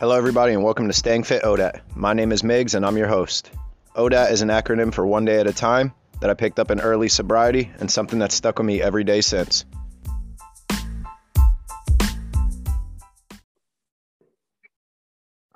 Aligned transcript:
Hello, 0.00 0.16
everybody, 0.16 0.52
and 0.52 0.64
welcome 0.64 0.88
to 0.88 0.92
Staying 0.92 1.22
Fit 1.22 1.44
ODAT. 1.44 1.80
My 1.94 2.14
name 2.14 2.32
is 2.32 2.42
Miggs, 2.42 2.74
and 2.74 2.84
I'm 2.84 2.96
your 2.96 3.06
host. 3.06 3.52
ODAT 3.94 4.32
is 4.32 4.42
an 4.42 4.48
acronym 4.48 4.92
for 4.92 5.06
One 5.06 5.24
Day 5.24 5.38
at 5.38 5.46
a 5.46 5.52
Time 5.52 5.94
that 6.20 6.28
I 6.28 6.34
picked 6.34 6.58
up 6.58 6.72
in 6.72 6.80
early 6.80 7.08
sobriety 7.08 7.70
and 7.78 7.88
something 7.88 8.18
that's 8.18 8.34
stuck 8.34 8.58
with 8.58 8.66
me 8.66 8.82
every 8.82 9.04
day 9.04 9.20
since. 9.20 9.64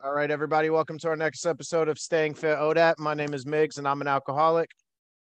All 0.01 0.15
right, 0.15 0.31
everybody, 0.31 0.71
welcome 0.71 0.99
to 1.01 1.09
our 1.09 1.17
next 1.17 1.45
episode 1.45 1.89
of 1.89 1.99
Staying 1.99 2.35
Fit 2.35 2.59
ODAT. 2.59 3.01
My 3.01 3.15
name 3.15 3.35
is 3.35 3.45
Miggs, 3.45 3.79
and 3.79 3.89
I'm 3.89 4.01
an 4.03 4.07
alcoholic. 4.07 4.71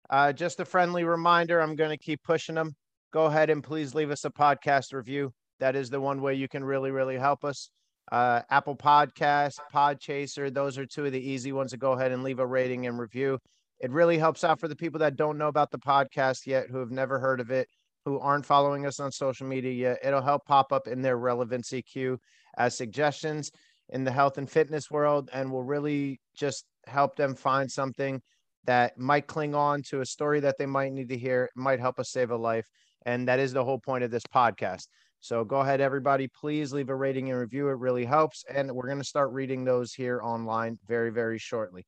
Uh, 0.08 0.32
just 0.32 0.58
a 0.58 0.64
friendly 0.64 1.04
reminder 1.04 1.60
I'm 1.60 1.76
going 1.76 1.90
to 1.90 1.98
keep 1.98 2.22
pushing 2.22 2.54
them. 2.54 2.74
Go 3.12 3.26
ahead 3.26 3.50
and 3.50 3.62
please 3.62 3.94
leave 3.94 4.10
us 4.10 4.24
a 4.24 4.30
podcast 4.30 4.94
review. 4.94 5.34
That 5.60 5.76
is 5.76 5.90
the 5.90 6.00
one 6.00 6.22
way 6.22 6.32
you 6.32 6.48
can 6.48 6.64
really, 6.64 6.90
really 6.90 7.18
help 7.18 7.44
us. 7.44 7.68
Uh, 8.10 8.42
Apple 8.50 8.76
Podcast, 8.76 9.58
Podchaser, 9.72 10.52
those 10.52 10.76
are 10.76 10.86
two 10.86 11.06
of 11.06 11.12
the 11.12 11.30
easy 11.30 11.52
ones 11.52 11.70
to 11.70 11.76
go 11.76 11.92
ahead 11.92 12.12
and 12.12 12.22
leave 12.22 12.40
a 12.40 12.46
rating 12.46 12.86
and 12.86 12.98
review. 12.98 13.38
It 13.80 13.90
really 13.90 14.18
helps 14.18 14.44
out 14.44 14.60
for 14.60 14.68
the 14.68 14.76
people 14.76 15.00
that 15.00 15.16
don't 15.16 15.38
know 15.38 15.48
about 15.48 15.70
the 15.70 15.78
podcast 15.78 16.46
yet, 16.46 16.68
who 16.70 16.78
have 16.78 16.90
never 16.90 17.18
heard 17.18 17.40
of 17.40 17.50
it, 17.50 17.68
who 18.04 18.18
aren't 18.18 18.46
following 18.46 18.86
us 18.86 19.00
on 19.00 19.10
social 19.12 19.46
media 19.46 19.72
yet. 19.72 19.98
It'll 20.02 20.22
help 20.22 20.44
pop 20.46 20.72
up 20.72 20.86
in 20.88 21.02
their 21.02 21.16
relevancy 21.16 21.82
queue 21.82 22.18
as 22.56 22.76
suggestions 22.76 23.50
in 23.88 24.04
the 24.04 24.12
health 24.12 24.38
and 24.38 24.48
fitness 24.48 24.90
world 24.90 25.30
and 25.32 25.50
will 25.50 25.64
really 25.64 26.20
just 26.34 26.64
help 26.86 27.16
them 27.16 27.34
find 27.34 27.70
something 27.70 28.20
that 28.64 28.96
might 28.98 29.26
cling 29.26 29.54
on 29.54 29.82
to 29.82 30.00
a 30.00 30.06
story 30.06 30.40
that 30.40 30.56
they 30.58 30.66
might 30.66 30.92
need 30.92 31.08
to 31.08 31.18
hear, 31.18 31.48
might 31.56 31.80
help 31.80 31.98
us 31.98 32.10
save 32.10 32.30
a 32.30 32.36
life. 32.36 32.68
And 33.04 33.26
that 33.26 33.40
is 33.40 33.52
the 33.52 33.64
whole 33.64 33.78
point 33.78 34.04
of 34.04 34.10
this 34.10 34.22
podcast. 34.32 34.86
So 35.22 35.44
go 35.44 35.60
ahead, 35.60 35.80
everybody. 35.80 36.26
Please 36.26 36.72
leave 36.72 36.88
a 36.88 36.96
rating 36.96 37.30
and 37.30 37.38
review. 37.38 37.68
It 37.68 37.78
really 37.78 38.04
helps. 38.04 38.44
And 38.52 38.72
we're 38.72 38.88
going 38.88 38.98
to 38.98 39.04
start 39.04 39.30
reading 39.30 39.64
those 39.64 39.94
here 39.94 40.20
online 40.20 40.80
very, 40.88 41.10
very 41.10 41.38
shortly. 41.38 41.86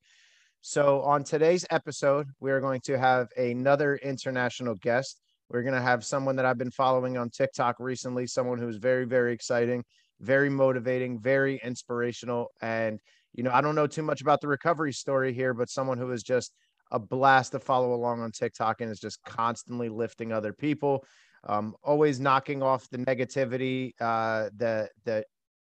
So, 0.61 1.03
on 1.03 1.25
today's 1.25 1.67
episode, 1.69 2.29
we 2.39 2.53
are 2.53 2.61
going 2.61 2.81
to 2.83 2.97
have 2.97 3.27
another 3.37 3.97
international 3.97 4.77
guest. 4.77 5.21
We're 5.49 5.63
going 5.63 5.75
to 5.75 5.83
have 5.83 6.05
someone 6.05 6.37
that 6.37 6.47
I've 6.47 6.59
been 6.59 6.71
following 6.71 7.19
on 7.19 7.29
TikTok 7.29 7.81
recently, 7.81 8.29
someone 8.29 8.59
who's 8.61 8.77
very, 8.77 9.05
very 9.05 9.35
exciting, 9.35 9.83
very 10.21 10.49
motivating, 10.49 11.19
very 11.19 11.61
inspirational. 11.65 12.53
And, 12.63 13.01
you 13.35 13.43
know, 13.43 13.51
I 13.53 13.63
don't 13.63 13.75
know 13.75 13.89
too 13.89 14.03
much 14.03 14.21
about 14.21 14.43
the 14.43 14.49
recovery 14.49 14.93
story 14.93 15.35
here, 15.35 15.55
but 15.55 15.69
someone 15.69 15.99
who 15.99 16.13
is 16.13 16.23
just 16.23 16.53
a 16.93 17.01
blast 17.01 17.51
to 17.51 17.59
follow 17.59 17.95
along 17.95 18.21
on 18.21 18.31
TikTok 18.31 18.81
and 18.81 18.93
is 18.93 19.01
just 19.01 19.21
constantly 19.25 19.89
lifting 19.89 20.31
other 20.31 20.53
people, 20.53 21.05
um, 21.47 21.75
always 21.83 22.21
knocking 22.21 22.63
off 22.63 22.89
the 22.91 22.99
negativity, 22.99 23.93
uh, 24.01 24.51
the, 24.57 24.89
the, 25.05 25.25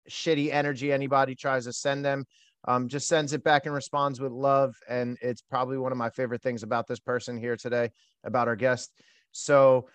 shitty 0.08 0.50
energy 0.50 0.90
anybody 0.90 1.34
tries 1.34 1.66
to 1.66 1.72
send 1.74 2.02
them 2.02 2.24
um, 2.66 2.88
just 2.88 3.08
sends 3.08 3.32
it 3.32 3.44
back 3.44 3.66
and 3.66 3.74
responds 3.74 4.20
with 4.20 4.32
love. 4.32 4.74
And 4.88 5.16
it's 5.20 5.42
probably 5.42 5.78
one 5.78 5.92
of 5.92 5.98
my 5.98 6.10
favorite 6.10 6.42
things 6.42 6.62
about 6.62 6.86
this 6.86 6.98
person 6.98 7.36
here 7.36 7.56
today, 7.56 7.90
about 8.24 8.48
our 8.48 8.56
guest. 8.56 8.92
So 9.32 9.88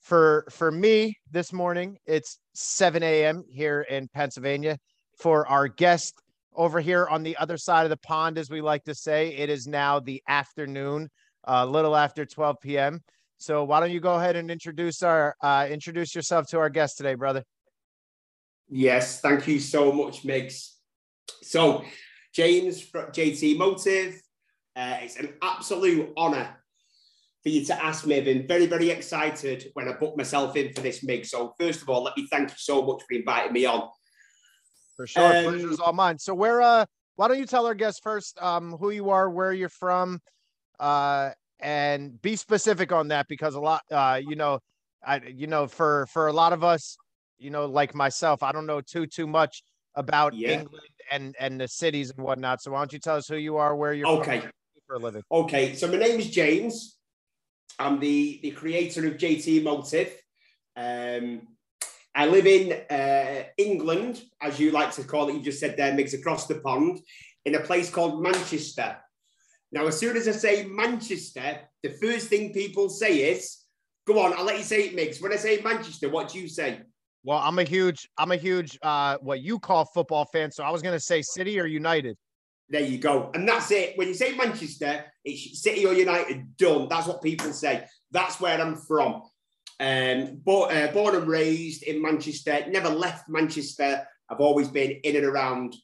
for 0.00 0.46
for 0.50 0.70
me 0.70 1.16
this 1.30 1.52
morning, 1.52 1.98
it's 2.06 2.38
7 2.54 3.02
a.m. 3.02 3.44
here 3.48 3.82
in 3.82 4.08
Pennsylvania. 4.08 4.78
For 5.18 5.46
our 5.48 5.68
guest 5.68 6.14
over 6.54 6.80
here 6.80 7.06
on 7.06 7.22
the 7.22 7.36
other 7.36 7.58
side 7.58 7.84
of 7.84 7.90
the 7.90 7.98
pond, 7.98 8.38
as 8.38 8.50
we 8.50 8.60
like 8.60 8.84
to 8.84 8.94
say, 8.94 9.34
it 9.34 9.50
is 9.50 9.66
now 9.66 10.00
the 10.00 10.22
afternoon, 10.26 11.08
a 11.44 11.52
uh, 11.52 11.66
little 11.66 11.94
after 11.94 12.24
12 12.24 12.56
p.m. 12.62 13.00
So 13.40 13.64
why 13.64 13.80
don't 13.80 13.90
you 13.90 14.00
go 14.00 14.16
ahead 14.16 14.36
and 14.36 14.50
introduce 14.50 15.02
our 15.02 15.34
uh, 15.42 15.66
introduce 15.70 16.14
yourself 16.14 16.46
to 16.48 16.58
our 16.58 16.68
guest 16.68 16.98
today, 16.98 17.14
brother? 17.14 17.42
Yes, 18.68 19.20
thank 19.20 19.48
you 19.48 19.58
so 19.58 19.90
much, 19.90 20.26
Miggs. 20.26 20.76
So 21.42 21.82
James 22.34 22.82
from 22.82 23.06
JT 23.06 23.56
Motive. 23.56 24.20
Uh, 24.76 24.98
it's 25.00 25.16
an 25.16 25.32
absolute 25.42 26.12
honour 26.16 26.54
for 27.42 27.48
you 27.48 27.64
to 27.64 27.84
ask 27.84 28.06
me. 28.06 28.18
I've 28.18 28.24
been 28.24 28.46
very, 28.46 28.66
very 28.66 28.90
excited 28.90 29.70
when 29.72 29.88
I 29.88 29.94
booked 29.94 30.18
myself 30.18 30.54
in 30.56 30.72
for 30.74 30.82
this, 30.82 31.02
Mig. 31.02 31.24
So, 31.24 31.54
first 31.58 31.82
of 31.82 31.88
all, 31.88 32.02
let 32.02 32.16
me 32.16 32.28
thank 32.30 32.50
you 32.50 32.56
so 32.58 32.82
much 32.82 33.02
for 33.08 33.14
inviting 33.14 33.52
me 33.52 33.64
on. 33.64 33.88
For 34.96 35.06
sure. 35.06 35.24
Um, 35.24 35.44
Pleasure's 35.44 35.80
all 35.80 35.92
mine. 35.92 36.18
So, 36.18 36.34
where, 36.34 36.62
uh, 36.62 36.84
why 37.16 37.28
don't 37.28 37.38
you 37.38 37.46
tell 37.46 37.66
our 37.66 37.74
guests 37.74 38.00
first 38.02 38.40
um, 38.40 38.72
who 38.72 38.90
you 38.90 39.10
are, 39.10 39.28
where 39.28 39.52
you're 39.52 39.68
from, 39.68 40.20
uh, 40.78 41.30
and 41.62 42.20
be 42.22 42.36
specific 42.36 42.92
on 42.92 43.08
that 43.08 43.28
because 43.28 43.54
a 43.54 43.60
lot, 43.60 43.82
uh, 43.90 44.20
you 44.22 44.36
know, 44.36 44.60
I, 45.04 45.20
you 45.34 45.46
know, 45.46 45.66
for 45.66 46.06
for 46.06 46.28
a 46.28 46.32
lot 46.32 46.52
of 46.52 46.64
us, 46.64 46.96
you 47.38 47.50
know, 47.50 47.66
like 47.66 47.94
myself, 47.94 48.42
I 48.42 48.52
don't 48.52 48.66
know 48.66 48.80
too 48.80 49.06
too 49.06 49.26
much 49.26 49.62
about 49.94 50.34
yeah. 50.34 50.60
England 50.60 50.88
and 51.10 51.34
and 51.38 51.60
the 51.60 51.68
cities 51.68 52.10
and 52.10 52.24
whatnot. 52.24 52.62
So 52.62 52.72
why 52.72 52.78
don't 52.78 52.92
you 52.92 52.98
tell 52.98 53.16
us 53.16 53.28
who 53.28 53.36
you 53.36 53.56
are, 53.56 53.74
where 53.74 53.92
you're 53.92 54.08
okay 54.08 54.42
for 54.86 54.96
a 54.96 54.98
living? 54.98 55.22
Okay, 55.30 55.74
so 55.74 55.88
my 55.88 55.96
name 55.96 56.18
is 56.18 56.30
James. 56.30 56.96
I'm 57.78 57.98
the 57.98 58.40
the 58.42 58.50
creator 58.50 59.06
of 59.06 59.14
JT 59.14 59.62
Motive. 59.62 60.12
Um, 60.76 61.48
I 62.14 62.26
live 62.26 62.46
in 62.46 62.72
uh, 62.90 63.44
England, 63.56 64.22
as 64.40 64.58
you 64.58 64.72
like 64.72 64.92
to 64.92 65.04
call 65.04 65.28
it. 65.28 65.34
You 65.34 65.42
just 65.42 65.60
said 65.60 65.76
there, 65.76 65.94
Miggs, 65.94 66.12
across 66.14 66.46
the 66.46 66.56
pond, 66.56 67.00
in 67.44 67.54
a 67.54 67.60
place 67.60 67.88
called 67.88 68.22
Manchester. 68.22 68.96
Now, 69.72 69.86
as 69.86 69.98
soon 69.98 70.16
as 70.16 70.26
I 70.26 70.32
say 70.32 70.64
Manchester, 70.64 71.60
the 71.82 71.90
first 71.90 72.28
thing 72.28 72.52
people 72.52 72.88
say 72.88 73.32
is, 73.32 73.58
"Go 74.06 74.18
on, 74.18 74.32
I'll 74.34 74.44
let 74.44 74.58
you 74.58 74.64
say 74.64 74.86
it, 74.86 74.94
Miggs." 74.94 75.20
When 75.20 75.32
I 75.32 75.36
say 75.36 75.60
Manchester, 75.62 76.08
what 76.08 76.30
do 76.30 76.40
you 76.40 76.48
say? 76.48 76.80
Well, 77.22 77.38
I'm 77.38 77.58
a 77.58 77.64
huge, 77.64 78.08
I'm 78.16 78.32
a 78.32 78.36
huge, 78.36 78.78
uh, 78.82 79.18
what 79.20 79.40
you 79.40 79.58
call 79.58 79.84
football 79.84 80.24
fan. 80.24 80.50
So 80.50 80.64
I 80.64 80.70
was 80.70 80.80
going 80.80 80.94
to 80.94 81.00
say 81.00 81.20
City 81.22 81.60
or 81.60 81.66
United. 81.66 82.16
There 82.70 82.80
you 82.80 82.98
go. 82.98 83.30
And 83.34 83.46
that's 83.46 83.70
it. 83.72 83.98
When 83.98 84.08
you 84.08 84.14
say 84.14 84.34
Manchester, 84.34 85.04
it's 85.24 85.62
City 85.62 85.84
or 85.84 85.92
United, 85.92 86.56
done. 86.56 86.88
That's 86.88 87.06
what 87.06 87.20
people 87.20 87.52
say. 87.52 87.84
That's 88.10 88.40
where 88.40 88.58
I'm 88.58 88.76
from. 88.76 89.22
Um, 89.78 90.40
but, 90.44 90.74
uh, 90.74 90.92
born 90.92 91.14
and 91.14 91.26
raised 91.26 91.82
in 91.82 92.00
Manchester, 92.00 92.64
never 92.68 92.88
left 92.88 93.28
Manchester. 93.28 94.06
I've 94.30 94.40
always 94.40 94.68
been 94.68 94.92
in 95.02 95.16
and 95.16 95.24
around, 95.26 95.74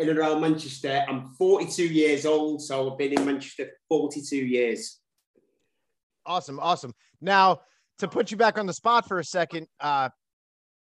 in 0.00 0.08
and 0.08 0.18
around 0.18 0.40
Manchester. 0.40 1.04
I'm 1.08 1.28
42 1.38 1.84
years 1.84 2.24
old, 2.24 2.62
so 2.62 2.90
I've 2.90 2.98
been 2.98 3.12
in 3.12 3.24
Manchester 3.24 3.70
42 3.88 4.36
years. 4.36 4.98
Awesome, 6.24 6.58
awesome. 6.58 6.94
Now, 7.20 7.60
to 7.98 8.08
put 8.08 8.30
you 8.30 8.36
back 8.36 8.58
on 8.58 8.66
the 8.66 8.72
spot 8.72 9.06
for 9.06 9.18
a 9.18 9.24
second, 9.24 9.66
uh, 9.78 10.08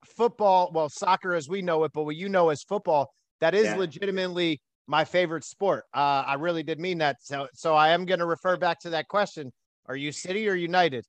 football, 0.05 0.71
well, 0.75 0.89
soccer 0.89 1.35
as 1.35 1.49
we 1.49 1.63
know 1.63 1.85
it, 1.85 1.93
but 1.95 2.05
what 2.05 2.17
you 2.17 2.29
know 2.29 2.51
as 2.51 2.63
football, 2.63 3.13
that 3.41 3.55
is 3.55 3.65
yeah. 3.65 3.77
legitimately 3.77 4.61
my 4.87 5.05
favorite 5.05 5.45
sport. 5.45 5.85
Uh, 5.95 6.25
I 6.27 6.35
really 6.35 6.63
did 6.63 6.79
mean 6.79 6.99
that. 6.99 7.17
So, 7.23 7.49
so 7.55 7.75
I 7.75 7.91
am 7.91 8.05
going 8.05 8.21
to 8.21 8.27
refer 8.27 8.57
back 8.57 8.81
to 8.81 8.91
that 8.91 9.09
question. 9.09 9.53
Are 9.87 9.97
you 9.97 10.13
City 10.13 10.49
or 10.49 10.55
United? 10.55 11.05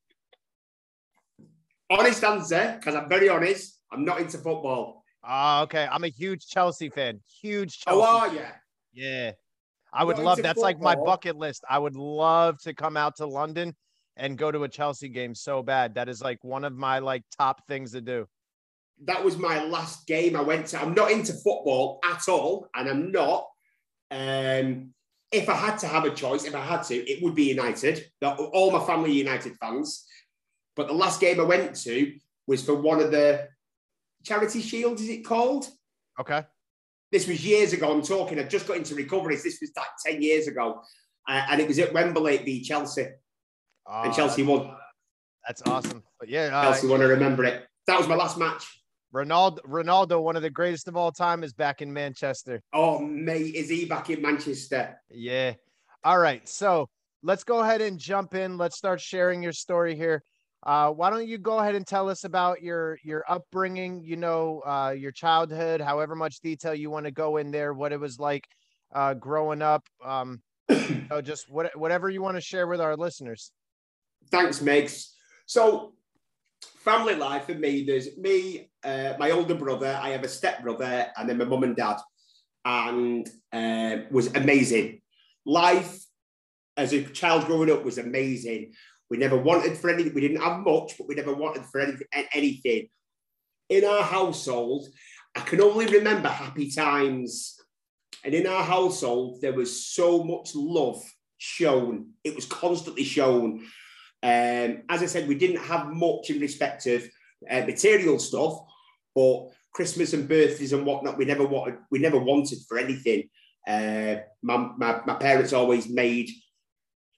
Honest 1.89 2.23
answer, 2.23 2.77
because 2.79 2.95
I'm 2.95 3.09
very 3.09 3.27
honest. 3.27 3.79
I'm 3.91 4.05
not 4.05 4.21
into 4.21 4.37
football. 4.37 5.00
Oh, 5.23 5.63
okay. 5.63 5.87
I'm 5.91 6.03
a 6.03 6.09
huge 6.09 6.47
Chelsea 6.47 6.89
fan. 6.89 7.19
Huge 7.41 7.79
Chelsea. 7.79 7.99
Oh, 7.99 8.03
are 8.03 8.33
you? 8.33 8.41
Yeah. 8.93 9.31
I 9.93 10.03
would 10.03 10.17
love 10.17 10.37
that's 10.37 10.59
football. 10.59 10.63
like 10.63 10.79
my 10.79 10.95
bucket 10.95 11.35
list. 11.35 11.63
I 11.69 11.77
would 11.77 11.95
love 11.95 12.59
to 12.61 12.73
come 12.73 12.97
out 12.97 13.17
to 13.17 13.25
London 13.25 13.75
and 14.15 14.37
go 14.37 14.51
to 14.51 14.63
a 14.63 14.69
Chelsea 14.69 15.09
game 15.09 15.35
so 15.35 15.61
bad. 15.61 15.95
That 15.95 16.09
is 16.09 16.21
like 16.21 16.43
one 16.43 16.63
of 16.63 16.73
my 16.73 16.99
like 16.99 17.23
top 17.37 17.67
things 17.67 17.91
to 17.91 18.01
do 18.01 18.27
that 19.05 19.23
was 19.23 19.37
my 19.37 19.63
last 19.63 20.05
game 20.07 20.35
I 20.35 20.41
went 20.41 20.67
to. 20.67 20.81
I'm 20.81 20.93
not 20.93 21.11
into 21.11 21.33
football 21.33 21.99
at 22.03 22.27
all, 22.29 22.67
and 22.75 22.89
I'm 22.89 23.11
not. 23.11 23.47
Um, 24.11 24.93
if 25.31 25.49
I 25.49 25.55
had 25.55 25.77
to 25.79 25.87
have 25.87 26.05
a 26.05 26.11
choice, 26.11 26.45
if 26.45 26.55
I 26.55 26.61
had 26.61 26.83
to, 26.83 26.95
it 26.95 27.23
would 27.23 27.35
be 27.35 27.45
United. 27.45 28.05
All 28.21 28.71
my 28.71 28.85
family 28.85 29.13
United 29.13 29.55
fans. 29.59 30.05
But 30.75 30.87
the 30.87 30.93
last 30.93 31.19
game 31.19 31.39
I 31.39 31.43
went 31.43 31.75
to 31.81 32.13
was 32.47 32.63
for 32.63 32.75
one 32.75 32.99
of 32.99 33.11
the 33.11 33.47
Charity 34.23 34.61
Shield, 34.61 34.99
is 34.99 35.09
it 35.09 35.25
called? 35.25 35.67
Okay. 36.19 36.43
This 37.11 37.27
was 37.27 37.45
years 37.45 37.73
ago. 37.73 37.91
I'm 37.91 38.01
talking, 38.01 38.39
I 38.39 38.43
just 38.43 38.67
got 38.67 38.77
into 38.77 38.95
recovery. 38.95 39.35
This 39.35 39.59
was 39.61 39.71
like 39.75 39.87
10 40.05 40.21
years 40.21 40.47
ago. 40.47 40.81
Uh, 41.27 41.45
and 41.49 41.61
it 41.61 41.67
was 41.67 41.77
at 41.79 41.93
Wembley 41.93 42.37
v 42.37 42.61
Chelsea. 42.63 43.07
Uh, 43.89 44.03
and 44.05 44.13
Chelsea 44.13 44.43
won. 44.43 44.71
That's 45.45 45.61
awesome. 45.65 46.03
But 46.19 46.29
yeah, 46.29 46.49
uh, 46.57 46.63
Chelsea 46.63 46.87
want 46.87 47.01
to 47.01 47.07
remember 47.07 47.43
it. 47.43 47.65
That 47.87 47.97
was 47.97 48.07
my 48.07 48.15
last 48.15 48.37
match. 48.37 48.65
Ronaldo, 49.13 49.59
Ronaldo, 49.65 50.21
one 50.23 50.37
of 50.37 50.41
the 50.41 50.49
greatest 50.49 50.87
of 50.87 50.95
all 50.95 51.11
time, 51.11 51.43
is 51.43 51.51
back 51.51 51.81
in 51.81 51.91
Manchester. 51.91 52.61
Oh, 52.73 52.99
mate, 52.99 53.55
is 53.55 53.69
he 53.69 53.85
back 53.85 54.09
in 54.09 54.21
Manchester? 54.21 54.97
Yeah. 55.09 55.53
All 56.03 56.17
right. 56.17 56.47
So 56.47 56.87
let's 57.21 57.43
go 57.43 57.59
ahead 57.59 57.81
and 57.81 57.99
jump 57.99 58.33
in. 58.35 58.57
Let's 58.57 58.77
start 58.77 59.01
sharing 59.01 59.43
your 59.43 59.51
story 59.51 59.95
here. 59.95 60.23
Uh, 60.63 60.91
why 60.91 61.09
don't 61.09 61.27
you 61.27 61.37
go 61.37 61.59
ahead 61.59 61.75
and 61.75 61.87
tell 61.87 62.09
us 62.09 62.23
about 62.23 62.61
your 62.61 62.99
your 63.03 63.23
upbringing? 63.27 64.03
You 64.03 64.15
know, 64.15 64.61
uh, 64.65 64.93
your 64.97 65.11
childhood, 65.11 65.81
however 65.81 66.15
much 66.15 66.39
detail 66.39 66.75
you 66.75 66.89
want 66.89 67.05
to 67.05 67.11
go 67.11 67.37
in 67.37 67.51
there, 67.51 67.73
what 67.73 67.91
it 67.91 67.99
was 67.99 68.19
like 68.19 68.47
uh, 68.93 69.13
growing 69.15 69.61
up. 69.61 69.87
Um, 70.03 70.41
you 70.69 71.05
know, 71.09 71.21
just 71.21 71.49
what, 71.49 71.75
whatever 71.77 72.09
you 72.09 72.21
want 72.21 72.37
to 72.37 72.41
share 72.41 72.67
with 72.67 72.79
our 72.81 72.95
listeners. 72.95 73.51
Thanks, 74.29 74.59
Megs. 74.59 75.11
So 75.45 75.93
family 76.77 77.15
life 77.15 77.45
for 77.45 77.53
me, 77.53 77.83
there's 77.83 78.17
me, 78.17 78.69
uh, 78.83 79.13
my 79.19 79.31
older 79.31 79.55
brother, 79.55 79.99
I 80.01 80.09
have 80.09 80.23
a 80.23 80.29
step 80.29 80.63
brother, 80.63 81.07
and 81.17 81.29
then 81.29 81.37
my 81.37 81.45
mum 81.45 81.63
and 81.63 81.75
dad. 81.75 81.97
and 82.63 83.29
uh, 83.51 84.03
was 84.11 84.33
amazing. 84.35 85.01
Life 85.45 86.05
as 86.77 86.93
a 86.93 87.03
child 87.03 87.45
growing 87.45 87.71
up 87.71 87.83
was 87.83 87.97
amazing. 87.97 88.73
We 89.11 89.17
never 89.17 89.35
wanted 89.35 89.77
for 89.77 89.89
anything. 89.89 90.13
We 90.13 90.21
didn't 90.21 90.41
have 90.41 90.61
much, 90.61 90.97
but 90.97 91.05
we 91.05 91.15
never 91.15 91.33
wanted 91.33 91.65
for 91.65 91.81
anything. 91.81 92.07
anything. 92.33 92.87
In 93.67 93.83
our 93.83 94.03
household, 94.03 94.87
I 95.35 95.41
can 95.41 95.59
only 95.59 95.85
remember 95.85 96.29
happy 96.29 96.71
times. 96.71 97.59
And 98.23 98.33
in 98.33 98.47
our 98.47 98.63
household, 98.63 99.41
there 99.41 99.51
was 99.51 99.85
so 99.85 100.23
much 100.23 100.55
love 100.55 101.03
shown. 101.37 102.11
It 102.23 102.35
was 102.35 102.45
constantly 102.45 103.03
shown. 103.03 103.65
Um, 104.23 104.83
as 104.87 105.03
I 105.03 105.07
said, 105.07 105.27
we 105.27 105.35
didn't 105.35 105.65
have 105.65 105.87
much 105.87 106.29
in 106.29 106.39
respect 106.39 106.85
of 106.87 107.03
uh, 107.49 107.65
material 107.65 108.17
stuff, 108.17 108.59
but 109.13 109.49
Christmas 109.73 110.13
and 110.13 110.29
birthdays 110.29 110.71
and 110.71 110.85
whatnot, 110.85 111.17
we 111.17 111.25
never 111.25 111.45
wanted. 111.45 111.79
We 111.91 111.99
never 111.99 112.17
wanted 112.17 112.59
for 112.65 112.77
anything. 112.77 113.29
Uh, 113.67 114.21
my, 114.41 114.69
my, 114.77 115.01
my 115.05 115.15
parents 115.15 115.51
always 115.51 115.89
made 115.89 116.29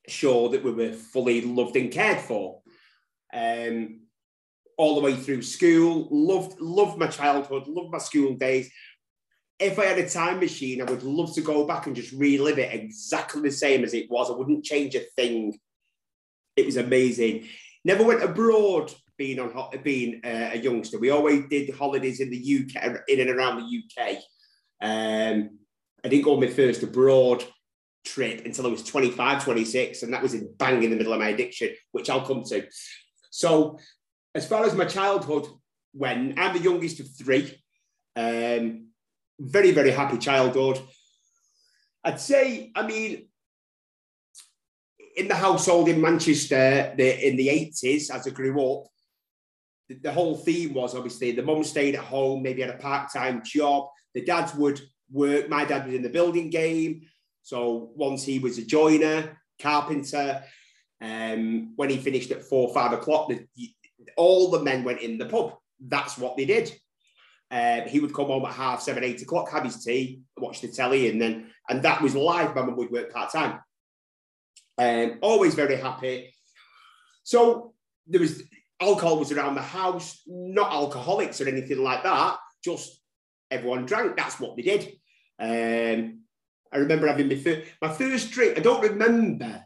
sure 0.08 0.50
that 0.50 0.64
we 0.64 0.72
were 0.72 0.94
fully 0.94 1.42
loved 1.42 1.76
and 1.76 1.92
cared 1.92 2.20
for. 2.20 2.62
Um, 3.34 4.02
all 4.78 4.96
the 4.96 5.02
way 5.02 5.16
through 5.16 5.42
school, 5.42 6.08
loved 6.12 6.60
loved 6.60 6.98
my 6.98 7.08
childhood, 7.08 7.68
loved 7.68 7.92
my 7.92 8.00
school 8.00 8.34
days. 8.36 8.72
If 9.60 9.78
I 9.78 9.86
had 9.86 10.00
a 10.00 10.10
time 10.10 10.40
machine, 10.40 10.82
I 10.82 10.86
would 10.86 11.04
love 11.04 11.34
to 11.36 11.42
go 11.42 11.66
back 11.66 11.86
and 11.86 11.96
just 11.96 12.12
relive 12.14 12.58
it 12.58 12.74
exactly 12.74 13.42
the 13.42 13.52
same 13.52 13.84
as 13.84 13.94
it 13.94 14.10
was. 14.10 14.30
I 14.30 14.36
wouldn't 14.36 14.66
change 14.66 14.96
a 14.96 15.02
thing. 15.16 15.58
It 16.56 16.66
was 16.66 16.78
amazing. 16.78 17.48
Never 17.86 18.04
went 18.04 18.24
abroad 18.24 18.92
being 19.18 19.40
on 19.40 19.70
being 19.84 20.22
a 20.24 20.58
youngster. 20.58 21.00
We 21.00 21.12
always 21.12 21.46
did 21.50 21.74
holidays 21.76 22.20
in 22.20 22.30
the 22.30 22.38
UK, 22.38 23.02
in 23.08 23.20
and 23.20 23.30
around 23.30 23.58
the 23.58 24.04
UK. 24.04 24.18
Um, 24.82 25.60
I 26.04 26.10
didn't 26.10 26.26
go 26.26 26.34
on 26.34 26.42
my 26.42 26.48
first 26.48 26.84
abroad 26.84 27.46
trip 28.04 28.46
until 28.46 28.68
I 28.68 28.70
was 28.70 28.84
25, 28.84 29.44
26, 29.44 30.04
and 30.04 30.14
that 30.14 30.22
was 30.22 30.34
in 30.34 30.54
bang 30.58 30.84
in 30.84 30.90
the 30.90 30.96
middle 30.96 31.14
of 31.14 31.20
my 31.20 31.30
addiction, 31.30 31.70
which 31.92 32.10
I'll 32.10 32.26
come 32.26 32.44
to. 32.46 32.68
So, 33.32 33.80
as 34.36 34.48
far 34.48 34.66
as 34.66 34.76
my 34.76 34.86
childhood 34.86 35.48
went, 35.94 36.40
I'm 36.40 36.54
the 36.54 36.64
youngest 36.64 37.00
of 37.00 37.08
three. 37.16 37.62
Um, 38.16 38.88
very, 39.40 39.72
very 39.72 39.92
happy 39.92 40.18
childhood. 40.18 40.80
I'd 42.04 42.20
say, 42.20 42.72
I 42.76 42.86
mean, 42.86 43.28
in 45.16 45.28
the 45.28 45.36
household 45.36 45.90
in 45.90 46.02
Manchester 46.02 46.94
the, 46.98 47.28
in 47.28 47.36
the 47.36 47.48
80s, 47.48 48.10
as 48.10 48.28
I 48.28 48.32
grew 48.32 48.60
up, 48.62 48.88
the, 49.90 49.96
the 49.96 50.12
whole 50.12 50.36
theme 50.36 50.74
was 50.74 50.96
obviously 50.96 51.32
the 51.32 51.44
mum 51.44 51.64
stayed 51.64 51.96
at 51.96 52.04
home, 52.04 52.42
maybe 52.42 52.62
had 52.62 52.72
a 52.72 52.78
part 52.78 53.12
time 53.12 53.42
job. 53.44 53.90
The 54.14 54.24
dads 54.24 54.54
would 54.56 54.82
work. 55.12 55.50
My 55.50 55.66
dad 55.66 55.86
was 55.86 55.96
in 55.96 56.02
the 56.02 56.10
building 56.10 56.50
game. 56.50 57.02
So 57.44 57.92
once 57.96 58.24
he 58.24 58.40
was 58.40 58.58
a 58.58 58.66
joiner, 58.66 59.38
carpenter, 59.62 60.44
um, 61.02 61.74
when 61.76 61.90
he 61.90 61.98
finished 61.98 62.32
at 62.32 62.44
four, 62.44 62.74
five 62.74 62.94
o'clock, 62.94 63.30
the, 63.30 63.46
all 64.18 64.50
the 64.50 64.64
men 64.64 64.84
went 64.84 65.02
in 65.02 65.18
the 65.18 65.26
pub. 65.26 65.56
That's 65.80 66.18
what 66.18 66.38
they 66.38 66.46
did. 66.46 66.74
Uh, 67.52 67.82
he 67.82 68.00
would 68.00 68.14
come 68.14 68.28
home 68.28 68.46
at 68.46 68.54
half 68.54 68.82
seven, 68.82 69.04
eight 69.04 69.22
o'clock, 69.22 69.52
have 69.52 69.64
his 69.64 69.84
tea, 69.84 70.22
watch 70.38 70.62
the 70.62 70.70
telly, 70.70 71.10
and 71.10 71.22
then 71.22 71.52
and 71.70 71.84
that 71.84 72.02
was 72.02 72.16
live. 72.16 72.56
My 72.56 72.64
mum 72.64 72.76
would 72.78 72.90
work 72.90 73.14
part 73.14 73.32
time. 73.32 73.60
Um, 74.78 75.20
always 75.22 75.54
very 75.54 75.76
happy. 75.76 76.34
So 77.24 77.74
there 78.08 78.22
was 78.22 78.42
alcohol 78.82 79.20
was 79.20 79.32
around 79.32 79.56
the 79.56 79.62
house, 79.62 80.22
not 80.26 80.72
alcoholics 80.72 81.42
or 81.42 81.48
anything 81.48 81.84
like 81.84 82.04
that. 82.04 82.38
Just 82.64 83.00
everyone 83.52 83.86
drank. 83.86 84.18
That's 84.18 84.40
what 84.40 84.56
they 84.56 84.64
did. 84.64 84.94
Um, 85.40 86.23
I 86.74 86.78
remember 86.78 87.08
having 87.08 87.28
my 87.28 87.36
first, 87.36 87.62
my 87.82 87.90
first 87.90 88.32
drink. 88.32 88.58
I 88.58 88.62
don't 88.62 88.82
remember 88.82 89.66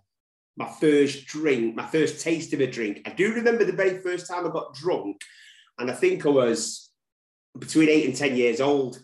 my 0.57 0.69
first 0.80 1.25
drink, 1.27 1.75
my 1.75 1.86
first 1.86 2.21
taste 2.21 2.54
of 2.54 2.59
a 2.59 2.68
drink. 2.68 3.01
I 3.06 3.12
do 3.12 3.33
remember 3.33 3.63
the 3.63 3.71
very 3.71 4.00
first 4.00 4.27
time 4.27 4.45
I 4.45 4.50
got 4.50 4.74
drunk, 4.74 5.21
and 5.77 5.89
I 5.89 5.94
think 5.94 6.25
I 6.25 6.30
was 6.30 6.89
between 7.57 7.89
eight 7.89 8.06
and 8.06 8.15
10 8.15 8.36
years 8.36 8.59
old. 8.59 9.00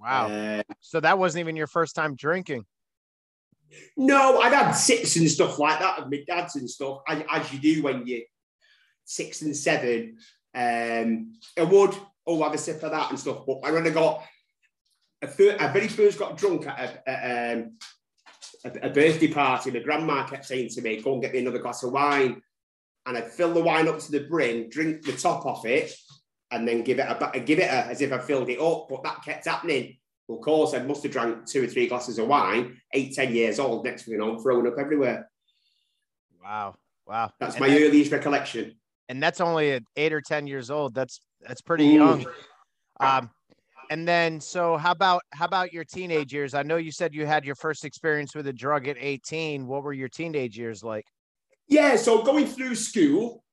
Wow. 0.00 0.28
Uh, 0.28 0.62
so 0.80 1.00
that 1.00 1.18
wasn't 1.18 1.40
even 1.40 1.56
your 1.56 1.66
first 1.66 1.94
time 1.94 2.16
drinking. 2.16 2.64
No, 3.96 4.40
I'd 4.40 4.52
had 4.52 4.72
sips 4.72 5.16
and 5.16 5.30
stuff 5.30 5.58
like 5.58 5.78
that 5.78 5.98
of 5.98 6.10
my 6.10 6.22
dad's 6.26 6.56
and 6.56 6.68
stuff, 6.68 6.98
as, 7.08 7.22
as 7.30 7.52
you 7.52 7.58
do 7.58 7.82
when 7.82 8.06
you're 8.06 8.20
six 9.04 9.42
and 9.42 9.56
seven. 9.56 10.18
Um, 10.54 11.34
I 11.58 11.62
would, 11.62 11.94
oh, 12.26 12.42
have 12.42 12.54
a 12.54 12.58
sip 12.58 12.82
of 12.82 12.90
that 12.90 13.10
and 13.10 13.18
stuff. 13.18 13.44
But 13.46 13.62
when 13.62 13.86
I 13.86 13.90
got 13.90 14.24
I, 15.22 15.68
very 15.68 15.88
first 15.88 16.18
got 16.18 16.36
drunk 16.36 16.66
at 16.66 17.02
a, 17.06 17.10
a, 17.10 17.52
um, 17.52 17.78
a, 18.64 18.88
a, 18.88 18.90
birthday 18.90 19.28
party. 19.28 19.70
My 19.70 19.78
grandma 19.78 20.26
kept 20.26 20.44
saying 20.44 20.70
to 20.70 20.82
me, 20.82 21.00
"Go 21.00 21.12
and 21.12 21.22
get 21.22 21.32
me 21.32 21.40
another 21.40 21.60
glass 21.60 21.82
of 21.82 21.92
wine." 21.92 22.42
And 23.06 23.16
I'd 23.16 23.32
fill 23.32 23.52
the 23.52 23.62
wine 23.62 23.88
up 23.88 23.98
to 24.00 24.12
the 24.12 24.20
brim, 24.20 24.68
drink 24.68 25.02
the 25.02 25.12
top 25.12 25.44
off 25.46 25.64
it, 25.64 25.92
and 26.50 26.66
then 26.66 26.82
give 26.82 26.98
it 26.98 27.06
a 27.08 27.40
give 27.40 27.58
it 27.58 27.62
a, 27.62 27.86
as 27.86 28.00
if 28.00 28.12
I 28.12 28.18
filled 28.18 28.48
it 28.48 28.60
up. 28.60 28.88
But 28.88 29.02
that 29.04 29.24
kept 29.24 29.46
happening. 29.46 29.96
Of 30.28 30.40
course, 30.40 30.74
I 30.74 30.82
must 30.82 31.02
have 31.02 31.12
drank 31.12 31.46
two 31.46 31.64
or 31.64 31.66
three 31.66 31.88
glasses 31.88 32.18
of 32.18 32.28
wine. 32.28 32.80
Eight, 32.92 33.14
ten 33.14 33.34
years 33.34 33.58
old. 33.58 33.84
Next 33.84 34.04
thing 34.04 34.20
I'm 34.20 34.38
throwing 34.40 34.66
up 34.66 34.78
everywhere. 34.78 35.28
Wow, 36.42 36.74
wow. 37.06 37.30
That's 37.38 37.54
and 37.54 37.60
my 37.60 37.68
that, 37.68 37.80
earliest 37.80 38.10
recollection. 38.12 38.76
And 39.08 39.22
that's 39.22 39.40
only 39.40 39.72
at 39.72 39.82
eight 39.96 40.12
or 40.12 40.20
ten 40.20 40.46
years 40.46 40.70
old. 40.70 40.94
That's 40.94 41.20
that's 41.40 41.60
pretty 41.60 41.88
Ooh. 41.90 41.94
young. 41.94 42.26
Um, 43.00 43.30
and 43.90 44.06
then 44.06 44.40
so 44.40 44.76
how 44.76 44.92
about 44.92 45.22
how 45.32 45.44
about 45.44 45.72
your 45.72 45.84
teenage 45.84 46.32
years? 46.32 46.54
I 46.54 46.62
know 46.62 46.76
you 46.76 46.92
said 46.92 47.14
you 47.14 47.26
had 47.26 47.44
your 47.44 47.54
first 47.54 47.84
experience 47.84 48.34
with 48.34 48.46
a 48.46 48.52
drug 48.52 48.88
at 48.88 48.96
18. 48.98 49.66
What 49.66 49.82
were 49.82 49.92
your 49.92 50.08
teenage 50.08 50.58
years 50.58 50.82
like? 50.82 51.06
Yeah, 51.68 51.96
so 51.96 52.22
going 52.22 52.46
through 52.46 52.74
school, 52.74 53.44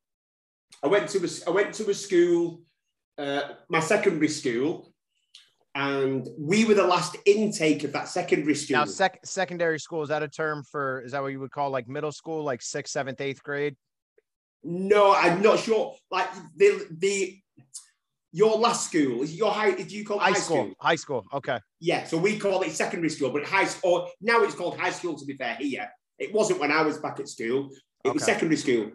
I 0.84 0.88
went 0.88 1.10
to 1.10 1.20
a, 1.20 1.30
I 1.48 1.52
went 1.52 1.74
to 1.76 1.90
a 1.90 1.94
school, 1.94 2.62
uh, 3.18 3.42
my 3.70 3.80
secondary 3.80 4.28
school, 4.28 4.94
and 5.76 6.28
we 6.38 6.66
were 6.66 6.74
the 6.74 6.86
last 6.86 7.16
intake 7.26 7.84
of 7.84 7.92
that 7.94 8.08
secondary 8.08 8.56
school. 8.56 8.78
Now, 8.78 8.86
sec- 8.86 9.20
secondary 9.24 9.80
school 9.80 10.04
is 10.04 10.10
that 10.10 10.24
a 10.24 10.28
term 10.28 10.64
for? 10.64 11.02
Is 11.02 11.12
that 11.12 11.22
what 11.22 11.32
you 11.32 11.40
would 11.40 11.52
call 11.52 11.70
like 11.70 11.88
middle 11.88 12.12
school, 12.12 12.44
like 12.44 12.62
sixth, 12.62 12.94
seventh, 12.94 13.22
eighth 13.22 13.44
grade? 13.44 13.76
No, 14.64 15.14
I'm 15.14 15.42
not 15.42 15.60
sure. 15.60 15.96
Like 16.12 16.28
the 16.56 16.88
the 16.92 17.40
your 18.32 18.58
last 18.58 18.88
school 18.88 19.24
is 19.24 19.36
your 19.36 19.52
high. 19.52 19.72
Did 19.72 19.92
you 19.92 20.06
call 20.06 20.20
high, 20.20 20.32
high 20.32 20.40
school? 20.40 20.58
school? 20.58 20.74
High 20.80 20.96
school. 20.96 21.26
Okay. 21.34 21.60
Yeah. 21.80 22.04
So 22.06 22.18
we 22.18 22.38
call 22.38 22.62
it 22.62 22.72
secondary 22.72 23.10
school, 23.10 23.32
but 23.32 23.44
high 23.44 23.66
school. 23.66 24.10
Now 24.22 24.44
it's 24.44 24.56
called 24.56 24.78
high 24.78 24.92
school. 24.92 25.18
To 25.18 25.26
be 25.26 25.36
fair, 25.36 25.56
here 25.56 25.90
it 26.20 26.34
wasn't 26.34 26.60
when 26.60 26.72
I 26.72 26.82
was 26.82 26.98
back 27.00 27.20
at 27.20 27.28
school. 27.28 27.70
It 28.04 28.10
okay. 28.10 28.14
was 28.14 28.24
secondary 28.24 28.58
school, 28.58 28.92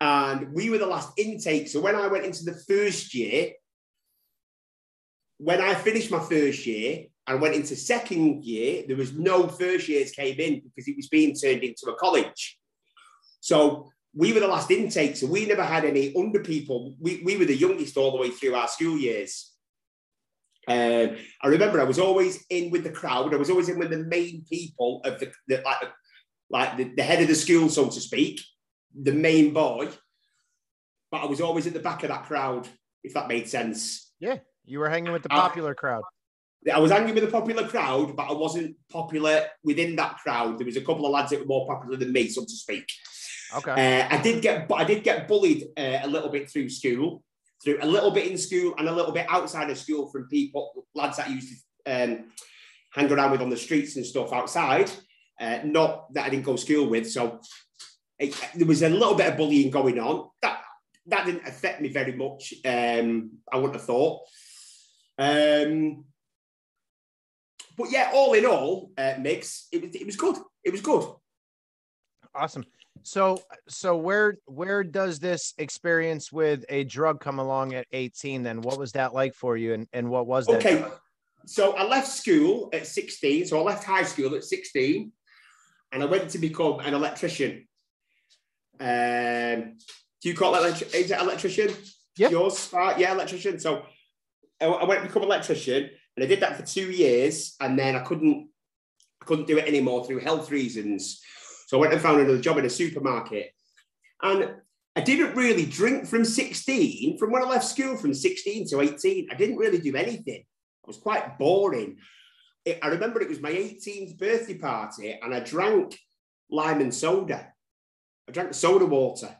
and 0.00 0.52
we 0.52 0.70
were 0.70 0.78
the 0.78 0.86
last 0.86 1.18
intake. 1.18 1.68
So 1.68 1.80
when 1.80 1.96
I 1.96 2.06
went 2.06 2.24
into 2.24 2.44
the 2.44 2.54
first 2.68 3.14
year, 3.14 3.52
when 5.38 5.60
I 5.60 5.74
finished 5.74 6.10
my 6.10 6.20
first 6.20 6.64
year 6.66 7.06
and 7.26 7.40
went 7.40 7.54
into 7.54 7.74
second 7.74 8.44
year, 8.44 8.84
there 8.86 8.96
was 8.96 9.12
no 9.12 9.48
first 9.48 9.88
years 9.88 10.12
came 10.12 10.38
in 10.38 10.60
because 10.60 10.88
it 10.88 10.96
was 10.96 11.08
being 11.08 11.34
turned 11.34 11.64
into 11.64 11.86
a 11.88 11.96
college. 11.96 12.58
So 13.40 13.90
we 14.16 14.32
were 14.32 14.40
the 14.40 14.48
last 14.48 14.70
intake, 14.70 15.16
so 15.16 15.26
we 15.26 15.46
never 15.46 15.64
had 15.64 15.84
any 15.84 16.14
under 16.16 16.40
people. 16.40 16.94
We, 17.00 17.22
we 17.24 17.36
were 17.36 17.44
the 17.44 17.56
youngest 17.56 17.96
all 17.96 18.12
the 18.12 18.18
way 18.18 18.30
through 18.30 18.54
our 18.54 18.68
school 18.68 18.96
years. 18.96 19.52
Um, 20.66 21.16
I 21.42 21.48
remember 21.48 21.80
I 21.80 21.84
was 21.84 21.98
always 21.98 22.44
in 22.48 22.70
with 22.70 22.84
the 22.84 22.90
crowd. 22.90 23.34
I 23.34 23.36
was 23.36 23.50
always 23.50 23.68
in 23.68 23.78
with 23.78 23.90
the 23.90 23.98
main 23.98 24.44
people 24.48 25.02
of 25.04 25.20
the, 25.20 25.32
the 25.48 25.62
like, 25.64 25.90
like 26.48 26.76
the, 26.76 26.94
the 26.94 27.02
head 27.02 27.20
of 27.20 27.28
the 27.28 27.34
school, 27.34 27.68
so 27.68 27.86
to 27.86 28.00
speak, 28.00 28.40
the 28.98 29.12
main 29.12 29.52
boy. 29.52 29.88
But 31.10 31.22
I 31.22 31.26
was 31.26 31.40
always 31.40 31.66
at 31.66 31.74
the 31.74 31.80
back 31.80 32.02
of 32.02 32.08
that 32.08 32.24
crowd, 32.24 32.68
if 33.02 33.14
that 33.14 33.28
made 33.28 33.48
sense. 33.48 34.12
Yeah, 34.20 34.38
you 34.64 34.78
were 34.78 34.88
hanging 34.88 35.12
with 35.12 35.22
the 35.22 35.28
popular 35.28 35.72
I, 35.72 35.74
crowd. 35.74 36.02
I 36.72 36.78
was 36.78 36.90
hanging 36.90 37.14
with 37.14 37.24
the 37.24 37.30
popular 37.30 37.66
crowd, 37.68 38.16
but 38.16 38.30
I 38.30 38.32
wasn't 38.32 38.76
popular 38.90 39.44
within 39.62 39.96
that 39.96 40.18
crowd. 40.18 40.58
There 40.58 40.64
was 40.64 40.76
a 40.76 40.80
couple 40.80 41.04
of 41.04 41.12
lads 41.12 41.30
that 41.30 41.40
were 41.40 41.46
more 41.46 41.66
popular 41.66 41.98
than 41.98 42.12
me, 42.12 42.28
so 42.28 42.42
to 42.42 42.50
speak. 42.50 42.86
Okay. 43.56 44.00
Uh, 44.00 44.08
I 44.10 44.20
did 44.22 44.42
get, 44.42 44.68
but 44.68 44.76
I 44.76 44.84
did 44.84 45.04
get 45.04 45.28
bullied 45.28 45.68
uh, 45.76 45.98
a 46.02 46.08
little 46.08 46.28
bit 46.28 46.50
through 46.50 46.68
school, 46.68 47.22
through 47.62 47.78
a 47.80 47.86
little 47.86 48.10
bit 48.10 48.30
in 48.30 48.36
school 48.38 48.74
and 48.78 48.88
a 48.88 48.92
little 48.92 49.12
bit 49.12 49.26
outside 49.28 49.70
of 49.70 49.78
school 49.78 50.08
from 50.10 50.28
people, 50.28 50.86
lads 50.94 51.16
that 51.18 51.28
I 51.28 51.30
used 51.30 51.48
to 51.84 52.02
um, 52.04 52.24
hang 52.92 53.12
around 53.12 53.32
with 53.32 53.42
on 53.42 53.50
the 53.50 53.56
streets 53.56 53.96
and 53.96 54.04
stuff 54.04 54.32
outside. 54.32 54.90
Uh, 55.40 55.58
not 55.64 56.12
that 56.14 56.26
I 56.26 56.30
didn't 56.30 56.44
go 56.44 56.56
to 56.56 56.62
school 56.62 56.88
with, 56.88 57.10
so 57.10 57.40
it, 58.18 58.34
there 58.54 58.66
was 58.66 58.82
a 58.82 58.88
little 58.88 59.14
bit 59.14 59.30
of 59.30 59.36
bullying 59.36 59.70
going 59.70 59.98
on. 59.98 60.30
That 60.42 60.60
that 61.06 61.26
didn't 61.26 61.46
affect 61.46 61.80
me 61.80 61.88
very 61.88 62.12
much. 62.12 62.54
Um, 62.64 63.32
I 63.52 63.56
wouldn't 63.56 63.74
have 63.74 63.84
thought. 63.84 64.22
Um, 65.18 66.04
but 67.76 67.90
yeah, 67.90 68.10
all 68.14 68.32
in 68.34 68.46
all, 68.46 68.92
uh, 68.96 69.14
mix 69.18 69.66
it 69.72 69.82
was 69.82 69.94
it 69.94 70.06
was 70.06 70.16
good. 70.16 70.36
It 70.62 70.70
was 70.70 70.80
good. 70.80 71.04
Awesome. 72.34 72.64
So 73.04 73.38
so 73.68 73.96
where 73.98 74.38
where 74.46 74.82
does 74.82 75.18
this 75.18 75.52
experience 75.58 76.32
with 76.32 76.64
a 76.70 76.84
drug 76.84 77.20
come 77.20 77.38
along 77.38 77.74
at 77.74 77.86
18 77.92 78.42
then? 78.42 78.62
What 78.62 78.78
was 78.78 78.92
that 78.92 79.12
like 79.12 79.34
for 79.34 79.58
you 79.58 79.74
and, 79.74 79.86
and 79.92 80.08
what 80.08 80.26
was 80.26 80.46
that? 80.46 80.56
Okay. 80.56 80.82
so 81.44 81.74
I 81.74 81.84
left 81.84 82.08
school 82.08 82.70
at 82.72 82.86
16. 82.86 83.46
So 83.46 83.60
I 83.60 83.62
left 83.62 83.84
high 83.84 84.04
school 84.04 84.34
at 84.34 84.42
16 84.42 85.12
and 85.92 86.02
I 86.02 86.06
went 86.06 86.30
to 86.30 86.38
become 86.38 86.80
an 86.80 86.94
electrician. 86.94 87.68
Um, 88.80 89.76
do 90.22 90.28
you 90.30 90.34
call 90.34 90.54
it 90.54 90.94
is 90.94 91.10
it 91.10 91.20
electrician? 91.20 91.74
Yeah. 92.16 92.30
Yours? 92.30 92.72
Uh, 92.72 92.94
yeah, 92.96 93.12
electrician. 93.12 93.60
So 93.60 93.84
I, 94.58 94.64
I 94.64 94.84
went 94.84 95.02
to 95.02 95.08
become 95.08 95.24
an 95.24 95.28
electrician 95.28 95.90
and 96.16 96.24
I 96.24 96.26
did 96.26 96.40
that 96.40 96.56
for 96.56 96.64
two 96.64 96.90
years 96.90 97.54
and 97.60 97.78
then 97.78 97.96
I 97.96 98.00
couldn't 98.00 98.48
I 99.20 99.26
couldn't 99.26 99.46
do 99.46 99.58
it 99.58 99.66
anymore 99.66 100.06
through 100.06 100.20
health 100.20 100.50
reasons. 100.50 101.20
So 101.66 101.78
I 101.78 101.80
went 101.80 101.92
and 101.92 102.02
found 102.02 102.20
another 102.20 102.40
job 102.40 102.58
in 102.58 102.64
a 102.64 102.70
supermarket. 102.70 103.52
And 104.22 104.54
I 104.96 105.00
didn't 105.00 105.34
really 105.34 105.66
drink 105.66 106.06
from 106.06 106.24
16, 106.24 107.18
from 107.18 107.32
when 107.32 107.42
I 107.42 107.48
left 107.48 107.64
school 107.64 107.96
from 107.96 108.14
16 108.14 108.68
to 108.68 108.80
18. 108.80 109.28
I 109.30 109.34
didn't 109.34 109.56
really 109.56 109.78
do 109.78 109.96
anything. 109.96 110.44
I 110.84 110.86
was 110.86 110.98
quite 110.98 111.38
boring. 111.38 111.96
It, 112.64 112.78
I 112.82 112.88
remember 112.88 113.20
it 113.20 113.28
was 113.28 113.40
my 113.40 113.50
18th 113.50 114.18
birthday 114.18 114.54
party 114.54 115.18
and 115.20 115.34
I 115.34 115.40
drank 115.40 115.98
lime 116.50 116.80
and 116.80 116.94
soda. 116.94 117.52
I 118.28 118.32
drank 118.32 118.54
soda 118.54 118.86
water. 118.86 119.34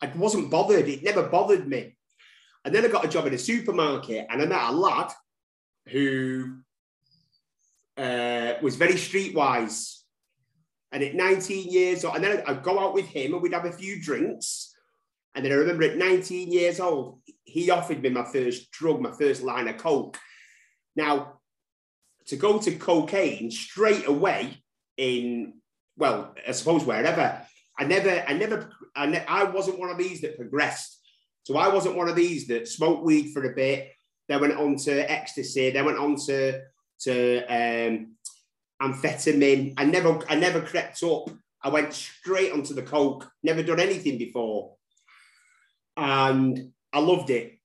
I 0.00 0.06
wasn't 0.14 0.50
bothered. 0.50 0.88
It 0.88 1.02
never 1.02 1.24
bothered 1.24 1.66
me. 1.66 1.96
And 2.64 2.74
then 2.74 2.84
I 2.84 2.88
got 2.88 3.04
a 3.04 3.08
job 3.08 3.26
in 3.26 3.34
a 3.34 3.38
supermarket 3.38 4.26
and 4.30 4.42
I 4.42 4.46
met 4.46 4.70
a 4.70 4.72
lad 4.72 5.12
who 5.88 6.58
uh, 7.96 8.54
was 8.62 8.76
very 8.76 8.94
streetwise. 8.94 10.00
And 10.92 11.02
at 11.02 11.14
19 11.14 11.70
years 11.70 12.04
old, 12.04 12.16
and 12.16 12.24
then 12.24 12.42
I'd 12.46 12.62
go 12.62 12.78
out 12.78 12.94
with 12.94 13.06
him 13.06 13.34
and 13.34 13.42
we'd 13.42 13.52
have 13.52 13.64
a 13.64 13.72
few 13.72 14.00
drinks. 14.00 14.74
And 15.34 15.44
then 15.44 15.52
I 15.52 15.56
remember 15.56 15.84
at 15.84 15.98
19 15.98 16.52
years 16.52 16.80
old, 16.80 17.20
he 17.44 17.70
offered 17.70 18.02
me 18.02 18.08
my 18.08 18.24
first 18.24 18.70
drug, 18.70 19.00
my 19.00 19.12
first 19.12 19.42
line 19.42 19.68
of 19.68 19.76
coke. 19.76 20.18
Now, 20.94 21.40
to 22.26 22.36
go 22.36 22.58
to 22.58 22.76
cocaine 22.76 23.50
straight 23.50 24.06
away 24.06 24.62
in, 24.96 25.54
well, 25.96 26.34
I 26.46 26.52
suppose 26.52 26.84
wherever, 26.84 27.40
I 27.78 27.84
never, 27.84 28.24
I 28.26 28.32
never, 28.32 28.70
I, 28.94 29.06
ne- 29.06 29.26
I 29.26 29.44
wasn't 29.44 29.78
one 29.78 29.90
of 29.90 29.98
these 29.98 30.20
that 30.22 30.38
progressed. 30.38 31.00
So 31.42 31.56
I 31.56 31.68
wasn't 31.68 31.96
one 31.96 32.08
of 32.08 32.16
these 32.16 32.46
that 32.48 32.66
smoked 32.66 33.04
weed 33.04 33.32
for 33.32 33.44
a 33.44 33.54
bit, 33.54 33.92
then 34.28 34.40
went 34.40 34.56
on 34.56 34.76
to 34.76 35.10
ecstasy, 35.10 35.70
then 35.70 35.84
went 35.84 35.98
on 35.98 36.16
to 36.26 36.62
to 37.00 37.44
um, 37.46 38.15
amphetamine. 38.80 39.74
I 39.76 39.84
never, 39.84 40.20
I 40.28 40.36
never 40.36 40.60
crept 40.60 41.02
up. 41.02 41.30
I 41.62 41.68
went 41.68 41.92
straight 41.92 42.52
onto 42.52 42.74
the 42.74 42.82
coke. 42.82 43.28
Never 43.42 43.62
done 43.62 43.80
anything 43.80 44.18
before, 44.18 44.76
and 45.96 46.72
I 46.92 47.00
loved 47.00 47.30
it. 47.30 47.58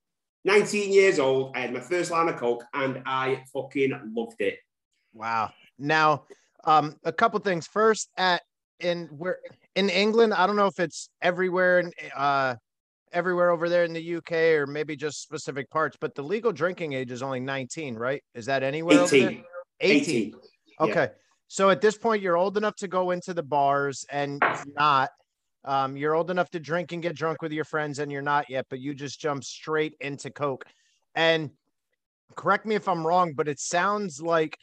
19 0.43 0.91
years 0.91 1.19
old, 1.19 1.55
I 1.55 1.59
had 1.59 1.73
my 1.73 1.79
first 1.79 2.09
line 2.09 2.27
of 2.27 2.37
coke, 2.37 2.63
and 2.73 3.03
I 3.05 3.43
fucking 3.53 4.13
loved 4.15 4.41
it. 4.41 4.57
Wow. 5.13 5.51
Now, 5.77 6.25
um, 6.63 6.95
a 7.03 7.11
couple 7.11 7.39
things. 7.39 7.67
First, 7.67 8.09
at 8.17 8.41
in 8.79 9.07
where 9.07 9.37
in 9.75 9.89
England, 9.89 10.33
I 10.33 10.47
don't 10.47 10.55
know 10.55 10.67
if 10.67 10.79
it's 10.79 11.09
everywhere 11.21 11.79
in 11.79 11.91
uh 12.15 12.55
everywhere 13.13 13.49
over 13.49 13.69
there 13.69 13.83
in 13.83 13.93
the 13.93 14.15
UK 14.15 14.31
or 14.57 14.65
maybe 14.65 14.95
just 14.95 15.21
specific 15.21 15.69
parts, 15.69 15.97
but 15.99 16.15
the 16.15 16.23
legal 16.23 16.51
drinking 16.51 16.93
age 16.93 17.11
is 17.11 17.21
only 17.21 17.39
19, 17.39 17.95
right? 17.95 18.23
Is 18.33 18.45
that 18.45 18.63
anywhere? 18.63 18.99
over 18.99 19.09
there? 19.09 19.29
18. 19.29 19.43
18. 19.81 20.01
18. 20.01 20.33
Okay. 20.89 21.09
So 21.47 21.69
at 21.69 21.81
this 21.81 21.97
point, 21.97 22.21
you're 22.21 22.37
old 22.37 22.57
enough 22.57 22.75
to 22.77 22.87
go 22.87 23.11
into 23.11 23.33
the 23.33 23.43
bars 23.43 24.05
and 24.09 24.41
not. 24.75 25.09
Um, 25.63 25.95
you're 25.95 26.15
old 26.15 26.31
enough 26.31 26.49
to 26.51 26.59
drink 26.59 26.91
and 26.91 27.03
get 27.03 27.15
drunk 27.15 27.41
with 27.41 27.51
your 27.51 27.65
friends, 27.65 27.99
and 27.99 28.11
you're 28.11 28.21
not 28.21 28.49
yet, 28.49 28.65
but 28.69 28.79
you 28.79 28.93
just 28.93 29.19
jump 29.19 29.43
straight 29.43 29.95
into 29.99 30.31
Coke. 30.31 30.65
And 31.13 31.51
correct 32.35 32.65
me 32.65 32.75
if 32.75 32.87
I'm 32.87 33.05
wrong, 33.05 33.33
but 33.33 33.47
it 33.47 33.59
sounds 33.59 34.21
like 34.21 34.57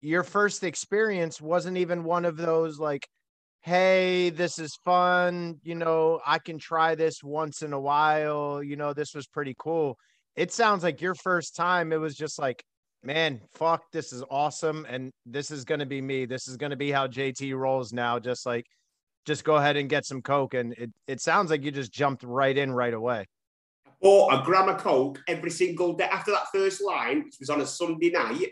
your 0.00 0.22
first 0.22 0.62
experience 0.64 1.40
wasn't 1.40 1.78
even 1.78 2.04
one 2.04 2.24
of 2.24 2.36
those 2.36 2.78
like, 2.78 3.08
hey, 3.62 4.30
this 4.30 4.58
is 4.58 4.78
fun. 4.84 5.58
You 5.62 5.74
know, 5.74 6.20
I 6.24 6.38
can 6.38 6.58
try 6.58 6.94
this 6.94 7.22
once 7.22 7.62
in 7.62 7.72
a 7.72 7.80
while. 7.80 8.62
You 8.62 8.76
know, 8.76 8.92
this 8.92 9.14
was 9.14 9.26
pretty 9.26 9.54
cool. 9.58 9.96
It 10.36 10.52
sounds 10.52 10.82
like 10.82 11.00
your 11.00 11.14
first 11.14 11.56
time, 11.56 11.92
it 11.92 12.00
was 12.00 12.14
just 12.14 12.38
like, 12.38 12.62
man, 13.02 13.40
fuck, 13.54 13.90
this 13.92 14.12
is 14.12 14.22
awesome. 14.30 14.86
And 14.88 15.12
this 15.24 15.50
is 15.50 15.64
going 15.64 15.80
to 15.80 15.86
be 15.86 16.00
me. 16.00 16.26
This 16.26 16.48
is 16.48 16.56
going 16.56 16.70
to 16.70 16.76
be 16.76 16.90
how 16.90 17.06
JT 17.06 17.56
rolls 17.56 17.92
now. 17.92 18.18
Just 18.18 18.46
like, 18.46 18.66
just 19.24 19.44
go 19.44 19.56
ahead 19.56 19.76
and 19.76 19.88
get 19.88 20.04
some 20.04 20.22
Coke. 20.22 20.54
And 20.54 20.72
it, 20.74 20.90
it 21.06 21.20
sounds 21.20 21.50
like 21.50 21.62
you 21.62 21.70
just 21.70 21.92
jumped 21.92 22.22
right 22.22 22.56
in 22.56 22.72
right 22.72 22.94
away. 22.94 23.26
Bought 24.02 24.40
a 24.40 24.44
gram 24.44 24.68
of 24.68 24.76
coke 24.76 25.20
every 25.26 25.50
single 25.50 25.94
day 25.94 26.04
after 26.04 26.30
that 26.30 26.48
first 26.52 26.82
line, 26.84 27.24
which 27.24 27.36
was 27.40 27.48
on 27.48 27.62
a 27.62 27.66
Sunday 27.66 28.10
night. 28.10 28.48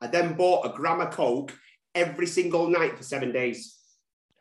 I 0.00 0.06
then 0.06 0.34
bought 0.34 0.64
a 0.64 0.68
gram 0.70 1.00
of 1.00 1.10
coke 1.10 1.52
every 1.94 2.26
single 2.26 2.68
night 2.68 2.96
for 2.96 3.02
seven 3.02 3.32
days. 3.32 3.76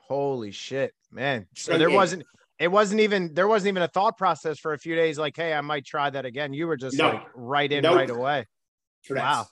Holy 0.08 0.52
shit, 0.52 0.94
man. 1.12 1.48
So 1.56 1.80
there 1.80 1.90
wasn't, 1.90 2.24
it 2.60 2.68
wasn't 2.68 3.02
even, 3.02 3.34
there 3.34 3.48
wasn't 3.48 3.70
even 3.70 3.82
a 3.82 3.88
thought 3.88 4.18
process 4.20 4.60
for 4.60 4.74
a 4.74 4.78
few 4.78 4.96
days 4.96 5.18
like, 5.18 5.36
hey, 5.36 5.54
I 5.54 5.62
might 5.62 5.84
try 5.84 6.12
that 6.12 6.26
again. 6.26 6.54
You 6.54 6.68
were 6.68 6.78
just 6.78 6.96
No. 6.96 7.10
like 7.10 7.24
right 7.34 7.72
in 7.72 7.84
right 7.84 8.10
away. 8.10 8.46
Wow. 9.10 9.46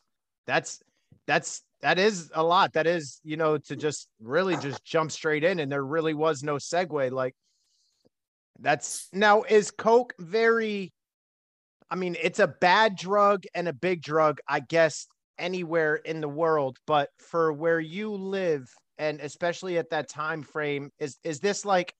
That's, 0.48 0.82
that's, 1.28 1.62
that 1.82 2.00
is 2.00 2.32
a 2.34 2.44
lot. 2.44 2.74
That 2.74 2.88
is, 2.88 3.20
you 3.24 3.38
know, 3.38 3.58
to 3.58 3.76
just 3.76 4.08
really 4.22 4.56
just 4.58 4.84
jump 4.86 5.12
straight 5.12 5.44
in 5.44 5.60
and 5.60 5.72
there 5.72 5.84
really 5.84 6.14
was 6.14 6.44
no 6.44 6.56
segue. 6.56 7.12
Like, 7.12 7.36
that's 8.60 9.10
now 9.12 9.44
is 9.44 9.72
Coke 9.72 10.14
very, 10.20 10.94
I 11.90 11.96
mean, 11.96 12.16
it's 12.22 12.40
a 12.40 12.48
bad 12.48 12.96
drug 12.96 13.44
and 13.54 13.68
a 13.68 13.74
big 13.74 14.02
drug, 14.02 14.40
I 14.48 14.62
guess, 14.62 15.08
anywhere 15.38 15.96
in 15.96 16.22
the 16.22 16.30
world. 16.30 16.78
But 16.88 17.10
for 17.18 17.52
where 17.52 17.80
you 17.80 18.14
live, 18.14 18.68
and 18.98 19.20
especially 19.20 19.78
at 19.78 19.90
that 19.90 20.08
time 20.08 20.44
frame, 20.44 20.92
is 21.00 21.18
is 21.24 21.40
this 21.40 21.66
like 21.66 21.94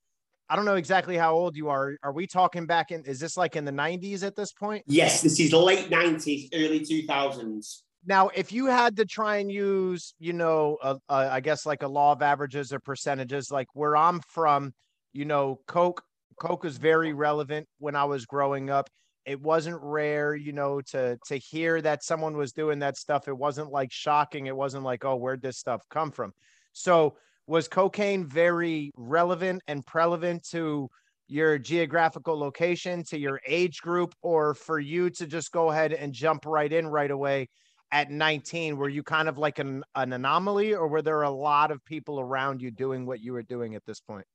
I 0.54 0.56
don't 0.56 0.66
know 0.66 0.76
exactly 0.76 1.18
how 1.18 1.34
old 1.34 1.58
you 1.58 1.70
are. 1.70 1.98
Are 2.04 2.12
we 2.12 2.28
talking 2.28 2.68
back 2.68 2.92
in 2.92 3.04
is 3.06 3.20
this 3.20 3.36
like 3.36 3.56
in 3.56 3.66
the 3.66 3.72
90s 3.72 4.22
at 4.22 4.36
this 4.36 4.52
point? 4.52 4.84
Yes, 4.86 5.24
this 5.24 5.40
is 5.40 5.52
late 5.52 5.90
90s, 5.90 6.50
early 6.54 6.82
2000s. 6.82 7.82
Now, 8.06 8.30
if 8.36 8.52
you 8.52 8.68
had 8.68 8.98
to 8.98 9.06
try 9.06 9.38
and 9.38 9.52
use, 9.52 10.14
you 10.20 10.32
know, 10.32 10.78
a, 10.84 10.98
a, 11.10 11.16
I 11.16 11.40
guess 11.40 11.66
like 11.66 11.82
a 11.82 11.88
law 11.88 12.12
of 12.12 12.22
averages 12.22 12.72
or 12.72 12.80
percentages, 12.80 13.50
like 13.50 13.68
where 13.74 13.98
I'm 13.98 14.20
from, 14.28 14.76
you 15.12 15.26
know, 15.26 15.60
Coke, 15.66 16.04
Coke 16.40 16.66
is 16.66 16.78
very 16.78 17.14
relevant 17.14 17.68
when 17.80 17.96
I 17.96 18.04
was 18.04 18.28
growing 18.28 18.70
up. 18.70 18.92
It 19.26 19.42
wasn't 19.42 19.80
rare, 19.82 20.36
you 20.36 20.54
know, 20.54 20.82
to 20.92 21.18
to 21.30 21.36
hear 21.36 21.82
that 21.82 22.04
someone 22.04 22.38
was 22.38 22.54
doing 22.54 22.78
that 22.80 22.96
stuff. 22.96 23.28
It 23.28 23.36
wasn't 23.36 23.72
like 23.72 23.92
shocking. 23.92 24.46
It 24.46 24.56
wasn't 24.56 24.84
like, 24.84 25.04
oh, 25.04 25.16
where'd 25.16 25.42
this 25.42 25.58
stuff 25.58 25.82
come 25.90 26.12
from? 26.12 26.32
So 26.74 27.16
was 27.48 27.68
cocaine 27.68 28.26
very 28.26 28.92
relevant 28.96 29.62
and 29.68 29.86
prevalent 29.86 30.48
to 30.50 30.90
your 31.28 31.58
geographical 31.58 32.38
location, 32.38 33.04
to 33.04 33.18
your 33.18 33.40
age 33.48 33.82
group, 33.82 34.14
or 34.22 34.54
for 34.54 34.80
you 34.80 35.10
to 35.10 35.26
just 35.26 35.52
go 35.52 35.72
ahead 35.72 35.94
and 35.94 36.14
jump 36.14 36.46
right 36.46 36.72
in 36.72 36.88
right 36.88 37.12
away 37.12 37.50
at 37.92 38.10
19 38.10 38.76
were 38.76 38.90
you 38.90 39.04
kind 39.04 39.30
of 39.30 39.38
like 39.38 39.60
an, 39.60 39.84
an 39.94 40.14
anomaly 40.14 40.74
or 40.74 40.88
were 40.88 41.04
there 41.04 41.22
a 41.22 41.30
lot 41.30 41.70
of 41.70 41.86
people 41.86 42.20
around 42.20 42.60
you 42.60 42.72
doing 42.72 43.06
what 43.06 43.20
you 43.22 43.32
were 43.34 43.44
doing 43.44 43.76
at 43.76 43.86
this 43.86 44.00
point 44.00 44.26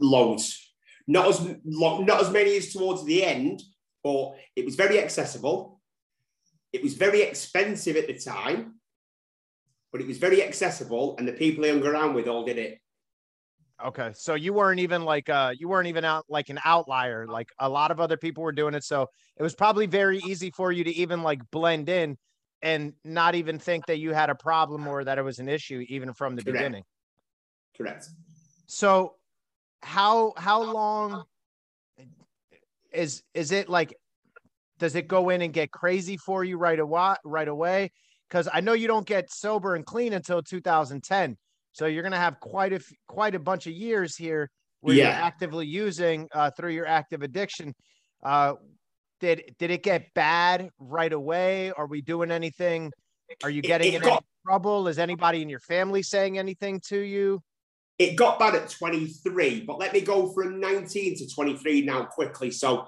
Loads. 0.00 0.72
Not 1.06 1.28
as 1.28 1.56
not 1.64 2.20
as 2.20 2.30
many 2.30 2.56
as 2.56 2.72
towards 2.72 3.04
the 3.04 3.24
end, 3.24 3.62
but 4.02 4.32
it 4.56 4.64
was 4.64 4.74
very 4.74 5.00
accessible. 5.00 5.80
It 6.72 6.82
was 6.82 6.94
very 6.94 7.22
expensive 7.22 7.96
at 7.96 8.06
the 8.06 8.18
time, 8.18 8.76
but 9.94 10.00
it 10.00 10.08
was 10.08 10.18
very 10.18 10.42
accessible, 10.42 11.14
and 11.18 11.28
the 11.28 11.32
people 11.32 11.64
I 11.64 11.68
hung 11.68 11.86
around 11.86 12.14
with 12.14 12.26
all 12.26 12.44
did 12.44 12.58
it. 12.58 12.80
okay 13.84 14.10
so 14.14 14.34
you 14.34 14.52
weren't 14.52 14.80
even 14.80 15.04
like 15.04 15.28
uh 15.28 15.52
you 15.56 15.68
weren't 15.68 15.88
even 15.88 16.04
out 16.04 16.24
like 16.28 16.48
an 16.48 16.58
outlier 16.64 17.26
like 17.26 17.48
a 17.58 17.68
lot 17.68 17.90
of 17.90 18.00
other 18.00 18.16
people 18.16 18.42
were 18.42 18.52
doing 18.52 18.74
it 18.74 18.84
so 18.84 19.08
it 19.36 19.42
was 19.42 19.54
probably 19.54 19.86
very 19.86 20.18
easy 20.18 20.50
for 20.50 20.70
you 20.72 20.84
to 20.84 20.90
even 20.92 21.22
like 21.22 21.40
blend 21.50 21.88
in 21.88 22.16
and 22.62 22.92
not 23.04 23.34
even 23.34 23.58
think 23.58 23.84
that 23.86 23.98
you 23.98 24.12
had 24.12 24.30
a 24.30 24.34
problem 24.34 24.86
or 24.86 25.04
that 25.04 25.18
it 25.18 25.22
was 25.22 25.38
an 25.40 25.48
issue 25.48 25.84
even 25.88 26.12
from 26.12 26.36
the 26.36 26.42
Correct. 26.42 26.58
beginning 26.58 26.84
Correct. 27.76 28.08
So 28.66 29.14
how 29.82 30.32
how 30.36 30.62
long 30.62 31.24
is 32.92 33.22
is 33.32 33.50
it 33.52 33.68
like 33.68 33.96
does 34.78 34.94
it 34.94 35.08
go 35.08 35.30
in 35.30 35.42
and 35.42 35.52
get 35.52 35.70
crazy 35.70 36.16
for 36.16 36.44
you 36.44 36.56
right 36.58 36.78
away 36.78 37.14
right 37.24 37.48
away? 37.48 37.90
Because 38.28 38.48
I 38.52 38.60
know 38.60 38.72
you 38.72 38.86
don't 38.86 39.06
get 39.06 39.32
sober 39.32 39.74
and 39.74 39.84
clean 39.84 40.12
until 40.12 40.42
2010. 40.42 41.36
So 41.72 41.86
you're 41.86 42.02
gonna 42.02 42.16
have 42.16 42.40
quite 42.40 42.72
a 42.72 42.76
f- 42.76 42.92
quite 43.08 43.34
a 43.34 43.38
bunch 43.38 43.66
of 43.66 43.72
years 43.72 44.16
here 44.16 44.50
where 44.80 44.96
you're 44.96 45.06
actively 45.24 45.66
using 45.66 46.28
uh, 46.32 46.50
through 46.56 46.70
your 46.72 46.86
active 46.86 47.22
addiction. 47.22 47.74
Uh, 48.22 48.54
did 49.20 49.54
did 49.58 49.70
it 49.70 49.82
get 49.82 50.12
bad 50.14 50.70
right 50.78 51.12
away? 51.12 51.72
Are 51.72 51.86
we 51.86 52.00
doing 52.00 52.30
anything? 52.30 52.92
Are 53.42 53.50
you 53.50 53.62
getting 53.62 53.88
it 53.92 53.96
in 53.96 54.02
any 54.02 54.10
got- 54.10 54.24
trouble? 54.46 54.88
Is 54.88 54.98
anybody 54.98 55.42
in 55.42 55.48
your 55.48 55.60
family 55.60 56.02
saying 56.02 56.38
anything 56.38 56.80
to 56.88 56.98
you? 56.98 57.42
It 57.98 58.16
got 58.16 58.38
bad 58.40 58.56
at 58.56 58.68
23, 58.68 59.60
but 59.60 59.78
let 59.78 59.92
me 59.92 60.00
go 60.00 60.32
from 60.32 60.58
19 60.58 61.16
to 61.18 61.28
23 61.28 61.82
now 61.82 62.04
quickly. 62.04 62.50
So 62.50 62.86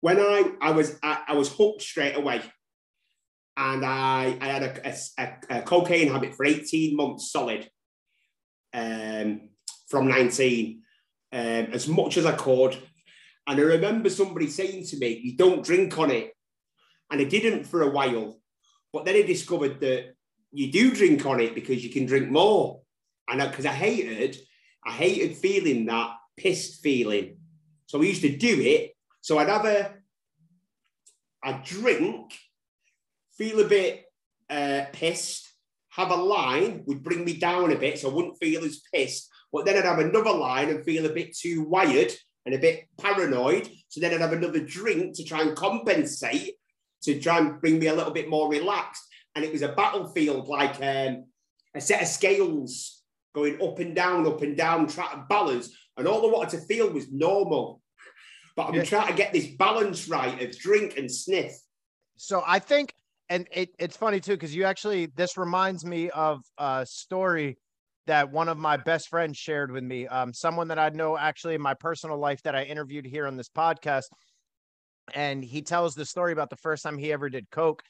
when 0.00 0.18
I 0.18 0.52
I 0.60 0.70
was 0.70 0.98
I, 1.02 1.22
I 1.28 1.34
was 1.34 1.52
hooked 1.52 1.82
straight 1.82 2.16
away. 2.16 2.42
And 3.58 3.84
I, 3.84 4.38
I 4.40 4.46
had 4.46 4.62
a, 4.62 4.94
a, 5.18 5.58
a, 5.58 5.62
cocaine 5.62 6.12
habit 6.12 6.36
for 6.36 6.46
18 6.46 6.94
months 6.94 7.32
solid 7.32 7.68
um, 8.72 9.48
from 9.88 10.06
19, 10.06 10.80
um, 11.32 11.40
as 11.40 11.88
much 11.88 12.16
as 12.18 12.24
I 12.24 12.36
could. 12.36 12.78
And 13.48 13.58
I 13.58 13.62
remember 13.62 14.10
somebody 14.10 14.46
saying 14.46 14.86
to 14.86 14.98
me, 14.98 15.20
You 15.24 15.36
don't 15.36 15.64
drink 15.64 15.98
on 15.98 16.12
it. 16.12 16.34
And 17.10 17.20
I 17.20 17.24
didn't 17.24 17.64
for 17.64 17.82
a 17.82 17.90
while. 17.90 18.38
But 18.92 19.04
then 19.04 19.16
I 19.16 19.22
discovered 19.22 19.80
that 19.80 20.14
you 20.52 20.70
do 20.70 20.94
drink 20.94 21.26
on 21.26 21.40
it 21.40 21.56
because 21.56 21.82
you 21.82 21.90
can 21.90 22.06
drink 22.06 22.30
more. 22.30 22.82
And 23.28 23.40
because 23.40 23.66
I, 23.66 23.70
I 23.70 23.74
hated, 23.74 24.36
I 24.86 24.92
hated 24.92 25.36
feeling 25.36 25.86
that 25.86 26.12
pissed 26.36 26.80
feeling. 26.80 27.38
So 27.86 27.98
we 27.98 28.08
used 28.08 28.22
to 28.22 28.36
do 28.36 28.60
it. 28.60 28.92
So 29.20 29.38
I'd 29.38 29.48
have 29.48 29.64
a, 29.64 29.94
a 31.44 31.60
drink 31.64 32.32
feel 33.38 33.60
a 33.60 33.68
bit 33.68 34.04
uh, 34.50 34.82
pissed, 34.92 35.48
have 35.90 36.10
a 36.10 36.16
line 36.16 36.82
would 36.86 37.02
bring 37.02 37.24
me 37.24 37.34
down 37.34 37.72
a 37.72 37.76
bit 37.76 37.98
so 37.98 38.10
I 38.10 38.14
wouldn't 38.14 38.38
feel 38.38 38.64
as 38.64 38.82
pissed. 38.92 39.30
But 39.52 39.64
then 39.64 39.76
I'd 39.76 39.84
have 39.84 40.00
another 40.00 40.32
line 40.32 40.68
and 40.68 40.84
feel 40.84 41.06
a 41.06 41.14
bit 41.14 41.34
too 41.34 41.62
wired 41.62 42.12
and 42.44 42.54
a 42.54 42.58
bit 42.58 42.88
paranoid. 42.98 43.68
So 43.88 44.00
then 44.00 44.12
I'd 44.12 44.20
have 44.20 44.32
another 44.32 44.60
drink 44.60 45.16
to 45.16 45.24
try 45.24 45.40
and 45.42 45.56
compensate, 45.56 46.54
to 47.02 47.18
try 47.20 47.38
and 47.38 47.60
bring 47.60 47.78
me 47.78 47.86
a 47.86 47.94
little 47.94 48.12
bit 48.12 48.28
more 48.28 48.50
relaxed. 48.50 49.02
And 49.34 49.44
it 49.44 49.52
was 49.52 49.62
a 49.62 49.72
battlefield 49.72 50.48
like 50.48 50.76
um, 50.82 51.24
a 51.74 51.80
set 51.80 52.02
of 52.02 52.08
scales 52.08 53.02
going 53.34 53.62
up 53.62 53.78
and 53.78 53.94
down, 53.94 54.26
up 54.26 54.42
and 54.42 54.56
down, 54.56 54.88
trying 54.88 55.16
to 55.16 55.26
balance. 55.28 55.70
And 55.96 56.06
all 56.06 56.28
I 56.28 56.32
wanted 56.32 56.58
to 56.58 56.66
feel 56.66 56.90
was 56.90 57.10
normal. 57.10 57.80
But 58.56 58.68
I'm 58.68 58.74
yeah. 58.74 58.84
trying 58.84 59.08
to 59.08 59.14
get 59.14 59.32
this 59.32 59.46
balance 59.46 60.08
right 60.08 60.42
of 60.42 60.58
drink 60.58 60.98
and 60.98 61.10
sniff. 61.10 61.56
So 62.16 62.42
I 62.46 62.58
think 62.58 62.92
and 63.30 63.46
it, 63.52 63.70
it's 63.78 63.96
funny 63.96 64.20
too 64.20 64.32
because 64.32 64.54
you 64.54 64.64
actually 64.64 65.06
this 65.06 65.36
reminds 65.36 65.84
me 65.84 66.10
of 66.10 66.40
a 66.58 66.86
story 66.88 67.58
that 68.06 68.30
one 68.30 68.48
of 68.48 68.56
my 68.56 68.76
best 68.76 69.08
friends 69.08 69.36
shared 69.36 69.70
with 69.70 69.84
me 69.84 70.06
um, 70.06 70.32
someone 70.32 70.68
that 70.68 70.78
i 70.78 70.88
know 70.90 71.16
actually 71.16 71.54
in 71.54 71.60
my 71.60 71.74
personal 71.74 72.18
life 72.18 72.42
that 72.42 72.54
i 72.54 72.62
interviewed 72.62 73.06
here 73.06 73.26
on 73.26 73.36
this 73.36 73.48
podcast. 73.48 74.04
And 75.14 75.42
he 75.42 75.62
tells 75.62 75.94
the 75.94 76.04
story 76.04 76.32
about 76.32 76.50
the 76.50 76.56
first 76.56 76.82
time 76.82 76.98
he 76.98 77.12
ever 77.12 77.30
did 77.30 77.50
coke. 77.50 77.82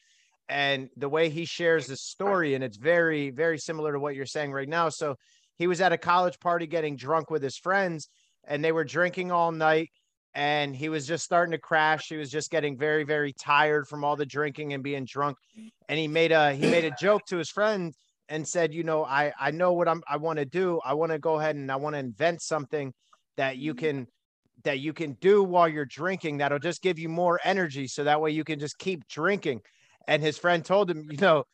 And 0.48 0.88
the 0.96 1.08
way 1.08 1.28
he 1.28 1.44
shares 1.44 1.86
this 1.86 2.02
story 2.02 2.54
and 2.54 2.64
it's 2.64 2.78
very 2.78 3.30
very 3.30 3.58
similar 3.58 3.92
to 3.92 4.00
what 4.00 4.14
you're 4.14 4.24
saying 4.24 4.52
right 4.52 4.68
now. 4.68 4.88
So 4.88 5.16
he 5.56 5.66
was 5.66 5.80
at 5.80 5.92
a 5.92 5.98
college 5.98 6.38
party 6.40 6.66
getting 6.66 6.96
drunk 6.96 7.28
with 7.28 7.42
his 7.42 7.58
friends 7.58 8.08
and 8.46 8.64
they 8.64 8.72
were 8.72 8.84
drinking 8.84 9.30
all 9.30 9.52
night 9.52 9.90
and 10.34 10.74
he 10.74 10.88
was 10.88 11.06
just 11.06 11.24
starting 11.24 11.52
to 11.52 11.58
crash. 11.58 12.08
He 12.08 12.16
was 12.16 12.30
just 12.30 12.50
getting 12.50 12.76
very, 12.76 13.04
very 13.04 13.32
tired 13.32 13.88
from 13.88 14.04
all 14.04 14.16
the 14.16 14.26
drinking 14.26 14.72
and 14.72 14.82
being 14.82 15.04
drunk. 15.04 15.36
And 15.88 15.98
he 15.98 16.08
made 16.08 16.32
a 16.32 16.54
he 16.54 16.70
made 16.70 16.84
a 16.84 16.94
joke 17.00 17.22
to 17.26 17.38
his 17.38 17.50
friend 17.50 17.94
and 18.28 18.46
said, 18.46 18.74
you 18.74 18.84
know, 18.84 19.04
I 19.04 19.32
I 19.38 19.50
know 19.50 19.72
what 19.72 19.88
I'm 19.88 20.02
I 20.08 20.18
want 20.18 20.38
to 20.38 20.44
do. 20.44 20.80
I 20.84 20.94
want 20.94 21.12
to 21.12 21.18
go 21.18 21.38
ahead 21.38 21.56
and 21.56 21.70
I 21.72 21.76
want 21.76 21.94
to 21.94 21.98
invent 21.98 22.42
something 22.42 22.92
that 23.36 23.56
you 23.56 23.74
mm-hmm. 23.74 23.86
can 23.86 24.06
that 24.64 24.80
you 24.80 24.92
can 24.92 25.12
do 25.20 25.42
while 25.42 25.68
you're 25.68 25.84
drinking 25.84 26.38
that'll 26.38 26.58
just 26.58 26.82
give 26.82 26.98
you 26.98 27.08
more 27.08 27.40
energy 27.44 27.86
so 27.86 28.04
that 28.04 28.20
way 28.20 28.30
you 28.30 28.44
can 28.44 28.58
just 28.58 28.78
keep 28.78 29.06
drinking. 29.08 29.60
And 30.06 30.22
his 30.22 30.36
friend 30.36 30.64
told 30.64 30.90
him, 30.90 31.06
you 31.10 31.18
know, 31.18 31.44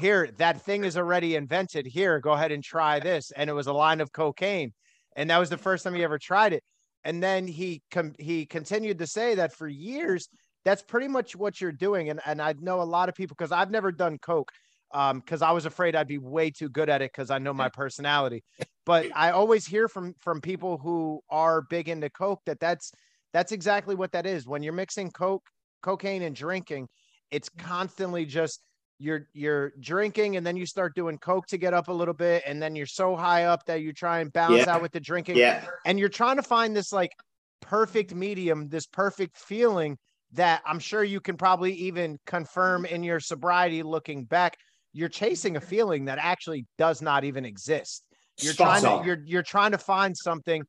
here 0.00 0.30
that 0.38 0.62
thing 0.62 0.84
is 0.84 0.96
already 0.96 1.36
invented. 1.36 1.86
Here, 1.86 2.20
go 2.20 2.32
ahead 2.32 2.52
and 2.52 2.62
try 2.62 3.00
this. 3.00 3.30
And 3.30 3.48
it 3.48 3.52
was 3.52 3.66
a 3.66 3.72
line 3.72 4.00
of 4.00 4.12
cocaine. 4.12 4.72
And 5.16 5.30
that 5.30 5.38
was 5.38 5.50
the 5.50 5.58
first 5.58 5.84
time 5.84 5.94
he 5.94 6.04
ever 6.04 6.18
tried 6.18 6.52
it. 6.52 6.62
And 7.04 7.22
then 7.22 7.46
he 7.46 7.82
com- 7.90 8.14
he 8.18 8.46
continued 8.46 8.98
to 8.98 9.06
say 9.06 9.36
that 9.36 9.52
for 9.52 9.68
years, 9.68 10.28
that's 10.64 10.82
pretty 10.82 11.08
much 11.08 11.36
what 11.36 11.60
you're 11.60 11.72
doing. 11.72 12.10
And 12.10 12.20
and 12.26 12.42
I 12.42 12.54
know 12.58 12.80
a 12.80 12.84
lot 12.84 13.08
of 13.08 13.14
people 13.14 13.36
because 13.38 13.52
I've 13.52 13.70
never 13.70 13.92
done 13.92 14.18
coke 14.18 14.52
um 14.92 15.20
because 15.20 15.42
I 15.42 15.52
was 15.52 15.66
afraid 15.66 15.94
I'd 15.94 16.08
be 16.08 16.18
way 16.18 16.50
too 16.50 16.68
good 16.68 16.88
at 16.88 17.02
it 17.02 17.12
because 17.12 17.30
I 17.30 17.38
know 17.38 17.52
my 17.52 17.68
personality. 17.68 18.42
But 18.86 19.06
I 19.14 19.30
always 19.30 19.66
hear 19.66 19.88
from 19.88 20.14
from 20.18 20.40
people 20.40 20.78
who 20.78 21.20
are 21.30 21.62
big 21.62 21.88
into 21.88 22.10
coke 22.10 22.40
that 22.46 22.60
that's 22.60 22.92
that's 23.32 23.52
exactly 23.52 23.94
what 23.94 24.12
that 24.12 24.26
is. 24.26 24.46
When 24.46 24.62
you're 24.62 24.72
mixing 24.72 25.10
coke, 25.10 25.46
cocaine, 25.82 26.22
and 26.22 26.34
drinking, 26.34 26.88
it's 27.30 27.48
constantly 27.48 28.24
just 28.24 28.60
you're 28.98 29.28
you're 29.32 29.72
drinking 29.80 30.36
and 30.36 30.46
then 30.46 30.56
you 30.56 30.66
start 30.66 30.94
doing 30.94 31.18
coke 31.18 31.46
to 31.46 31.56
get 31.56 31.72
up 31.72 31.88
a 31.88 31.92
little 31.92 32.14
bit 32.14 32.42
and 32.46 32.60
then 32.60 32.74
you're 32.74 32.86
so 32.86 33.14
high 33.14 33.44
up 33.44 33.64
that 33.66 33.80
you 33.80 33.92
try 33.92 34.20
and 34.20 34.32
balance 34.32 34.66
yeah. 34.66 34.74
out 34.74 34.82
with 34.82 34.92
the 34.92 35.00
drinking 35.00 35.36
yeah. 35.36 35.64
and 35.86 35.98
you're 35.98 36.08
trying 36.08 36.36
to 36.36 36.42
find 36.42 36.74
this 36.74 36.92
like 36.92 37.12
perfect 37.60 38.14
medium 38.14 38.68
this 38.68 38.86
perfect 38.86 39.36
feeling 39.36 39.96
that 40.32 40.62
i'm 40.66 40.78
sure 40.78 41.04
you 41.04 41.20
can 41.20 41.36
probably 41.36 41.72
even 41.72 42.18
confirm 42.26 42.84
in 42.84 43.02
your 43.02 43.20
sobriety 43.20 43.82
looking 43.82 44.24
back 44.24 44.56
you're 44.92 45.08
chasing 45.08 45.56
a 45.56 45.60
feeling 45.60 46.06
that 46.06 46.18
actually 46.20 46.66
does 46.76 47.00
not 47.00 47.24
even 47.24 47.44
exist 47.44 48.04
you're 48.40 48.52
Spot 48.52 48.80
trying 48.80 49.00
to 49.00 49.06
you're 49.06 49.22
you're 49.24 49.42
trying 49.42 49.72
to 49.72 49.78
find 49.78 50.16
something 50.16 50.62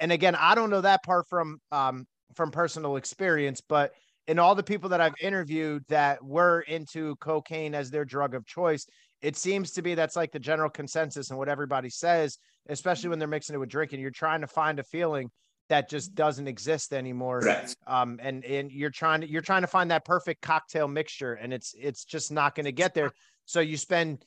and 0.00 0.10
again 0.10 0.34
i 0.34 0.54
don't 0.54 0.70
know 0.70 0.80
that 0.80 1.04
part 1.04 1.26
from 1.28 1.58
um 1.70 2.04
from 2.34 2.50
personal 2.50 2.96
experience 2.96 3.62
but 3.66 3.92
and 4.28 4.40
all 4.40 4.54
the 4.54 4.62
people 4.62 4.88
that 4.90 5.00
I've 5.00 5.14
interviewed 5.20 5.84
that 5.88 6.22
were 6.24 6.60
into 6.62 7.16
cocaine 7.16 7.74
as 7.74 7.90
their 7.90 8.04
drug 8.04 8.34
of 8.34 8.44
choice, 8.46 8.86
it 9.22 9.36
seems 9.36 9.72
to 9.72 9.82
be 9.82 9.94
that's 9.94 10.16
like 10.16 10.32
the 10.32 10.38
general 10.38 10.70
consensus 10.70 11.30
and 11.30 11.38
what 11.38 11.48
everybody 11.48 11.90
says, 11.90 12.38
especially 12.68 13.08
when 13.08 13.18
they're 13.18 13.28
mixing 13.28 13.54
it 13.54 13.58
with 13.58 13.68
drinking. 13.68 14.00
You're 14.00 14.10
trying 14.10 14.40
to 14.40 14.46
find 14.46 14.78
a 14.78 14.84
feeling 14.84 15.30
that 15.68 15.88
just 15.88 16.14
doesn't 16.14 16.46
exist 16.46 16.92
anymore. 16.92 17.42
Um, 17.86 18.18
and 18.22 18.44
and 18.44 18.70
you're 18.70 18.90
trying 18.90 19.22
to 19.22 19.30
you're 19.30 19.42
trying 19.42 19.62
to 19.62 19.68
find 19.68 19.90
that 19.90 20.04
perfect 20.04 20.42
cocktail 20.42 20.88
mixture, 20.88 21.34
and 21.34 21.52
it's 21.52 21.74
it's 21.78 22.04
just 22.04 22.30
not 22.30 22.54
going 22.54 22.66
to 22.66 22.72
get 22.72 22.94
there. 22.94 23.10
So 23.46 23.60
you 23.60 23.76
spend 23.76 24.24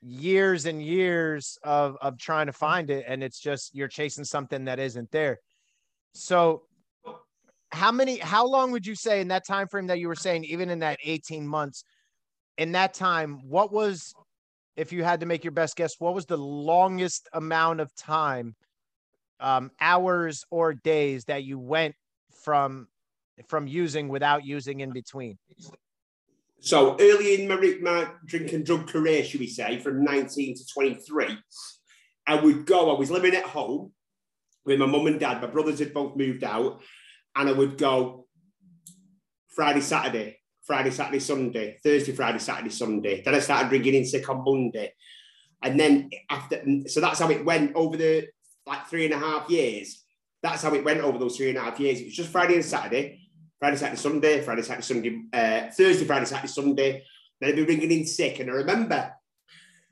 years 0.00 0.66
and 0.66 0.82
years 0.82 1.58
of 1.62 1.96
of 2.00 2.18
trying 2.18 2.46
to 2.46 2.52
find 2.52 2.90
it, 2.90 3.04
and 3.06 3.22
it's 3.22 3.38
just 3.38 3.74
you're 3.74 3.88
chasing 3.88 4.24
something 4.24 4.64
that 4.64 4.78
isn't 4.78 5.10
there. 5.10 5.38
So 6.14 6.62
how 7.72 7.90
many 7.90 8.18
how 8.18 8.46
long 8.46 8.70
would 8.70 8.86
you 8.86 8.94
say 8.94 9.20
in 9.20 9.28
that 9.28 9.46
time 9.46 9.66
frame 9.66 9.86
that 9.86 9.98
you 9.98 10.08
were 10.08 10.14
saying 10.14 10.44
even 10.44 10.68
in 10.68 10.80
that 10.80 10.98
18 11.02 11.46
months 11.46 11.84
in 12.58 12.72
that 12.72 12.94
time 12.94 13.40
what 13.48 13.72
was 13.72 14.14
if 14.76 14.92
you 14.92 15.02
had 15.02 15.20
to 15.20 15.26
make 15.26 15.42
your 15.42 15.52
best 15.52 15.76
guess 15.76 15.94
what 15.98 16.14
was 16.14 16.26
the 16.26 16.36
longest 16.36 17.28
amount 17.32 17.80
of 17.80 17.94
time 17.94 18.54
um, 19.40 19.70
hours 19.80 20.44
or 20.50 20.72
days 20.72 21.24
that 21.24 21.44
you 21.44 21.58
went 21.58 21.94
from 22.44 22.86
from 23.48 23.66
using 23.66 24.08
without 24.08 24.44
using 24.44 24.80
in 24.80 24.92
between? 24.92 25.36
So 26.60 26.96
early 27.00 27.42
in 27.42 27.48
my, 27.48 27.56
my 27.80 28.08
drink 28.24 28.52
and 28.52 28.64
drug 28.64 28.86
career 28.86 29.24
should 29.24 29.40
we 29.40 29.48
say 29.48 29.80
from 29.80 30.04
19 30.04 30.56
to 30.56 30.66
23 30.66 31.36
i 32.28 32.36
would 32.36 32.66
go 32.66 32.94
i 32.94 32.98
was 32.98 33.10
living 33.10 33.34
at 33.34 33.42
home 33.42 33.92
with 34.64 34.78
my 34.78 34.86
mum 34.86 35.06
and 35.06 35.20
dad. 35.20 35.40
My 35.40 35.48
brothers 35.48 35.78
had 35.78 35.94
both 35.94 36.16
moved 36.16 36.44
out 36.44 36.82
and 37.36 37.48
I 37.48 37.52
would 37.52 37.78
go 37.78 38.26
Friday, 39.48 39.80
Saturday, 39.80 40.38
Friday, 40.64 40.90
Saturday, 40.90 41.18
Sunday, 41.20 41.78
Thursday, 41.82 42.12
Friday, 42.12 42.38
Saturday, 42.38 42.70
Sunday. 42.70 43.22
Then 43.22 43.34
I 43.34 43.40
started 43.40 43.68
drinking 43.68 43.94
in 43.94 44.06
sick 44.06 44.28
on 44.28 44.44
Monday. 44.44 44.92
And 45.62 45.78
then 45.78 46.10
after, 46.30 46.62
so 46.86 47.00
that's 47.00 47.20
how 47.20 47.30
it 47.30 47.44
went 47.44 47.74
over 47.74 47.96
the 47.96 48.28
like 48.66 48.86
three 48.86 49.04
and 49.04 49.14
a 49.14 49.18
half 49.18 49.50
years. 49.50 50.04
That's 50.42 50.62
how 50.62 50.74
it 50.74 50.84
went 50.84 51.00
over 51.00 51.18
those 51.18 51.36
three 51.36 51.50
and 51.50 51.58
a 51.58 51.62
half 51.62 51.78
years. 51.78 52.00
It 52.00 52.06
was 52.06 52.14
just 52.14 52.30
Friday 52.30 52.54
and 52.54 52.64
Saturday, 52.64 53.28
Friday, 53.58 53.76
Saturday, 53.76 54.00
Sunday, 54.00 54.40
Friday, 54.40 54.62
Saturday, 54.62 54.82
Sunday, 54.82 55.22
uh, 55.32 55.70
Thursday, 55.70 56.04
Friday, 56.04 56.26
Saturday, 56.26 56.48
Sunday. 56.48 57.04
Then 57.40 57.50
I'd 57.50 57.56
be 57.56 57.64
ringing 57.64 57.92
in 57.92 58.06
sick. 58.06 58.40
And 58.40 58.50
I 58.50 58.54
remember, 58.54 59.12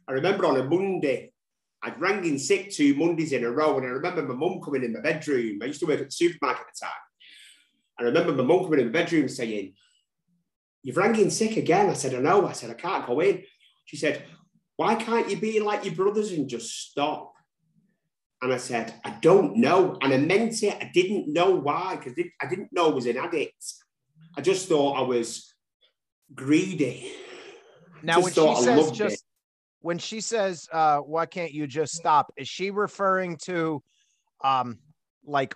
I 0.09 0.13
remember 0.13 0.47
on 0.47 0.57
a 0.57 0.65
Monday, 0.65 1.33
I'd 1.83 2.01
rang 2.01 2.25
in 2.25 2.39
sick 2.39 2.71
two 2.71 2.95
Mondays 2.95 3.33
in 3.33 3.45
a 3.45 3.51
row. 3.51 3.77
And 3.77 3.87
I 3.87 3.91
remember 3.91 4.23
my 4.23 4.35
mum 4.35 4.61
coming 4.61 4.85
in 4.85 4.93
my 4.93 5.01
bedroom. 5.01 5.61
I 5.63 5.67
used 5.67 5.81
to 5.81 5.87
work 5.87 6.01
at 6.01 6.07
the 6.07 6.13
supermarket 6.13 6.67
at 6.67 6.75
the 6.75 6.87
time. 6.87 7.10
I 8.01 8.05
remember 8.05 8.33
my 8.33 8.43
mum 8.43 8.65
coming 8.65 8.81
in 8.81 8.87
the 8.87 8.93
bedroom 8.93 9.29
saying, 9.29 9.75
You've 10.83 10.97
rang 10.97 11.15
in 11.21 11.31
sick 11.31 11.59
again. 11.59 11.91
I 11.91 11.93
said, 11.93 12.15
I 12.15 12.21
know. 12.21 12.47
I 12.47 12.53
said, 12.53 12.71
I 12.71 12.75
can't 12.75 13.07
go 13.07 13.21
in. 13.21 13.43
She 13.85 13.97
said, 13.97 14.25
Why 14.77 14.95
can't 14.95 15.29
you 15.29 15.37
be 15.37 15.61
like 15.61 15.85
your 15.85 15.95
brothers 15.95 16.33
and 16.33 16.49
just 16.49 16.91
stop? 16.91 17.35
And 18.41 18.53
I 18.53 18.57
said, 18.57 18.95
I 19.05 19.11
don't 19.21 19.57
know. 19.57 19.99
And 20.01 20.15
I 20.15 20.17
meant 20.17 20.63
it. 20.63 20.75
I 20.81 20.91
didn't 20.95 21.31
know 21.31 21.51
why, 21.51 21.97
because 21.97 22.15
I 22.41 22.47
didn't 22.47 22.73
know 22.73 22.91
I 22.91 22.95
was 22.95 23.05
an 23.05 23.19
addict. 23.19 23.63
I 24.35 24.41
just 24.41 24.69
thought 24.69 24.95
I 24.95 25.03
was 25.03 25.55
greedy. 26.35 27.13
Now, 28.03 28.23
when 28.23 28.33
she 28.33 28.57
says 28.57 28.91
just 28.93 29.15
it. 29.17 29.21
when 29.83 29.99
she 29.99 30.23
says, 30.23 30.67
uh, 30.73 31.01
why 31.01 31.27
can't 31.27 31.53
you 31.53 31.67
just 31.67 31.95
stop? 31.95 32.33
Is 32.39 32.49
she 32.49 32.71
referring 32.71 33.37
to 33.43 33.83
um 34.43 34.79
like 35.23 35.55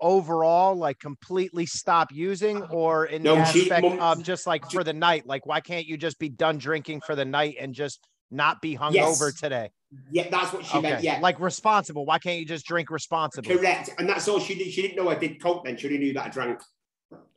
overall 0.00 0.74
like 0.74 0.98
completely 0.98 1.64
stop 1.64 2.12
using 2.12 2.62
uh-huh. 2.62 2.74
or 2.74 3.06
in 3.06 3.22
no, 3.22 3.34
the 3.34 3.40
aspect 3.40 3.86
she, 3.86 3.98
of 3.98 4.22
just 4.22 4.46
like 4.46 4.70
for 4.70 4.84
the 4.84 4.92
night 4.92 5.26
like 5.26 5.46
why 5.46 5.60
can't 5.60 5.86
you 5.86 5.96
just 5.96 6.18
be 6.18 6.28
done 6.28 6.58
drinking 6.58 7.00
for 7.00 7.14
the 7.14 7.24
night 7.24 7.56
and 7.58 7.74
just 7.74 8.06
not 8.30 8.60
be 8.60 8.76
hungover 8.76 8.92
yes. 8.92 9.40
today 9.40 9.70
yeah 10.10 10.28
that's 10.30 10.52
what 10.52 10.66
she 10.66 10.76
okay. 10.76 10.90
meant 10.90 11.02
yeah 11.02 11.18
like 11.20 11.40
responsible 11.40 12.04
why 12.04 12.18
can't 12.18 12.38
you 12.38 12.44
just 12.44 12.66
drink 12.66 12.90
responsibly 12.90 13.56
correct 13.56 13.88
and 13.98 14.08
that's 14.08 14.28
all 14.28 14.38
she 14.38 14.54
did 14.54 14.70
she 14.70 14.82
didn't 14.82 14.96
know 14.96 15.08
i 15.08 15.14
did 15.14 15.40
coke 15.40 15.64
then 15.64 15.76
she 15.76 15.86
only 15.86 15.98
knew 15.98 16.12
that 16.12 16.26
i 16.26 16.28
drank 16.28 16.60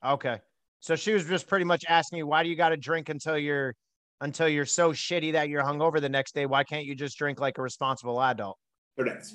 okay 0.05 0.39
so 0.81 0.95
she 0.95 1.13
was 1.13 1.25
just 1.25 1.47
pretty 1.47 1.65
much 1.65 1.85
asking 1.87 2.17
you 2.17 2.27
why 2.27 2.43
do 2.43 2.49
you 2.49 2.55
got 2.55 2.69
to 2.69 2.77
drink 2.77 3.07
until 3.07 3.37
you're 3.37 3.73
until 4.21 4.47
you're 4.47 4.65
so 4.65 4.91
shitty 4.91 5.33
that 5.33 5.49
you're 5.49 5.63
hungover 5.63 6.01
the 6.01 6.09
next 6.09 6.35
day. 6.35 6.45
Why 6.45 6.63
can't 6.63 6.85
you 6.85 6.95
just 6.95 7.17
drink 7.17 7.39
like 7.39 7.57
a 7.57 7.61
responsible 7.61 8.21
adult? 8.21 8.57
Correct. 8.97 9.27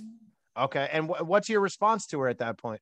Okay. 0.58 0.88
And 0.92 1.08
wh- 1.08 1.26
what's 1.26 1.48
your 1.48 1.60
response 1.60 2.06
to 2.08 2.20
her 2.20 2.28
at 2.28 2.38
that 2.38 2.58
point? 2.58 2.80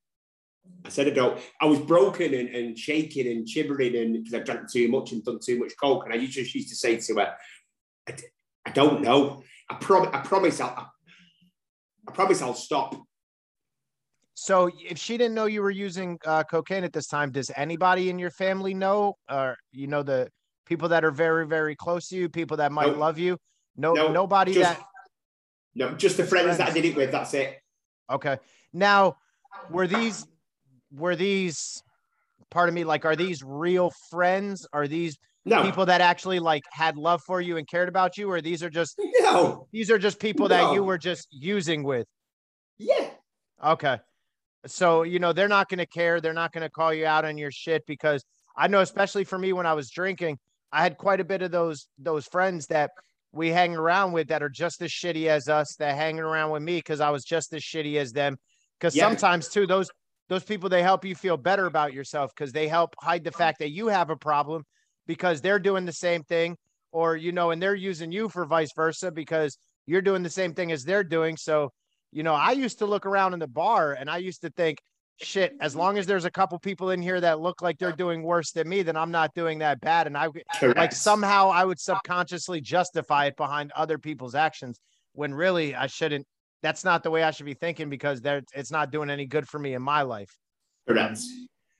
I 0.85 0.89
said 0.89 1.07
I 1.07 1.11
don't. 1.11 1.39
I 1.61 1.65
was 1.65 1.79
broken 1.79 2.33
and, 2.33 2.49
and 2.49 2.77
shaking 2.77 3.27
and 3.27 3.47
shivering 3.47 3.95
and 3.95 4.13
because 4.13 4.33
I 4.33 4.39
drank 4.43 4.71
too 4.71 4.87
much 4.89 5.11
and 5.11 5.23
done 5.23 5.39
too 5.43 5.59
much 5.59 5.73
coke. 5.81 6.05
And 6.05 6.13
I 6.13 6.25
just 6.25 6.53
used 6.53 6.69
to 6.69 6.75
say 6.75 6.97
to 6.97 7.15
her, 7.15 7.33
I, 8.09 8.13
I 8.65 8.71
don't 8.71 9.01
know. 9.01 9.43
I, 9.69 9.75
prom- 9.75 10.09
I 10.13 10.19
promise 10.19 10.59
I'll 10.59 10.91
I 12.07 12.11
promise 12.11 12.41
I'll 12.41 12.53
stop. 12.53 12.95
So 14.33 14.69
if 14.89 14.97
she 14.97 15.17
didn't 15.17 15.35
know 15.35 15.45
you 15.45 15.61
were 15.61 15.71
using 15.71 16.19
uh, 16.25 16.43
cocaine 16.43 16.83
at 16.83 16.91
this 16.91 17.07
time, 17.07 17.31
does 17.31 17.49
anybody 17.55 18.09
in 18.09 18.19
your 18.19 18.31
family 18.31 18.73
know, 18.73 19.15
or 19.31 19.55
you 19.71 19.87
know 19.87 20.03
the 20.03 20.29
people 20.65 20.89
that 20.89 21.05
are 21.05 21.11
very 21.11 21.47
very 21.47 21.75
close 21.75 22.07
to 22.09 22.15
you, 22.17 22.27
people 22.29 22.57
that 22.57 22.71
might 22.71 22.87
Nope. 22.87 22.97
love 22.97 23.19
you? 23.19 23.37
No, 23.77 23.93
No, 23.93 24.11
nobody 24.11 24.53
just- 24.53 24.77
that. 24.77 24.85
No, 25.75 25.91
just 25.93 26.17
the 26.17 26.23
friends, 26.23 26.57
that 26.57 26.69
I 26.69 26.71
did 26.73 26.85
it 26.85 26.95
with. 26.95 27.11
That's 27.11 27.33
it. 27.33 27.57
Okay. 28.11 28.37
Now, 28.73 29.17
were 29.71 29.87
these 29.87 30.27
were 30.93 31.15
these? 31.15 31.81
Pardon 32.51 32.75
me. 32.75 32.83
Like, 32.83 33.05
are 33.05 33.15
these 33.15 33.43
real 33.43 33.91
friends? 34.09 34.67
Are 34.73 34.87
these 34.87 35.17
No, 35.45 35.61
people 35.63 35.85
that 35.87 36.01
actually 36.01 36.39
like 36.39 36.63
had 36.71 36.97
love 36.97 37.21
for 37.25 37.41
you 37.41 37.57
and 37.57 37.67
cared 37.67 37.89
about 37.89 38.17
you, 38.17 38.29
or 38.31 38.41
these 38.41 38.63
are 38.63 38.69
just 38.69 38.99
no, 39.21 39.67
these 39.71 39.89
are 39.91 39.97
just 39.97 40.19
people 40.19 40.47
that 40.49 40.73
you 40.73 40.83
were 40.83 40.97
just 40.97 41.27
using 41.31 41.83
with? 41.83 42.05
yeah, 42.77 43.09
Okay. 43.63 43.99
So, 44.65 45.03
you 45.03 45.19
know, 45.19 45.33
they're 45.33 45.47
not 45.47 45.69
going 45.69 45.79
to 45.79 45.85
care. 45.85 46.21
They're 46.21 46.33
not 46.33 46.51
going 46.53 46.61
to 46.63 46.69
call 46.69 46.93
you 46.93 47.05
out 47.05 47.25
on 47.25 47.37
your 47.37 47.51
shit 47.51 47.83
because 47.85 48.23
I 48.55 48.67
know, 48.67 48.81
especially 48.81 49.23
for 49.25 49.37
me 49.37 49.53
when 49.53 49.65
I 49.65 49.73
was 49.73 49.89
drinking, 49.89 50.37
I 50.71 50.81
had 50.83 50.97
quite 50.97 51.19
a 51.19 51.25
bit 51.25 51.41
of 51.41 51.51
those 51.51 51.87
those 51.97 52.25
friends 52.27 52.67
that 52.67 52.91
we 53.31 53.49
hang 53.49 53.75
around 53.75 54.13
with 54.13 54.27
that 54.29 54.43
are 54.43 54.49
just 54.49 54.81
as 54.81 54.91
shitty 54.91 55.27
as 55.27 55.49
us 55.49 55.75
that 55.79 55.95
hanging 55.95 56.21
around 56.21 56.51
with 56.51 56.61
me 56.63 56.77
because 56.77 57.01
I 57.01 57.09
was 57.09 57.23
just 57.25 57.53
as 57.53 57.61
shitty 57.61 57.97
as 57.97 58.13
them. 58.13 58.37
Because 58.79 58.95
Yeah. 58.95 59.05
sometimes 59.05 59.49
too, 59.49 59.67
those 59.67 59.89
those 60.29 60.43
people 60.43 60.69
they 60.69 60.83
help 60.83 61.05
you 61.05 61.15
feel 61.15 61.37
better 61.37 61.65
about 61.65 61.93
yourself 61.93 62.31
because 62.35 62.51
they 62.51 62.67
help 62.67 62.95
hide 62.99 63.23
the 63.23 63.31
fact 63.31 63.59
that 63.59 63.71
you 63.71 63.87
have 63.87 64.09
a 64.09 64.15
problem 64.15 64.63
because 65.05 65.41
they're 65.41 65.59
doing 65.59 65.85
the 65.85 65.91
same 65.91 66.23
thing, 66.23 66.55
or 66.91 67.15
you 67.15 67.31
know, 67.31 67.51
and 67.51 67.61
they're 67.61 67.75
using 67.75 68.11
you 68.11 68.29
for 68.29 68.45
vice 68.45 68.71
versa 68.75 69.11
because 69.11 69.57
you're 69.85 70.01
doing 70.01 70.23
the 70.23 70.29
same 70.29 70.53
thing 70.53 70.71
as 70.71 70.83
they're 70.83 71.03
doing. 71.03 71.37
So 71.37 71.71
you 72.13 72.23
know, 72.23 72.33
I 72.33 72.51
used 72.51 72.79
to 72.79 72.85
look 72.85 73.05
around 73.05 73.33
in 73.33 73.39
the 73.39 73.47
bar 73.47 73.93
and 73.93 74.09
I 74.09 74.17
used 74.17 74.41
to 74.41 74.49
think, 74.51 74.79
shit, 75.21 75.53
as 75.59 75.75
long 75.75 75.97
as 75.97 76.05
there's 76.05 76.25
a 76.25 76.31
couple 76.31 76.57
people 76.59 76.91
in 76.91 77.01
here 77.01 77.19
that 77.19 77.39
look 77.39 77.61
like 77.61 77.79
they're 77.79 77.91
doing 77.91 78.23
worse 78.23 78.51
than 78.51 78.69
me, 78.69 78.83
then 78.83 78.95
I'm 78.95 79.11
not 79.11 79.33
doing 79.33 79.59
that 79.59 79.81
bad. 79.81 80.07
And 80.07 80.17
I 80.17 80.29
correct. 80.55 80.77
like 80.77 80.91
somehow 80.91 81.49
I 81.49 81.65
would 81.65 81.79
subconsciously 81.79 82.61
justify 82.61 83.25
it 83.25 83.37
behind 83.37 83.71
other 83.75 83.97
people's 83.97 84.35
actions 84.35 84.79
when 85.13 85.33
really 85.33 85.75
I 85.75 85.87
shouldn't. 85.87 86.25
That's 86.63 86.83
not 86.83 87.03
the 87.03 87.11
way 87.11 87.21
I 87.21 87.31
should 87.31 87.45
be 87.45 87.53
thinking 87.53 87.89
because 87.89 88.21
it's 88.23 88.71
not 88.71 88.91
doing 88.91 89.09
any 89.09 89.25
good 89.25 89.47
for 89.47 89.59
me 89.59 89.75
in 89.75 89.81
my 89.81 90.01
life. 90.01 90.35
correct. 90.87 91.19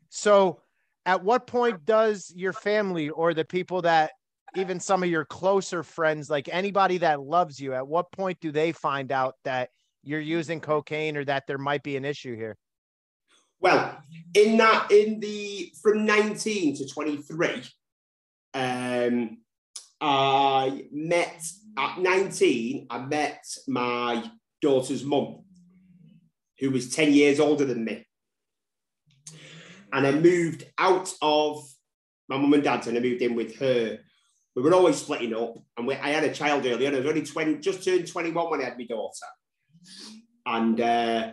So, 0.10 0.60
at 1.06 1.24
what 1.24 1.48
point 1.48 1.84
does 1.86 2.32
your 2.36 2.54
family 2.54 3.10
or 3.10 3.34
the 3.34 3.44
people 3.44 3.82
that 3.82 4.12
even 4.56 4.80
some 4.80 5.04
of 5.04 5.10
your 5.10 5.26
closer 5.26 5.84
friends, 5.84 6.30
like 6.30 6.48
anybody 6.52 7.00
that 7.00 7.22
loves 7.22 7.60
you, 7.60 7.74
at 7.74 7.88
what 7.88 8.12
point 8.12 8.40
do 8.40 8.52
they 8.52 8.72
find 8.72 9.12
out 9.12 9.36
that 9.44 9.70
you're 10.04 10.20
using 10.20 10.60
cocaine 10.60 11.18
or 11.18 11.26
that 11.26 11.48
there 11.48 11.58
might 11.58 11.84
be 11.84 11.98
an 11.98 12.06
issue 12.06 12.36
here? 12.36 12.58
Well, 13.60 13.98
in 14.34 14.58
that, 14.58 14.92
in 14.92 15.20
the 15.20 15.72
from 15.82 16.06
19 16.06 16.78
to 16.78 16.88
23, 16.88 17.64
um, 18.54 19.38
I 20.02 20.86
met 20.92 21.42
at 21.78 21.98
19, 21.98 22.88
I 22.90 23.00
met 23.00 23.44
my 23.68 24.30
daughter's 24.64 25.04
mum, 25.04 25.44
who 26.60 26.72
was 26.72 26.96
10 26.96 27.14
years 27.14 27.40
older 27.40 27.66
than 27.66 27.86
me. 27.86 28.08
And 29.92 30.08
I 30.08 30.12
moved 30.12 30.66
out 30.80 31.14
of 31.22 31.64
my 32.28 32.38
mum 32.38 32.54
and 32.54 32.64
dad's 32.64 32.88
and 32.88 32.98
I 32.98 33.02
moved 33.02 33.22
in 33.22 33.36
with 33.36 33.60
her. 33.60 34.00
We 34.56 34.62
were 34.62 34.74
always 34.74 34.98
splitting 34.98 35.36
up, 35.36 35.56
and 35.78 35.88
we, 35.88 35.96
I 35.96 36.10
had 36.10 36.24
a 36.24 36.34
child 36.34 36.66
early 36.66 36.88
on. 36.88 36.94
I 36.94 37.00
was 37.00 37.08
only 37.08 37.24
20, 37.24 37.58
just 37.58 37.84
turned 37.84 38.08
21 38.08 38.50
when 38.50 38.62
I 38.62 38.66
had 38.66 38.78
my 38.78 38.86
daughter. 38.86 39.26
And 40.46 40.80
uh, 40.80 41.32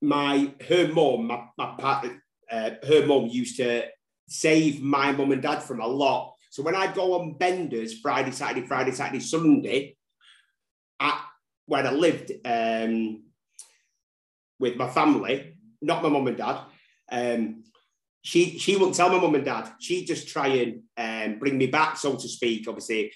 my 0.00 0.52
her 0.68 0.88
mum, 0.88 1.26
my, 1.26 1.44
my 1.58 1.74
partner, 1.78 2.22
uh, 2.50 2.70
her 2.86 3.06
mum 3.06 3.26
used 3.26 3.56
to 3.58 3.84
save 4.28 4.82
my 4.82 5.12
mum 5.12 5.32
and 5.32 5.42
dad 5.42 5.62
from 5.62 5.80
a 5.80 5.86
lot. 5.86 6.34
So 6.50 6.62
when 6.62 6.74
I'd 6.74 6.94
go 6.94 7.20
on 7.20 7.36
benders 7.38 8.00
Friday, 8.00 8.30
Saturday, 8.30 8.66
Friday, 8.66 8.92
Saturday, 8.92 9.20
Sunday, 9.20 9.96
at 11.00 11.20
where 11.66 11.86
I 11.86 11.92
lived 11.92 12.32
um, 12.44 13.24
with 14.58 14.76
my 14.76 14.88
family, 14.88 15.56
not 15.80 16.02
my 16.02 16.08
mum 16.08 16.26
and 16.26 16.36
dad, 16.36 16.60
um, 17.10 17.64
she 18.22 18.58
she 18.58 18.76
wouldn't 18.76 18.96
tell 18.96 19.10
my 19.10 19.18
mum 19.18 19.34
and 19.34 19.44
dad. 19.44 19.72
She'd 19.80 20.06
just 20.06 20.28
try 20.28 20.48
and 20.48 20.82
um, 20.96 21.38
bring 21.38 21.58
me 21.58 21.66
back, 21.66 21.96
so 21.96 22.14
to 22.14 22.28
speak. 22.28 22.68
Obviously, 22.68 23.12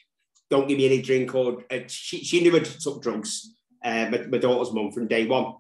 don't 0.51 0.69
give 0.69 0.79
me 0.79 0.87
any 0.87 1.03
drink 1.03 1.35
or 1.35 1.65
uh, 1.71 1.81
she 1.87 2.25
she 2.25 2.41
knew 2.41 2.57
I 2.57 2.61
took 2.61 3.03
drugs. 3.03 3.53
Uh, 3.85 4.09
my, 4.11 4.19
my 4.27 4.39
daughter's 4.39 4.73
mum 4.73 4.91
from 4.91 5.07
day 5.07 5.27
one. 5.27 5.55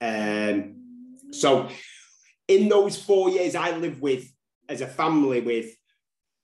Um, 0.00 1.16
so 1.32 1.68
in 2.46 2.68
those 2.68 2.96
four 2.96 3.28
years 3.28 3.54
I 3.54 3.76
lived 3.76 4.00
with 4.00 4.30
as 4.68 4.80
a 4.80 4.86
family 4.86 5.40
with 5.40 5.74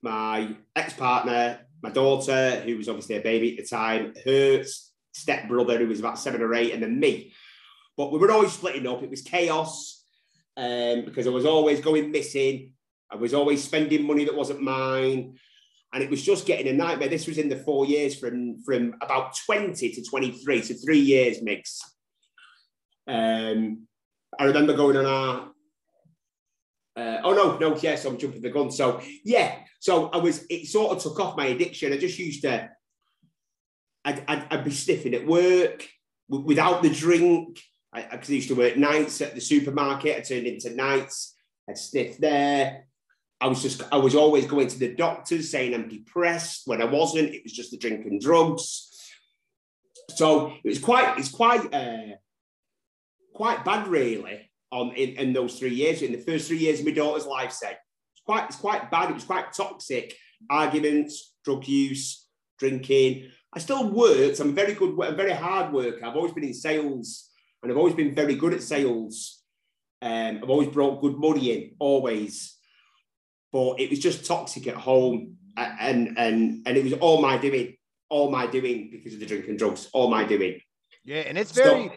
my 0.03 0.57
ex-partner, 0.75 1.61
my 1.83 1.91
daughter, 1.91 2.61
who 2.61 2.77
was 2.77 2.89
obviously 2.89 3.17
a 3.17 3.21
baby 3.21 3.53
at 3.53 3.65
the 3.65 3.69
time, 3.69 4.15
her 4.25 4.65
stepbrother, 5.13 5.79
who 5.79 5.87
was 5.87 6.01
about 6.01 6.19
seven 6.19 6.43
or 6.43 6.55
eight, 6.55 6.73
and 6.73 6.83
then 6.83 6.99
me. 6.99 7.33
But 7.97 8.13
we 8.13 8.19
were 8.19 8.33
always 8.33 8.53
splitting 8.53 8.87
up. 8.87 9.03
It 9.03 9.11
was 9.11 9.23
chaos 9.23 10.05
um, 10.57 11.05
because 11.05 11.27
I 11.27 11.31
was 11.31 11.47
always 11.47 11.81
going 11.81 12.11
missing. 12.11 12.73
I 13.11 13.17
was 13.17 13.35
always 13.35 13.63
spending 13.63 14.07
money 14.07 14.25
that 14.25 14.35
wasn't 14.35 14.63
mine. 14.63 15.37
And 15.93 16.03
it 16.03 16.09
was 16.09 16.23
just 16.23 16.47
getting 16.47 16.69
a 16.69 16.73
nightmare. 16.73 17.09
This 17.09 17.27
was 17.27 17.37
in 17.37 17.51
the 17.51 17.57
four 17.57 17.85
years 17.85 18.19
from, 18.19 18.63
from 18.63 18.95
about 19.03 19.37
20 19.45 19.93
to 19.93 20.03
23, 20.03 20.63
so 20.63 20.75
three 20.83 20.99
years 20.99 21.43
mix. 21.43 21.83
Um, 23.07 23.87
I 24.39 24.45
remember 24.45 24.75
going 24.75 24.97
on 24.97 25.07
our. 25.07 25.49
Uh, 26.95 27.21
oh 27.25 27.33
no, 27.33 27.59
no, 27.59 27.77
yes, 27.77 28.05
I'm 28.05 28.19
jumping 28.19 28.43
the 28.43 28.51
gun. 28.51 28.71
So 28.71 29.01
yeah, 29.25 29.57
so 29.81 30.09
I 30.09 30.19
was. 30.19 30.47
It 30.49 30.67
sort 30.67 30.97
of 30.97 31.03
took 31.03 31.21
off 31.21 31.37
my 31.37 31.47
addiction. 31.47 31.93
I 31.93 31.99
just 31.99 32.19
used 32.19 32.43
to. 32.43 32.71
I'd, 34.05 34.25
I'd, 34.29 34.47
I'd 34.51 34.65
be 34.65 34.71
sniffing 34.71 35.15
at 35.15 35.27
work 35.27 35.89
w- 36.31 36.47
without 36.47 36.83
the 36.83 36.91
drink. 36.91 37.61
I, 37.93 38.03
I 38.03 38.21
used 38.27 38.49
to 38.49 38.55
work 38.55 38.77
nights 38.77 39.21
at 39.21 39.35
the 39.35 39.41
supermarket. 39.41 40.17
I 40.17 40.21
turned 40.21 40.47
into 40.47 40.75
nights. 40.75 41.35
I'd 41.69 41.79
sniff 41.79 42.19
there. 42.19 42.85
I 43.41 43.47
was 43.49 43.63
just. 43.63 43.83
I 43.93 43.97
was 43.97 44.15
always 44.15 44.47
going 44.47 44.69
to 44.69 44.79
the 44.79 44.95
doctors 44.95 45.51
saying 45.51 45.75
I'm 45.75 45.89
depressed. 45.89 46.63
When 46.67 46.81
I 46.81 46.85
wasn't, 46.85 47.35
it 47.35 47.43
was 47.43 47.53
just 47.53 47.73
the 47.73 47.77
drink 47.77 48.07
and 48.07 48.21
drugs. 48.21 48.89
So 50.11 50.53
it 50.65 50.69
was 50.69 50.79
quite. 50.79 51.19
It's 51.19 51.31
quite. 51.31 51.73
Uh, 51.75 52.17
quite 53.35 53.65
bad, 53.65 53.89
really, 53.89 54.51
on 54.71 54.93
in, 54.93 55.11
in 55.17 55.33
those 55.33 55.59
three 55.59 55.75
years. 55.75 56.03
In 56.03 56.13
the 56.13 56.19
first 56.19 56.49
three 56.49 56.59
years 56.59 56.81
of 56.81 56.87
my 56.87 56.93
daughter's 56.93 57.27
life, 57.27 57.53
say 57.53 57.73
it's 57.73 58.23
quite 58.25 58.45
it's 58.45 58.57
quite 58.57 58.91
bad. 58.91 59.11
It 59.11 59.15
was 59.15 59.25
quite 59.25 59.53
toxic. 59.53 60.15
Arguments, 60.51 61.35
drug 61.45 61.67
use, 61.67 62.27
drinking. 62.59 63.31
I 63.53 63.59
still 63.59 63.89
worked. 63.91 64.41
I'm 64.41 64.51
a 64.51 64.53
very 64.53 64.75
good, 64.75 64.99
a 64.99 65.13
very 65.13 65.33
hard 65.33 65.73
worker. 65.73 66.05
I've 66.05 66.17
always 66.17 66.33
been 66.33 66.45
in 66.45 66.55
sales, 66.55 67.29
and 67.63 67.71
I've 67.71 67.79
always 67.79 67.95
been 67.95 68.15
very 68.15 68.35
good 68.35 68.55
at 68.55 68.63
sales. 68.63 69.43
Um, 70.01 70.41
I've 70.43 70.51
always 70.51 70.69
brought 70.69 71.03
good 71.03 71.17
money 71.19 71.53
in, 71.53 71.75
always. 71.79 72.57
But 73.53 73.79
it 73.81 73.91
was 73.91 73.99
just 73.99 74.25
toxic 74.25 74.67
at 74.67 74.77
home, 74.77 75.37
and 75.57 76.19
and 76.19 76.67
and 76.67 76.77
it 76.77 76.85
was 76.85 76.95
all 76.95 77.21
my 77.21 77.37
doing, 77.37 77.77
all 78.09 78.31
my 78.31 78.47
doing 78.47 78.89
because 78.91 79.13
of 79.15 79.21
the 79.21 79.27
drinking 79.27 79.59
drugs, 79.59 79.89
all 79.93 80.09
my 80.11 80.25
doing. 80.25 80.61
Yeah, 81.05 81.21
and 81.21 81.37
it's 81.37 81.53
So- 81.55 81.63
very 81.65 81.91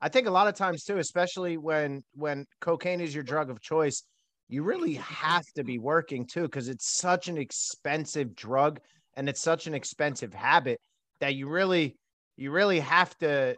I 0.00 0.08
think 0.08 0.28
a 0.28 0.30
lot 0.30 0.46
of 0.46 0.54
times 0.54 0.84
too, 0.84 0.98
especially 0.98 1.58
when 1.58 2.04
when 2.14 2.46
cocaine 2.60 3.00
is 3.00 3.14
your 3.14 3.24
drug 3.24 3.50
of 3.50 3.60
choice, 3.60 4.04
you 4.48 4.62
really 4.62 4.94
have 4.94 5.44
to 5.56 5.64
be 5.64 5.78
working 5.78 6.24
too 6.24 6.42
because 6.42 6.68
it's 6.68 6.96
such 6.96 7.28
an 7.28 7.36
expensive 7.36 8.34
drug 8.34 8.80
and 9.14 9.28
it's 9.28 9.42
such 9.42 9.66
an 9.66 9.74
expensive 9.74 10.32
habit 10.32 10.80
that 11.22 11.36
you 11.36 11.48
really 11.48 11.96
you 12.36 12.50
really 12.50 12.80
have 12.80 13.16
to 13.18 13.54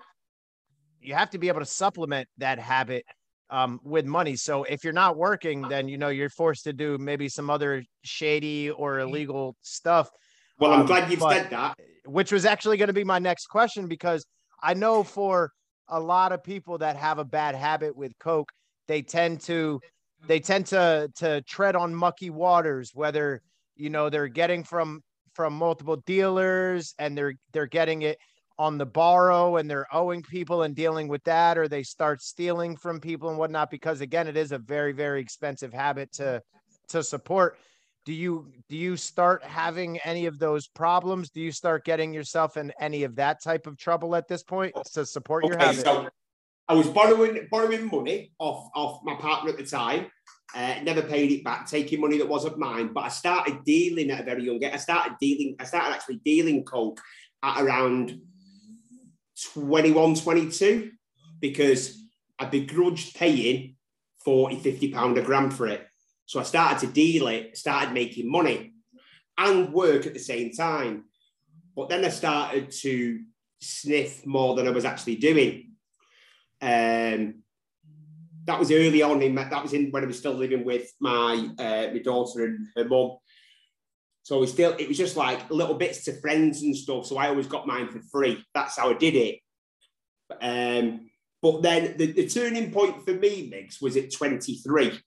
you 1.01 1.15
have 1.15 1.31
to 1.31 1.39
be 1.39 1.49
able 1.49 1.61
to 1.61 1.67
supplement 1.67 2.29
that 2.39 2.59
habit 2.59 3.05
um, 3.51 3.81
with 3.85 4.05
money. 4.07 4.37
So 4.37 4.65
if 4.65 4.85
you're 4.85 4.93
not 4.93 5.17
working, 5.17 5.63
then 5.63 5.89
you 5.89 5.97
know 5.99 6.09
you're 6.09 6.29
forced 6.31 6.65
to 6.65 6.73
do 6.73 6.99
maybe 6.99 7.29
some 7.29 7.49
other 7.51 7.83
shady 8.03 8.71
or 8.71 9.01
illegal 9.01 9.57
stuff 9.63 10.09
Well, 10.59 10.73
I'm 10.73 10.81
Um, 10.83 10.87
glad 10.87 11.11
you've 11.11 11.21
but- 11.21 11.37
said 11.37 11.51
that. 11.51 11.75
which 12.05 12.31
was 12.31 12.45
actually 12.45 12.77
going 12.77 12.89
to 12.89 12.93
be 13.03 13.05
my 13.05 13.19
next 13.19 13.47
question 13.47 13.89
because 13.89 14.25
I 14.63 14.75
know 14.75 15.03
for 15.03 15.51
a 15.89 15.99
lot 15.99 16.33
of 16.33 16.43
people 16.45 16.79
that 16.79 16.97
have 16.97 17.19
a 17.19 17.25
bad 17.25 17.55
habit 17.55 17.97
with 17.97 18.13
coke, 18.19 18.51
they 18.89 19.01
tend 19.03 19.41
to 19.43 19.81
they 20.27 20.41
tend 20.41 20.67
to 20.67 21.11
to 21.17 21.41
tread 21.43 21.77
on 21.77 21.95
mucky 21.95 22.31
waters 22.31 22.91
whether 22.95 23.41
you 23.77 23.91
know 23.91 24.09
they're 24.11 24.29
getting 24.43 24.63
from 24.65 25.01
from 25.35 25.53
multiple 25.53 25.97
dealers 26.07 26.95
and 26.99 27.17
they're 27.17 27.35
they're 27.53 27.67
getting 27.67 28.03
it 28.03 28.19
on 28.59 28.79
the 28.79 28.87
borrow 28.87 29.57
and 29.57 29.69
they're 29.69 29.87
owing 29.93 30.23
people 30.23 30.63
and 30.63 30.77
dealing 30.77 31.09
with 31.09 31.23
that 31.25 31.59
or 31.59 31.67
they 31.67 31.83
start 31.83 32.23
stealing 32.23 32.77
from 32.77 33.01
people 33.01 33.29
and 33.29 33.39
whatnot 33.39 33.71
because 33.71 34.01
again 34.01 34.29
it 34.29 34.37
is 34.37 34.53
a 34.53 34.59
very 34.59 34.93
very 34.93 35.21
expensive 35.21 35.73
habit 35.73 36.13
to 36.13 36.41
to 36.89 37.03
support. 37.03 37.59
Do 38.05 38.13
you 38.13 38.53
do 38.69 38.77
you 38.77 38.97
start 38.97 39.43
having 39.43 39.99
any 40.05 40.27
of 40.27 40.39
those 40.39 40.67
problems? 40.69 41.31
Do 41.31 41.41
you 41.41 41.53
start 41.53 41.85
getting 41.85 42.13
yourself 42.13 42.57
in 42.57 42.73
any 42.79 43.05
of 43.05 43.17
that 43.17 43.43
type 43.43 43.67
of 43.67 43.79
trouble 43.79 44.15
at 44.15 44.29
this 44.29 44.43
point 44.43 44.75
to 44.93 45.07
support 45.07 45.45
okay, 45.45 45.53
your 45.53 45.59
habit? 45.59 45.85
so 45.85 46.09
i 46.69 46.75
was 46.75 46.89
borrowing 46.89 47.47
borrowing 47.51 47.87
money 47.91 48.33
off 48.39 48.69
off 48.75 49.01
my 49.05 49.15
partner 49.15 49.51
at 49.51 49.59
the 49.59 49.65
time 49.65 50.07
uh, 50.55 50.77
never 50.83 51.03
paid 51.03 51.33
it 51.33 51.43
back, 51.43 51.69
taking 51.69 52.01
money 52.01 52.19
that 52.19 52.29
wasn't 52.29 52.59
mine. 52.59 52.93
But 52.93 53.05
I 53.05 53.09
started 53.09 53.65
dealing 53.65 54.11
at 54.11 54.21
a 54.21 54.25
very 54.25 54.45
young 54.45 54.63
age. 54.63 54.73
I 54.73 54.77
started 54.77 55.17
dealing, 55.21 55.57
I 55.59 55.65
started 55.65 55.93
actually 55.93 56.21
dealing 56.25 56.65
coke 56.65 57.01
at 57.43 57.61
around 57.61 58.21
21, 59.55 60.15
22, 60.15 60.93
because 61.41 62.01
I 62.39 62.45
begrudged 62.45 63.17
paying 63.17 63.77
40, 64.25 64.61
50 64.61 64.93
pound 64.93 65.19
a 65.19 65.23
gram 65.23 65.51
for 65.51 65.67
it. 65.67 65.87
So 66.27 66.39
I 66.39 66.45
started 66.45 66.87
to 66.87 66.93
deal 66.93 67.27
it, 67.27 67.57
started 67.59 67.93
making 67.93 68.31
money 68.31 68.75
and 69.37 69.73
work 69.73 70.07
at 70.07 70.15
the 70.15 70.21
same 70.21 70.53
time. 70.53 71.05
But 71.75 71.89
then 71.89 72.05
I 72.05 72.11
started 72.11 72.71
to 72.83 73.21
sniff 73.61 74.25
more 74.25 74.55
than 74.55 74.69
I 74.69 74.71
was 74.71 74.85
actually 74.85 75.17
doing. 75.17 75.74
Um, 76.65 77.43
that 78.47 78.59
was 78.59 78.73
early 78.73 79.03
on 79.03 79.21
in 79.23 79.35
that 79.35 79.63
was 79.63 79.75
in 79.75 79.91
when 79.91 80.03
I 80.03 80.07
was 80.07 80.19
still 80.19 80.33
living 80.33 80.65
with 80.65 80.91
my 81.01 81.51
uh, 81.59 81.93
my 81.93 82.01
daughter 82.03 82.45
and 82.45 82.67
her 82.77 82.85
mum. 82.85 83.19
So 84.23 84.41
we 84.41 84.47
still 84.47 84.75
it 84.79 84.89
was 84.89 84.97
just 84.97 85.17
like 85.17 85.51
little 85.51 85.75
bits 85.75 86.05
to 86.05 86.21
friends 86.21 86.63
and 86.63 86.77
stuff. 86.77 87.07
So 87.07 87.19
I 87.19 87.29
always 87.29 87.47
got 87.47 87.67
mine 87.67 87.89
for 87.89 88.01
free. 88.11 88.43
That's 88.55 88.79
how 88.79 88.91
I 88.91 88.95
did 88.95 89.15
it. 89.15 89.41
Um, 90.41 91.11
but 91.43 91.63
then 91.63 91.97
the, 91.99 92.13
the 92.13 92.29
turning 92.29 92.73
point 92.73 93.05
for 93.05 93.13
me, 93.13 93.49
Miggs, 93.51 93.81
was 93.81 93.99
at 93.99 94.13
23. 94.13 94.99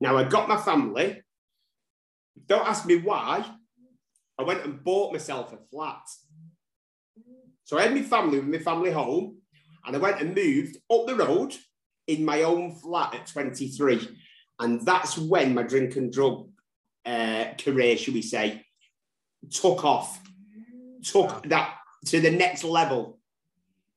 Now 0.00 0.18
I 0.18 0.24
got 0.24 0.48
my 0.48 0.58
family. 0.58 1.22
Don't 2.46 2.66
ask 2.66 2.84
me 2.84 2.96
why. 2.96 3.44
I 4.38 4.42
went 4.42 4.64
and 4.64 4.82
bought 4.82 5.12
myself 5.12 5.52
a 5.52 5.58
flat. 5.70 6.02
So 7.64 7.78
I 7.78 7.82
had 7.82 7.94
my 7.94 8.02
family 8.02 8.38
with 8.38 8.48
my 8.48 8.58
family 8.58 8.90
home, 8.90 9.41
and 9.84 9.96
I 9.96 9.98
went 9.98 10.20
and 10.20 10.34
moved 10.34 10.76
up 10.90 11.06
the 11.06 11.14
road 11.14 11.54
in 12.06 12.24
my 12.24 12.42
own 12.42 12.74
flat 12.74 13.14
at 13.14 13.26
23. 13.26 14.08
And 14.60 14.84
that's 14.84 15.18
when 15.18 15.54
my 15.54 15.62
drink 15.62 15.96
and 15.96 16.12
drug 16.12 16.48
uh, 17.04 17.46
career, 17.58 17.96
should 17.96 18.14
we 18.14 18.22
say, 18.22 18.64
took 19.50 19.84
off, 19.84 20.20
took 21.02 21.30
wow. 21.30 21.42
that 21.46 21.74
to 22.06 22.20
the 22.20 22.30
next 22.30 22.64
level. 22.64 23.18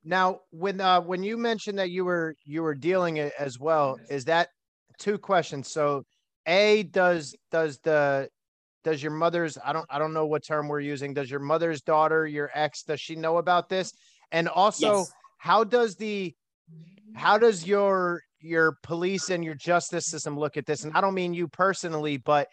Now, 0.03 0.41
when 0.51 0.79
uh, 0.81 1.01
when 1.01 1.23
you 1.23 1.35
mentioned 1.37 1.79
that 1.79 1.89
you 1.89 2.05
were 2.05 2.35
you 2.43 2.61
were 2.61 2.75
dealing 2.75 3.17
it 3.17 3.33
as 3.39 3.59
well, 3.59 3.97
is 4.09 4.25
that 4.25 4.49
two 4.99 5.17
questions? 5.17 5.71
So, 5.71 6.05
a 6.45 6.83
does 6.83 7.35
does 7.51 7.79
the 7.79 8.29
does 8.83 9.01
your 9.01 9.11
mother's 9.11 9.57
I 9.63 9.73
don't 9.73 9.87
I 9.89 9.97
don't 9.97 10.13
know 10.13 10.27
what 10.27 10.45
term 10.45 10.67
we're 10.67 10.79
using. 10.79 11.15
Does 11.15 11.29
your 11.29 11.39
mother's 11.39 11.81
daughter, 11.81 12.27
your 12.27 12.51
ex, 12.53 12.83
does 12.83 13.01
she 13.01 13.15
know 13.15 13.37
about 13.37 13.67
this? 13.67 13.93
And 14.31 14.47
also, 14.47 14.99
yes. 14.99 15.13
How 15.37 15.63
does 15.63 15.95
the 15.95 16.35
how 17.13 17.37
does 17.37 17.65
your 17.65 18.21
your 18.39 18.77
police 18.83 19.29
and 19.29 19.43
your 19.43 19.55
justice 19.55 20.05
system 20.05 20.37
look 20.37 20.57
at 20.57 20.65
this? 20.65 20.83
And 20.83 20.95
I 20.95 21.01
don't 21.01 21.13
mean 21.13 21.33
you 21.33 21.47
personally, 21.47 22.17
but 22.17 22.47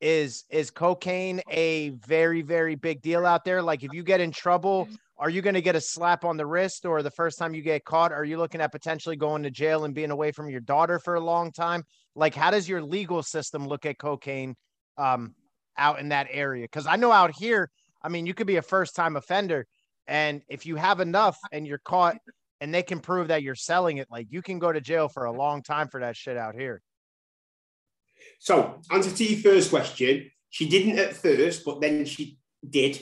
is 0.00 0.44
is 0.50 0.70
cocaine 0.70 1.40
a 1.50 1.90
very 1.90 2.42
very 2.42 2.74
big 2.74 3.02
deal 3.02 3.26
out 3.26 3.44
there? 3.44 3.62
Like 3.62 3.82
if 3.82 3.92
you 3.92 4.02
get 4.02 4.20
in 4.20 4.30
trouble, 4.30 4.88
are 5.18 5.30
you 5.30 5.42
going 5.42 5.54
to 5.54 5.62
get 5.62 5.74
a 5.74 5.80
slap 5.80 6.24
on 6.24 6.36
the 6.36 6.46
wrist 6.46 6.86
or 6.86 7.02
the 7.02 7.10
first 7.10 7.38
time 7.38 7.54
you 7.54 7.62
get 7.62 7.84
caught 7.84 8.12
are 8.12 8.24
you 8.24 8.38
looking 8.38 8.60
at 8.60 8.70
potentially 8.70 9.16
going 9.16 9.42
to 9.42 9.50
jail 9.50 9.84
and 9.84 9.94
being 9.94 10.12
away 10.12 10.30
from 10.30 10.48
your 10.48 10.60
daughter 10.60 10.98
for 10.98 11.14
a 11.14 11.20
long 11.20 11.52
time? 11.52 11.84
Like 12.14 12.34
how 12.34 12.50
does 12.50 12.68
your 12.68 12.82
legal 12.82 13.22
system 13.22 13.66
look 13.66 13.86
at 13.86 13.98
cocaine 13.98 14.54
um 14.96 15.34
out 15.76 16.00
in 16.00 16.10
that 16.10 16.28
area? 16.30 16.68
Cuz 16.68 16.86
I 16.86 16.96
know 16.96 17.12
out 17.12 17.32
here, 17.36 17.70
I 18.02 18.08
mean, 18.08 18.26
you 18.26 18.34
could 18.34 18.46
be 18.46 18.56
a 18.56 18.62
first 18.62 18.94
time 18.94 19.16
offender 19.16 19.66
and 20.08 20.42
if 20.48 20.64
you 20.66 20.76
have 20.76 21.00
enough 21.00 21.38
and 21.52 21.66
you're 21.66 21.78
caught 21.78 22.16
and 22.60 22.74
they 22.74 22.82
can 22.82 22.98
prove 22.98 23.28
that 23.28 23.42
you're 23.42 23.54
selling 23.54 23.98
it, 23.98 24.08
like 24.10 24.26
you 24.30 24.42
can 24.42 24.58
go 24.58 24.72
to 24.72 24.80
jail 24.80 25.08
for 25.08 25.26
a 25.26 25.32
long 25.32 25.62
time 25.62 25.88
for 25.88 26.00
that 26.00 26.16
shit 26.16 26.36
out 26.36 26.56
here. 26.56 26.82
So, 28.40 28.80
answer 28.90 29.14
to 29.14 29.24
your 29.24 29.38
first 29.40 29.70
question, 29.70 30.30
she 30.50 30.68
didn't 30.68 30.98
at 30.98 31.12
first, 31.12 31.64
but 31.64 31.80
then 31.80 32.04
she 32.04 32.38
did 32.68 33.00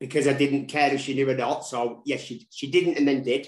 because 0.00 0.26
I 0.26 0.32
didn't 0.32 0.66
care 0.66 0.92
if 0.92 1.00
she 1.00 1.14
knew 1.14 1.30
or 1.30 1.36
not. 1.36 1.64
So, 1.64 2.02
yes, 2.04 2.20
she, 2.20 2.48
she 2.50 2.68
didn't 2.68 2.98
and 2.98 3.06
then 3.06 3.22
did. 3.22 3.46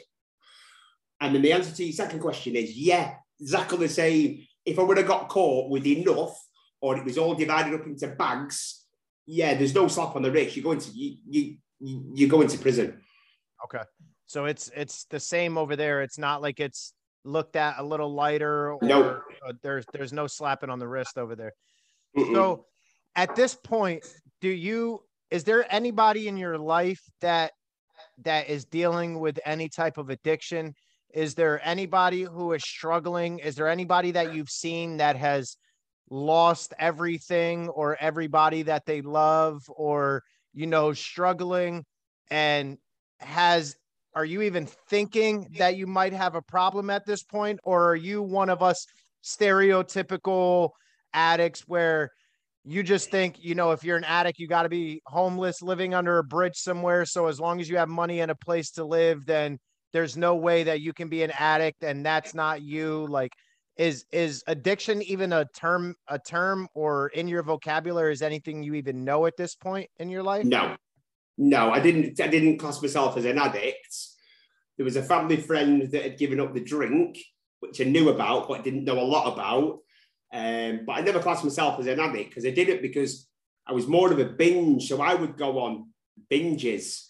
And 1.20 1.34
then 1.34 1.42
the 1.42 1.52
answer 1.52 1.74
to 1.74 1.84
your 1.84 1.92
second 1.92 2.20
question 2.20 2.54
is 2.54 2.76
yeah, 2.76 3.14
exactly 3.40 3.78
the 3.78 3.88
same. 3.88 4.46
If 4.64 4.78
I 4.78 4.82
would 4.82 4.98
have 4.98 5.06
got 5.06 5.28
caught 5.28 5.70
with 5.70 5.86
enough 5.86 6.38
or 6.80 6.96
it 6.96 7.04
was 7.04 7.18
all 7.18 7.34
divided 7.34 7.74
up 7.74 7.86
into 7.86 8.08
bags, 8.08 8.84
yeah, 9.26 9.54
there's 9.54 9.74
no 9.74 9.88
slap 9.88 10.14
on 10.14 10.22
the 10.22 10.30
wrist. 10.30 10.56
You're 10.56 10.64
going 10.64 10.78
to 10.78 10.90
you 10.90 11.16
you 11.28 11.56
you 11.80 12.26
go 12.26 12.40
into 12.40 12.58
prison. 12.58 13.00
Okay. 13.64 13.84
So 14.26 14.46
it's 14.46 14.70
it's 14.74 15.04
the 15.04 15.20
same 15.20 15.56
over 15.56 15.76
there. 15.76 16.02
It's 16.02 16.18
not 16.18 16.42
like 16.42 16.60
it's 16.60 16.92
looked 17.24 17.56
at 17.56 17.78
a 17.78 17.82
little 17.82 18.12
lighter 18.12 18.72
or 18.72 18.78
nope. 18.82 19.22
Uh, 19.46 19.52
there's 19.62 19.84
there's 19.92 20.12
no 20.12 20.26
slapping 20.26 20.70
on 20.70 20.78
the 20.78 20.88
wrist 20.88 21.18
over 21.18 21.36
there. 21.36 21.52
Mm-mm. 22.16 22.34
So 22.34 22.66
at 23.14 23.36
this 23.36 23.54
point, 23.54 24.04
do 24.40 24.48
you 24.48 25.00
is 25.30 25.44
there 25.44 25.72
anybody 25.72 26.28
in 26.28 26.36
your 26.36 26.58
life 26.58 27.00
that 27.20 27.52
that 28.24 28.48
is 28.48 28.64
dealing 28.64 29.20
with 29.20 29.38
any 29.44 29.68
type 29.68 29.98
of 29.98 30.10
addiction? 30.10 30.74
Is 31.12 31.34
there 31.34 31.60
anybody 31.66 32.22
who 32.22 32.52
is 32.52 32.62
struggling? 32.62 33.38
Is 33.38 33.54
there 33.54 33.68
anybody 33.68 34.12
that 34.12 34.34
you've 34.34 34.50
seen 34.50 34.98
that 34.98 35.16
has 35.16 35.56
lost 36.10 36.74
everything 36.78 37.68
or 37.68 37.96
everybody 38.00 38.62
that 38.62 38.86
they 38.86 39.00
love 39.02 39.62
or 39.68 40.22
you 40.56 40.66
know 40.66 40.92
struggling 40.92 41.84
and 42.30 42.78
has 43.20 43.76
are 44.16 44.24
you 44.24 44.42
even 44.42 44.66
thinking 44.88 45.46
that 45.58 45.76
you 45.76 45.86
might 45.86 46.14
have 46.14 46.34
a 46.34 46.40
problem 46.40 46.88
at 46.88 47.04
this 47.04 47.22
point? 47.22 47.60
Or 47.64 47.90
are 47.90 47.96
you 47.96 48.22
one 48.22 48.48
of 48.48 48.62
us 48.62 48.86
stereotypical 49.22 50.70
addicts 51.12 51.68
where 51.68 52.10
you 52.64 52.82
just 52.82 53.10
think 53.10 53.36
you 53.38 53.54
know 53.54 53.72
if 53.72 53.84
you're 53.84 53.96
an 53.96 54.04
addict 54.04 54.38
you 54.38 54.48
got 54.48 54.62
to 54.62 54.68
be 54.68 55.00
homeless 55.06 55.62
living 55.62 55.94
under 55.94 56.18
a 56.18 56.24
bridge 56.24 56.56
somewhere. 56.56 57.04
So 57.04 57.26
as 57.26 57.38
long 57.38 57.60
as 57.60 57.68
you 57.68 57.76
have 57.76 57.88
money 57.88 58.20
and 58.20 58.30
a 58.30 58.34
place 58.34 58.70
to 58.72 58.84
live 58.84 59.26
then 59.26 59.58
there's 59.92 60.16
no 60.16 60.34
way 60.34 60.64
that 60.64 60.80
you 60.80 60.92
can 60.92 61.08
be 61.08 61.22
an 61.22 61.32
addict 61.38 61.84
and 61.84 62.04
that's 62.04 62.34
not 62.34 62.62
you. 62.62 63.06
Like 63.08 63.32
is 63.76 64.06
is 64.10 64.42
addiction 64.46 65.02
even 65.02 65.32
a 65.32 65.44
term 65.54 65.94
a 66.08 66.18
term 66.18 66.68
or 66.74 67.08
in 67.08 67.28
your 67.28 67.42
vocabulary 67.42 68.12
is 68.12 68.22
anything 68.22 68.62
you 68.62 68.74
even 68.74 69.04
know 69.04 69.26
at 69.26 69.36
this 69.36 69.54
point 69.54 69.90
in 69.98 70.08
your 70.08 70.22
life 70.22 70.44
no 70.44 70.76
no, 71.38 71.70
I 71.70 71.80
didn't. 71.80 72.20
I 72.20 72.28
didn't 72.28 72.58
class 72.58 72.80
myself 72.80 73.16
as 73.16 73.24
an 73.24 73.38
addict. 73.38 73.94
There 74.76 74.84
was 74.84 74.96
a 74.96 75.02
family 75.02 75.36
friend 75.36 75.90
that 75.90 76.02
had 76.02 76.18
given 76.18 76.40
up 76.40 76.54
the 76.54 76.60
drink, 76.60 77.18
which 77.60 77.80
I 77.80 77.84
knew 77.84 78.08
about, 78.08 78.48
but 78.48 78.60
I 78.60 78.62
didn't 78.62 78.84
know 78.84 78.98
a 78.98 79.02
lot 79.02 79.32
about. 79.32 79.80
Um, 80.32 80.80
but 80.86 80.92
I 80.92 81.00
never 81.02 81.20
classed 81.20 81.44
myself 81.44 81.78
as 81.78 81.86
an 81.86 82.00
addict 82.00 82.30
because 82.30 82.46
I 82.46 82.50
did 82.50 82.68
it 82.68 82.82
because 82.82 83.28
I 83.66 83.72
was 83.72 83.86
more 83.86 84.10
of 84.10 84.18
a 84.18 84.24
binge. 84.24 84.88
So 84.88 85.00
I 85.00 85.14
would 85.14 85.36
go 85.36 85.58
on 85.60 85.90
binges, 86.30 87.06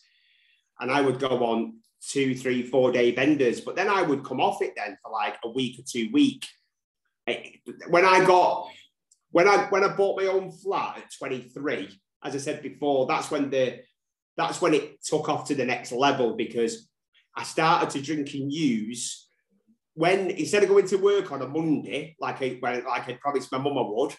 and 0.80 0.90
I 0.90 1.00
would 1.00 1.20
go 1.20 1.44
on 1.44 1.78
two, 2.02 2.34
three, 2.34 2.62
four 2.62 2.92
day 2.92 3.12
benders. 3.12 3.60
But 3.60 3.76
then 3.76 3.88
I 3.88 4.02
would 4.02 4.24
come 4.24 4.40
off 4.40 4.62
it 4.62 4.74
then 4.76 4.96
for 5.02 5.10
like 5.10 5.36
a 5.44 5.50
week 5.50 5.78
or 5.78 5.82
two 5.86 6.10
week. 6.12 6.46
When 7.88 8.04
I 8.04 8.24
got 8.24 8.68
when 9.30 9.48
I 9.48 9.66
when 9.68 9.84
I 9.84 9.88
bought 9.88 10.20
my 10.20 10.26
own 10.26 10.52
flat 10.52 10.98
at 10.98 11.12
23, 11.18 11.88
as 12.22 12.34
I 12.34 12.38
said 12.38 12.62
before, 12.62 13.06
that's 13.06 13.30
when 13.30 13.50
the 13.50 13.80
that's 14.36 14.60
when 14.60 14.74
it 14.74 15.02
took 15.02 15.28
off 15.28 15.48
to 15.48 15.54
the 15.54 15.64
next 15.64 15.92
level 15.92 16.36
because 16.36 16.88
I 17.36 17.42
started 17.42 17.90
to 17.90 18.02
drink 18.02 18.32
and 18.34 18.52
use 18.52 19.28
when 19.94 20.30
instead 20.30 20.62
of 20.62 20.68
going 20.68 20.86
to 20.88 20.96
work 20.96 21.32
on 21.32 21.42
a 21.42 21.48
Monday, 21.48 22.16
like 22.20 22.42
I 22.42 22.58
when, 22.60 22.84
like 22.84 23.08
I 23.08 23.14
promised 23.14 23.50
my 23.50 23.58
mum 23.58 23.78
I 23.78 23.82
would, 23.82 24.14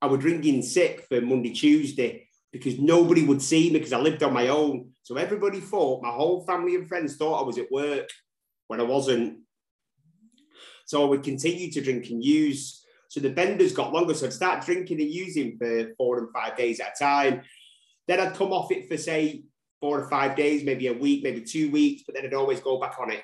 I 0.00 0.06
would 0.06 0.20
drink 0.20 0.44
in 0.46 0.62
sick 0.62 1.04
for 1.08 1.20
Monday, 1.20 1.52
Tuesday 1.52 2.28
because 2.52 2.78
nobody 2.78 3.24
would 3.24 3.40
see 3.40 3.70
me 3.70 3.78
because 3.78 3.94
I 3.94 3.98
lived 3.98 4.22
on 4.22 4.34
my 4.34 4.48
own. 4.48 4.90
So 5.02 5.16
everybody 5.16 5.58
thought, 5.58 6.02
my 6.02 6.10
whole 6.10 6.44
family 6.44 6.74
and 6.74 6.86
friends 6.86 7.16
thought 7.16 7.42
I 7.42 7.46
was 7.46 7.58
at 7.58 7.72
work 7.72 8.08
when 8.68 8.78
I 8.78 8.84
wasn't. 8.84 9.38
So 10.84 11.02
I 11.02 11.08
would 11.08 11.22
continue 11.22 11.70
to 11.72 11.80
drink 11.80 12.10
and 12.10 12.22
use. 12.22 12.84
So 13.08 13.20
the 13.20 13.30
benders 13.30 13.72
got 13.72 13.92
longer. 13.92 14.12
So 14.12 14.26
I'd 14.26 14.32
start 14.34 14.64
drinking 14.64 15.00
and 15.00 15.10
using 15.10 15.56
for 15.56 15.92
four 15.96 16.18
and 16.18 16.28
five 16.32 16.56
days 16.56 16.78
at 16.80 16.92
a 16.94 17.04
time. 17.04 17.42
Then 18.06 18.20
I'd 18.20 18.34
come 18.34 18.52
off 18.52 18.70
it 18.70 18.88
for 18.88 18.98
say 18.98 19.44
four 19.80 20.00
or 20.00 20.08
five 20.10 20.36
days, 20.36 20.62
maybe 20.62 20.88
a 20.88 20.92
week, 20.92 21.24
maybe 21.24 21.40
two 21.40 21.70
weeks, 21.70 22.02
but 22.06 22.14
then 22.14 22.26
I'd 22.26 22.34
always 22.34 22.60
go 22.60 22.78
back 22.78 22.96
on 23.00 23.10
it. 23.10 23.22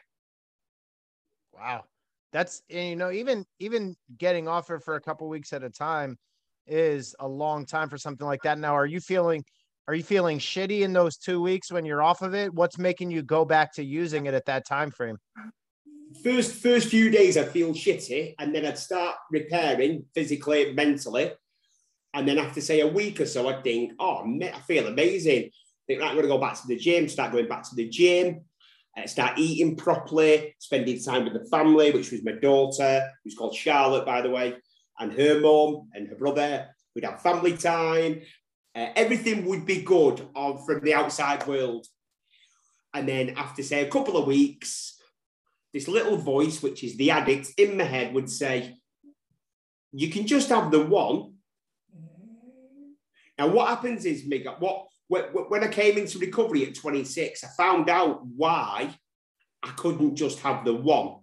Wow. 1.52 1.84
That's 2.32 2.62
you 2.68 2.96
know, 2.96 3.10
even 3.10 3.46
even 3.58 3.96
getting 4.16 4.48
off 4.48 4.70
it 4.70 4.82
for 4.82 4.96
a 4.96 5.00
couple 5.00 5.28
weeks 5.28 5.52
at 5.52 5.62
a 5.62 5.70
time 5.70 6.18
is 6.68 7.14
a 7.20 7.28
long 7.28 7.66
time 7.66 7.88
for 7.88 7.98
something 7.98 8.26
like 8.26 8.42
that. 8.42 8.58
Now, 8.58 8.74
are 8.74 8.86
you 8.86 9.00
feeling 9.00 9.44
are 9.88 9.94
you 9.94 10.02
feeling 10.02 10.38
shitty 10.38 10.82
in 10.82 10.92
those 10.92 11.16
two 11.16 11.40
weeks 11.40 11.72
when 11.72 11.86
you're 11.86 12.02
off 12.02 12.20
of 12.20 12.34
it? 12.34 12.52
What's 12.52 12.76
making 12.76 13.10
you 13.10 13.22
go 13.22 13.46
back 13.46 13.72
to 13.74 13.82
using 13.82 14.26
it 14.26 14.34
at 14.34 14.44
that 14.44 14.66
time 14.66 14.90
frame? 14.90 15.16
First, 16.22 16.52
first 16.56 16.88
few 16.88 17.08
days 17.08 17.38
I 17.38 17.44
feel 17.44 17.72
shitty, 17.72 18.34
and 18.38 18.54
then 18.54 18.66
I'd 18.66 18.78
start 18.78 19.16
repairing 19.30 20.04
physically, 20.14 20.74
mentally, 20.74 21.32
and 22.12 22.28
then 22.28 22.38
after 22.38 22.60
say 22.60 22.80
a 22.80 22.86
week 22.86 23.20
or 23.20 23.26
so, 23.26 23.48
I'd 23.48 23.64
think, 23.64 23.92
oh, 23.98 24.24
I 24.42 24.60
feel 24.66 24.86
amazing. 24.86 25.44
I 25.44 25.84
think 25.86 26.00
right, 26.00 26.08
I'm 26.08 26.14
going 26.14 26.24
to 26.24 26.32
go 26.32 26.38
back 26.38 26.60
to 26.60 26.66
the 26.66 26.76
gym. 26.76 27.08
Start 27.08 27.32
going 27.32 27.48
back 27.48 27.62
to 27.70 27.74
the 27.74 27.88
gym. 27.88 28.42
Uh, 28.96 29.06
start 29.06 29.38
eating 29.38 29.76
properly, 29.76 30.54
spending 30.58 31.00
time 31.02 31.24
with 31.24 31.34
the 31.34 31.48
family, 31.48 31.92
which 31.92 32.10
was 32.10 32.24
my 32.24 32.32
daughter, 32.32 33.08
who's 33.24 33.34
called 33.34 33.54
Charlotte, 33.54 34.04
by 34.04 34.20
the 34.20 34.30
way, 34.30 34.56
and 34.98 35.12
her 35.12 35.40
mum 35.40 35.88
and 35.94 36.08
her 36.08 36.14
brother. 36.14 36.68
We'd 36.94 37.04
have 37.04 37.22
family 37.22 37.56
time. 37.56 38.22
Uh, 38.74 38.88
everything 38.96 39.44
would 39.46 39.66
be 39.66 39.82
good 39.82 40.26
on, 40.34 40.64
from 40.64 40.80
the 40.80 40.94
outside 40.94 41.46
world. 41.46 41.86
And 42.94 43.08
then 43.08 43.30
after, 43.36 43.62
say, 43.62 43.86
a 43.86 43.90
couple 43.90 44.16
of 44.16 44.26
weeks, 44.26 45.00
this 45.72 45.88
little 45.88 46.16
voice, 46.16 46.62
which 46.62 46.82
is 46.82 46.96
the 46.96 47.10
addict 47.10 47.52
in 47.58 47.76
my 47.76 47.84
head, 47.84 48.14
would 48.14 48.30
say, 48.30 48.76
You 49.92 50.08
can 50.10 50.26
just 50.26 50.48
have 50.48 50.70
the 50.70 50.84
one. 50.84 51.34
Now, 53.38 53.48
what 53.48 53.68
happens 53.68 54.04
is, 54.04 54.24
Mick, 54.24 54.44
what 54.60 54.86
when 55.08 55.64
I 55.64 55.68
came 55.68 55.96
into 55.96 56.18
recovery 56.18 56.66
at 56.66 56.74
26, 56.74 57.42
I 57.42 57.48
found 57.56 57.88
out 57.88 58.26
why 58.26 58.94
I 59.62 59.68
couldn't 59.70 60.16
just 60.16 60.40
have 60.40 60.64
the 60.64 60.74
one. 60.74 61.20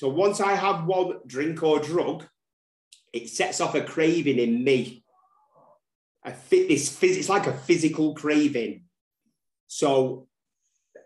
So 0.00 0.08
once 0.08 0.40
I 0.40 0.54
have 0.54 0.86
one 0.86 1.18
drink 1.26 1.62
or 1.62 1.78
drug, 1.78 2.26
it 3.12 3.28
sets 3.28 3.60
off 3.60 3.74
a 3.74 3.82
craving 3.82 4.38
in 4.38 4.64
me. 4.64 5.04
A 6.24 6.32
fit 6.32 6.68
this 6.68 7.02
it's 7.02 7.28
like 7.28 7.46
a 7.46 7.52
physical 7.52 8.14
craving. 8.14 8.84
So 9.66 10.26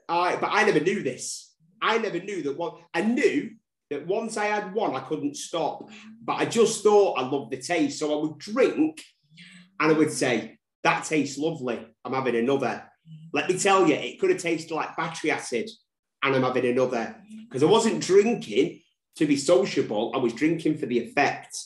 I 0.09 0.37
but 0.37 0.51
I 0.53 0.63
never 0.63 0.79
knew 0.79 1.03
this. 1.03 1.57
I 1.83 1.99
never 1.99 2.21
knew 2.21 2.45
that 2.45 2.57
one. 2.57 2.75
I 2.95 3.03
knew 3.03 3.51
that 3.91 4.07
once 4.07 4.37
I 4.37 4.45
had 4.45 4.73
one, 4.73 4.95
I 4.95 5.01
couldn't 5.01 5.39
stop. 5.39 5.91
But 6.23 6.35
I 6.35 6.45
just 6.45 6.85
thought 6.85 7.19
I 7.19 7.23
loved 7.23 7.51
the 7.51 7.57
taste. 7.57 7.99
So 7.99 8.17
I 8.17 8.23
would 8.23 8.39
drink 8.39 9.03
and 9.81 9.91
I 9.91 9.99
would 9.99 10.13
say, 10.13 10.57
that 10.85 11.05
tastes 11.05 11.37
lovely. 11.37 11.85
I'm 12.05 12.13
having 12.13 12.37
another. 12.37 12.85
Let 13.33 13.49
me 13.49 13.59
tell 13.59 13.89
you, 13.89 13.97
it 13.97 14.21
could 14.21 14.31
have 14.31 14.39
tasted 14.39 14.73
like 14.73 14.97
battery 14.97 15.33
acid, 15.33 15.69
and 16.23 16.37
I'm 16.37 16.45
having 16.45 16.67
another. 16.67 17.17
Because 17.49 17.65
I 17.65 17.67
wasn't 17.67 18.01
drinking 18.01 18.83
to 19.17 19.27
be 19.27 19.37
sociable, 19.37 20.13
I 20.15 20.19
was 20.19 20.33
drinking 20.33 20.79
for 20.79 20.87
the 20.87 20.99
effect. 20.99 21.57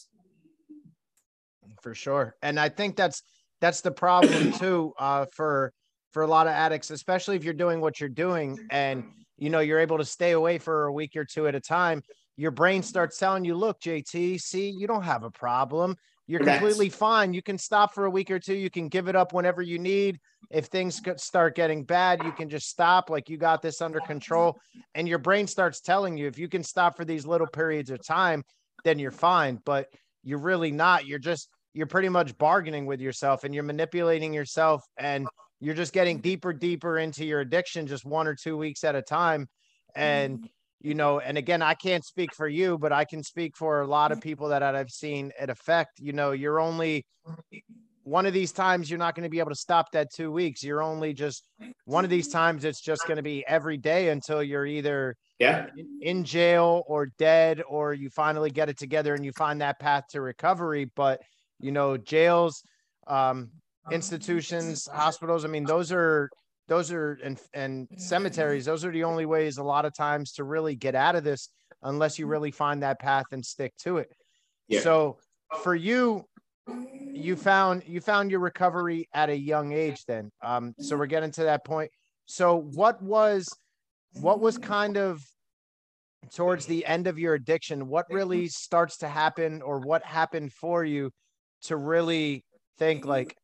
For 1.82 1.94
sure. 1.94 2.36
And 2.42 2.58
I 2.58 2.68
think 2.68 2.96
that's 2.96 3.22
that's 3.60 3.80
the 3.80 3.92
problem 3.92 4.52
too, 4.58 4.92
uh, 4.98 5.26
for 5.32 5.72
for 6.12 6.22
a 6.22 6.26
lot 6.26 6.46
of 6.46 6.52
addicts, 6.52 6.90
especially 6.90 7.36
if 7.36 7.44
you're 7.44 7.54
doing 7.54 7.80
what 7.80 8.00
you're 8.00 8.08
doing 8.08 8.58
and 8.70 9.04
you 9.36 9.50
know 9.50 9.60
you're 9.60 9.80
able 9.80 9.98
to 9.98 10.04
stay 10.04 10.32
away 10.32 10.58
for 10.58 10.86
a 10.86 10.92
week 10.92 11.16
or 11.16 11.24
two 11.24 11.46
at 11.46 11.54
a 11.54 11.60
time 11.60 12.02
your 12.38 12.52
brain 12.52 12.84
starts 12.84 13.18
telling 13.18 13.44
you, 13.44 13.56
look, 13.56 13.80
JT, 13.80 14.40
see, 14.40 14.70
you 14.70 14.86
don't 14.86 15.02
have 15.02 15.24
a 15.24 15.30
problem. 15.30 15.96
You're 16.28 16.44
completely 16.44 16.90
fine. 16.90 17.32
You 17.32 17.42
can 17.42 17.56
stop 17.56 17.94
for 17.94 18.04
a 18.04 18.10
week 18.10 18.30
or 18.30 18.38
two. 18.38 18.54
You 18.54 18.68
can 18.68 18.88
give 18.88 19.08
it 19.08 19.16
up 19.16 19.32
whenever 19.32 19.62
you 19.62 19.78
need. 19.78 20.20
If 20.50 20.66
things 20.66 21.00
start 21.16 21.56
getting 21.56 21.84
bad, 21.84 22.22
you 22.22 22.32
can 22.32 22.50
just 22.50 22.68
stop. 22.68 23.08
Like 23.08 23.30
you 23.30 23.38
got 23.38 23.62
this 23.62 23.80
under 23.80 23.98
control. 24.00 24.60
And 24.94 25.08
your 25.08 25.18
brain 25.18 25.46
starts 25.46 25.80
telling 25.80 26.18
you 26.18 26.26
if 26.26 26.38
you 26.38 26.46
can 26.46 26.62
stop 26.62 26.98
for 26.98 27.06
these 27.06 27.26
little 27.26 27.46
periods 27.46 27.88
of 27.88 28.06
time, 28.06 28.44
then 28.84 28.98
you're 28.98 29.10
fine. 29.10 29.58
But 29.64 29.86
you're 30.22 30.38
really 30.38 30.70
not. 30.70 31.06
You're 31.06 31.18
just, 31.18 31.48
you're 31.72 31.86
pretty 31.86 32.10
much 32.10 32.36
bargaining 32.36 32.84
with 32.84 33.00
yourself 33.00 33.44
and 33.44 33.54
you're 33.54 33.64
manipulating 33.64 34.34
yourself 34.34 34.84
and 34.98 35.26
you're 35.60 35.74
just 35.74 35.94
getting 35.94 36.18
deeper, 36.18 36.52
deeper 36.52 36.98
into 36.98 37.24
your 37.24 37.40
addiction 37.40 37.86
just 37.86 38.04
one 38.04 38.28
or 38.28 38.34
two 38.34 38.58
weeks 38.58 38.84
at 38.84 38.94
a 38.94 39.02
time. 39.02 39.48
And 39.94 40.46
you 40.80 40.94
know, 40.94 41.18
and 41.18 41.36
again, 41.36 41.62
I 41.62 41.74
can't 41.74 42.04
speak 42.04 42.34
for 42.34 42.46
you, 42.48 42.78
but 42.78 42.92
I 42.92 43.04
can 43.04 43.22
speak 43.22 43.56
for 43.56 43.80
a 43.80 43.86
lot 43.86 44.12
of 44.12 44.20
people 44.20 44.48
that 44.48 44.62
I've 44.62 44.90
seen 44.90 45.32
it 45.40 45.50
affect. 45.50 45.98
You 45.98 46.12
know, 46.12 46.32
you're 46.32 46.60
only 46.60 47.04
one 48.04 48.26
of 48.26 48.32
these 48.32 48.52
times 48.52 48.88
you're 48.88 48.98
not 48.98 49.14
going 49.14 49.24
to 49.24 49.28
be 49.28 49.38
able 49.38 49.50
to 49.50 49.56
stop 49.56 49.90
that 49.92 50.08
two 50.14 50.30
weeks. 50.30 50.62
You're 50.62 50.82
only 50.82 51.12
just 51.12 51.46
one 51.84 52.04
of 52.04 52.10
these 52.10 52.28
times 52.28 52.64
it's 52.64 52.80
just 52.80 53.02
going 53.06 53.16
to 53.16 53.22
be 53.22 53.44
every 53.46 53.76
day 53.76 54.08
until 54.08 54.42
you're 54.42 54.66
either 54.66 55.14
yeah 55.38 55.66
in 56.00 56.24
jail 56.24 56.82
or 56.86 57.06
dead 57.18 57.62
or 57.68 57.92
you 57.92 58.08
finally 58.10 58.50
get 58.50 58.68
it 58.68 58.78
together 58.78 59.14
and 59.14 59.24
you 59.24 59.32
find 59.32 59.60
that 59.60 59.78
path 59.78 60.04
to 60.10 60.20
recovery. 60.20 60.90
But 60.96 61.20
you 61.60 61.72
know, 61.72 61.96
jails, 61.96 62.62
um, 63.08 63.50
institutions, 63.90 64.86
hospitals, 64.86 65.44
I 65.44 65.48
mean, 65.48 65.64
those 65.64 65.90
are 65.90 66.30
those 66.68 66.92
are 66.92 67.18
and 67.24 67.40
and 67.54 67.88
cemeteries 67.96 68.66
those 68.66 68.84
are 68.84 68.92
the 68.92 69.04
only 69.04 69.26
ways 69.26 69.58
a 69.58 69.62
lot 69.62 69.84
of 69.84 69.94
times 69.94 70.32
to 70.32 70.44
really 70.44 70.76
get 70.76 70.94
out 70.94 71.16
of 71.16 71.24
this 71.24 71.48
unless 71.82 72.18
you 72.18 72.26
really 72.26 72.50
find 72.50 72.82
that 72.82 73.00
path 73.00 73.26
and 73.32 73.44
stick 73.44 73.74
to 73.78 73.98
it. 73.98 74.12
Yeah. 74.68 74.80
so 74.80 75.18
for 75.62 75.74
you 75.74 76.24
you 77.12 77.34
found 77.36 77.82
you 77.86 78.00
found 78.00 78.30
your 78.30 78.40
recovery 78.40 79.08
at 79.14 79.30
a 79.30 79.36
young 79.36 79.72
age 79.72 80.04
then 80.06 80.30
um 80.42 80.74
so 80.78 80.96
we're 80.96 81.06
getting 81.06 81.32
to 81.32 81.44
that 81.44 81.64
point. 81.64 81.90
So 82.26 82.56
what 82.56 83.02
was 83.02 83.48
what 84.20 84.40
was 84.40 84.58
kind 84.58 84.96
of 84.98 85.22
towards 86.34 86.66
the 86.66 86.84
end 86.84 87.06
of 87.06 87.18
your 87.18 87.34
addiction 87.34 87.88
what 87.88 88.04
really 88.10 88.48
starts 88.48 88.98
to 88.98 89.08
happen 89.08 89.62
or 89.62 89.78
what 89.78 90.02
happened 90.04 90.52
for 90.52 90.84
you 90.84 91.10
to 91.62 91.76
really 91.76 92.44
think 92.76 93.06
like 93.06 93.34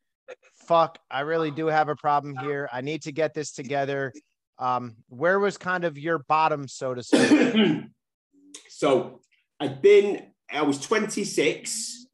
fuck, 0.66 0.98
I 1.10 1.20
really 1.20 1.50
do 1.50 1.66
have 1.66 1.88
a 1.88 1.96
problem 1.96 2.36
here. 2.36 2.68
I 2.72 2.80
need 2.80 3.02
to 3.02 3.12
get 3.12 3.34
this 3.34 3.52
together. 3.52 4.12
Um, 4.58 4.96
where 5.08 5.38
was 5.38 5.58
kind 5.58 5.84
of 5.84 5.98
your 5.98 6.18
bottom, 6.18 6.68
so 6.68 6.94
to 6.94 7.02
speak? 7.02 7.84
so 8.68 9.20
I'd 9.60 9.82
been, 9.82 10.26
I 10.50 10.62
was 10.62 10.80
26. 10.80 12.06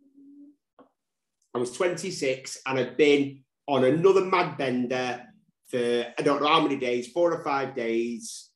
I 1.55 1.59
was 1.59 1.73
26 1.73 2.59
and 2.67 2.79
I'd 2.79 2.97
been 2.97 3.43
on 3.67 3.85
another 3.85 4.23
mad 4.23 4.57
bender 4.57 5.23
for 5.69 6.07
I 6.19 6.23
don't 6.23 6.43
know 6.43 6.49
how 6.49 6.61
many 6.61 6.77
days, 6.77 7.09
four 7.09 7.33
or 7.33 7.45
five 7.45 7.75
days. 7.75 8.51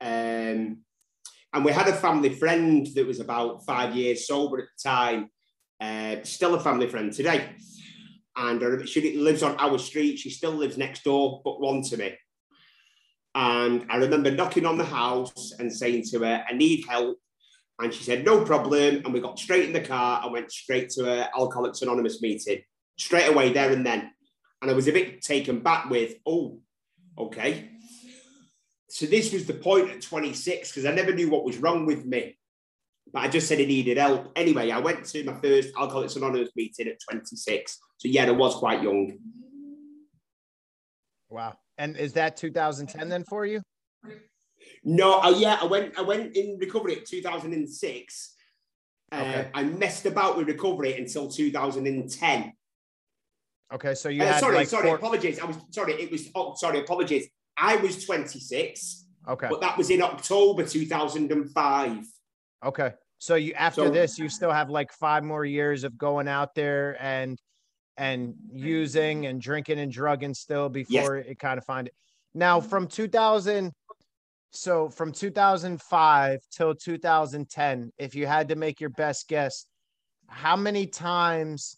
Um, 0.00 0.78
and 1.52 1.64
we 1.64 1.72
had 1.72 1.88
a 1.88 1.92
family 1.92 2.30
friend 2.30 2.86
that 2.94 3.06
was 3.06 3.20
about 3.20 3.64
five 3.64 3.94
years 3.94 4.26
sober 4.26 4.58
at 4.58 4.64
the 4.64 4.88
time, 4.88 5.30
uh, 5.80 6.22
still 6.24 6.54
a 6.54 6.60
family 6.60 6.88
friend 6.88 7.12
today 7.12 7.50
and 8.36 8.88
she 8.88 9.16
lives 9.16 9.42
on 9.42 9.56
our 9.58 9.78
street. 9.78 10.18
She 10.18 10.30
still 10.30 10.52
lives 10.52 10.76
next 10.76 11.04
door, 11.04 11.40
but 11.44 11.60
one 11.60 11.82
to 11.82 11.96
me. 11.96 12.14
And 13.34 13.86
I 13.90 13.96
remember 13.96 14.30
knocking 14.30 14.66
on 14.66 14.78
the 14.78 14.84
house 14.84 15.52
and 15.58 15.72
saying 15.72 16.04
to 16.10 16.20
her, 16.20 16.44
I 16.48 16.52
need 16.54 16.84
help. 16.88 17.18
And 17.80 17.92
she 17.92 18.04
said, 18.04 18.24
no 18.24 18.44
problem. 18.44 19.02
And 19.04 19.12
we 19.12 19.20
got 19.20 19.38
straight 19.38 19.64
in 19.64 19.72
the 19.72 19.80
car 19.80 20.20
and 20.22 20.32
went 20.32 20.52
straight 20.52 20.90
to 20.90 21.10
a 21.10 21.30
Alcoholics 21.36 21.82
Anonymous 21.82 22.22
meeting, 22.22 22.62
straight 22.96 23.28
away 23.28 23.52
there 23.52 23.72
and 23.72 23.84
then. 23.84 24.12
And 24.62 24.70
I 24.70 24.74
was 24.74 24.88
a 24.88 24.92
bit 24.92 25.22
taken 25.22 25.60
back 25.60 25.90
with, 25.90 26.14
oh, 26.26 26.60
okay. 27.18 27.70
So 28.88 29.06
this 29.06 29.32
was 29.32 29.46
the 29.46 29.54
point 29.54 29.90
at 29.90 30.02
26, 30.02 30.70
because 30.70 30.86
I 30.86 30.94
never 30.94 31.12
knew 31.12 31.28
what 31.28 31.44
was 31.44 31.58
wrong 31.58 31.84
with 31.84 32.04
me 32.04 32.38
but 33.14 33.20
I 33.20 33.28
just 33.28 33.46
said 33.46 33.60
he 33.60 33.66
needed 33.66 33.96
help. 33.96 34.32
Anyway, 34.34 34.72
I 34.72 34.80
went 34.80 35.04
to 35.06 35.22
my 35.22 35.34
first 35.34 35.68
Alcoholics 35.78 36.16
Anonymous 36.16 36.50
meeting 36.56 36.88
at 36.88 36.98
26. 37.08 37.78
So 37.98 38.08
yeah, 38.08 38.24
I 38.24 38.32
was 38.32 38.56
quite 38.56 38.82
young. 38.82 39.16
Wow. 41.30 41.54
And 41.78 41.96
is 41.96 42.12
that 42.14 42.36
2010 42.36 43.08
then 43.08 43.24
for 43.24 43.46
you? 43.46 43.62
No, 44.82 45.20
uh, 45.20 45.30
yeah, 45.30 45.58
I 45.60 45.64
went 45.64 45.96
I 45.96 46.02
went 46.02 46.36
in 46.36 46.58
recovery 46.60 46.96
at 46.96 47.06
2006. 47.06 48.34
Uh, 49.12 49.16
okay. 49.16 49.50
I 49.54 49.62
messed 49.62 50.06
about 50.06 50.36
with 50.36 50.48
recovery 50.48 50.98
until 50.98 51.30
2010. 51.30 52.52
Okay, 53.72 53.94
so 53.94 54.08
you 54.08 54.22
uh, 54.22 54.26
had 54.26 54.40
sorry, 54.40 54.56
like 54.56 54.68
sorry, 54.68 54.88
four... 54.88 54.96
apologies. 54.96 55.38
I 55.38 55.44
was 55.44 55.56
sorry, 55.70 55.94
it 55.94 56.10
was 56.10 56.28
oh, 56.34 56.54
sorry, 56.56 56.80
apologies. 56.80 57.28
I 57.56 57.76
was 57.76 58.04
26. 58.04 59.06
Okay. 59.28 59.46
But 59.48 59.60
that 59.60 59.78
was 59.78 59.90
in 59.90 60.02
October 60.02 60.66
2005. 60.66 62.04
Okay. 62.64 62.92
So 63.18 63.36
you 63.36 63.54
after 63.54 63.86
so, 63.86 63.90
this, 63.90 64.18
you 64.18 64.28
still 64.28 64.52
have 64.52 64.70
like 64.70 64.92
five 64.92 65.24
more 65.24 65.44
years 65.44 65.84
of 65.84 65.96
going 65.96 66.28
out 66.28 66.54
there 66.54 66.96
and 67.02 67.38
and 67.96 68.34
using 68.52 69.26
and 69.26 69.40
drinking 69.40 69.78
and 69.78 69.90
drugging 69.90 70.34
still 70.34 70.68
before 70.68 71.16
yes. 71.18 71.26
it 71.28 71.38
kind 71.38 71.58
of 71.58 71.64
find 71.64 71.86
it. 71.86 71.94
Now 72.34 72.60
from 72.60 72.88
2000, 72.88 73.72
so 74.50 74.88
from 74.88 75.12
2005 75.12 76.40
till 76.50 76.74
2010, 76.74 77.92
if 77.98 78.14
you 78.14 78.26
had 78.26 78.48
to 78.48 78.56
make 78.56 78.80
your 78.80 78.90
best 78.90 79.28
guess, 79.28 79.66
how 80.28 80.56
many 80.56 80.86
times 80.86 81.76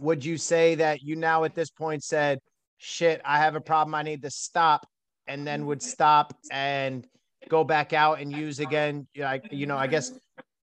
would 0.00 0.24
you 0.24 0.36
say 0.36 0.74
that 0.74 1.02
you 1.02 1.16
now 1.16 1.44
at 1.44 1.54
this 1.54 1.70
point 1.70 2.02
said, 2.02 2.40
shit, 2.78 3.20
I 3.24 3.38
have 3.38 3.54
a 3.54 3.60
problem, 3.60 3.94
I 3.94 4.02
need 4.02 4.22
to 4.22 4.30
stop, 4.30 4.86
and 5.26 5.46
then 5.46 5.66
would 5.66 5.82
stop 5.82 6.36
and 6.50 7.06
go 7.48 7.64
back 7.64 7.92
out 7.92 8.20
and 8.20 8.32
use 8.32 8.58
again. 8.58 9.06
I, 9.22 9.40
you 9.50 9.66
know, 9.66 9.76
I 9.76 9.86
guess 9.86 10.12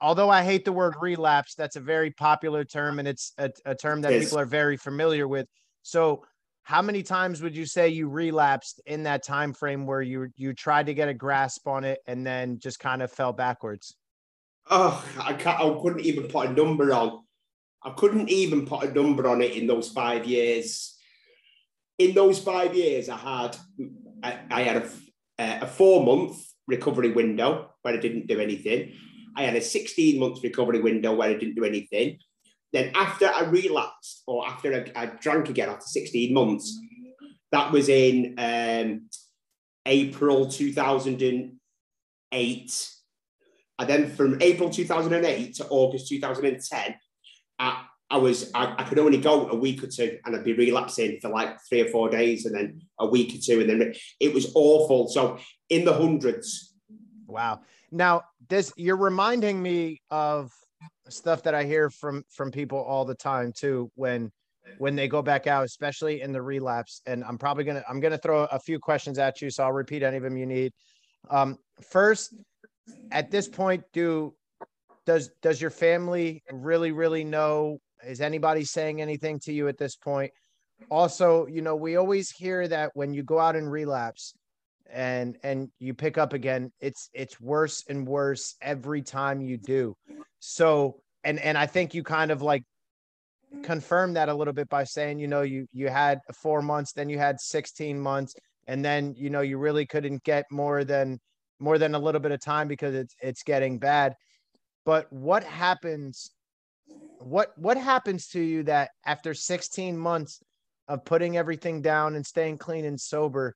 although 0.00 0.30
I 0.30 0.42
hate 0.42 0.64
the 0.64 0.72
word 0.72 0.94
relapse, 1.00 1.54
that's 1.54 1.76
a 1.76 1.80
very 1.80 2.10
popular 2.10 2.64
term 2.64 2.98
and 2.98 3.08
it's 3.08 3.32
a, 3.38 3.50
a 3.64 3.74
term 3.74 4.02
that 4.02 4.20
people 4.20 4.38
are 4.38 4.46
very 4.46 4.76
familiar 4.76 5.26
with. 5.26 5.46
So 5.82 6.24
how 6.62 6.82
many 6.82 7.02
times 7.02 7.42
would 7.42 7.56
you 7.56 7.64
say 7.64 7.88
you 7.88 8.08
relapsed 8.08 8.80
in 8.86 9.04
that 9.04 9.22
time 9.22 9.52
frame 9.52 9.86
where 9.86 10.02
you 10.02 10.28
you 10.36 10.52
tried 10.52 10.86
to 10.86 10.94
get 10.94 11.08
a 11.08 11.14
grasp 11.14 11.68
on 11.68 11.84
it 11.84 12.00
and 12.06 12.26
then 12.26 12.58
just 12.58 12.80
kind 12.80 13.02
of 13.02 13.12
fell 13.12 13.32
backwards? 13.32 13.94
Oh, 14.68 15.04
I 15.16 15.32
can't. 15.34 15.60
I 15.60 15.78
couldn't 15.80 16.04
even 16.04 16.24
put 16.24 16.48
a 16.48 16.52
number 16.52 16.92
on. 16.92 17.22
I 17.84 17.90
couldn't 17.90 18.28
even 18.30 18.66
put 18.66 18.82
a 18.82 18.92
number 18.92 19.28
on 19.28 19.42
it 19.42 19.52
in 19.52 19.68
those 19.68 19.90
five 19.90 20.26
years. 20.26 20.96
In 21.98 22.14
those 22.14 22.40
five 22.40 22.74
years, 22.74 23.08
I 23.08 23.16
had 23.16 23.56
I, 24.24 24.38
I 24.50 24.62
had 24.62 24.76
a, 25.38 25.60
a 25.62 25.66
four 25.68 26.04
month 26.04 26.36
recovery 26.66 27.12
window 27.12 27.70
where 27.82 27.94
I 27.94 27.98
didn't 27.98 28.26
do 28.26 28.40
anything. 28.40 28.92
I 29.36 29.42
had 29.42 29.54
a 29.54 29.60
16 29.60 30.18
month 30.18 30.42
recovery 30.42 30.80
window 30.80 31.14
where 31.14 31.30
I 31.30 31.34
didn't 31.34 31.54
do 31.54 31.64
anything. 31.64 32.18
Then 32.72 32.90
after 32.94 33.26
I 33.26 33.44
relapsed 33.44 34.24
or 34.26 34.44
after 34.46 34.74
I, 34.74 34.86
I 35.00 35.06
drank 35.06 35.48
again 35.48 35.68
after 35.68 35.86
16 35.86 36.34
months, 36.34 36.76
that 37.52 37.70
was 37.70 37.88
in 37.88 38.34
um, 38.38 39.08
April 39.86 40.50
2008. 40.50 42.90
And 43.78 43.88
then 43.88 44.10
from 44.10 44.38
April 44.40 44.70
2008 44.70 45.54
to 45.56 45.66
August 45.68 46.08
2010, 46.08 46.94
I, 47.58 47.84
I 48.10 48.16
was 48.18 48.50
I, 48.54 48.74
I, 48.78 48.84
could 48.84 48.98
only 48.98 49.18
go 49.18 49.48
a 49.48 49.56
week 49.56 49.82
or 49.82 49.88
two 49.88 50.18
and 50.24 50.34
I'd 50.34 50.44
be 50.44 50.52
relapsing 50.52 51.18
for 51.20 51.28
like 51.28 51.58
three 51.68 51.82
or 51.82 51.88
four 51.88 52.08
days 52.08 52.46
and 52.46 52.54
then 52.54 52.80
a 52.98 53.06
week 53.06 53.34
or 53.34 53.38
two 53.38 53.60
and 53.60 53.68
then 53.68 53.94
it 54.20 54.32
was 54.32 54.52
awful. 54.54 55.08
So 55.08 55.38
in 55.68 55.84
the 55.84 55.92
hundreds. 55.92 56.74
Wow. 57.26 57.60
Now 57.90 58.22
this 58.48 58.72
you're 58.76 58.96
reminding 58.96 59.62
me 59.62 60.00
of 60.10 60.52
stuff 61.08 61.42
that 61.44 61.54
I 61.54 61.64
hear 61.64 61.90
from 61.90 62.24
from 62.30 62.50
people 62.50 62.78
all 62.78 63.04
the 63.04 63.14
time 63.14 63.52
too 63.52 63.90
when 63.94 64.32
when 64.78 64.96
they 64.96 65.08
go 65.08 65.22
back 65.22 65.46
out, 65.46 65.64
especially 65.64 66.20
in 66.20 66.32
the 66.32 66.42
relapse. 66.42 67.00
And 67.06 67.24
I'm 67.24 67.38
probably 67.38 67.64
gonna 67.64 67.84
I'm 67.88 68.00
gonna 68.00 68.18
throw 68.18 68.44
a 68.44 68.58
few 68.58 68.78
questions 68.78 69.18
at 69.18 69.40
you, 69.40 69.50
so 69.50 69.64
I'll 69.64 69.72
repeat 69.72 70.02
any 70.02 70.16
of 70.16 70.22
them 70.22 70.36
you 70.36 70.46
need. 70.46 70.72
Um, 71.30 71.58
first, 71.82 72.34
at 73.10 73.30
this 73.30 73.48
point, 73.48 73.84
do 73.92 74.34
does 75.04 75.30
does 75.42 75.60
your 75.60 75.70
family 75.70 76.42
really 76.52 76.92
really 76.92 77.24
know? 77.24 77.78
Is 78.04 78.20
anybody 78.20 78.64
saying 78.64 79.00
anything 79.00 79.40
to 79.40 79.52
you 79.52 79.68
at 79.68 79.78
this 79.78 79.96
point? 79.96 80.32
Also, 80.90 81.46
you 81.46 81.62
know, 81.62 81.74
we 81.74 81.96
always 81.96 82.30
hear 82.30 82.68
that 82.68 82.90
when 82.94 83.14
you 83.14 83.22
go 83.22 83.38
out 83.38 83.56
and 83.56 83.70
relapse, 83.70 84.34
and 84.92 85.36
and 85.42 85.70
you 85.78 85.94
pick 85.94 86.18
up 86.18 86.32
again 86.32 86.72
it's 86.80 87.10
it's 87.12 87.40
worse 87.40 87.84
and 87.88 88.06
worse 88.06 88.54
every 88.60 89.02
time 89.02 89.40
you 89.40 89.56
do. 89.56 89.94
So 90.40 91.00
and 91.24 91.38
and 91.40 91.58
i 91.58 91.66
think 91.66 91.92
you 91.92 92.02
kind 92.02 92.30
of 92.30 92.40
like 92.40 92.62
confirm 93.62 94.14
that 94.14 94.28
a 94.28 94.34
little 94.34 94.52
bit 94.52 94.68
by 94.68 94.84
saying 94.84 95.18
you 95.18 95.26
know 95.26 95.42
you 95.42 95.66
you 95.72 95.88
had 95.88 96.20
four 96.34 96.62
months 96.62 96.92
then 96.92 97.08
you 97.08 97.18
had 97.18 97.40
16 97.40 97.98
months 97.98 98.34
and 98.66 98.84
then 98.84 99.14
you 99.16 99.30
know 99.30 99.40
you 99.40 99.58
really 99.58 99.86
couldn't 99.86 100.22
get 100.24 100.44
more 100.50 100.84
than 100.84 101.18
more 101.58 101.78
than 101.78 101.94
a 101.94 101.98
little 101.98 102.20
bit 102.20 102.32
of 102.32 102.40
time 102.40 102.68
because 102.68 102.94
it's 102.94 103.14
it's 103.20 103.42
getting 103.42 103.78
bad. 103.78 104.14
But 104.84 105.10
what 105.12 105.44
happens 105.44 106.30
what 107.18 107.52
what 107.56 107.76
happens 107.76 108.28
to 108.28 108.40
you 108.40 108.62
that 108.64 108.90
after 109.04 109.34
16 109.34 109.96
months 109.96 110.40
of 110.88 111.04
putting 111.04 111.36
everything 111.36 111.82
down 111.82 112.14
and 112.14 112.24
staying 112.24 112.58
clean 112.58 112.84
and 112.84 113.00
sober 113.00 113.54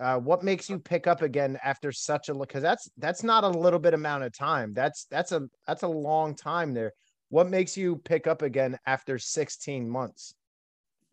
uh, 0.00 0.18
what 0.18 0.42
makes 0.42 0.70
you 0.70 0.78
pick 0.78 1.06
up 1.06 1.22
again 1.22 1.58
after 1.62 1.92
such 1.92 2.28
a 2.28 2.34
look? 2.34 2.48
Because 2.48 2.62
that's 2.62 2.90
that's 2.98 3.22
not 3.22 3.44
a 3.44 3.48
little 3.48 3.78
bit 3.78 3.94
amount 3.94 4.24
of 4.24 4.36
time. 4.36 4.72
That's 4.72 5.06
that's 5.10 5.32
a 5.32 5.42
that's 5.66 5.82
a 5.82 5.88
long 5.88 6.34
time 6.34 6.74
there. 6.74 6.92
What 7.28 7.48
makes 7.48 7.76
you 7.76 7.96
pick 7.96 8.26
up 8.26 8.42
again 8.42 8.78
after 8.86 9.18
16 9.18 9.88
months? 9.88 10.34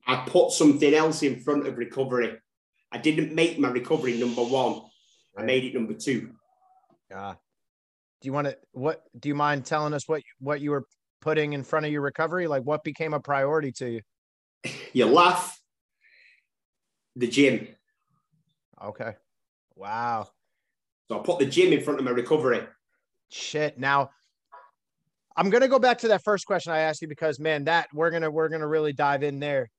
I 0.05 0.17
put 0.27 0.51
something 0.51 0.93
else 0.93 1.23
in 1.23 1.39
front 1.39 1.67
of 1.67 1.77
recovery. 1.77 2.37
I 2.91 2.97
didn't 2.97 3.33
make 3.33 3.59
my 3.59 3.69
recovery 3.69 4.17
number 4.17 4.43
one. 4.43 4.81
I 5.37 5.43
made 5.43 5.63
it 5.63 5.73
number 5.73 5.93
two. 5.93 6.31
Yeah. 7.09 7.35
Do 8.21 8.25
you 8.25 8.33
want 8.33 8.47
to 8.47 8.57
what 8.71 9.03
do 9.17 9.29
you 9.29 9.35
mind 9.35 9.65
telling 9.65 9.93
us 9.93 10.07
what 10.07 10.21
what 10.39 10.61
you 10.61 10.71
were 10.71 10.85
putting 11.21 11.53
in 11.53 11.63
front 11.63 11.85
of 11.85 11.91
your 11.91 12.01
recovery? 12.01 12.47
Like 12.47 12.63
what 12.63 12.83
became 12.83 13.13
a 13.13 13.19
priority 13.19 13.71
to 13.73 13.89
you? 13.89 14.01
You 14.91 15.05
laugh. 15.05 15.61
The 17.15 17.27
gym. 17.27 17.67
Okay. 18.83 19.13
Wow. 19.75 20.27
So 21.07 21.19
I 21.19 21.23
put 21.23 21.39
the 21.39 21.45
gym 21.45 21.73
in 21.73 21.81
front 21.81 21.99
of 21.99 22.05
my 22.05 22.11
recovery. 22.11 22.61
Shit. 23.29 23.79
Now 23.79 24.11
I'm 25.35 25.49
gonna 25.49 25.67
go 25.67 25.79
back 25.79 25.99
to 25.99 26.09
that 26.09 26.23
first 26.23 26.45
question 26.45 26.73
I 26.73 26.79
asked 26.79 27.01
you 27.01 27.07
because 27.07 27.39
man, 27.39 27.63
that 27.65 27.87
we're 27.93 28.11
gonna 28.11 28.29
we're 28.29 28.49
gonna 28.49 28.67
really 28.67 28.93
dive 28.93 29.23
in 29.23 29.39
there. 29.39 29.69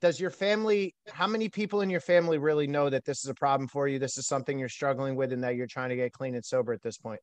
Does 0.00 0.18
your 0.18 0.30
family, 0.30 0.94
how 1.12 1.26
many 1.26 1.50
people 1.50 1.82
in 1.82 1.90
your 1.90 2.00
family 2.00 2.38
really 2.38 2.66
know 2.66 2.88
that 2.88 3.04
this 3.04 3.22
is 3.22 3.28
a 3.28 3.34
problem 3.34 3.68
for 3.68 3.86
you? 3.86 3.98
This 3.98 4.16
is 4.16 4.26
something 4.26 4.58
you're 4.58 4.70
struggling 4.70 5.14
with 5.14 5.32
and 5.34 5.44
that 5.44 5.56
you're 5.56 5.66
trying 5.66 5.90
to 5.90 5.96
get 5.96 6.12
clean 6.12 6.34
and 6.34 6.44
sober 6.44 6.72
at 6.72 6.80
this 6.80 6.96
point? 6.96 7.20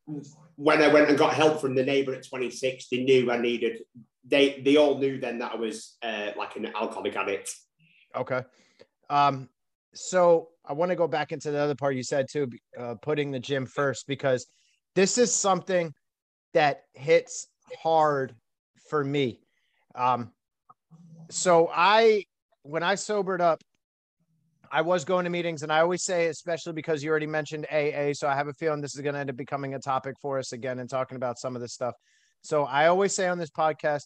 When 0.57 0.83
I 0.83 0.87
went 0.87 1.09
and 1.09 1.17
got 1.17 1.33
help 1.33 1.59
from 1.59 1.73
the 1.73 1.83
neighbor 1.83 2.13
at 2.13 2.27
26, 2.27 2.89
they 2.89 3.03
knew 3.03 3.31
I 3.31 3.37
needed, 3.37 3.81
they 4.25 4.61
they 4.63 4.75
all 4.75 4.97
knew 4.99 5.19
then 5.19 5.39
that 5.39 5.53
I 5.53 5.55
was 5.55 5.97
uh, 6.03 6.31
like 6.37 6.55
an 6.55 6.67
alcoholic 6.75 7.15
addict. 7.15 7.55
Okay. 8.15 8.43
Um, 9.09 9.49
so 9.97 10.49
I 10.65 10.73
want 10.73 10.89
to 10.91 10.95
go 10.95 11.07
back 11.07 11.31
into 11.31 11.51
the 11.51 11.59
other 11.59 11.75
part 11.75 11.95
you 11.95 12.03
said 12.03 12.27
too, 12.31 12.49
uh, 12.77 12.95
putting 13.01 13.31
the 13.31 13.39
gym 13.39 13.65
first, 13.65 14.07
because 14.07 14.45
this 14.95 15.17
is 15.17 15.33
something 15.33 15.93
that 16.53 16.81
hits 16.93 17.47
hard 17.81 18.35
for 18.89 19.03
me. 19.03 19.39
Um, 19.95 20.31
so 21.29 21.69
I, 21.73 22.23
when 22.63 22.83
I 22.83 22.95
sobered 22.95 23.41
up, 23.41 23.61
I 24.71 24.81
was 24.81 25.05
going 25.05 25.23
to 25.23 25.29
meetings, 25.29 25.63
and 25.63 25.71
I 25.71 25.79
always 25.79 26.03
say, 26.03 26.27
especially 26.27 26.73
because 26.73 27.01
you 27.01 27.09
already 27.09 27.27
mentioned 27.27 27.65
AA, 27.71 28.11
so 28.13 28.27
I 28.27 28.35
have 28.35 28.47
a 28.47 28.53
feeling 28.53 28.81
this 28.81 28.95
is 28.95 29.01
going 29.01 29.13
to 29.13 29.19
end 29.19 29.29
up 29.29 29.37
becoming 29.37 29.75
a 29.75 29.79
topic 29.79 30.15
for 30.21 30.37
us 30.37 30.51
again 30.51 30.79
and 30.79 30.89
talking 30.89 31.15
about 31.15 31.39
some 31.39 31.55
of 31.55 31.61
this 31.61 31.73
stuff. 31.73 31.93
So 32.41 32.65
I 32.65 32.87
always 32.87 33.15
say 33.15 33.27
on 33.27 33.37
this 33.37 33.49
podcast, 33.49 34.03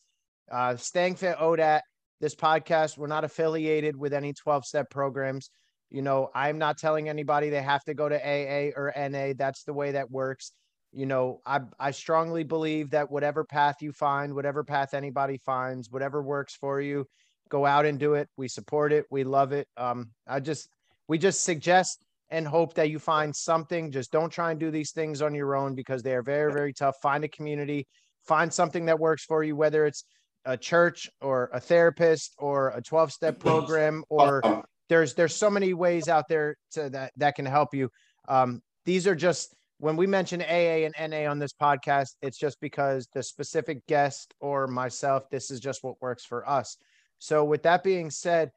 uh, 0.52 0.76
staying 0.76 1.16
fit 1.16 1.38
ODAT, 1.40 1.82
this 2.20 2.36
podcast, 2.36 2.98
we're 2.98 3.08
not 3.08 3.24
affiliated 3.24 3.96
with 3.96 4.14
any 4.14 4.34
12 4.34 4.66
step 4.66 4.90
programs. 4.90 5.50
You 5.92 6.02
know, 6.02 6.30
I'm 6.34 6.58
not 6.58 6.78
telling 6.78 7.10
anybody 7.10 7.50
they 7.50 7.62
have 7.62 7.84
to 7.84 7.94
go 7.94 8.08
to 8.08 8.16
AA 8.16 8.72
or 8.76 8.94
NA. 8.98 9.34
That's 9.38 9.64
the 9.64 9.74
way 9.74 9.92
that 9.92 10.10
works. 10.10 10.54
You 10.94 11.06
know, 11.06 11.42
I 11.46 11.60
I 11.80 11.92
strongly 11.92 12.44
believe 12.44 12.92
that 12.92 13.12
whatever 13.12 13.44
path 13.44 13.82
you 13.82 13.92
find, 13.92 14.34
whatever 14.34 14.64
path 14.64 14.94
anybody 14.94 15.38
finds, 15.38 15.90
whatever 15.92 16.22
works 16.22 16.56
for 16.56 16.82
you, 16.82 17.08
go 17.50 17.66
out 17.66 17.86
and 17.86 18.00
do 18.00 18.14
it. 18.16 18.30
We 18.38 18.48
support 18.48 18.94
it. 18.94 19.06
We 19.12 19.24
love 19.24 19.52
it. 19.52 19.68
Um, 19.78 20.12
I 20.28 20.40
just 20.40 20.70
we 21.08 21.18
just 21.18 21.44
suggest 21.44 22.04
and 22.30 22.48
hope 22.48 22.74
that 22.76 22.90
you 22.90 22.98
find 22.98 23.36
something. 23.36 23.92
Just 23.92 24.12
don't 24.12 24.30
try 24.30 24.52
and 24.52 24.60
do 24.60 24.72
these 24.72 24.92
things 24.92 25.22
on 25.22 25.36
your 25.36 25.56
own 25.56 25.76
because 25.76 26.02
they 26.02 26.16
are 26.16 26.24
very, 26.24 26.52
very 26.54 26.74
tough. 26.74 26.96
Find 27.02 27.26
a 27.26 27.28
community, 27.28 27.88
find 28.24 28.52
something 28.52 28.86
that 28.86 28.98
works 28.98 29.26
for 29.26 29.44
you, 29.44 29.56
whether 29.58 29.86
it's 29.86 30.06
a 30.46 30.56
church 30.56 31.10
or 31.20 31.50
a 31.54 31.60
therapist 31.60 32.34
or 32.38 32.70
a 32.70 32.82
12 32.82 33.12
step 33.12 33.40
program 33.40 34.04
or 34.10 34.64
there's 34.92 35.14
there's 35.14 35.34
so 35.34 35.50
many 35.50 35.74
ways 35.74 36.10
out 36.10 36.28
there 36.28 36.58
to 36.72 36.90
that 36.90 37.14
that 37.16 37.36
can 37.36 37.46
help 37.46 37.74
you. 37.74 37.90
Um, 38.28 38.62
these 38.86 39.08
are 39.08 39.16
just 39.16 39.56
when 39.80 39.96
we 39.96 40.06
mention 40.06 40.42
AA 40.42 40.86
and 40.86 40.94
NA 41.00 41.32
on 41.32 41.40
this 41.40 41.54
podcast, 41.54 42.10
it's 42.22 42.38
just 42.38 42.60
because 42.60 43.08
the 43.14 43.24
specific 43.24 43.88
guest 43.88 44.34
or 44.42 44.68
myself, 44.68 45.24
this 45.32 45.50
is 45.50 45.62
just 45.62 45.82
what 45.82 45.96
works 46.02 46.26
for 46.26 46.48
us. 46.48 46.76
So, 47.20 47.46
with 47.46 47.64
that 47.64 47.84
being 47.84 48.12
said, 48.12 48.52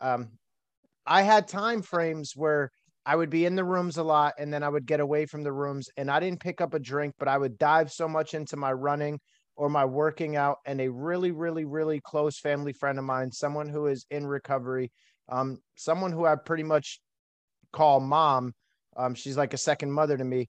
um, 0.00 0.30
I 1.06 1.20
had 1.20 1.46
time 1.46 1.82
frames 1.82 2.32
where 2.34 2.70
I 3.04 3.14
would 3.14 3.28
be 3.28 3.44
in 3.44 3.54
the 3.54 3.62
rooms 3.62 3.98
a 3.98 4.02
lot 4.02 4.32
and 4.38 4.50
then 4.50 4.62
I 4.62 4.70
would 4.70 4.86
get 4.86 5.00
away 5.00 5.26
from 5.26 5.42
the 5.42 5.52
rooms 5.52 5.90
and 5.98 6.10
I 6.10 6.18
didn't 6.18 6.40
pick 6.40 6.62
up 6.62 6.72
a 6.72 6.78
drink, 6.78 7.14
but 7.18 7.28
I 7.28 7.36
would 7.36 7.58
dive 7.58 7.92
so 7.92 8.08
much 8.08 8.32
into 8.32 8.56
my 8.56 8.72
running 8.72 9.20
or 9.54 9.68
my 9.68 9.84
working 9.84 10.34
out. 10.34 10.56
And 10.64 10.80
a 10.80 10.88
really, 10.88 11.30
really, 11.30 11.66
really 11.66 12.00
close 12.00 12.38
family 12.38 12.72
friend 12.72 12.98
of 12.98 13.04
mine, 13.04 13.30
someone 13.30 13.68
who 13.68 13.86
is 13.86 14.06
in 14.10 14.26
recovery, 14.26 14.90
um, 15.28 15.58
someone 15.76 16.12
who 16.12 16.26
I 16.26 16.36
pretty 16.36 16.62
much 16.62 17.00
call 17.72 18.00
mom. 18.00 18.54
Um, 18.96 19.14
she's 19.14 19.36
like 19.36 19.54
a 19.54 19.58
second 19.58 19.92
mother 19.92 20.16
to 20.16 20.24
me. 20.24 20.48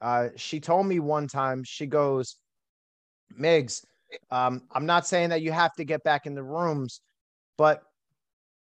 Uh, 0.00 0.28
she 0.36 0.60
told 0.60 0.86
me 0.86 1.00
one 1.00 1.26
time, 1.26 1.62
she 1.64 1.86
goes, 1.86 2.36
Miggs, 3.30 3.84
um, 4.30 4.62
I'm 4.72 4.86
not 4.86 5.06
saying 5.06 5.30
that 5.30 5.42
you 5.42 5.52
have 5.52 5.72
to 5.74 5.84
get 5.84 6.04
back 6.04 6.26
in 6.26 6.34
the 6.34 6.42
rooms, 6.42 7.00
but 7.56 7.82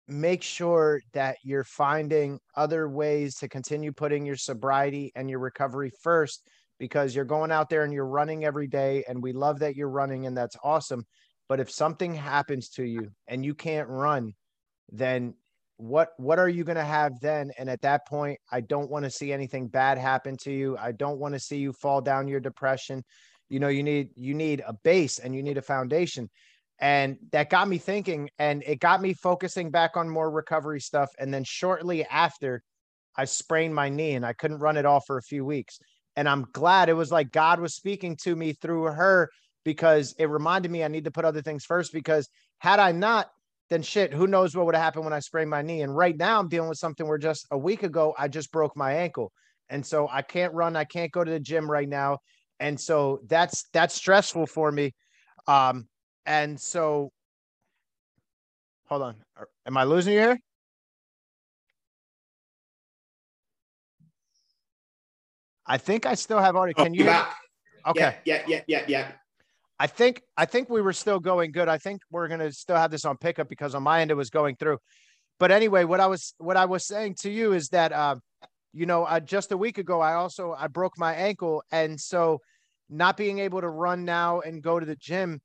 make 0.08 0.42
sure 0.42 1.02
that 1.12 1.36
you're 1.42 1.64
finding 1.64 2.40
other 2.56 2.88
ways 2.88 3.36
to 3.36 3.48
continue 3.48 3.92
putting 3.92 4.24
your 4.24 4.36
sobriety 4.36 5.12
and 5.14 5.28
your 5.28 5.38
recovery 5.38 5.92
first 6.02 6.48
because 6.78 7.14
you're 7.14 7.26
going 7.26 7.52
out 7.52 7.68
there 7.68 7.84
and 7.84 7.92
you're 7.92 8.06
running 8.06 8.44
every 8.44 8.66
day 8.66 9.04
and 9.06 9.22
we 9.22 9.32
love 9.32 9.58
that 9.58 9.76
you're 9.76 9.90
running 9.90 10.24
and 10.26 10.34
that's 10.36 10.56
awesome 10.64 11.04
but 11.46 11.60
if 11.60 11.70
something 11.70 12.14
happens 12.14 12.70
to 12.70 12.84
you 12.84 13.10
and 13.26 13.44
you 13.44 13.54
can't 13.54 13.88
run 13.88 14.32
then 14.90 15.34
what 15.78 16.10
what 16.18 16.38
are 16.38 16.48
you 16.48 16.64
going 16.64 16.76
to 16.76 16.84
have 16.84 17.18
then 17.20 17.50
and 17.58 17.70
at 17.70 17.80
that 17.80 18.06
point 18.06 18.38
i 18.52 18.60
don't 18.60 18.90
want 18.90 19.04
to 19.04 19.10
see 19.10 19.32
anything 19.32 19.68
bad 19.68 19.96
happen 19.96 20.36
to 20.36 20.52
you 20.52 20.76
i 20.78 20.92
don't 20.92 21.18
want 21.18 21.34
to 21.34 21.40
see 21.40 21.58
you 21.58 21.72
fall 21.72 22.00
down 22.00 22.28
your 22.28 22.40
depression 22.40 23.02
you 23.48 23.60
know 23.60 23.68
you 23.68 23.82
need 23.82 24.10
you 24.16 24.34
need 24.34 24.62
a 24.66 24.74
base 24.84 25.18
and 25.20 25.34
you 25.34 25.42
need 25.42 25.56
a 25.56 25.62
foundation 25.62 26.28
And 26.80 27.18
that 27.32 27.50
got 27.50 27.68
me 27.68 27.78
thinking 27.78 28.30
and 28.38 28.62
it 28.66 28.80
got 28.80 29.00
me 29.00 29.14
focusing 29.14 29.70
back 29.70 29.96
on 29.96 30.08
more 30.08 30.30
recovery 30.30 30.80
stuff. 30.80 31.10
And 31.18 31.32
then 31.34 31.44
shortly 31.44 32.04
after, 32.04 32.62
I 33.16 33.24
sprained 33.24 33.74
my 33.74 33.88
knee 33.88 34.14
and 34.14 34.24
I 34.24 34.32
couldn't 34.32 34.58
run 34.60 34.76
it 34.76 34.86
all 34.86 35.00
for 35.00 35.18
a 35.18 35.22
few 35.22 35.44
weeks. 35.44 35.78
And 36.16 36.28
I'm 36.28 36.46
glad 36.52 36.88
it 36.88 36.94
was 36.94 37.10
like 37.10 37.32
God 37.32 37.60
was 37.60 37.74
speaking 37.74 38.16
to 38.24 38.36
me 38.36 38.52
through 38.52 38.84
her 38.84 39.28
because 39.64 40.14
it 40.18 40.26
reminded 40.26 40.70
me 40.70 40.84
I 40.84 40.88
need 40.88 41.04
to 41.04 41.10
put 41.10 41.24
other 41.24 41.42
things 41.42 41.64
first. 41.64 41.92
Because 41.92 42.28
had 42.58 42.78
I 42.78 42.92
not, 42.92 43.28
then 43.70 43.82
shit, 43.82 44.12
who 44.12 44.26
knows 44.26 44.56
what 44.56 44.66
would 44.66 44.74
have 44.74 44.84
happened 44.84 45.04
when 45.04 45.12
I 45.12 45.20
sprained 45.20 45.50
my 45.50 45.62
knee. 45.62 45.82
And 45.82 45.94
right 45.94 46.16
now 46.16 46.38
I'm 46.38 46.48
dealing 46.48 46.68
with 46.68 46.78
something 46.78 47.06
where 47.06 47.18
just 47.18 47.46
a 47.50 47.58
week 47.58 47.82
ago 47.82 48.14
I 48.18 48.28
just 48.28 48.50
broke 48.50 48.76
my 48.76 48.94
ankle. 48.94 49.32
And 49.68 49.84
so 49.84 50.08
I 50.10 50.22
can't 50.22 50.54
run, 50.54 50.76
I 50.76 50.84
can't 50.84 51.12
go 51.12 51.22
to 51.22 51.30
the 51.30 51.40
gym 51.40 51.70
right 51.70 51.88
now. 51.88 52.18
And 52.60 52.80
so 52.80 53.20
that's 53.26 53.64
that's 53.72 53.94
stressful 53.94 54.46
for 54.46 54.72
me. 54.72 54.94
Um, 55.46 55.86
and 56.24 56.58
so 56.58 57.12
hold 58.86 59.02
on. 59.02 59.16
Am 59.66 59.76
I 59.76 59.84
losing 59.84 60.14
you 60.14 60.20
here? 60.20 60.38
I 65.66 65.76
think 65.76 66.06
I 66.06 66.14
still 66.14 66.38
have 66.38 66.56
audio. 66.56 66.72
Can 66.72 66.94
you? 66.94 67.04
Back. 67.04 67.34
Okay. 67.86 68.16
Yeah, 68.24 68.42
yeah, 68.46 68.46
yeah, 68.48 68.60
yeah, 68.66 68.84
yeah. 68.88 69.12
I 69.80 69.86
think 69.86 70.22
I 70.36 70.44
think 70.44 70.68
we 70.68 70.82
were 70.82 70.92
still 70.92 71.20
going 71.20 71.52
good. 71.52 71.68
I 71.68 71.78
think 71.78 72.02
we're 72.10 72.28
gonna 72.28 72.52
still 72.52 72.76
have 72.76 72.90
this 72.90 73.04
on 73.04 73.16
pickup 73.16 73.48
because 73.48 73.74
on 73.74 73.82
my 73.82 74.00
end 74.00 74.10
it 74.10 74.14
was 74.14 74.30
going 74.30 74.56
through. 74.56 74.78
But 75.38 75.52
anyway, 75.52 75.84
what 75.84 76.00
I 76.00 76.06
was 76.06 76.34
what 76.38 76.56
I 76.56 76.64
was 76.64 76.86
saying 76.86 77.16
to 77.20 77.30
you 77.30 77.52
is 77.52 77.68
that 77.68 77.92
uh, 77.92 78.16
you 78.72 78.86
know, 78.86 79.04
uh, 79.04 79.20
just 79.20 79.52
a 79.52 79.56
week 79.56 79.78
ago 79.78 80.00
I 80.00 80.14
also 80.14 80.54
I 80.58 80.66
broke 80.66 80.98
my 80.98 81.14
ankle, 81.14 81.62
and 81.70 81.98
so 82.00 82.40
not 82.90 83.16
being 83.16 83.38
able 83.38 83.60
to 83.60 83.68
run 83.68 84.04
now 84.04 84.40
and 84.40 84.62
go 84.62 84.80
to 84.80 84.86
the 84.86 84.96
gym, 84.96 85.40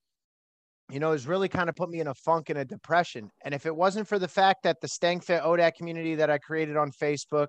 you 0.90 1.00
know, 1.00 1.12
has 1.12 1.28
really 1.28 1.50
kind 1.50 1.70
of 1.70 1.76
put 1.76 1.90
me 1.90 2.00
in 2.00 2.08
a 2.08 2.14
funk 2.14 2.50
and 2.50 2.58
a 2.58 2.66
depression. 2.66 3.30
And 3.44 3.54
if 3.54 3.66
it 3.66 3.76
wasn't 3.76 4.08
for 4.08 4.18
the 4.18 4.28
fact 4.28 4.64
that 4.64 4.82
the 4.82 4.88
Staying 4.88 5.20
Fit 5.20 5.44
ODAT 5.44 5.76
community 5.76 6.16
that 6.16 6.30
I 6.30 6.38
created 6.38 6.78
on 6.78 6.92
Facebook 6.92 7.48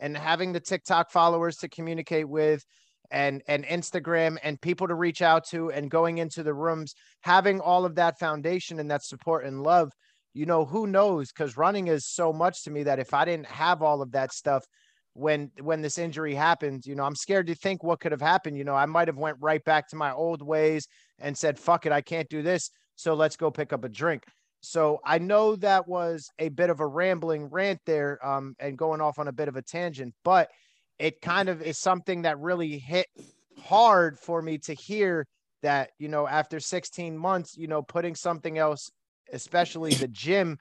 and 0.00 0.16
having 0.16 0.52
the 0.52 0.60
TikTok 0.60 1.10
followers 1.10 1.56
to 1.58 1.68
communicate 1.68 2.28
with 2.28 2.64
and 3.10 3.42
and 3.48 3.64
Instagram 3.64 4.38
and 4.42 4.60
people 4.60 4.88
to 4.88 4.94
reach 4.94 5.22
out 5.22 5.46
to 5.48 5.70
and 5.70 5.90
going 5.90 6.18
into 6.18 6.42
the 6.42 6.54
rooms, 6.54 6.94
having 7.22 7.60
all 7.60 7.84
of 7.84 7.94
that 7.96 8.18
foundation 8.18 8.78
and 8.78 8.90
that 8.90 9.04
support 9.04 9.44
and 9.44 9.62
love, 9.62 9.92
you 10.34 10.46
know, 10.46 10.64
who 10.64 10.86
knows? 10.86 11.32
Because 11.32 11.56
running 11.56 11.88
is 11.88 12.06
so 12.06 12.32
much 12.32 12.64
to 12.64 12.70
me 12.70 12.82
that 12.84 12.98
if 12.98 13.14
I 13.14 13.24
didn't 13.24 13.46
have 13.46 13.82
all 13.82 14.02
of 14.02 14.12
that 14.12 14.32
stuff 14.32 14.64
when 15.14 15.50
when 15.60 15.82
this 15.82 15.98
injury 15.98 16.34
happened, 16.34 16.84
you 16.86 16.94
know, 16.94 17.04
I'm 17.04 17.16
scared 17.16 17.46
to 17.46 17.54
think 17.54 17.82
what 17.82 18.00
could 18.00 18.12
have 18.12 18.20
happened. 18.20 18.56
You 18.56 18.64
know, 18.64 18.74
I 18.74 18.86
might 18.86 19.08
have 19.08 19.16
went 19.16 19.38
right 19.40 19.64
back 19.64 19.88
to 19.88 19.96
my 19.96 20.12
old 20.12 20.42
ways 20.42 20.88
and 21.18 21.36
said, 21.36 21.58
fuck 21.58 21.86
it, 21.86 21.92
I 21.92 22.02
can't 22.02 22.28
do 22.28 22.42
this. 22.42 22.70
So 22.96 23.14
let's 23.14 23.36
go 23.36 23.50
pick 23.50 23.72
up 23.72 23.84
a 23.84 23.88
drink. 23.88 24.24
So 24.60 24.98
I 25.04 25.18
know 25.18 25.56
that 25.56 25.86
was 25.86 26.28
a 26.38 26.48
bit 26.48 26.70
of 26.70 26.80
a 26.80 26.86
rambling 26.86 27.46
rant 27.46 27.80
there 27.86 28.18
um, 28.26 28.56
and 28.58 28.76
going 28.76 29.00
off 29.00 29.18
on 29.18 29.28
a 29.28 29.32
bit 29.32 29.48
of 29.48 29.56
a 29.56 29.62
tangent, 29.62 30.14
but 30.24 30.50
it 30.98 31.20
kind 31.20 31.48
of 31.48 31.62
is 31.62 31.78
something 31.78 32.22
that 32.22 32.38
really 32.38 32.78
hit 32.78 33.06
hard 33.58 34.18
for 34.18 34.42
me 34.42 34.58
to 34.58 34.74
hear 34.74 35.26
that, 35.62 35.90
you 35.98 36.08
know, 36.08 36.26
after 36.26 36.60
16 36.60 37.16
months, 37.16 37.56
you 37.56 37.66
know, 37.66 37.82
putting 37.82 38.14
something 38.14 38.58
else, 38.58 38.90
especially 39.32 39.94
the 39.94 40.08
gym, 40.08 40.58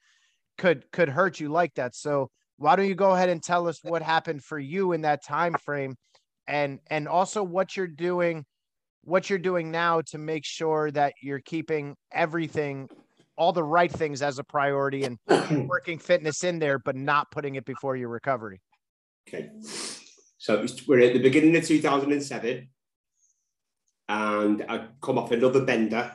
could 0.57 0.89
could 0.91 1.09
hurt 1.09 1.39
you 1.39 1.49
like 1.49 1.73
that. 1.75 1.95
So 1.95 2.29
why 2.57 2.75
don't 2.75 2.87
you 2.87 2.95
go 2.95 3.11
ahead 3.11 3.29
and 3.29 3.43
tell 3.43 3.67
us 3.67 3.79
what 3.83 4.01
happened 4.01 4.43
for 4.43 4.57
you 4.59 4.93
in 4.93 5.01
that 5.01 5.23
time 5.23 5.55
frame 5.57 5.95
and 6.47 6.79
and 6.89 7.07
also 7.07 7.43
what 7.43 7.75
you're 7.75 7.87
doing 7.87 8.43
what 9.03 9.29
you're 9.29 9.39
doing 9.39 9.69
now 9.69 10.01
to 10.01 10.17
make 10.17 10.43
sure 10.45 10.89
that 10.91 11.13
you're 11.21 11.41
keeping 11.41 11.95
everything 12.11 12.87
all 13.37 13.53
the 13.53 13.63
right 13.63 13.91
things 13.91 14.21
as 14.21 14.39
a 14.39 14.43
priority 14.43 15.03
and 15.03 15.17
working 15.67 15.99
fitness 15.99 16.43
in 16.43 16.59
there 16.59 16.79
but 16.79 16.95
not 16.95 17.29
putting 17.31 17.55
it 17.55 17.65
before 17.65 17.95
your 17.95 18.09
recovery 18.09 18.59
Okay. 19.27 19.49
So 20.37 20.61
was, 20.61 20.87
we're 20.87 21.01
at 21.01 21.13
the 21.13 21.19
beginning 21.19 21.55
of 21.55 21.65
2007, 21.65 22.69
and 24.07 24.65
I 24.67 24.87
come 25.01 25.17
off 25.17 25.31
another 25.31 25.63
bender. 25.63 26.11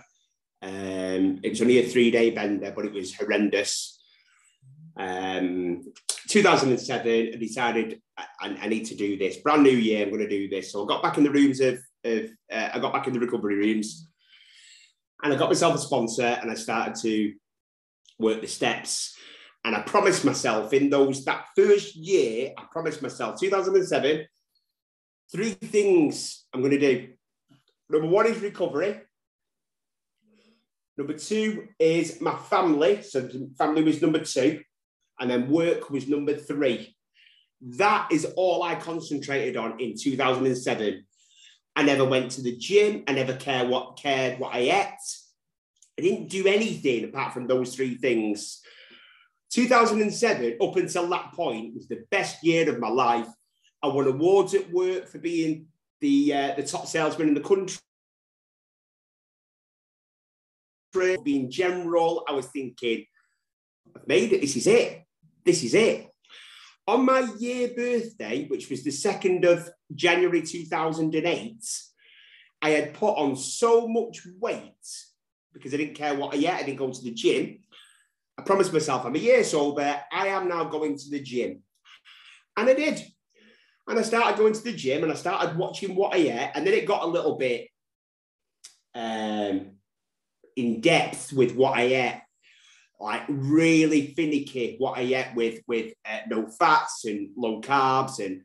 Um, 0.63 1.41
it 1.43 1.51
was 1.51 1.63
only 1.63 1.79
a 1.79 1.89
three 1.89 2.11
day 2.11 2.31
bender, 2.31 2.73
but 2.75 2.85
it 2.85 2.93
was 2.93 3.15
horrendous. 3.15 3.99
Um, 4.97 5.83
2007, 6.29 7.33
I 7.35 7.37
decided 7.37 8.01
I, 8.17 8.27
I, 8.61 8.69
need 8.69 8.85
to 8.87 8.95
do 8.95 9.17
this. 9.17 9.39
Brand 9.39 9.63
new 9.63 9.71
year, 9.71 10.05
I'm 10.05 10.11
going 10.11 10.21
to 10.21 10.29
do 10.29 10.49
this. 10.49 10.73
So 10.73 10.85
I 10.85 10.87
got 10.87 11.03
back 11.03 11.17
in 11.17 11.25
the 11.25 11.31
rooms 11.31 11.61
of, 11.61 11.81
of 12.05 12.25
uh, 12.53 12.69
I 12.75 12.79
got 12.79 12.93
back 12.93 13.07
in 13.07 13.15
the 13.15 13.21
recovery 13.21 13.57
rooms, 13.57 14.09
and 15.23 15.33
I 15.33 15.37
got 15.37 15.49
myself 15.49 15.75
a 15.75 15.79
sponsor, 15.79 16.39
and 16.43 16.51
I 16.51 16.55
started 16.55 16.95
to 17.03 17.33
work 18.19 18.43
the 18.43 18.47
steps 18.47 19.17
and 19.65 19.77
I 19.77 19.83
promised 19.83 20.25
myself 20.25 20.73
in 20.73 20.89
those 20.89 21.25
that 21.25 21.47
first 21.55 21.95
year, 21.95 22.53
I 22.57 22.65
promised 22.71 23.03
myself 23.03 23.39
2007, 23.39 24.27
three 25.31 25.51
things 25.51 26.47
I'm 26.53 26.61
going 26.61 26.73
to 26.73 26.79
do. 26.79 27.09
Number 27.91 28.09
one 28.09 28.27
is 28.27 28.41
recovery. 28.41 29.01
Number 30.97 31.15
two 31.15 31.69
is 31.79 32.21
my 32.21 32.35
family. 32.35 33.03
So 33.03 33.29
family 33.59 33.83
was 33.83 34.01
number 34.01 34.21
two. 34.21 34.61
And 35.19 35.31
then 35.31 35.51
work 35.51 35.91
was 35.91 36.09
number 36.09 36.35
three. 36.35 36.97
That 37.61 38.09
is 38.11 38.33
all 38.37 38.63
I 38.63 38.77
concentrated 38.77 39.57
on 39.57 39.79
in 39.81 39.95
2007. 39.99 41.05
I 41.77 41.83
never 41.83 42.05
went 42.05 42.31
to 42.33 42.43
the 42.43 42.57
gym. 42.57 43.05
I 43.07 43.13
never 43.13 43.35
cared 43.35 43.69
what 43.69 43.99
cared 43.99 44.39
what 44.39 44.55
I 44.55 44.61
ate. 44.61 44.95
I 45.99 46.03
didn't 46.03 46.29
do 46.29 46.47
anything 46.47 47.05
apart 47.05 47.35
from 47.35 47.47
those 47.47 47.75
three 47.75 47.97
things. 47.97 48.63
2007, 49.51 50.59
up 50.61 50.77
until 50.77 51.09
that 51.09 51.33
point, 51.33 51.75
was 51.75 51.89
the 51.89 52.05
best 52.11 52.43
year 52.45 52.69
of 52.71 52.79
my 52.79 52.89
life. 52.89 53.27
I 53.83 53.89
won 53.89 54.07
awards 54.07 54.55
at 54.55 54.71
work 54.71 55.09
for 55.09 55.19
being 55.19 55.67
the 56.01 56.33
uh, 56.33 56.55
the 56.57 56.63
top 56.63 56.87
salesman 56.87 57.29
in 57.29 57.35
the 57.35 57.41
country. 57.41 57.79
Being 61.23 61.51
general, 61.51 62.25
I 62.29 62.33
was 62.33 62.47
thinking, 62.47 63.05
I've 63.95 64.09
made 64.09 64.33
it. 64.33 64.41
This 64.41 64.57
is 64.57 64.67
it. 64.67 65.03
This 65.45 65.63
is 65.63 65.75
it. 65.75 66.09
On 66.89 67.05
my 67.05 67.21
year 67.39 67.71
birthday, 67.77 68.47
which 68.49 68.69
was 68.69 68.83
the 68.83 68.91
2nd 68.91 69.45
of 69.45 69.69
January 69.95 70.43
2008, 70.43 71.55
I 72.63 72.71
had 72.71 72.95
put 72.95 73.13
on 73.13 73.37
so 73.37 73.87
much 73.87 74.27
weight 74.41 74.75
because 75.53 75.73
I 75.73 75.77
didn't 75.77 75.95
care 75.95 76.15
what 76.15 76.35
I 76.35 76.39
ate. 76.39 76.49
I 76.49 76.63
didn't 76.65 76.79
go 76.79 76.91
to 76.91 77.03
the 77.03 77.13
gym. 77.13 77.61
I 78.41 78.43
promised 78.43 78.73
myself 78.73 79.05
I'm 79.05 79.15
a 79.15 79.19
year 79.19 79.45
sober. 79.45 80.01
I 80.11 80.29
am 80.29 80.49
now 80.49 80.65
going 80.65 80.97
to 80.97 81.11
the 81.11 81.21
gym. 81.21 81.63
And 82.57 82.71
I 82.71 82.75
did. 82.75 83.05
And 83.87 83.99
I 83.99 84.03
started 84.03 84.39
going 84.39 84.55
to 84.55 84.65
the 84.65 84.73
gym 84.73 85.03
and 85.03 85.13
I 85.13 85.15
started 85.15 85.59
watching 85.59 85.95
what 85.95 86.15
I 86.15 86.19
ate. 86.19 86.53
And 86.55 86.67
then 86.67 86.73
it 86.73 86.87
got 86.87 87.03
a 87.03 87.07
little 87.07 87.37
bit 87.37 87.69
um, 88.95 89.73
in 90.57 90.81
depth 90.81 91.35
with 91.35 91.55
what 91.55 91.77
I 91.79 91.83
ate. 91.83 92.23
Like 92.99 93.23
really 93.29 94.15
finicky 94.15 94.77
what 94.79 94.99
I 94.99 95.03
ate 95.03 95.35
with 95.35 95.61
with 95.67 95.93
uh, 96.07 96.21
no 96.29 96.49
fats 96.49 97.05
and 97.05 97.31
low 97.37 97.61
carbs 97.61 98.25
and 98.25 98.43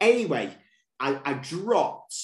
anyway, 0.00 0.50
I, 1.00 1.20
I 1.24 1.32
dropped 1.34 2.14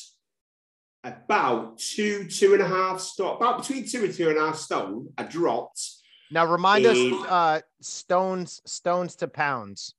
about 1.03 1.79
two 1.79 2.29
two 2.29 2.53
and 2.55 2.63
a 2.63 2.69
half 2.69 3.01
stone 3.01 3.37
about 3.37 3.59
between 3.59 3.89
two 3.89 4.05
and 4.05 4.15
two 4.15 4.29
and 4.29 4.39
a 4.39 4.47
half 4.47 4.57
stone. 4.57 5.09
I 5.19 5.25
dropped 5.25 5.98
now 6.31 6.47
remind 6.47 6.87
us 6.87 6.99
uh 7.29 7.61
stones 7.81 8.61
stones 8.65 9.17
to 9.17 9.29
pounds. 9.29 9.95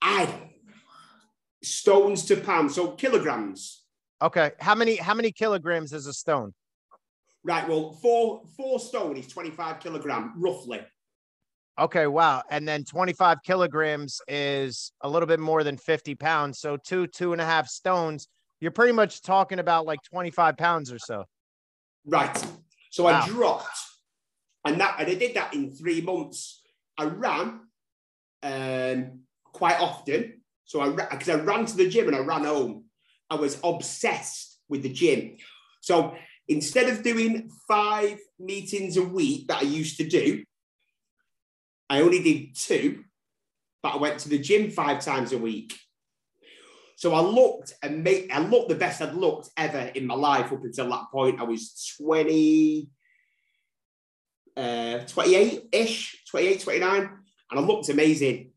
I 0.00 0.28
stones 1.62 2.24
to 2.26 2.36
pounds, 2.36 2.74
so 2.74 2.92
kilograms. 2.92 3.84
Okay. 4.22 4.52
How 4.60 4.74
many 4.74 4.96
how 4.96 5.14
many 5.14 5.32
kilograms 5.32 5.92
is 5.92 6.06
a 6.06 6.12
stone? 6.12 6.54
Right. 7.44 7.68
Well, 7.68 7.92
four 7.92 8.42
four 8.56 8.78
stone 8.80 9.16
is 9.16 9.28
25 9.28 9.80
kilogram, 9.80 10.34
roughly. 10.36 10.80
Okay, 11.78 12.08
wow. 12.08 12.42
And 12.50 12.66
then 12.66 12.84
25 12.84 13.38
kilograms 13.44 14.20
is 14.26 14.90
a 15.02 15.08
little 15.08 15.28
bit 15.28 15.38
more 15.38 15.62
than 15.62 15.76
50 15.76 16.16
pounds. 16.16 16.58
So 16.58 16.76
two, 16.76 17.06
two 17.06 17.32
and 17.32 17.40
a 17.40 17.44
half 17.44 17.68
stones, 17.68 18.26
you're 18.60 18.72
pretty 18.72 18.92
much 18.92 19.22
talking 19.22 19.60
about 19.60 19.86
like 19.86 20.00
25 20.10 20.56
pounds 20.56 20.90
or 20.90 20.98
so. 20.98 21.24
Right. 22.04 22.36
So 22.90 23.04
wow. 23.04 23.20
I 23.22 23.28
dropped 23.28 23.68
and 24.68 24.80
that 24.80 24.96
and 24.98 25.08
I 25.08 25.14
did 25.14 25.34
that 25.34 25.54
in 25.54 25.72
three 25.72 26.00
months. 26.00 26.62
I 26.96 27.04
ran 27.04 27.60
um, 28.42 29.20
quite 29.44 29.80
often, 29.80 30.42
so 30.64 30.80
I 30.80 30.90
because 30.90 31.28
I 31.28 31.36
ran 31.36 31.64
to 31.66 31.76
the 31.76 31.88
gym 31.88 32.08
and 32.08 32.16
I 32.16 32.20
ran 32.20 32.44
home. 32.44 32.84
I 33.30 33.36
was 33.36 33.58
obsessed 33.64 34.58
with 34.68 34.82
the 34.82 34.92
gym. 34.92 35.36
So 35.80 36.14
instead 36.48 36.88
of 36.88 37.02
doing 37.02 37.50
five 37.66 38.18
meetings 38.38 38.96
a 38.96 39.02
week 39.02 39.48
that 39.48 39.62
I 39.62 39.66
used 39.66 39.96
to 39.98 40.08
do, 40.08 40.44
I 41.88 42.02
only 42.02 42.22
did 42.22 42.54
two, 42.54 43.04
but 43.82 43.94
I 43.94 43.96
went 43.96 44.18
to 44.20 44.28
the 44.28 44.38
gym 44.38 44.70
five 44.70 45.00
times 45.00 45.32
a 45.32 45.38
week. 45.38 45.78
So 46.96 47.14
I 47.14 47.20
looked 47.20 47.74
and 47.82 48.02
made, 48.02 48.30
I 48.32 48.40
looked 48.40 48.70
the 48.70 48.74
best 48.74 49.00
I'd 49.00 49.14
looked 49.14 49.50
ever 49.56 49.78
in 49.94 50.06
my 50.06 50.16
life 50.16 50.52
up 50.52 50.64
until 50.64 50.90
that 50.90 51.04
point. 51.12 51.40
I 51.40 51.44
was 51.44 51.94
20, 52.02 52.88
uh, 54.58 54.98
28 55.06 55.68
ish, 55.72 56.24
28, 56.30 56.60
29, 56.60 57.10
and 57.50 57.60
I 57.60 57.62
looked 57.62 57.88
amazing. 57.88 58.50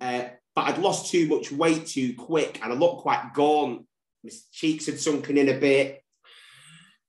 Uh, 0.00 0.24
but 0.54 0.66
I'd 0.66 0.78
lost 0.78 1.10
too 1.10 1.26
much 1.26 1.50
weight 1.50 1.86
too 1.86 2.14
quick 2.14 2.60
and 2.62 2.72
I 2.72 2.76
looked 2.76 3.02
quite 3.02 3.34
gaunt. 3.34 3.86
My 4.22 4.30
cheeks 4.52 4.86
had 4.86 5.00
sunken 5.00 5.36
in 5.36 5.48
a 5.48 5.58
bit. 5.58 6.02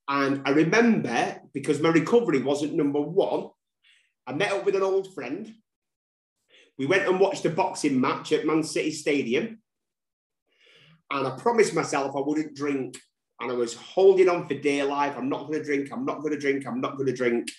And 0.07 0.41
I 0.45 0.51
remember 0.51 1.41
because 1.53 1.79
my 1.79 1.89
recovery 1.89 2.41
wasn't 2.41 2.73
number 2.73 3.01
one, 3.01 3.49
I 4.27 4.33
met 4.33 4.51
up 4.51 4.65
with 4.65 4.75
an 4.75 4.83
old 4.83 5.13
friend. 5.13 5.53
We 6.77 6.87
went 6.87 7.07
and 7.07 7.19
watched 7.19 7.45
a 7.45 7.49
boxing 7.49 8.01
match 8.01 8.31
at 8.31 8.45
Man 8.45 8.63
City 8.63 8.91
Stadium. 8.91 9.59
And 11.11 11.27
I 11.27 11.37
promised 11.37 11.73
myself 11.75 12.15
I 12.15 12.21
wouldn't 12.21 12.55
drink. 12.55 12.97
And 13.39 13.51
I 13.51 13.55
was 13.55 13.75
holding 13.75 14.29
on 14.29 14.47
for 14.47 14.55
dear 14.55 14.85
life. 14.85 15.15
I'm 15.17 15.29
not 15.29 15.47
going 15.47 15.59
to 15.59 15.63
drink. 15.63 15.89
I'm 15.91 16.05
not 16.05 16.21
going 16.21 16.33
to 16.33 16.39
drink. 16.39 16.65
I'm 16.65 16.81
not 16.81 16.95
going 16.95 17.07
to 17.07 17.13
drink. 17.13 17.49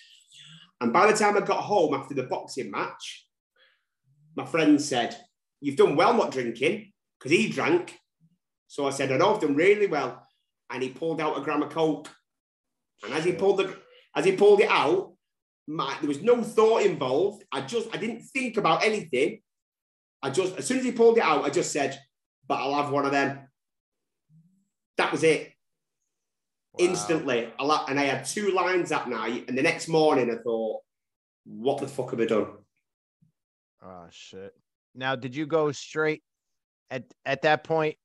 And 0.79 0.93
by 0.93 1.11
the 1.11 1.17
time 1.17 1.35
I 1.37 1.41
got 1.41 1.63
home 1.63 1.93
after 1.93 2.13
the 2.13 2.23
boxing 2.23 2.71
match, 2.71 3.25
my 4.35 4.45
friend 4.45 4.81
said, 4.81 5.17
You've 5.59 5.75
done 5.75 5.95
well 5.95 6.13
not 6.13 6.31
drinking 6.31 6.91
because 7.17 7.31
he 7.31 7.49
drank. 7.49 7.97
So 8.67 8.85
I 8.85 8.91
said, 8.91 9.11
I 9.11 9.17
know 9.17 9.33
I've 9.33 9.41
done 9.41 9.55
really 9.55 9.87
well. 9.87 10.23
And 10.69 10.83
he 10.83 10.89
pulled 10.89 11.19
out 11.19 11.37
a 11.37 11.41
gram 11.41 11.63
of 11.63 11.69
Coke. 11.69 12.09
And 13.03 13.13
as 13.13 13.23
he 13.23 13.31
pulled 13.31 13.57
the 13.57 13.75
as 14.15 14.25
he 14.25 14.33
pulled 14.33 14.61
it 14.61 14.69
out, 14.69 15.13
my, 15.67 15.95
there 15.99 16.07
was 16.07 16.21
no 16.21 16.43
thought 16.43 16.83
involved. 16.83 17.43
I 17.51 17.61
just 17.61 17.93
I 17.93 17.97
didn't 17.97 18.21
think 18.21 18.57
about 18.57 18.83
anything. 18.83 19.41
I 20.21 20.29
just 20.29 20.57
as 20.57 20.67
soon 20.67 20.79
as 20.79 20.85
he 20.85 20.91
pulled 20.91 21.17
it 21.17 21.23
out, 21.23 21.43
I 21.43 21.49
just 21.49 21.71
said, 21.71 21.99
but 22.47 22.55
I'll 22.55 22.75
have 22.75 22.91
one 22.91 23.05
of 23.05 23.11
them. 23.11 23.47
That 24.97 25.11
was 25.11 25.23
it. 25.23 25.53
Instantly. 26.77 27.51
And 27.59 27.99
I 27.99 28.03
had 28.03 28.25
two 28.25 28.51
lines 28.51 28.89
that 28.89 29.09
night. 29.09 29.45
And 29.47 29.57
the 29.57 29.61
next 29.61 29.87
morning 29.87 30.31
I 30.31 30.41
thought, 30.41 30.81
what 31.45 31.79
the 31.79 31.87
fuck 31.87 32.11
have 32.11 32.19
I 32.19 32.25
done? 32.25 32.47
Oh 33.83 34.07
shit. 34.09 34.53
Now, 34.95 35.15
did 35.15 35.35
you 35.35 35.45
go 35.45 35.71
straight 35.71 36.23
at 36.89 37.03
at 37.25 37.43
that 37.43 37.63
point? 37.63 37.95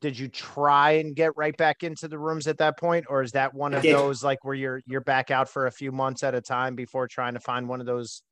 Did 0.00 0.18
you 0.18 0.28
try 0.28 0.92
and 0.92 1.14
get 1.14 1.36
right 1.36 1.56
back 1.56 1.82
into 1.82 2.08
the 2.08 2.18
rooms 2.18 2.46
at 2.46 2.58
that 2.58 2.78
point, 2.78 3.06
or 3.08 3.22
is 3.22 3.32
that 3.32 3.54
one 3.54 3.72
of 3.72 3.82
those 3.82 4.22
like 4.22 4.44
where 4.44 4.54
you're 4.54 4.82
you're 4.86 5.00
back 5.00 5.30
out 5.30 5.48
for 5.48 5.66
a 5.66 5.70
few 5.70 5.92
months 5.92 6.22
at 6.22 6.34
a 6.34 6.40
time 6.40 6.74
before 6.74 7.08
trying 7.08 7.34
to 7.34 7.40
find 7.40 7.68
one 7.68 7.80
of 7.80 7.86
those? 7.86 8.22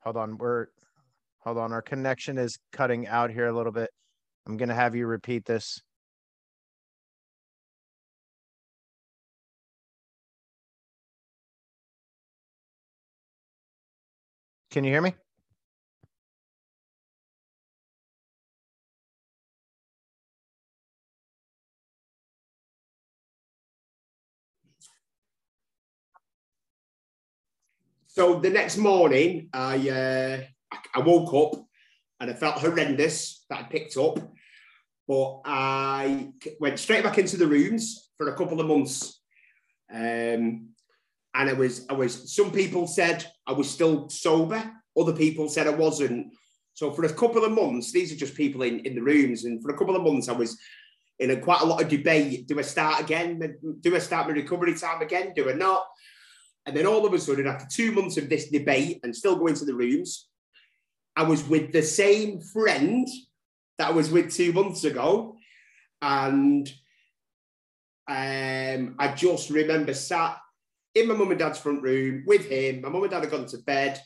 Hold 0.00 0.16
on, 0.16 0.38
we're 0.38 0.66
hold 1.38 1.58
on. 1.58 1.72
Our 1.72 1.82
connection 1.82 2.38
is 2.38 2.58
cutting 2.72 3.06
out 3.08 3.30
here 3.30 3.46
a 3.46 3.56
little 3.56 3.72
bit. 3.72 3.90
I'm 4.46 4.56
gonna 4.56 4.74
have 4.74 4.94
you 4.94 5.06
repeat 5.06 5.44
this. 5.44 5.82
Can 14.70 14.84
you 14.84 14.90
hear 14.90 15.02
me? 15.02 15.14
So 28.06 28.40
the 28.40 28.50
next 28.50 28.76
morning, 28.76 29.48
I 29.52 29.88
uh, 29.90 30.40
I 30.94 30.98
woke 31.00 31.34
up 31.34 31.66
and 32.20 32.30
I 32.30 32.34
felt 32.34 32.58
horrendous 32.58 33.44
that 33.50 33.60
I 33.60 33.62
picked 33.64 33.96
up, 33.96 34.18
but 35.06 35.40
I 35.44 36.32
went 36.60 36.78
straight 36.78 37.04
back 37.04 37.18
into 37.18 37.36
the 37.36 37.46
rooms 37.46 38.10
for 38.16 38.28
a 38.28 38.36
couple 38.36 38.60
of 38.60 38.66
months. 38.66 39.20
Um, 39.92 40.70
and 41.34 41.50
I 41.50 41.52
was 41.52 41.86
I 41.90 41.92
was 41.92 42.34
some 42.34 42.50
people 42.50 42.86
said 42.86 43.24
I 43.46 43.52
was 43.52 43.68
still 43.68 44.08
sober, 44.08 44.62
other 44.98 45.12
people 45.12 45.48
said 45.48 45.66
I 45.66 45.70
wasn't. 45.70 46.32
So 46.74 46.90
for 46.90 47.04
a 47.04 47.12
couple 47.12 47.44
of 47.44 47.52
months, 47.52 47.92
these 47.92 48.12
are 48.12 48.16
just 48.16 48.34
people 48.34 48.62
in, 48.62 48.80
in 48.80 48.94
the 48.94 49.02
rooms, 49.02 49.44
and 49.44 49.62
for 49.62 49.70
a 49.70 49.78
couple 49.78 49.96
of 49.96 50.02
months 50.02 50.28
I 50.28 50.32
was 50.32 50.58
in 51.18 51.30
a, 51.30 51.36
quite 51.36 51.60
a 51.60 51.66
lot 51.66 51.82
of 51.82 51.88
debate. 51.88 52.48
Do 52.48 52.58
I 52.58 52.62
start 52.62 53.00
again? 53.00 53.56
Do 53.80 53.94
I 53.94 53.98
start 53.98 54.28
my 54.28 54.34
recovery 54.34 54.74
time 54.74 55.02
again? 55.02 55.32
Do 55.34 55.50
I 55.50 55.52
not? 55.52 55.86
And 56.66 56.76
then 56.76 56.86
all 56.86 57.06
of 57.06 57.12
a 57.12 57.18
sudden, 57.18 57.46
after 57.46 57.66
two 57.70 57.92
months 57.92 58.16
of 58.16 58.28
this 58.28 58.48
debate 58.48 59.00
and 59.04 59.14
still 59.14 59.36
going 59.36 59.54
to 59.54 59.64
the 59.64 59.74
rooms, 59.74 60.28
I 61.16 61.22
was 61.22 61.42
with 61.48 61.72
the 61.72 61.82
same 61.82 62.40
friend 62.40 63.08
that 63.78 63.88
I 63.88 63.92
was 63.92 64.10
with 64.10 64.32
two 64.34 64.52
months 64.52 64.84
ago. 64.84 65.36
And 66.02 66.70
um, 68.08 68.94
I 68.98 69.12
just 69.16 69.50
remember 69.50 69.94
sat 69.94 70.38
in 70.94 71.08
my 71.08 71.14
mum 71.14 71.30
and 71.30 71.38
dad's 71.38 71.58
front 71.58 71.82
room 71.82 72.24
with 72.26 72.46
him. 72.48 72.82
My 72.82 72.88
mum 72.88 73.02
and 73.02 73.10
dad 73.10 73.22
had 73.22 73.30
gone 73.30 73.46
to 73.46 73.58
bed. 73.58 74.00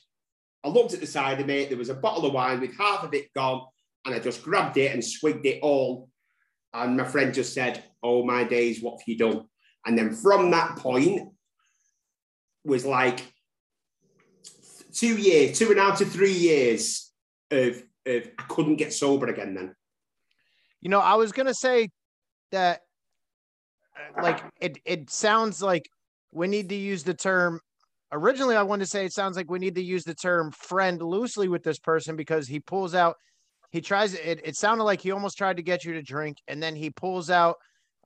I 0.64 0.68
looked 0.68 0.94
at 0.94 1.00
the 1.00 1.06
side 1.06 1.40
of 1.40 1.46
me. 1.46 1.64
There 1.64 1.78
was 1.78 1.88
a 1.88 1.94
bottle 1.94 2.26
of 2.26 2.32
wine 2.32 2.60
with 2.60 2.76
half 2.76 3.04
of 3.04 3.14
it 3.14 3.32
gone. 3.34 3.66
And 4.04 4.14
I 4.14 4.18
just 4.18 4.42
grabbed 4.42 4.76
it 4.76 4.92
and 4.92 5.04
swigged 5.04 5.46
it 5.46 5.60
all. 5.62 6.08
And 6.72 6.96
my 6.96 7.04
friend 7.04 7.34
just 7.34 7.54
said, 7.54 7.84
Oh, 8.02 8.24
my 8.24 8.44
days, 8.44 8.82
what 8.82 9.00
have 9.00 9.08
you 9.08 9.18
done? 9.18 9.44
And 9.84 9.98
then 9.98 10.12
from 10.12 10.50
that 10.52 10.76
point 10.76 11.28
was 12.64 12.86
like 12.86 13.29
two 14.92 15.16
years, 15.16 15.58
two 15.58 15.70
and 15.70 15.78
half 15.78 15.98
to 15.98 16.04
three 16.04 16.32
years 16.32 17.10
of, 17.50 17.82
of 18.06 18.28
I 18.38 18.42
couldn't 18.48 18.76
get 18.76 18.92
sober 18.92 19.26
again 19.26 19.54
then. 19.54 19.74
You 20.80 20.88
know, 20.88 21.00
I 21.00 21.14
was 21.14 21.32
to 21.32 21.54
say 21.54 21.90
that, 22.52 22.80
like, 24.22 24.42
it, 24.60 24.78
it 24.84 25.10
sounds 25.10 25.62
like 25.62 25.88
we 26.32 26.48
need 26.48 26.68
to 26.70 26.74
use 26.74 27.02
the 27.04 27.14
term 27.14 27.60
originally 28.12 28.56
i 28.56 28.62
wanted 28.62 28.84
to 28.84 28.90
say 28.90 29.04
it 29.04 29.12
sounds 29.12 29.36
like 29.36 29.50
we 29.50 29.58
need 29.58 29.74
to 29.74 29.82
use 29.82 30.04
the 30.04 30.14
term 30.14 30.50
friend 30.50 31.00
loosely 31.00 31.48
with 31.48 31.62
this 31.62 31.78
person 31.78 32.16
because 32.16 32.48
he 32.48 32.58
pulls 32.58 32.94
out 32.94 33.16
he 33.70 33.80
tries 33.80 34.14
it 34.14 34.40
it 34.44 34.56
sounded 34.56 34.84
like 34.84 35.00
he 35.00 35.12
almost 35.12 35.38
tried 35.38 35.56
to 35.56 35.62
get 35.62 35.84
you 35.84 35.92
to 35.92 36.02
drink 36.02 36.38
and 36.48 36.62
then 36.62 36.74
he 36.74 36.90
pulls 36.90 37.30
out 37.30 37.56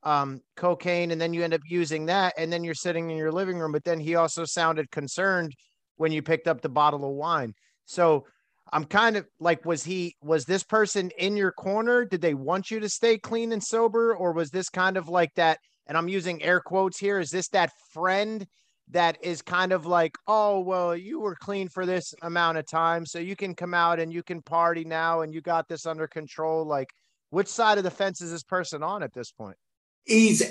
um, 0.02 0.42
cocaine 0.54 1.12
and 1.12 1.20
then 1.20 1.32
you 1.32 1.42
end 1.42 1.54
up 1.54 1.62
using 1.66 2.04
that 2.04 2.34
and 2.36 2.52
then 2.52 2.62
you're 2.62 2.74
sitting 2.74 3.10
in 3.10 3.16
your 3.16 3.32
living 3.32 3.58
room 3.58 3.72
but 3.72 3.84
then 3.84 3.98
he 3.98 4.16
also 4.16 4.44
sounded 4.44 4.90
concerned 4.90 5.54
when 5.96 6.12
you 6.12 6.22
picked 6.22 6.48
up 6.48 6.60
the 6.60 6.68
bottle 6.68 7.04
of 7.04 7.14
wine 7.14 7.54
so 7.84 8.24
i'm 8.72 8.84
kind 8.84 9.16
of 9.16 9.26
like 9.40 9.64
was 9.64 9.84
he 9.84 10.16
was 10.22 10.44
this 10.44 10.62
person 10.62 11.10
in 11.18 11.36
your 11.36 11.52
corner 11.52 12.04
did 12.04 12.20
they 12.20 12.34
want 12.34 12.70
you 12.70 12.80
to 12.80 12.88
stay 12.88 13.18
clean 13.18 13.52
and 13.52 13.62
sober 13.62 14.14
or 14.14 14.32
was 14.32 14.50
this 14.50 14.68
kind 14.68 14.96
of 14.96 15.08
like 15.08 15.34
that 15.34 15.58
and 15.86 15.98
I'm 15.98 16.08
using 16.08 16.42
air 16.42 16.60
quotes 16.60 16.98
here, 16.98 17.18
is 17.18 17.30
this 17.30 17.48
that 17.48 17.70
friend 17.92 18.46
that 18.90 19.18
is 19.22 19.42
kind 19.42 19.72
of 19.72 19.86
like, 19.86 20.16
oh, 20.26 20.60
well, 20.60 20.96
you 20.96 21.20
were 21.20 21.36
clean 21.36 21.68
for 21.68 21.86
this 21.86 22.14
amount 22.22 22.58
of 22.58 22.66
time, 22.66 23.06
so 23.06 23.18
you 23.18 23.36
can 23.36 23.54
come 23.54 23.74
out 23.74 23.98
and 24.00 24.12
you 24.12 24.22
can 24.22 24.42
party 24.42 24.84
now 24.84 25.22
and 25.22 25.32
you 25.32 25.40
got 25.40 25.68
this 25.68 25.86
under 25.86 26.06
control? 26.06 26.64
Like, 26.64 26.88
which 27.30 27.48
side 27.48 27.78
of 27.78 27.84
the 27.84 27.90
fence 27.90 28.20
is 28.20 28.30
this 28.30 28.42
person 28.42 28.82
on 28.82 29.02
at 29.02 29.12
this 29.12 29.30
point? 29.32 29.56
He's 30.04 30.42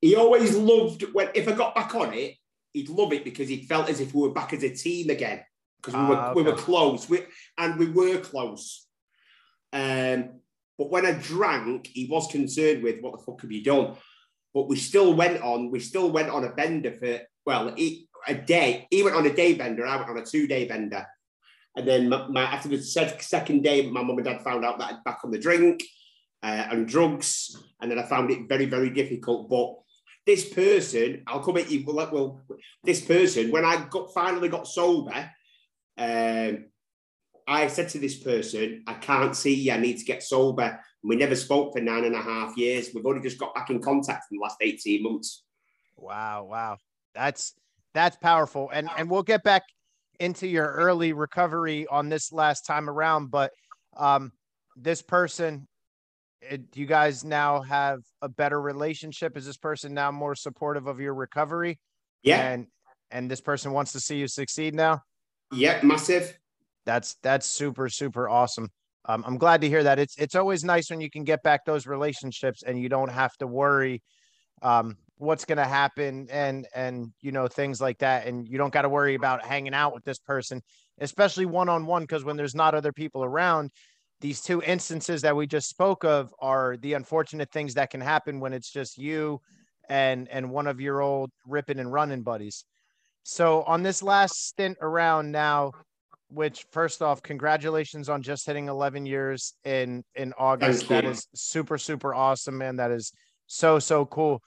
he 0.00 0.16
always 0.16 0.56
loved 0.56 1.04
when 1.12 1.28
if 1.34 1.46
I 1.46 1.52
got 1.52 1.74
back 1.74 1.94
on 1.94 2.12
it, 2.14 2.34
he'd 2.72 2.88
love 2.88 3.12
it 3.12 3.24
because 3.24 3.48
he 3.48 3.66
felt 3.66 3.88
as 3.88 4.00
if 4.00 4.14
we 4.14 4.22
were 4.22 4.34
back 4.34 4.52
as 4.52 4.62
a 4.62 4.74
team 4.74 5.10
again 5.10 5.42
because 5.80 5.94
we 5.94 6.06
were 6.06 6.16
okay. 6.16 6.22
Ah, 6.22 6.32
we 6.34 6.42
were 6.42 6.56
close, 6.56 7.08
we, 7.08 7.20
and 7.58 7.78
we 7.78 7.88
were 7.88 8.18
close. 8.18 8.86
Um, 9.72 10.40
but 10.78 10.90
when 10.90 11.06
I 11.06 11.12
drank, 11.12 11.86
he 11.86 12.06
was 12.06 12.30
concerned 12.30 12.82
with 12.82 13.00
what 13.00 13.18
the 13.18 13.24
fuck 13.24 13.42
have 13.42 13.52
you 13.52 13.62
done? 13.62 13.96
but 14.54 14.68
we 14.68 14.76
still 14.76 15.14
went 15.14 15.42
on. 15.42 15.70
We 15.70 15.80
still 15.80 16.10
went 16.10 16.30
on 16.30 16.44
a 16.44 16.52
bender 16.52 16.92
for 16.92 17.20
well, 17.46 17.74
he, 17.74 18.08
a 18.26 18.34
day. 18.34 18.86
He 18.90 19.02
went 19.02 19.16
on 19.16 19.26
a 19.26 19.32
day 19.32 19.54
bender. 19.54 19.86
I 19.86 19.96
went 19.96 20.10
on 20.10 20.18
a 20.18 20.24
two 20.24 20.46
day 20.46 20.66
bender. 20.66 21.06
And 21.76 21.86
then 21.86 22.08
my, 22.08 22.26
my, 22.28 22.42
after 22.42 22.68
the 22.68 22.82
second 22.82 23.62
day, 23.62 23.88
my 23.88 24.02
mum 24.02 24.18
and 24.18 24.24
dad 24.24 24.42
found 24.42 24.64
out 24.64 24.78
that 24.78 24.92
I'd 24.92 25.04
back 25.04 25.20
on 25.24 25.30
the 25.30 25.38
drink 25.38 25.84
uh, 26.42 26.66
and 26.70 26.88
drugs, 26.88 27.56
and 27.80 27.90
then 27.90 27.98
I 27.98 28.02
found 28.02 28.30
it 28.30 28.48
very, 28.48 28.64
very 28.64 28.90
difficult. 28.90 29.48
But 29.48 29.74
this 30.26 30.48
person, 30.52 31.22
I'll 31.26 31.42
come 31.42 31.56
at 31.56 31.70
you. 31.70 31.84
Well, 31.86 32.08
well 32.12 32.42
this 32.84 33.00
person, 33.00 33.50
when 33.50 33.64
I 33.64 33.86
got 33.90 34.12
finally 34.14 34.48
got 34.48 34.66
sober, 34.66 35.30
um, 35.98 36.66
I 37.46 37.66
said 37.66 37.88
to 37.90 37.98
this 37.98 38.18
person, 38.18 38.84
"I 38.86 38.94
can't 38.94 39.34
see 39.34 39.54
you. 39.54 39.72
I 39.72 39.78
need 39.78 39.98
to 39.98 40.04
get 40.04 40.22
sober." 40.22 40.80
we 41.02 41.16
never 41.16 41.34
spoke 41.34 41.72
for 41.72 41.80
nine 41.80 42.04
and 42.04 42.14
a 42.14 42.20
half 42.20 42.56
years. 42.56 42.90
We've 42.94 43.06
only 43.06 43.22
just 43.22 43.38
got 43.38 43.54
back 43.54 43.70
in 43.70 43.80
contact 43.80 44.26
in 44.30 44.38
the 44.38 44.42
last 44.42 44.56
18 44.60 45.02
months. 45.02 45.44
Wow, 45.96 46.44
wow. 46.44 46.78
That's 47.14 47.54
that's 47.94 48.16
powerful. 48.16 48.70
And 48.72 48.88
and 48.96 49.10
we'll 49.10 49.22
get 49.22 49.42
back 49.42 49.62
into 50.18 50.46
your 50.46 50.70
early 50.72 51.12
recovery 51.12 51.86
on 51.86 52.08
this 52.08 52.32
last 52.32 52.66
time 52.66 52.88
around, 52.88 53.30
but 53.30 53.52
um 53.96 54.32
this 54.76 55.02
person 55.02 55.66
it, 56.42 56.62
you 56.74 56.86
guys 56.86 57.24
now 57.24 57.62
have 57.62 58.00
a 58.22 58.28
better 58.28 58.60
relationship? 58.60 59.36
Is 59.36 59.46
this 59.46 59.56
person 59.56 59.94
now 59.94 60.10
more 60.10 60.34
supportive 60.34 60.86
of 60.86 61.00
your 61.00 61.14
recovery? 61.14 61.78
Yeah. 62.22 62.40
And 62.40 62.66
and 63.10 63.30
this 63.30 63.40
person 63.40 63.72
wants 63.72 63.92
to 63.92 64.00
see 64.00 64.18
you 64.18 64.28
succeed 64.28 64.74
now? 64.74 65.02
Yeah, 65.52 65.80
massive. 65.82 66.38
That's 66.86 67.14
that's 67.22 67.46
super 67.46 67.88
super 67.88 68.28
awesome 68.28 68.70
um, 69.06 69.24
I'm 69.26 69.38
glad 69.38 69.62
to 69.62 69.68
hear 69.68 69.82
that. 69.82 69.98
It's 69.98 70.16
it's 70.18 70.34
always 70.34 70.62
nice 70.62 70.90
when 70.90 71.00
you 71.00 71.10
can 71.10 71.24
get 71.24 71.42
back 71.42 71.64
those 71.64 71.86
relationships 71.86 72.62
and 72.62 72.78
you 72.80 72.88
don't 72.88 73.10
have 73.10 73.36
to 73.38 73.46
worry 73.46 74.02
um, 74.62 74.96
what's 75.16 75.44
going 75.44 75.58
to 75.58 75.64
happen 75.64 76.28
and 76.30 76.66
and 76.74 77.12
you 77.20 77.32
know 77.32 77.48
things 77.48 77.80
like 77.80 77.98
that 77.98 78.26
and 78.26 78.46
you 78.48 78.58
don't 78.58 78.72
got 78.72 78.82
to 78.82 78.88
worry 78.88 79.14
about 79.14 79.44
hanging 79.44 79.74
out 79.74 79.94
with 79.94 80.04
this 80.04 80.18
person 80.18 80.62
especially 80.98 81.44
one 81.44 81.68
on 81.68 81.86
one 81.86 82.02
because 82.02 82.24
when 82.24 82.36
there's 82.36 82.54
not 82.54 82.74
other 82.74 82.92
people 82.92 83.24
around 83.24 83.70
these 84.20 84.40
two 84.40 84.62
instances 84.62 85.22
that 85.22 85.34
we 85.34 85.46
just 85.46 85.68
spoke 85.68 86.04
of 86.04 86.34
are 86.40 86.76
the 86.78 86.92
unfortunate 86.94 87.50
things 87.50 87.74
that 87.74 87.90
can 87.90 88.00
happen 88.00 88.40
when 88.40 88.52
it's 88.52 88.70
just 88.70 88.98
you 88.98 89.40
and 89.88 90.28
and 90.28 90.50
one 90.50 90.66
of 90.66 90.80
your 90.80 91.00
old 91.00 91.30
ripping 91.46 91.78
and 91.78 91.92
running 91.92 92.22
buddies. 92.22 92.64
So 93.22 93.62
on 93.62 93.82
this 93.82 94.02
last 94.02 94.46
stint 94.46 94.78
around 94.80 95.30
now 95.30 95.72
which 96.32 96.64
first 96.70 97.02
off 97.02 97.22
congratulations 97.22 98.08
on 98.08 98.22
just 98.22 98.46
hitting 98.46 98.68
11 98.68 99.04
years 99.04 99.54
in 99.64 100.04
in 100.14 100.32
august. 100.38 100.88
That 100.88 101.04
is 101.04 101.26
super 101.34 101.78
super 101.78 102.14
awesome 102.14 102.58
man. 102.58 102.76
That 102.76 102.90
is 102.90 103.12
so 103.46 103.78
so 103.78 104.06
cool. 104.06 104.42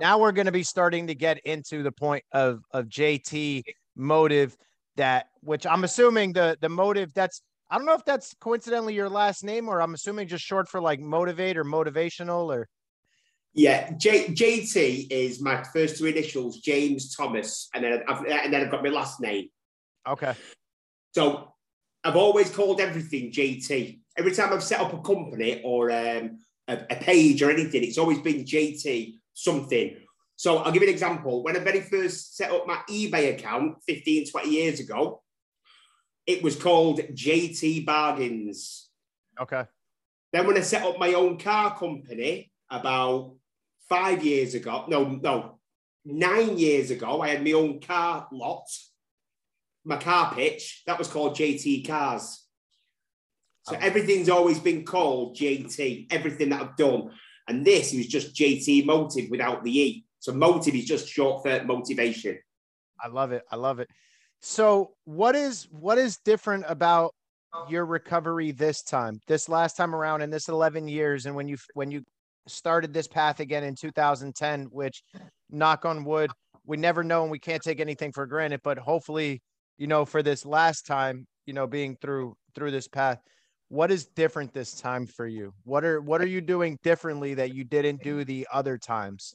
Now 0.00 0.18
we're 0.18 0.32
going 0.32 0.46
to 0.46 0.52
be 0.52 0.62
starting 0.62 1.06
to 1.08 1.14
get 1.14 1.38
into 1.44 1.82
the 1.82 1.92
point 1.92 2.24
of 2.32 2.62
of 2.72 2.86
JT 2.86 3.62
motive 3.96 4.56
that 4.96 5.26
which 5.40 5.66
I'm 5.66 5.84
assuming 5.84 6.32
the 6.32 6.56
the 6.60 6.68
motive 6.68 7.12
that's 7.12 7.42
I 7.70 7.76
don't 7.76 7.86
know 7.86 7.94
if 7.94 8.04
that's 8.04 8.34
coincidentally 8.40 8.94
your 8.94 9.08
last 9.08 9.44
name 9.44 9.68
or 9.68 9.82
I'm 9.82 9.94
assuming 9.94 10.28
just 10.28 10.44
short 10.44 10.68
for 10.68 10.80
like 10.80 11.00
motivate 11.00 11.56
or 11.56 11.64
motivational 11.64 12.52
or 12.54 12.68
yeah 13.54 13.90
J, 13.96 14.26
JT 14.26 15.08
is 15.10 15.40
my 15.40 15.62
first 15.62 15.98
two 15.98 16.06
initials 16.06 16.60
James 16.60 17.14
Thomas 17.14 17.68
and 17.74 17.84
then 17.84 18.02
I've 18.08 18.24
and 18.24 18.52
then 18.52 18.64
I've 18.64 18.70
got 18.70 18.82
my 18.82 18.90
last 18.90 19.20
name 19.20 19.48
okay 20.08 20.34
so 21.14 21.52
I've 22.04 22.16
always 22.16 22.50
called 22.50 22.80
everything 22.80 23.32
JT 23.32 24.00
every 24.16 24.32
time 24.32 24.52
I've 24.52 24.62
set 24.62 24.80
up 24.80 24.92
a 24.92 25.00
company 25.02 25.60
or 25.64 25.90
um, 25.90 26.38
a, 26.68 26.78
a 26.90 26.96
page 26.96 27.42
or 27.42 27.50
anything 27.50 27.84
it's 27.84 27.98
always 27.98 28.20
been 28.20 28.44
JT 28.44 29.18
something. 29.38 29.96
So 30.36 30.58
I'll 30.58 30.72
give 30.72 30.82
you 30.82 30.88
an 30.88 30.94
example. 30.94 31.42
When 31.42 31.56
I 31.56 31.60
very 31.60 31.80
first 31.80 32.36
set 32.36 32.50
up 32.50 32.66
my 32.66 32.78
eBay 32.88 33.34
account 33.34 33.76
15, 33.86 34.30
20 34.30 34.48
years 34.50 34.80
ago, 34.80 35.22
it 36.28 36.42
was 36.42 36.56
called 36.56 37.00
JT 37.00 37.86
Bargains. 37.86 38.90
Okay. 39.40 39.64
Then 40.30 40.46
when 40.46 40.58
I 40.58 40.60
set 40.60 40.84
up 40.84 40.98
my 40.98 41.14
own 41.14 41.38
car 41.38 41.76
company 41.76 42.52
about 42.70 43.34
five 43.88 44.22
years 44.22 44.54
ago, 44.54 44.84
no, 44.88 45.04
no, 45.22 45.58
nine 46.04 46.58
years 46.58 46.90
ago, 46.90 47.22
I 47.22 47.28
had 47.28 47.42
my 47.42 47.52
own 47.52 47.80
car 47.80 48.28
lot, 48.30 48.66
my 49.86 49.96
car 49.96 50.34
pitch, 50.34 50.82
that 50.86 50.98
was 50.98 51.08
called 51.08 51.34
JT 51.34 51.88
Cars. 51.88 52.44
So 53.62 53.74
oh. 53.74 53.78
everything's 53.80 54.28
always 54.28 54.58
been 54.58 54.84
called 54.84 55.34
JT, 55.34 56.12
everything 56.12 56.50
that 56.50 56.60
I've 56.60 56.76
done. 56.76 57.10
And 57.48 57.64
this 57.64 57.94
is 57.94 58.06
just 58.06 58.36
JT 58.36 58.84
Motive 58.84 59.30
without 59.30 59.64
the 59.64 59.78
E. 59.78 60.04
So 60.18 60.34
motive 60.34 60.74
is 60.74 60.84
just 60.84 61.08
short 61.08 61.42
for 61.42 61.64
motivation. 61.64 62.38
I 63.02 63.08
love 63.08 63.32
it. 63.32 63.44
I 63.50 63.56
love 63.56 63.78
it. 63.78 63.88
So 64.40 64.92
what 65.04 65.34
is 65.34 65.66
what 65.70 65.98
is 65.98 66.18
different 66.24 66.64
about 66.68 67.12
your 67.68 67.84
recovery 67.84 68.52
this 68.52 68.82
time, 68.82 69.20
this 69.26 69.48
last 69.48 69.76
time 69.76 69.94
around 69.94 70.22
in 70.22 70.30
this 70.30 70.48
11 70.48 70.86
years 70.88 71.26
and 71.26 71.34
when 71.34 71.48
you 71.48 71.56
when 71.74 71.90
you 71.90 72.02
started 72.46 72.92
this 72.92 73.08
path 73.08 73.40
again 73.40 73.64
in 73.64 73.74
2010 73.74 74.64
which 74.70 75.02
knock 75.50 75.84
on 75.84 76.02
wood 76.04 76.30
we 76.64 76.78
never 76.78 77.04
know 77.04 77.22
and 77.22 77.30
we 77.30 77.38
can't 77.38 77.62
take 77.62 77.78
anything 77.78 78.10
for 78.10 78.24
granted 78.26 78.58
but 78.64 78.78
hopefully 78.78 79.42
you 79.76 79.86
know 79.86 80.06
for 80.06 80.22
this 80.22 80.46
last 80.46 80.86
time 80.86 81.26
you 81.44 81.52
know 81.52 81.66
being 81.66 81.94
through 82.00 82.34
through 82.54 82.70
this 82.70 82.88
path 82.88 83.20
what 83.68 83.90
is 83.90 84.06
different 84.06 84.52
this 84.54 84.80
time 84.80 85.06
for 85.06 85.26
you? 85.26 85.52
What 85.64 85.84
are 85.84 86.00
what 86.00 86.20
are 86.20 86.26
you 86.26 86.40
doing 86.40 86.78
differently 86.82 87.34
that 87.34 87.54
you 87.54 87.64
didn't 87.64 88.02
do 88.02 88.24
the 88.24 88.48
other 88.52 88.78
times 88.78 89.34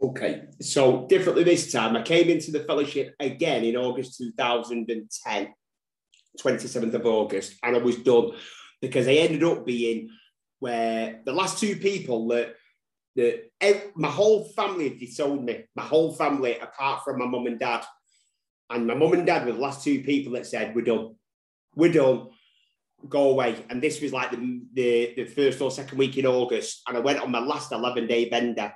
okay 0.00 0.42
so 0.60 1.06
differently 1.08 1.42
this 1.42 1.72
time 1.72 1.96
i 1.96 2.02
came 2.02 2.28
into 2.28 2.50
the 2.50 2.60
fellowship 2.60 3.14
again 3.18 3.64
in 3.64 3.76
august 3.76 4.18
2010 4.18 5.54
27th 6.40 6.94
of 6.94 7.06
august 7.06 7.56
and 7.62 7.76
i 7.76 7.78
was 7.78 7.96
done 7.96 8.30
because 8.80 9.08
i 9.08 9.12
ended 9.12 9.42
up 9.42 9.66
being 9.66 10.08
where 10.60 11.20
the 11.24 11.32
last 11.32 11.58
two 11.58 11.76
people 11.76 12.28
that 12.28 12.54
that 13.16 13.50
my 13.96 14.08
whole 14.08 14.44
family 14.44 14.88
had 14.88 14.98
disowned 14.98 15.44
me 15.44 15.64
my 15.74 15.82
whole 15.82 16.12
family 16.12 16.58
apart 16.58 17.02
from 17.04 17.18
my 17.18 17.26
mum 17.26 17.46
and 17.46 17.58
dad 17.58 17.84
and 18.70 18.86
my 18.86 18.94
mum 18.94 19.12
and 19.14 19.26
dad 19.26 19.44
were 19.44 19.52
the 19.52 19.58
last 19.58 19.82
two 19.82 20.02
people 20.02 20.32
that 20.32 20.46
said 20.46 20.74
we're 20.74 20.84
done 20.84 21.14
we're 21.74 21.92
done 21.92 22.28
go 23.08 23.30
away. 23.30 23.64
And 23.70 23.82
this 23.82 24.00
was 24.00 24.12
like 24.12 24.30
the, 24.30 24.62
the, 24.72 25.14
the 25.16 25.24
first 25.24 25.60
or 25.60 25.70
second 25.70 25.98
week 25.98 26.16
in 26.16 26.26
August. 26.26 26.82
And 26.88 26.96
I 26.96 27.00
went 27.00 27.20
on 27.20 27.30
my 27.30 27.40
last 27.40 27.72
11 27.72 28.06
day 28.06 28.28
bender. 28.28 28.72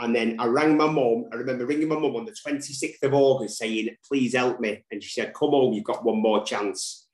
And 0.00 0.14
then 0.14 0.36
I 0.38 0.46
rang 0.46 0.76
my 0.76 0.86
mum. 0.86 1.26
I 1.32 1.36
remember 1.36 1.66
ringing 1.66 1.88
my 1.88 1.98
mum 1.98 2.16
on 2.16 2.24
the 2.24 2.32
26th 2.32 3.02
of 3.02 3.14
August 3.14 3.58
saying, 3.58 3.90
please 4.06 4.34
help 4.34 4.60
me. 4.60 4.84
And 4.90 5.02
she 5.02 5.20
said, 5.20 5.34
come 5.34 5.50
home, 5.50 5.72
you've 5.72 5.84
got 5.84 6.04
one 6.04 6.20
more 6.20 6.44
chance. 6.44 7.08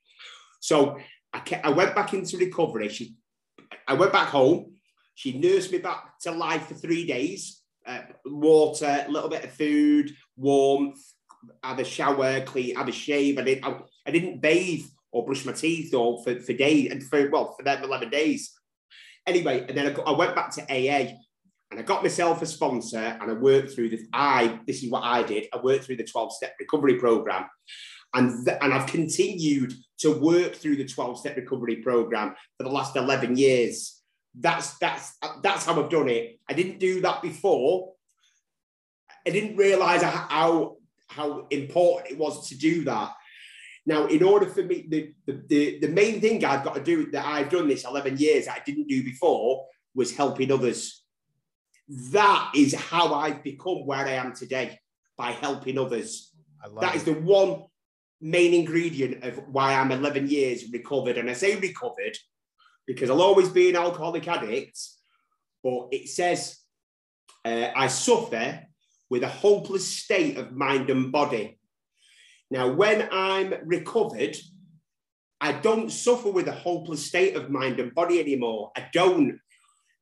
So 0.59 0.97
I, 1.33 1.39
kept, 1.39 1.65
I 1.65 1.69
went 1.69 1.95
back 1.95 2.13
into 2.13 2.37
recovery. 2.37 2.89
She, 2.89 3.15
I 3.87 3.93
went 3.93 4.13
back 4.13 4.29
home. 4.29 4.75
She 5.15 5.37
nursed 5.37 5.71
me 5.71 5.79
back 5.79 6.19
to 6.21 6.31
life 6.31 6.67
for 6.67 6.75
three 6.75 7.05
days. 7.05 7.61
Uh, 7.85 8.01
water, 8.25 9.05
a 9.07 9.11
little 9.11 9.29
bit 9.29 9.43
of 9.43 9.51
food, 9.51 10.11
warmth, 10.35 10.99
have 11.63 11.79
a 11.79 11.83
shower, 11.83 12.41
clean, 12.41 12.75
have 12.75 12.89
a 12.89 12.91
shave. 12.91 13.37
I 13.37 13.43
didn't, 13.43 13.65
I, 13.65 13.79
I 14.05 14.11
didn't 14.11 14.41
bathe 14.41 14.85
or 15.11 15.25
brush 15.25 15.45
my 15.45 15.51
teeth 15.51 15.93
or 15.93 16.23
for, 16.23 16.39
for 16.39 16.53
days 16.53 16.91
and 16.91 17.03
for 17.03 17.29
well 17.29 17.53
for 17.57 17.63
them 17.63 17.83
11 17.83 18.09
days 18.09 18.53
anyway 19.25 19.65
and 19.67 19.77
then 19.77 19.87
I, 19.87 19.89
got, 19.91 20.07
I 20.07 20.11
went 20.11 20.35
back 20.35 20.51
to 20.55 20.61
aa 20.63 21.11
and 21.71 21.79
i 21.79 21.83
got 21.83 22.03
myself 22.03 22.41
a 22.41 22.45
sponsor 22.45 23.17
and 23.19 23.29
i 23.29 23.33
worked 23.33 23.71
through 23.71 23.89
this 23.89 24.03
i 24.13 24.59
this 24.67 24.83
is 24.83 24.91
what 24.91 25.03
i 25.03 25.23
did. 25.23 25.47
I 25.53 25.57
worked 25.57 25.85
through 25.85 25.97
the 25.97 26.03
12 26.03 26.33
step 26.33 26.55
recovery 26.59 26.95
program. 26.95 27.45
And 28.13 28.45
th- 28.45 28.57
and 28.61 28.73
i've 28.73 28.87
continued 28.87 29.73
to 29.99 30.11
work 30.11 30.55
through 30.55 30.77
the 30.77 30.85
12 30.85 31.19
step 31.19 31.35
recovery 31.35 31.77
program 31.77 32.35
for 32.57 32.63
the 32.63 32.69
last 32.69 32.95
11 32.95 33.37
years. 33.37 34.01
That's 34.39 34.77
that's 34.77 35.17
that's 35.43 35.65
how 35.65 35.81
i've 35.81 35.89
done 35.89 36.09
it. 36.09 36.39
I 36.49 36.53
didn't 36.53 36.79
do 36.79 37.01
that 37.01 37.21
before. 37.21 37.93
I 39.25 39.31
didn't 39.31 39.57
realize 39.57 40.03
how 40.03 40.77
how 41.09 41.47
important 41.49 42.11
it 42.11 42.17
was 42.17 42.47
to 42.49 42.57
do 42.57 42.83
that. 42.85 43.11
Now, 43.85 44.05
in 44.07 44.21
order 44.21 44.45
for 44.45 44.63
me, 44.63 44.85
the, 44.89 45.13
the, 45.25 45.79
the 45.79 45.87
main 45.87 46.19
thing 46.19 46.43
I've 46.43 46.65
got 46.65 46.75
to 46.75 46.83
do 46.83 47.09
that 47.11 47.25
I've 47.25 47.49
done 47.49 47.69
this 47.69 47.85
11 47.85 48.17
years 48.17 48.47
I 48.47 48.61
didn't 48.65 48.89
do 48.89 49.01
before 49.01 49.65
was 49.95 50.15
helping 50.15 50.51
others. 50.51 51.03
That 51.89 52.51
is 52.55 52.73
how 52.73 53.13
I've 53.13 53.43
become 53.43 53.85
where 53.85 54.05
I 54.05 54.11
am 54.11 54.33
today 54.33 54.79
by 55.17 55.31
helping 55.31 55.77
others. 55.77 56.31
That 56.81 56.95
it. 56.95 56.97
is 56.97 57.03
the 57.03 57.13
one 57.13 57.63
main 58.19 58.53
ingredient 58.53 59.23
of 59.23 59.37
why 59.47 59.73
I'm 59.73 59.91
11 59.91 60.27
years 60.27 60.71
recovered. 60.71 61.17
And 61.17 61.29
I 61.29 61.33
say 61.33 61.55
recovered 61.55 62.17
because 62.85 63.09
I'll 63.09 63.21
always 63.21 63.49
be 63.49 63.69
an 63.69 63.75
alcoholic 63.75 64.27
addict, 64.27 64.79
but 65.63 65.87
it 65.91 66.09
says 66.09 66.57
uh, 67.45 67.69
I 67.75 67.87
suffer 67.87 68.63
with 69.09 69.23
a 69.23 69.27
hopeless 69.27 69.87
state 69.87 70.37
of 70.37 70.53
mind 70.53 70.89
and 70.89 71.11
body. 71.11 71.59
Now, 72.49 72.71
when 72.71 73.07
I'm 73.11 73.53
recovered, 73.65 74.37
I 75.39 75.51
don't 75.51 75.91
suffer 75.91 76.31
with 76.31 76.47
a 76.47 76.53
hopeless 76.53 77.05
state 77.05 77.35
of 77.35 77.49
mind 77.49 77.79
and 77.79 77.93
body 77.93 78.19
anymore. 78.19 78.71
I 78.75 78.87
don't, 78.91 79.39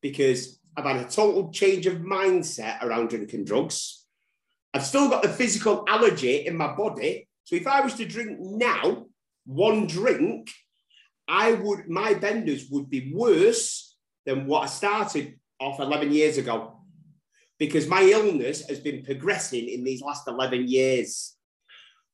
because 0.00 0.58
I've 0.76 0.84
had 0.84 0.96
a 0.96 1.08
total 1.08 1.50
change 1.50 1.86
of 1.86 1.98
mindset 1.98 2.82
around 2.82 3.08
drinking 3.08 3.44
drugs. 3.44 4.04
I've 4.74 4.84
still 4.84 5.08
got 5.08 5.22
the 5.22 5.28
physical 5.28 5.84
allergy 5.88 6.46
in 6.46 6.56
my 6.56 6.74
body. 6.74 7.28
So 7.44 7.56
if 7.56 7.66
I 7.66 7.80
was 7.80 7.94
to 7.94 8.04
drink 8.04 8.38
now, 8.38 9.06
one 9.46 9.86
drink, 9.86 10.50
I 11.28 11.52
would, 11.52 11.88
my 11.88 12.14
benders 12.14 12.68
would 12.70 12.90
be 12.90 13.12
worse 13.14 13.96
than 14.26 14.46
what 14.46 14.64
I 14.64 14.66
started 14.66 15.38
off 15.58 15.80
11 15.80 16.12
years 16.12 16.36
ago 16.36 16.80
because 17.58 17.88
my 17.88 18.02
illness 18.02 18.68
has 18.68 18.80
been 18.80 19.02
progressing 19.02 19.68
in 19.68 19.82
these 19.82 20.02
last 20.02 20.28
11 20.28 20.68
years 20.68 21.36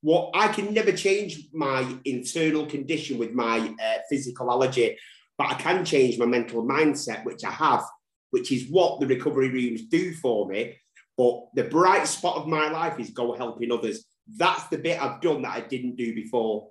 what 0.03 0.31
I 0.35 0.49
can 0.49 0.75
never 0.75 0.93
change 0.93 1.49
my 1.53 1.87
internal 2.05 2.67
condition 2.67 3.19
with 3.19 3.33
my 3.33 3.59
uh, 3.59 3.99
physical 4.11 4.51
allergy, 4.51 4.99
but 5.39 5.49
I 5.49 5.55
can 5.55 5.85
change 5.85 6.19
my 6.19 6.27
mental 6.27 6.67
mindset, 6.67 7.25
which 7.25 7.45
I 7.45 7.53
have, 7.53 7.85
which 8.33 8.51
is 8.51 8.69
what 8.69 8.99
the 8.99 9.07
recovery 9.07 9.49
rooms 9.49 9.83
do 9.83 10.13
for 10.15 10.49
me. 10.49 10.77
But 11.17 11.45
the 11.55 11.65
bright 11.65 12.09
spot 12.09 12.37
of 12.37 12.49
my 12.49 12.71
life 12.71 12.99
is 12.99 13.11
go 13.11 13.35
helping 13.35 13.71
others. 13.71 14.05
That's 14.37 14.67
the 14.69 14.79
bit 14.79 15.01
I've 15.01 15.21
done 15.21 15.43
that 15.43 15.55
I 15.55 15.61
didn't 15.61 15.97
do 15.97 16.15
before. 16.15 16.71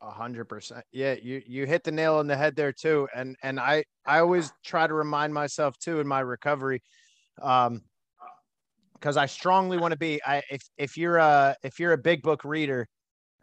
A 0.00 0.10
hundred 0.10 0.46
percent. 0.46 0.84
Yeah, 0.90 1.14
you 1.22 1.40
you 1.46 1.64
hit 1.64 1.84
the 1.84 1.92
nail 1.92 2.16
on 2.16 2.26
the 2.26 2.36
head 2.36 2.56
there 2.56 2.72
too. 2.72 3.08
And 3.14 3.36
and 3.42 3.60
I 3.60 3.84
I 4.04 4.18
always 4.18 4.52
try 4.64 4.86
to 4.86 4.94
remind 4.94 5.32
myself 5.32 5.78
too 5.78 6.00
in 6.00 6.08
my 6.08 6.20
recovery. 6.20 6.82
Um, 7.40 7.82
because 8.94 9.16
I 9.16 9.26
strongly 9.26 9.78
want 9.78 9.92
to 9.92 9.98
be. 9.98 10.20
I 10.24 10.42
if 10.50 10.62
if 10.76 10.96
you're 10.96 11.18
a 11.18 11.56
if 11.62 11.78
you're 11.78 11.92
a 11.92 11.98
big 11.98 12.22
book 12.22 12.44
reader, 12.44 12.88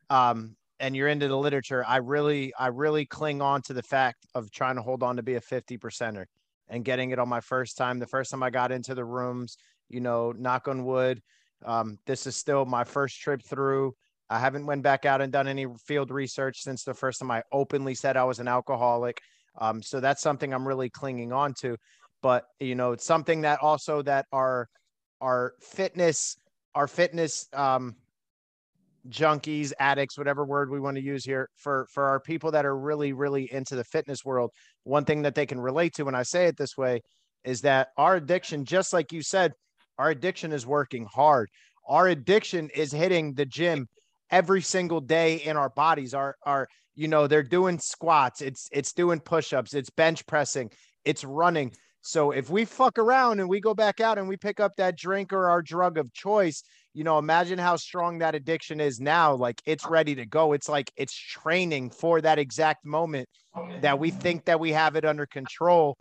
um, 0.09 0.55
and 0.79 0.95
you're 0.95 1.09
into 1.09 1.27
the 1.27 1.37
literature, 1.37 1.83
I 1.85 1.97
really 1.97 2.53
I 2.57 2.67
really 2.67 3.05
cling 3.05 3.41
on 3.41 3.61
to 3.63 3.73
the 3.73 3.83
fact 3.83 4.25
of 4.35 4.51
trying 4.51 4.75
to 4.75 4.81
hold 4.81 5.03
on 5.03 5.17
to 5.17 5.23
be 5.23 5.35
a 5.35 5.41
fifty 5.41 5.77
percenter. 5.77 6.25
And 6.69 6.85
getting 6.85 7.11
it 7.11 7.19
on 7.19 7.29
my 7.29 7.41
first 7.41 7.77
time. 7.77 7.99
The 7.99 8.07
first 8.07 8.31
time 8.31 8.43
I 8.43 8.49
got 8.49 8.71
into 8.71 8.95
the 8.95 9.05
rooms, 9.05 9.57
you 9.89 9.99
know, 9.99 10.31
knock 10.31 10.67
on 10.67 10.85
wood. 10.85 11.21
Um, 11.65 11.97
this 12.05 12.27
is 12.27 12.35
still 12.35 12.65
my 12.65 12.83
first 12.83 13.19
trip 13.19 13.41
through. 13.43 13.95
I 14.29 14.39
haven't 14.39 14.65
went 14.65 14.83
back 14.83 15.05
out 15.05 15.21
and 15.21 15.31
done 15.31 15.47
any 15.47 15.65
field 15.85 16.11
research 16.11 16.61
since 16.61 16.83
the 16.83 16.93
first 16.93 17.19
time 17.19 17.31
I 17.31 17.43
openly 17.51 17.95
said 17.95 18.15
I 18.15 18.23
was 18.23 18.39
an 18.39 18.47
alcoholic. 18.47 19.19
Um, 19.59 19.81
so 19.81 19.99
that's 19.99 20.21
something 20.21 20.53
I'm 20.53 20.67
really 20.67 20.89
clinging 20.89 21.33
on 21.33 21.53
to. 21.61 21.77
But 22.21 22.45
you 22.59 22.75
know, 22.75 22.91
it's 22.91 23.05
something 23.05 23.41
that 23.41 23.59
also 23.61 24.01
that 24.03 24.25
our 24.31 24.69
our 25.21 25.53
fitness, 25.61 26.37
our 26.75 26.87
fitness 26.87 27.47
um, 27.53 27.95
junkies, 29.07 29.71
addicts, 29.79 30.17
whatever 30.17 30.45
word 30.45 30.69
we 30.69 30.79
want 30.79 30.97
to 30.97 31.03
use 31.03 31.23
here 31.23 31.49
for 31.55 31.87
for 31.91 32.05
our 32.05 32.19
people 32.19 32.51
that 32.51 32.65
are 32.65 32.77
really 32.77 33.13
really 33.13 33.51
into 33.53 33.75
the 33.75 33.83
fitness 33.83 34.25
world. 34.25 34.51
One 34.83 35.05
thing 35.05 35.21
that 35.23 35.35
they 35.35 35.45
can 35.45 35.59
relate 35.59 35.93
to 35.95 36.03
when 36.03 36.15
I 36.15 36.23
say 36.23 36.45
it 36.45 36.57
this 36.57 36.77
way 36.77 37.01
is 37.43 37.61
that 37.61 37.89
our 37.97 38.15
addiction, 38.15 38.65
just 38.65 38.93
like 38.93 39.11
you 39.11 39.21
said, 39.21 39.53
our 39.97 40.09
addiction 40.09 40.51
is 40.51 40.65
working 40.65 41.05
hard. 41.05 41.49
Our 41.87 42.07
addiction 42.07 42.69
is 42.75 42.91
hitting 42.91 43.33
the 43.33 43.45
gym 43.45 43.87
every 44.31 44.61
single 44.61 45.01
day 45.01 45.35
in 45.35 45.57
our 45.57 45.69
bodies. 45.69 46.13
Our 46.13 46.35
our 46.45 46.67
you 46.95 47.07
know 47.07 47.27
they're 47.27 47.43
doing 47.43 47.79
squats. 47.79 48.41
It's 48.41 48.67
it's 48.71 48.93
doing 48.93 49.19
push-ups. 49.19 49.73
It's 49.73 49.89
bench 49.89 50.25
pressing. 50.25 50.71
It's 51.05 51.23
running. 51.23 51.71
So 52.01 52.31
if 52.31 52.49
we 52.49 52.65
fuck 52.65 52.97
around 52.97 53.39
and 53.39 53.49
we 53.49 53.59
go 53.59 53.73
back 53.73 53.99
out 53.99 54.17
and 54.17 54.27
we 54.27 54.37
pick 54.37 54.59
up 54.59 54.71
that 54.77 54.97
drink 54.97 55.33
or 55.33 55.49
our 55.49 55.61
drug 55.61 55.97
of 55.97 56.13
choice, 56.13 56.63
you 56.93 57.03
know, 57.03 57.17
imagine 57.17 57.59
how 57.59 57.75
strong 57.75 58.19
that 58.19 58.35
addiction 58.35 58.79
is 58.79 58.99
now. 58.99 59.35
Like 59.35 59.61
it's 59.65 59.85
ready 59.85 60.15
to 60.15 60.25
go. 60.25 60.53
It's 60.53 60.67
like 60.67 60.91
it's 60.97 61.15
training 61.15 61.91
for 61.91 62.21
that 62.21 62.39
exact 62.39 62.85
moment 62.85 63.29
that 63.81 63.99
we 63.99 64.11
think 64.11 64.45
that 64.45 64.59
we 64.59 64.71
have 64.71 64.95
it 64.95 65.05
under 65.05 65.25
control. 65.25 65.97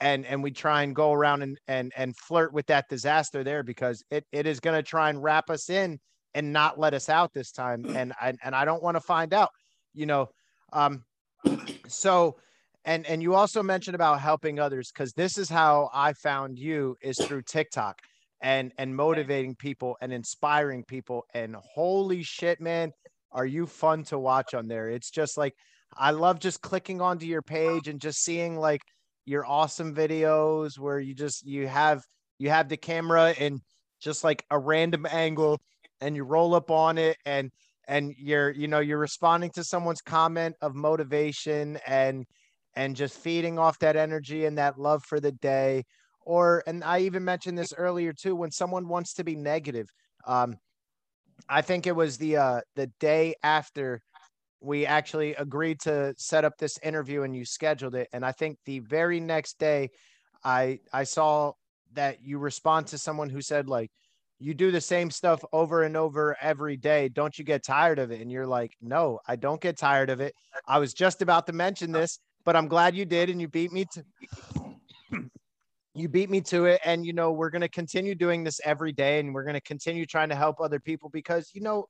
And, 0.00 0.26
and 0.26 0.42
we 0.42 0.50
try 0.50 0.82
and 0.82 0.96
go 0.96 1.12
around 1.12 1.42
and, 1.42 1.58
and, 1.68 1.92
and 1.96 2.16
flirt 2.16 2.52
with 2.52 2.66
that 2.66 2.88
disaster 2.88 3.44
there 3.44 3.62
because 3.62 4.02
it, 4.10 4.24
it 4.32 4.48
is 4.48 4.58
going 4.58 4.76
to 4.76 4.82
try 4.82 5.10
and 5.10 5.22
wrap 5.22 5.48
us 5.48 5.70
in 5.70 6.00
and 6.34 6.52
not 6.52 6.76
let 6.76 6.92
us 6.92 7.08
out 7.08 7.32
this 7.32 7.52
time. 7.52 7.84
And, 7.96 8.12
and, 8.20 8.36
and 8.42 8.54
I 8.54 8.64
don't 8.64 8.82
want 8.82 8.96
to 8.96 9.00
find 9.00 9.32
out, 9.32 9.50
you 9.94 10.06
know, 10.06 10.28
um, 10.72 11.04
so, 11.86 12.36
and 12.84 13.06
and 13.06 13.22
you 13.22 13.34
also 13.34 13.62
mentioned 13.62 13.94
about 13.94 14.20
helping 14.20 14.58
others 14.58 14.90
because 14.92 15.12
this 15.12 15.38
is 15.38 15.48
how 15.48 15.88
I 15.94 16.14
found 16.14 16.58
you 16.58 16.96
is 17.00 17.16
through 17.16 17.42
TikTok 17.42 18.00
and 18.42 18.72
and 18.76 18.94
motivating 18.94 19.54
people 19.54 19.96
and 20.00 20.12
inspiring 20.12 20.84
people 20.84 21.24
and 21.32 21.56
holy 21.56 22.22
shit 22.22 22.60
man 22.60 22.92
are 23.32 23.46
you 23.46 23.66
fun 23.66 24.04
to 24.04 24.18
watch 24.18 24.54
on 24.54 24.68
there. 24.68 24.88
It's 24.88 25.10
just 25.10 25.36
like 25.36 25.54
I 25.96 26.10
love 26.10 26.38
just 26.38 26.60
clicking 26.60 27.00
onto 27.00 27.26
your 27.26 27.42
page 27.42 27.88
and 27.88 28.00
just 28.00 28.22
seeing 28.22 28.56
like 28.56 28.82
your 29.24 29.44
awesome 29.46 29.94
videos 29.94 30.78
where 30.78 30.98
you 30.98 31.14
just 31.14 31.46
you 31.46 31.66
have 31.66 32.02
you 32.38 32.50
have 32.50 32.68
the 32.68 32.76
camera 32.76 33.34
in 33.38 33.60
just 34.00 34.24
like 34.24 34.44
a 34.50 34.58
random 34.58 35.06
angle 35.10 35.60
and 36.00 36.16
you 36.16 36.24
roll 36.24 36.54
up 36.54 36.70
on 36.70 36.98
it 36.98 37.16
and 37.24 37.50
and 37.88 38.14
you're 38.18 38.50
you 38.50 38.68
know 38.68 38.80
you're 38.80 38.98
responding 38.98 39.50
to 39.50 39.64
someone's 39.64 40.00
comment 40.00 40.54
of 40.60 40.74
motivation 40.74 41.78
and 41.86 42.24
and 42.74 42.96
just 42.96 43.18
feeding 43.18 43.58
off 43.58 43.78
that 43.78 43.96
energy 43.96 44.46
and 44.46 44.58
that 44.58 44.78
love 44.78 45.02
for 45.04 45.20
the 45.20 45.32
day 45.32 45.84
or 46.24 46.62
and 46.66 46.82
i 46.84 47.00
even 47.00 47.24
mentioned 47.24 47.56
this 47.56 47.72
earlier 47.76 48.12
too 48.12 48.34
when 48.34 48.50
someone 48.50 48.88
wants 48.88 49.14
to 49.14 49.24
be 49.24 49.36
negative 49.36 49.88
um 50.26 50.56
i 51.48 51.60
think 51.60 51.86
it 51.86 51.96
was 51.96 52.18
the 52.18 52.36
uh 52.36 52.60
the 52.76 52.86
day 53.00 53.34
after 53.42 54.00
we 54.60 54.86
actually 54.86 55.34
agreed 55.34 55.80
to 55.80 56.14
set 56.16 56.44
up 56.44 56.56
this 56.58 56.78
interview 56.82 57.22
and 57.22 57.34
you 57.34 57.44
scheduled 57.44 57.94
it 57.94 58.08
and 58.12 58.24
i 58.24 58.32
think 58.32 58.58
the 58.64 58.78
very 58.80 59.20
next 59.20 59.58
day 59.58 59.88
i 60.44 60.78
i 60.92 61.04
saw 61.04 61.52
that 61.94 62.22
you 62.22 62.38
respond 62.38 62.86
to 62.86 62.98
someone 62.98 63.28
who 63.28 63.40
said 63.40 63.68
like 63.68 63.90
you 64.38 64.54
do 64.54 64.72
the 64.72 64.80
same 64.80 65.08
stuff 65.08 65.44
over 65.52 65.84
and 65.84 65.96
over 65.96 66.36
every 66.40 66.76
day. 66.76 67.08
Don't 67.08 67.38
you 67.38 67.44
get 67.44 67.62
tired 67.62 68.00
of 68.00 68.10
it? 68.10 68.20
And 68.20 68.32
you're 68.32 68.46
like 68.46 68.72
no 68.80 69.20
i 69.28 69.36
don't 69.36 69.60
get 69.60 69.78
tired 69.78 70.10
of 70.10 70.20
it. 70.20 70.34
I 70.66 70.78
was 70.78 70.92
just 70.94 71.22
about 71.22 71.46
to 71.46 71.52
mention 71.52 71.92
this 71.92 72.18
but 72.44 72.56
I'm 72.56 72.68
glad 72.68 72.96
you 72.96 73.04
did 73.04 73.30
and 73.30 73.40
you 73.40 73.48
beat 73.48 73.72
me 73.72 73.86
to 73.92 74.04
you 75.94 76.08
beat 76.08 76.30
me 76.30 76.40
to 76.40 76.66
it 76.66 76.80
and 76.84 77.04
you 77.04 77.12
know 77.12 77.32
we're 77.32 77.50
going 77.50 77.62
to 77.62 77.68
continue 77.68 78.14
doing 78.14 78.44
this 78.44 78.60
every 78.64 78.92
day 78.92 79.20
and 79.20 79.34
we're 79.34 79.44
going 79.44 79.54
to 79.54 79.60
continue 79.60 80.06
trying 80.06 80.28
to 80.30 80.34
help 80.34 80.60
other 80.60 80.80
people 80.80 81.10
because 81.10 81.50
you 81.52 81.60
know 81.60 81.86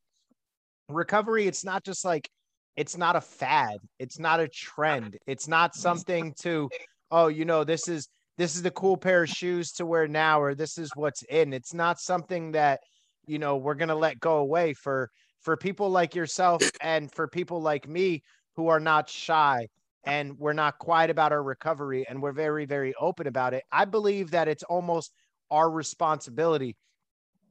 recovery 0.89 1.47
it's 1.47 1.65
not 1.65 1.85
just 1.85 2.05
like 2.05 2.29
it's 2.77 2.97
not 2.97 3.17
a 3.17 3.21
fad 3.21 3.77
it's 3.99 4.19
not 4.19 4.41
a 4.41 4.49
trend 4.49 5.17
it's 5.27 5.47
not 5.47 5.75
something 5.75 6.35
to 6.41 6.69
oh 7.11 7.29
you 7.29 7.45
know 7.45 7.63
this 7.63 7.87
is 7.87 8.09
this 8.39 8.57
is 8.57 8.63
the 8.63 8.71
cool 8.71 8.97
pair 8.97 9.25
of 9.25 9.29
shoes 9.29 9.73
to 9.73 9.87
wear 9.87 10.09
now 10.09 10.41
or 10.41 10.55
this 10.55 10.79
is 10.79 10.91
what's 10.95 11.23
in. 11.25 11.53
It's 11.53 11.75
not 11.75 12.01
something 12.01 12.53
that 12.53 12.81
you 13.27 13.39
know 13.39 13.57
we're 13.57 13.75
going 13.75 13.89
to 13.89 13.95
let 13.95 14.21
go 14.21 14.39
away 14.39 14.75
for 14.75 15.11
for 15.41 15.57
people 15.57 15.91
like 15.91 16.15
yourself 16.15 16.63
and 16.81 17.13
for 17.13 17.29
people 17.29 17.61
like 17.61 17.89
me 17.89 18.23
who 18.57 18.69
are 18.69 18.81
not 18.81 19.09
shy 19.09 19.69
and 20.05 20.39
we're 20.39 20.53
not 20.53 20.79
quiet 20.79 21.11
about 21.11 21.33
our 21.33 21.43
recovery 21.43 22.07
and 22.09 22.21
we're 22.21 22.33
very 22.33 22.65
very 22.65 22.95
open 23.01 23.27
about 23.27 23.55
it 23.55 23.65
i 23.73 23.85
believe 23.85 24.31
that 24.31 24.49
it's 24.49 24.63
almost 24.65 25.13
our 25.51 25.71
responsibility 25.71 26.77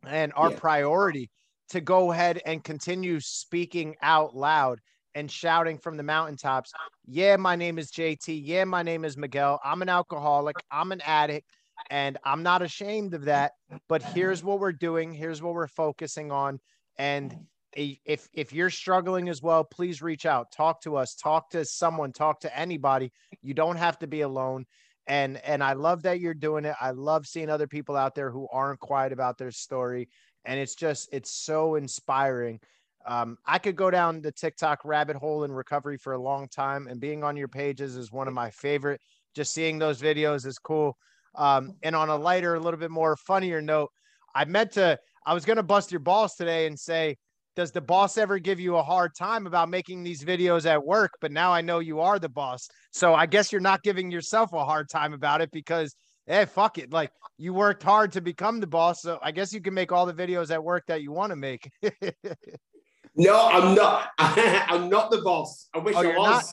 and 0.08 0.34
our 0.36 0.52
yeah. 0.52 0.60
priority 0.60 1.30
to 1.70 1.82
go 1.82 2.12
ahead 2.12 2.42
and 2.46 2.64
continue 2.64 3.20
speaking 3.20 3.96
out 4.02 4.36
loud 4.36 4.80
and 5.16 5.30
shouting 5.30 5.78
from 5.78 5.98
the 5.98 6.04
mountaintops 6.04 6.72
yeah 7.06 7.36
my 7.36 7.56
name 7.56 7.78
is 7.78 7.92
jt 7.92 8.42
yeah 8.44 8.64
my 8.64 8.84
name 8.84 9.06
is 9.06 9.18
miguel. 9.18 9.60
I'm 9.64 9.82
an 9.82 9.90
alcoholic. 9.90 10.56
I'm 10.72 10.92
an 10.92 11.02
addict 11.06 11.48
and 11.90 12.18
i'm 12.24 12.44
not 12.44 12.62
ashamed 12.62 13.14
of 13.14 13.26
that 13.26 13.54
but 13.88 14.02
here's 14.02 14.44
what 14.44 14.60
we're 14.60 14.72
doing. 14.72 15.14
Here's 15.14 15.42
what 15.42 15.54
we're 15.54 15.68
focusing 15.68 16.32
on 16.32 16.60
and 16.98 17.36
if 17.74 18.28
if 18.34 18.52
you're 18.54 18.70
struggling 18.70 19.30
as 19.30 19.42
well 19.42 19.64
please 19.64 20.02
reach 20.02 20.26
out. 20.26 20.52
Talk 20.52 20.82
to 20.82 20.96
us. 20.98 21.16
Talk 21.16 21.50
to 21.52 21.64
someone. 21.66 22.12
Talk 22.12 22.42
to 22.42 22.58
anybody. 22.58 23.12
You 23.42 23.54
don't 23.54 23.78
have 23.78 23.98
to 24.00 24.08
be 24.08 24.22
alone. 24.22 24.66
And 25.08 25.38
and 25.38 25.64
i 25.64 25.74
love 25.74 26.04
that 26.04 26.20
you're 26.20 26.34
doing 26.34 26.66
it. 26.66 26.76
I 26.80 26.92
love 26.92 27.26
seeing 27.26 27.50
other 27.50 27.68
people 27.68 27.96
out 27.96 28.16
there 28.16 28.32
who 28.32 28.48
aren't 28.52 28.80
quiet 28.80 29.14
about 29.14 29.38
their 29.38 29.52
story. 29.52 30.10
And 30.46 30.60
it's 30.60 30.76
just 30.76 31.10
it's 31.12 31.32
so 31.32 31.76
inspiring. 31.76 32.60
Um, 33.06 33.38
i 33.46 33.58
could 33.58 33.76
go 33.76 33.90
down 33.90 34.22
the 34.22 34.32
tiktok 34.32 34.86
rabbit 34.86 35.16
hole 35.16 35.44
in 35.44 35.52
recovery 35.52 35.98
for 35.98 36.14
a 36.14 36.22
long 36.22 36.48
time 36.48 36.88
and 36.88 37.00
being 37.00 37.24
on 37.24 37.36
your 37.36 37.48
pages 37.48 37.96
is 37.96 38.12
one 38.12 38.28
of 38.28 38.34
my 38.34 38.52
favorite. 38.52 39.02
Just 39.34 39.54
seeing 39.54 39.80
those 39.80 40.02
videos 40.02 40.46
is 40.46 40.60
cool. 40.60 40.98
Um, 41.34 41.76
and 41.82 41.96
on 41.96 42.10
a 42.10 42.16
lighter 42.16 42.56
a 42.56 42.60
little 42.60 42.80
bit 42.80 42.92
more 42.92 43.16
funnier 43.16 43.62
note 43.62 43.90
i 44.36 44.44
meant 44.44 44.74
to 44.74 45.00
i 45.26 45.34
was 45.34 45.46
going 45.46 45.56
to 45.56 45.64
bust 45.64 45.90
your 45.90 46.02
balls 46.02 46.36
today 46.36 46.68
and 46.68 46.78
say 46.78 47.16
does 47.56 47.72
the 47.72 47.82
boss 47.82 48.18
ever 48.18 48.40
give 48.40 48.60
you 48.60 48.78
a 48.78 48.84
hard 48.84 49.16
time 49.16 49.46
about 49.46 49.70
making 49.70 50.04
these 50.04 50.24
videos 50.24 50.66
at 50.66 50.84
work? 50.84 51.12
But 51.20 51.32
now 51.32 51.52
I 51.52 51.62
know 51.62 51.80
you 51.80 52.00
are 52.00 52.20
the 52.20 52.30
boss. 52.30 52.70
So 52.92 53.14
I 53.14 53.26
guess 53.26 53.52
you're 53.52 53.62
not 53.62 53.84
giving 53.84 54.10
yourself 54.10 54.54
a 54.54 54.64
hard 54.64 54.90
time 54.90 55.14
about 55.14 55.42
it 55.42 55.52
because, 55.52 55.96
hey, 56.26 56.46
fuck 56.46 56.78
it. 56.78 56.92
Like 56.92 57.12
you 57.38 57.54
worked 57.54 57.84
hard 57.84 58.14
to 58.14 58.22
become 58.22 58.60
the 58.60 58.68
boss. 58.68 59.02
So 59.02 59.20
I 59.22 59.32
guess 59.32 59.54
you 59.54 59.62
can 59.62 59.74
make 59.74 59.92
all 59.92 60.06
the 60.06 60.14
videos 60.14 60.52
at 60.52 60.64
work 60.64 60.86
that 60.88 61.02
you 61.02 61.12
want 61.12 61.32
to 61.32 61.36
make. 61.36 61.70
no, 63.16 63.48
I'm 63.48 63.76
not. 63.76 64.10
I'm 64.18 64.90
not 64.90 65.12
the 65.12 65.22
boss. 65.22 65.68
I 65.74 65.80
wish 65.80 65.96
oh, 65.96 66.10
I 66.10 66.18
was. 66.18 66.30
Not? 66.30 66.46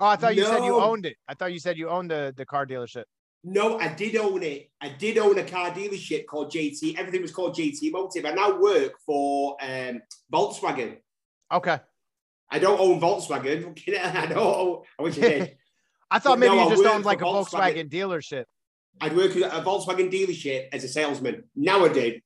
Oh, 0.00 0.06
I 0.06 0.16
thought 0.16 0.34
you 0.34 0.42
no. 0.42 0.50
said 0.50 0.64
you 0.64 0.80
owned 0.80 1.06
it. 1.06 1.16
I 1.28 1.34
thought 1.34 1.52
you 1.52 1.60
said 1.60 1.76
you 1.76 1.88
owned 1.90 2.10
the, 2.10 2.34
the 2.36 2.46
car 2.46 2.66
dealership. 2.66 3.04
No, 3.42 3.78
I 3.78 3.88
did 3.88 4.16
own 4.16 4.42
it. 4.42 4.70
I 4.80 4.90
did 4.90 5.16
own 5.16 5.38
a 5.38 5.44
car 5.44 5.70
dealership 5.70 6.26
called 6.26 6.52
JT. 6.52 6.98
Everything 6.98 7.22
was 7.22 7.32
called 7.32 7.56
JT 7.56 7.90
Motive. 7.90 8.26
I 8.26 8.32
now 8.32 8.58
work 8.58 8.92
for 9.06 9.56
um, 9.62 10.02
Volkswagen. 10.32 10.98
Okay. 11.50 11.78
I 12.50 12.58
don't 12.58 12.78
own 12.78 13.00
Volkswagen. 13.00 13.78
I 13.98 14.26
don't. 14.26 14.84
I 14.98 15.02
wish 15.02 15.18
I 15.18 15.20
did. 15.20 15.56
I 16.10 16.18
thought 16.18 16.38
maybe 16.38 16.56
no, 16.56 16.64
you 16.64 16.76
just 16.76 16.84
owned 16.84 17.04
like 17.04 17.22
a 17.22 17.24
Volkswagen. 17.24 17.88
Volkswagen 17.88 17.90
dealership. 17.90 18.44
I'd 19.00 19.16
work 19.16 19.34
at 19.36 19.52
a 19.54 19.62
Volkswagen 19.62 20.12
dealership 20.12 20.68
as 20.72 20.84
a 20.84 20.88
salesman. 20.88 21.44
Now 21.56 21.84
I 21.84 21.88
did. 21.88 22.20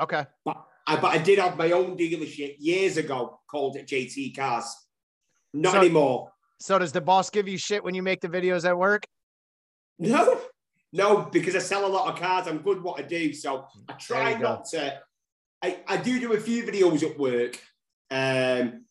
Okay. 0.00 0.26
But 0.44 0.64
I, 0.86 0.96
but 0.96 1.08
I 1.08 1.18
did 1.18 1.38
have 1.38 1.56
my 1.56 1.72
own 1.72 1.96
dealership 1.96 2.56
years 2.58 2.98
ago 2.98 3.40
called 3.50 3.76
JT 3.76 4.36
Cars. 4.36 4.64
Not 5.54 5.72
so, 5.72 5.80
anymore. 5.80 6.32
So 6.60 6.78
does 6.78 6.92
the 6.92 7.00
boss 7.00 7.30
give 7.30 7.48
you 7.48 7.58
shit 7.58 7.82
when 7.82 7.94
you 7.94 8.02
make 8.02 8.20
the 8.20 8.28
videos 8.28 8.64
at 8.64 8.76
work? 8.76 9.06
No, 9.98 10.40
no, 10.92 11.28
because 11.32 11.56
I 11.56 11.60
sell 11.60 11.86
a 11.86 11.88
lot 11.88 12.12
of 12.12 12.20
cars. 12.20 12.46
I'm 12.46 12.58
good 12.58 12.82
what 12.82 13.00
I 13.00 13.02
do. 13.02 13.32
So 13.32 13.66
I 13.88 13.94
try 13.94 14.34
not 14.34 14.64
go. 14.70 14.78
to. 14.78 15.00
I, 15.62 15.78
I 15.86 15.96
do 15.96 16.20
do 16.20 16.34
a 16.34 16.40
few 16.40 16.64
videos 16.64 17.02
at 17.02 17.18
work. 17.18 17.58
Um, 18.10 18.84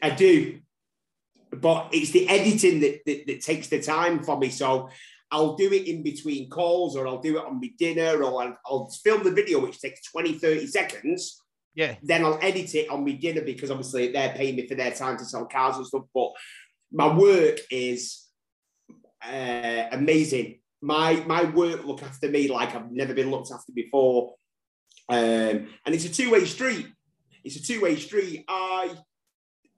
I 0.00 0.10
do. 0.10 0.60
But 1.50 1.88
it's 1.92 2.10
the 2.10 2.28
editing 2.28 2.80
that, 2.80 3.00
that, 3.06 3.26
that 3.26 3.40
takes 3.40 3.68
the 3.68 3.82
time 3.82 4.22
for 4.22 4.38
me. 4.38 4.50
So 4.50 4.88
I'll 5.32 5.56
do 5.56 5.72
it 5.72 5.88
in 5.88 6.04
between 6.04 6.48
calls 6.48 6.96
or 6.96 7.08
I'll 7.08 7.20
do 7.20 7.38
it 7.38 7.44
on 7.44 7.60
my 7.60 7.70
dinner 7.76 8.22
or 8.22 8.42
I'll, 8.42 8.58
I'll 8.64 8.90
film 9.02 9.24
the 9.24 9.32
video, 9.32 9.60
which 9.60 9.80
takes 9.80 10.10
20, 10.12 10.34
30 10.34 10.66
seconds. 10.68 11.40
Yeah. 11.74 11.96
Then 12.02 12.24
I'll 12.24 12.38
edit 12.40 12.72
it 12.76 12.88
on 12.88 13.04
my 13.04 13.12
dinner 13.12 13.42
because 13.42 13.72
obviously 13.72 14.12
they're 14.12 14.34
paying 14.34 14.54
me 14.54 14.68
for 14.68 14.76
their 14.76 14.92
time 14.92 15.16
to 15.18 15.24
sell 15.24 15.46
cars 15.46 15.76
and 15.76 15.86
stuff. 15.86 16.04
But 16.14 16.30
my 16.92 17.12
work 17.16 17.58
is 17.70 18.26
uh, 19.24 19.86
amazing 19.90 20.60
my 20.84 21.14
my 21.26 21.44
work 21.44 21.84
look 21.84 22.02
after 22.02 22.28
me 22.28 22.48
like 22.48 22.74
I've 22.74 22.92
never 22.92 23.14
been 23.14 23.30
looked 23.30 23.50
after 23.50 23.72
before. 23.72 24.34
Um, 25.08 25.68
and 25.84 25.94
it's 25.94 26.04
a 26.04 26.12
two-way 26.12 26.44
street. 26.44 26.86
It's 27.42 27.56
a 27.56 27.62
two-way 27.62 27.96
street. 27.96 28.44
I 28.48 28.94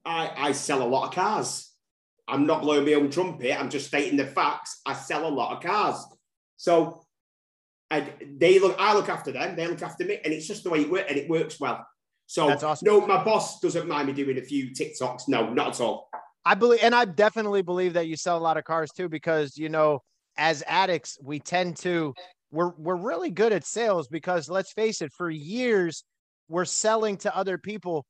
I 0.05 0.33
I 0.37 0.53
sell 0.53 0.83
a 0.83 0.89
lot 0.89 1.09
of 1.09 1.15
cars. 1.15 1.73
I'm 2.29 2.45
not 2.47 2.63
blowing 2.63 2.85
my 2.85 2.95
own 2.95 3.11
trumpet. 3.11 3.59
I'm 3.59 3.71
just 3.71 3.87
stating 3.87 4.17
the 4.17 4.27
facts. 4.27 4.81
I 4.85 4.95
sell 4.95 5.27
a 5.27 5.31
lot 5.31 5.57
of 5.57 5.63
cars. 5.63 6.05
So 6.57 7.07
and 7.91 8.13
they 8.39 8.59
look, 8.59 8.75
I 8.81 8.95
look 8.95 9.09
after 9.09 9.31
them, 9.31 9.55
they 9.55 9.69
look 9.69 9.83
after 9.83 10.05
me, 10.05 10.19
and 10.25 10.35
it's 10.35 10.49
just 10.49 10.65
the 10.65 10.71
way 10.71 10.81
it 10.81 10.91
works, 10.91 11.07
and 11.09 11.17
it 11.17 11.31
works 11.31 11.61
well. 11.61 11.87
So 12.27 12.49
That's 12.49 12.65
awesome. 12.65 12.87
no, 12.87 13.07
my 13.07 13.23
boss 13.23 13.61
doesn't 13.61 13.87
mind 13.87 14.09
me 14.09 14.13
doing 14.13 14.39
a 14.39 14.43
few 14.43 14.71
TikToks. 14.71 15.29
No, 15.29 15.53
not 15.53 15.69
at 15.69 15.81
all. 15.81 16.09
I 16.45 16.57
believe, 16.57 16.81
and 16.83 16.97
I 16.97 17.05
definitely 17.05 17.63
believe 17.63 17.93
that 17.93 18.09
you 18.09 18.17
sell 18.17 18.37
a 18.37 18.41
lot 18.41 18.57
of 18.57 18.65
cars 18.65 18.91
too, 18.91 19.09
because 19.09 19.57
you 19.57 19.69
know, 19.69 20.03
as 20.39 20.63
addicts, 20.67 21.19
we 21.23 21.39
tend 21.39 21.77
to 21.79 22.15
we're 22.51 22.73
we're 22.77 22.97
really 22.97 23.31
good 23.31 23.53
at 23.53 23.65
sales 23.65 24.09
because 24.09 24.49
let's 24.49 24.73
face 24.73 25.03
it, 25.03 25.13
for 25.13 25.31
years 25.31 26.05
we're 26.49 26.65
selling 26.65 27.17
to 27.19 27.37
other 27.37 27.59
people 27.59 28.07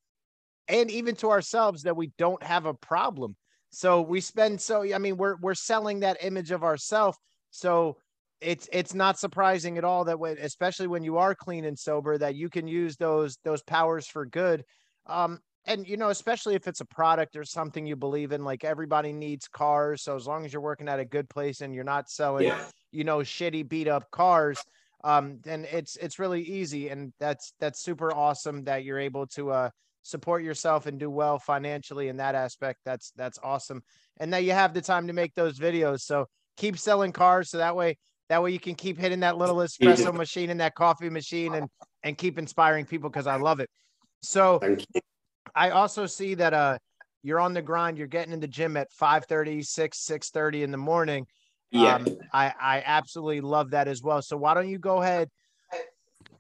and 0.69 0.91
even 0.91 1.15
to 1.17 1.31
ourselves 1.31 1.83
that 1.83 1.97
we 1.97 2.13
don't 2.19 2.43
have 2.43 2.67
a 2.67 2.75
problem. 2.75 3.37
So 3.71 4.03
we 4.03 4.21
spend 4.21 4.61
so 4.61 4.83
I 4.95 4.99
mean 4.99 5.17
we're 5.17 5.37
we're 5.41 5.55
selling 5.55 6.01
that 6.01 6.19
image 6.23 6.51
of 6.51 6.65
ourselves. 6.65 7.19
So 7.51 7.97
it's 8.41 8.69
it's 8.73 8.95
not 8.95 9.19
surprising 9.19 9.79
at 9.79 9.85
all 9.85 10.05
that 10.05 10.19
when 10.19 10.37
especially 10.39 10.87
when 10.87 11.03
you 11.03 11.17
are 11.19 11.35
clean 11.35 11.65
and 11.65 11.79
sober 11.79 12.19
that 12.19 12.35
you 12.35 12.51
can 12.51 12.69
use 12.69 12.97
those 12.97 13.39
those 13.45 13.63
powers 13.63 14.07
for 14.07 14.27
good 14.27 14.63
um 15.07 15.41
and 15.67 15.87
you 15.89 15.97
know 15.97 16.11
especially 16.11 16.55
if 16.55 16.67
it's 16.69 16.81
a 16.81 16.85
product 16.85 17.37
or 17.37 17.45
something 17.45 17.87
you 17.87 17.97
believe 17.97 18.33
in 18.33 18.45
like 18.45 18.65
everybody 18.65 19.13
needs 19.13 19.49
cars 19.49 20.03
so 20.03 20.15
as 20.15 20.27
long 20.27 20.45
as 20.45 20.53
you're 20.53 20.63
working 20.63 20.89
at 20.89 21.01
a 21.01 21.05
good 21.05 21.29
place 21.29 21.61
and 21.61 21.75
you're 21.75 21.85
not 21.85 22.09
selling 22.09 22.47
yeah. 22.47 22.65
you 22.93 23.05
know 23.05 23.19
shitty 23.19 23.69
beat 23.69 23.89
up 23.89 24.11
cars 24.11 24.59
um 25.05 25.39
then 25.43 25.67
it's 25.71 25.97
it's 25.97 26.19
really 26.19 26.43
easy 26.43 26.89
and 26.89 27.13
that's 27.19 27.53
that's 27.61 27.81
super 27.81 28.13
awesome 28.13 28.65
that 28.65 28.85
you're 28.85 28.99
able 28.99 29.27
to 29.27 29.51
uh 29.51 29.71
support 30.03 30.43
yourself 30.43 30.87
and 30.87 31.01
do 31.01 31.11
well 31.11 31.39
financially 31.39 32.09
in 32.09 32.17
that 32.17 32.35
aspect 32.35 32.79
that's 32.85 33.13
that's 33.17 33.39
awesome 33.43 33.83
and 34.19 34.33
that 34.33 34.45
you 34.45 34.53
have 34.53 34.73
the 34.73 34.81
time 34.81 35.07
to 35.07 35.13
make 35.13 35.35
those 35.35 35.59
videos 35.59 36.01
so 36.01 36.27
keep 36.57 36.79
selling 36.79 37.11
cars 37.11 37.51
so 37.51 37.59
that 37.59 37.75
way 37.75 37.97
that 38.29 38.43
way 38.43 38.51
you 38.51 38.59
can 38.59 38.75
keep 38.75 38.99
hitting 38.99 39.21
that 39.21 39.37
little 39.37 39.57
espresso 39.57 40.13
machine 40.15 40.51
and 40.51 40.61
that 40.61 40.75
coffee 40.75 41.11
machine 41.11 41.55
and 41.55 41.69
and 42.03 42.17
keep 42.17 42.39
inspiring 42.39 42.87
people 42.87 43.11
because 43.11 43.27
I 43.27 43.37
love 43.37 43.61
it. 43.61 43.69
So 44.23 44.61
I 45.57 45.71
also 45.71 46.07
see 46.07 46.35
that 46.35 46.55
uh 46.55 46.79
you're 47.23 47.41
on 47.41 47.55
the 47.55 47.63
grind, 47.63 47.99
you're 47.99 48.07
getting 48.07 48.33
in 48.33 48.39
the 48.39 48.47
gym 48.47 48.77
at 48.77 48.93
5 48.93 49.25
30, 49.25 49.63
6, 49.63 49.99
6 49.99 50.31
30 50.31 50.63
in 50.63 50.71
the 50.71 50.77
morning. 50.77 51.27
Yeah. 51.73 51.97
Um, 51.97 52.07
I, 52.33 52.53
I 52.61 52.83
absolutely 52.87 53.41
love 53.41 53.71
that 53.71 53.89
as 53.89 54.01
well. 54.01 54.23
So 54.23 54.37
why 54.37 54.55
don't 54.55 54.69
you 54.69 54.79
go 54.79 55.03
ahead? 55.03 55.29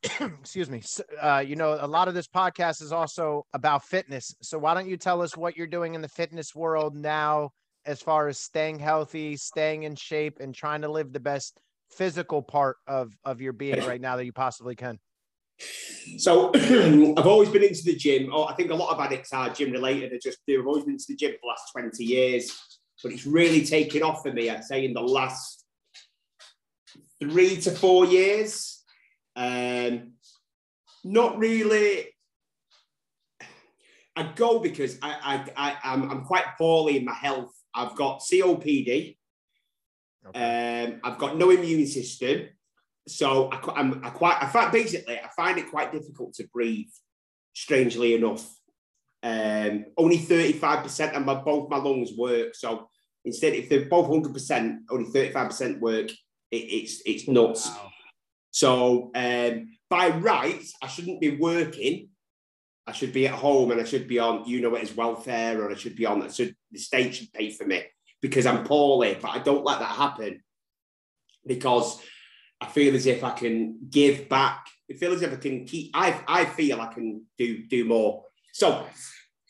excuse 0.20 0.70
me. 0.70 0.82
Uh, 1.20 1.42
you 1.44 1.56
know, 1.56 1.76
a 1.80 1.86
lot 1.86 2.06
of 2.06 2.14
this 2.14 2.28
podcast 2.28 2.82
is 2.82 2.92
also 2.92 3.44
about 3.52 3.84
fitness. 3.84 4.34
So 4.42 4.58
why 4.58 4.74
don't 4.74 4.88
you 4.88 4.96
tell 4.96 5.22
us 5.22 5.36
what 5.36 5.56
you're 5.56 5.66
doing 5.66 5.94
in 5.94 6.02
the 6.02 6.08
fitness 6.08 6.54
world 6.54 6.94
now 6.94 7.50
as 7.84 8.00
far 8.00 8.28
as 8.28 8.38
staying 8.38 8.78
healthy, 8.78 9.36
staying 9.36 9.82
in 9.82 9.96
shape, 9.96 10.38
and 10.40 10.54
trying 10.54 10.82
to 10.82 10.88
live 10.88 11.12
the 11.12 11.20
best 11.20 11.58
physical 11.90 12.42
part 12.42 12.76
of 12.86 13.12
of 13.24 13.40
your 13.40 13.52
being 13.52 13.84
right 13.86 14.00
now 14.00 14.16
that 14.16 14.24
you 14.24 14.32
possibly 14.32 14.76
can? 14.76 14.98
So 16.18 16.50
I've 16.54 17.26
always 17.26 17.48
been 17.48 17.62
into 17.62 17.84
the 17.84 17.96
gym. 17.96 18.30
Oh, 18.32 18.44
I 18.44 18.54
think 18.54 18.70
a 18.70 18.74
lot 18.74 18.92
of 18.92 19.00
addicts 19.00 19.32
are 19.32 19.50
gym 19.50 19.72
related. 19.72 20.12
I 20.12 20.18
just 20.22 20.38
do. 20.46 20.60
I've 20.60 20.66
always 20.66 20.84
been 20.84 20.94
into 20.94 21.06
the 21.08 21.16
gym 21.16 21.32
for 21.32 21.38
the 21.42 21.48
last 21.48 21.72
20 21.72 22.04
years, 22.04 22.52
but 23.02 23.12
it's 23.12 23.26
really 23.26 23.64
taken 23.64 24.02
off 24.02 24.22
for 24.22 24.32
me, 24.32 24.50
I'd 24.50 24.64
say, 24.64 24.84
in 24.84 24.92
the 24.92 25.00
last 25.00 25.64
three 27.20 27.56
to 27.62 27.70
four 27.70 28.06
years. 28.06 28.82
Um, 29.34 30.12
not 31.04 31.38
really. 31.38 32.06
I 34.14 34.32
go 34.34 34.60
because 34.60 34.98
I, 35.02 35.44
I, 35.56 35.68
I, 35.68 35.92
I'm, 35.92 36.10
I'm 36.10 36.24
quite 36.24 36.44
poorly 36.56 36.96
in 36.96 37.04
my 37.04 37.14
health. 37.14 37.52
I've 37.74 37.94
got 37.96 38.20
COPD, 38.20 39.16
Okay. 40.28 40.84
Um, 40.84 41.00
I've 41.04 41.18
got 41.18 41.36
no 41.36 41.50
immune 41.50 41.86
system, 41.86 42.48
so 43.06 43.48
I, 43.50 43.80
am 43.80 44.00
I 44.04 44.10
quite. 44.10 44.42
I 44.42 44.46
find 44.46 44.72
basically 44.72 45.18
I 45.18 45.28
find 45.36 45.58
it 45.58 45.70
quite 45.70 45.92
difficult 45.92 46.34
to 46.34 46.48
breathe. 46.52 46.90
Strangely 47.54 48.14
enough, 48.14 48.46
um, 49.22 49.86
only 49.96 50.18
thirty 50.18 50.52
five 50.52 50.82
percent 50.82 51.14
of 51.14 51.24
my 51.24 51.34
both 51.34 51.70
my 51.70 51.78
lungs 51.78 52.12
work. 52.16 52.54
So 52.54 52.88
instead, 53.24 53.54
if 53.54 53.68
they're 53.68 53.86
both 53.86 54.08
hundred 54.08 54.34
percent, 54.34 54.82
only 54.90 55.10
thirty 55.10 55.32
five 55.32 55.48
percent 55.48 55.80
work. 55.80 56.10
It, 56.50 56.56
it's 56.56 57.02
it's 57.04 57.26
nuts. 57.26 57.68
Wow. 57.68 57.90
So 58.50 59.10
um, 59.14 59.68
by 59.90 60.08
rights, 60.08 60.74
I 60.82 60.86
shouldn't 60.86 61.20
be 61.20 61.36
working. 61.36 62.08
I 62.86 62.92
should 62.92 63.12
be 63.12 63.26
at 63.26 63.34
home 63.34 63.72
and 63.72 63.80
I 63.80 63.84
should 63.84 64.06
be 64.06 64.20
on, 64.20 64.44
you 64.46 64.60
know, 64.60 64.76
it 64.76 64.84
is 64.84 64.94
welfare, 64.94 65.60
or 65.60 65.72
I 65.72 65.74
should 65.74 65.96
be 65.96 66.06
on. 66.06 66.30
So 66.30 66.46
the 66.70 66.78
state 66.78 67.16
should 67.16 67.32
pay 67.32 67.50
for 67.50 67.66
me 67.66 67.82
because 68.22 68.46
I'm 68.46 68.64
poorly, 68.64 69.18
but 69.20 69.30
I 69.30 69.40
don't 69.40 69.64
let 69.64 69.80
that 69.80 69.96
happen 69.96 70.42
because 71.44 72.00
I 72.60 72.66
feel 72.66 72.94
as 72.94 73.06
if 73.06 73.22
I 73.22 73.30
can 73.30 73.78
give 73.90 74.28
back. 74.28 74.66
I 74.90 74.94
feel 74.94 75.12
as 75.12 75.22
if 75.22 75.32
I 75.32 75.36
can 75.36 75.64
keep. 75.66 75.90
I 75.94 76.20
I 76.26 76.44
feel 76.44 76.80
I 76.80 76.86
can 76.86 77.22
do 77.38 77.66
do 77.66 77.84
more. 77.84 78.24
So 78.52 78.86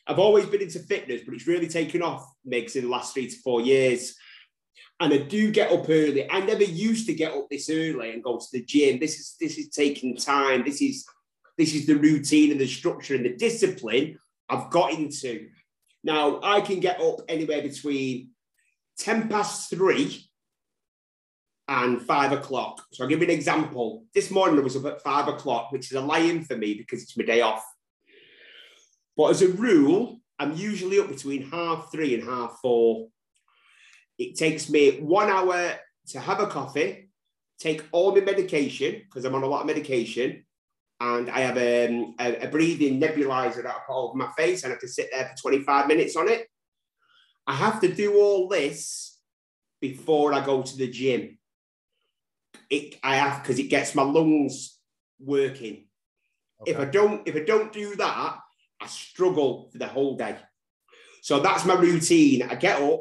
I've 0.06 0.18
always 0.18 0.46
been 0.46 0.62
into 0.62 0.78
fitness, 0.80 1.22
but 1.24 1.34
it's 1.34 1.46
really 1.46 1.68
taken 1.68 2.02
off, 2.02 2.26
Miggs, 2.44 2.76
in 2.76 2.84
the 2.84 2.90
last 2.90 3.14
three 3.14 3.28
to 3.28 3.36
four 3.38 3.60
years. 3.60 4.14
And 4.98 5.12
I 5.12 5.18
do 5.18 5.50
get 5.50 5.72
up 5.72 5.86
early. 5.88 6.30
I 6.30 6.40
never 6.40 6.64
used 6.64 7.06
to 7.06 7.14
get 7.14 7.32
up 7.32 7.48
this 7.50 7.68
early 7.68 8.12
and 8.12 8.22
go 8.22 8.38
to 8.38 8.46
the 8.52 8.64
gym. 8.64 8.98
This 8.98 9.18
is 9.18 9.36
this 9.40 9.58
is 9.58 9.68
taking 9.70 10.16
time. 10.16 10.64
This 10.64 10.80
is 10.80 11.06
this 11.58 11.74
is 11.74 11.86
the 11.86 11.96
routine 11.96 12.50
and 12.52 12.60
the 12.60 12.66
structure 12.66 13.14
and 13.14 13.24
the 13.24 13.36
discipline 13.36 14.18
I've 14.48 14.70
got 14.70 14.92
into. 14.92 15.48
Now 16.02 16.40
I 16.42 16.60
can 16.60 16.80
get 16.80 17.00
up 17.00 17.20
anywhere 17.28 17.62
between 17.62 18.30
10 18.98 19.28
past 19.28 19.70
three 19.70 20.25
and 21.68 22.00
five 22.02 22.32
o'clock. 22.32 22.84
So 22.92 23.02
I'll 23.02 23.08
give 23.08 23.20
you 23.20 23.26
an 23.26 23.34
example. 23.34 24.04
This 24.14 24.30
morning 24.30 24.58
I 24.58 24.62
was 24.62 24.76
up 24.76 24.86
at 24.86 25.02
five 25.02 25.28
o'clock, 25.28 25.72
which 25.72 25.90
is 25.90 25.96
a 25.96 26.00
lie-in 26.00 26.44
for 26.44 26.56
me 26.56 26.74
because 26.74 27.02
it's 27.02 27.16
my 27.16 27.24
day 27.24 27.40
off. 27.40 27.64
But 29.16 29.30
as 29.30 29.42
a 29.42 29.48
rule, 29.48 30.20
I'm 30.38 30.54
usually 30.54 30.98
up 30.98 31.08
between 31.08 31.50
half 31.50 31.90
three 31.90 32.14
and 32.14 32.22
half 32.22 32.58
four. 32.62 33.08
It 34.18 34.36
takes 34.36 34.68
me 34.68 35.00
one 35.00 35.28
hour 35.28 35.74
to 36.08 36.20
have 36.20 36.40
a 36.40 36.46
coffee, 36.46 37.10
take 37.58 37.84
all 37.92 38.14
my 38.14 38.20
medication 38.20 39.02
because 39.04 39.24
I'm 39.24 39.34
on 39.34 39.42
a 39.42 39.46
lot 39.46 39.62
of 39.62 39.66
medication, 39.66 40.44
and 41.00 41.28
I 41.28 41.40
have 41.40 41.56
um, 41.56 42.14
a, 42.20 42.46
a, 42.46 42.48
breathing 42.48 43.00
nebulizer 43.00 43.62
that 43.62 43.66
I 43.66 43.78
put 43.86 43.94
over 43.94 44.16
my 44.16 44.30
face, 44.36 44.64
and 44.64 44.72
I 44.72 44.76
can 44.76 44.88
sit 44.88 45.08
there 45.12 45.26
for 45.28 45.50
25 45.50 45.88
minutes 45.88 46.16
on 46.16 46.28
it. 46.28 46.46
I 47.46 47.54
have 47.54 47.80
to 47.80 47.92
do 47.92 48.18
all 48.18 48.48
this 48.48 49.18
before 49.80 50.32
I 50.32 50.44
go 50.44 50.62
to 50.62 50.76
the 50.76 50.88
gym. 50.88 51.38
It, 52.70 52.98
I 53.02 53.16
have 53.16 53.42
because 53.42 53.58
it 53.58 53.68
gets 53.68 53.94
my 53.94 54.02
lungs 54.02 54.78
working. 55.20 55.86
Okay. 56.62 56.72
If 56.72 56.78
I 56.78 56.84
don't, 56.86 57.26
if 57.26 57.36
I 57.36 57.40
don't 57.40 57.72
do 57.72 57.94
that, 57.96 58.38
I 58.80 58.86
struggle 58.86 59.68
for 59.70 59.78
the 59.78 59.86
whole 59.86 60.16
day. 60.16 60.36
So 61.22 61.40
that's 61.40 61.64
my 61.64 61.74
routine. 61.74 62.42
I 62.42 62.54
get 62.54 62.80
up, 62.80 63.00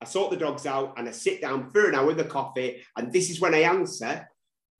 I 0.00 0.06
sort 0.06 0.30
the 0.30 0.36
dogs 0.36 0.66
out, 0.66 0.94
and 0.96 1.08
I 1.08 1.12
sit 1.12 1.40
down 1.40 1.70
for 1.72 1.88
an 1.88 1.94
hour 1.94 2.06
with 2.06 2.20
a 2.20 2.24
coffee. 2.24 2.82
And 2.96 3.12
this 3.12 3.30
is 3.30 3.40
when 3.40 3.54
I 3.54 3.60
answer 3.60 4.28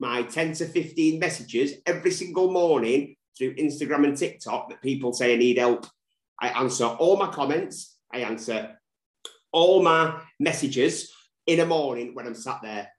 my 0.00 0.22
10 0.22 0.54
to 0.54 0.66
15 0.66 1.18
messages 1.18 1.74
every 1.86 2.10
single 2.10 2.50
morning 2.50 3.16
through 3.36 3.54
Instagram 3.54 4.04
and 4.04 4.16
TikTok 4.16 4.68
that 4.68 4.82
people 4.82 5.12
say 5.12 5.34
I 5.34 5.36
need 5.36 5.58
help. 5.58 5.86
I 6.40 6.48
answer 6.48 6.86
all 6.86 7.16
my 7.16 7.30
comments. 7.30 7.96
I 8.12 8.18
answer 8.18 8.76
all 9.52 9.82
my 9.82 10.20
messages 10.40 11.12
in 11.46 11.58
the 11.58 11.66
morning 11.66 12.14
when 12.14 12.26
I'm 12.26 12.34
sat 12.34 12.60
there. 12.62 12.90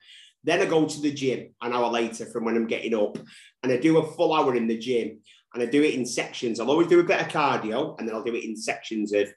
Then 0.46 0.62
I 0.62 0.66
go 0.66 0.88
to 0.88 1.02
the 1.02 1.12
gym 1.12 1.56
an 1.62 1.74
hour 1.74 1.90
later 1.90 2.28
from 2.28 2.46
when 2.46 2.56
I'm 2.56 2.68
getting 2.68 2.94
up 2.94 3.18
and 3.64 3.72
I 3.72 3.78
do 3.78 3.98
a 3.98 4.12
full 4.12 4.32
hour 4.32 4.56
in 4.56 4.68
the 4.68 4.78
gym 4.78 5.20
and 5.54 5.64
I 5.64 5.66
do 5.66 5.82
it 5.82 5.96
in 5.96 6.06
sections. 6.06 6.60
I'll 6.60 6.70
always 6.70 6.88
do 6.88 7.00
a 7.00 7.04
bit 7.04 7.20
of 7.20 7.30
cardio 7.30 7.98
and 7.98 8.08
then 8.08 8.16
I'll 8.16 8.24
do 8.24 8.36
it 8.36 8.46
in 8.46 8.56
sections 8.56 9.12
of 9.12 9.28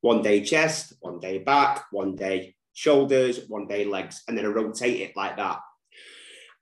one 0.00 0.22
day 0.22 0.42
chest, 0.42 0.94
one 1.00 1.20
day 1.20 1.38
back, 1.38 1.84
one 1.90 2.16
day 2.16 2.54
shoulders, 2.72 3.40
one 3.48 3.66
day 3.66 3.84
legs, 3.84 4.22
and 4.26 4.38
then 4.38 4.46
I 4.46 4.48
rotate 4.48 5.00
it 5.00 5.16
like 5.16 5.36
that. 5.36 5.58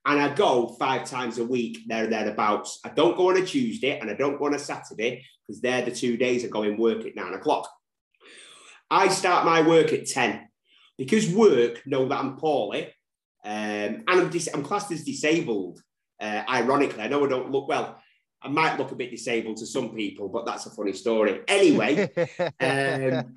And 0.05 0.21
I 0.21 0.35
go 0.35 0.69
five 0.81 1.05
times 1.05 1.39
a 1.39 1.45
week, 1.45 1.79
there 1.87 2.05
and 2.05 2.13
thereabouts. 2.13 2.81
I 2.85 2.89
don't 2.89 3.17
go 3.17 3.31
on 3.31 3.37
a 3.37 3.47
Tuesday 3.47 3.99
and 4.01 4.11
I 4.11 4.15
don't 4.15 4.39
go 4.39 4.47
on 4.47 4.55
a 4.55 4.59
Saturday 4.59 5.25
because 5.47 5.61
they're 5.61 5.85
the 5.85 5.93
two 5.93 6.17
days 6.17 6.45
I 6.45 6.49
go 6.49 6.73
work 6.75 7.07
at 7.07 7.15
nine 7.15 7.35
o'clock. 7.35 7.69
I 8.91 9.09
start 9.09 9.45
my 9.45 9.63
work 9.63 9.93
at 9.93 10.07
10 10.07 10.49
because 10.99 11.33
work 11.33 11.83
know 11.87 12.09
that 12.09 12.19
I'm 12.19 12.37
poorly 12.37 12.93
um, 13.47 13.53
and 13.53 14.05
I'm, 14.09 14.29
dis- 14.29 14.49
I'm 14.53 14.65
classed 14.65 14.91
as 14.91 15.05
disabled. 15.05 15.81
Uh, 16.21 16.43
ironically, 16.49 17.03
I 17.03 17.07
know 17.07 17.25
I 17.25 17.29
don't 17.29 17.53
look 17.53 17.69
well. 17.69 18.03
I 18.43 18.49
might 18.49 18.77
look 18.77 18.91
a 18.91 18.97
bit 18.97 19.13
disabled 19.13 19.59
to 19.59 19.67
some 19.67 19.95
people, 19.95 20.29
but 20.29 20.45
that's 20.45 20.67
a 20.67 20.71
funny 20.71 20.93
story. 20.93 21.41
Anyway, 21.47 22.11
um, 22.61 23.35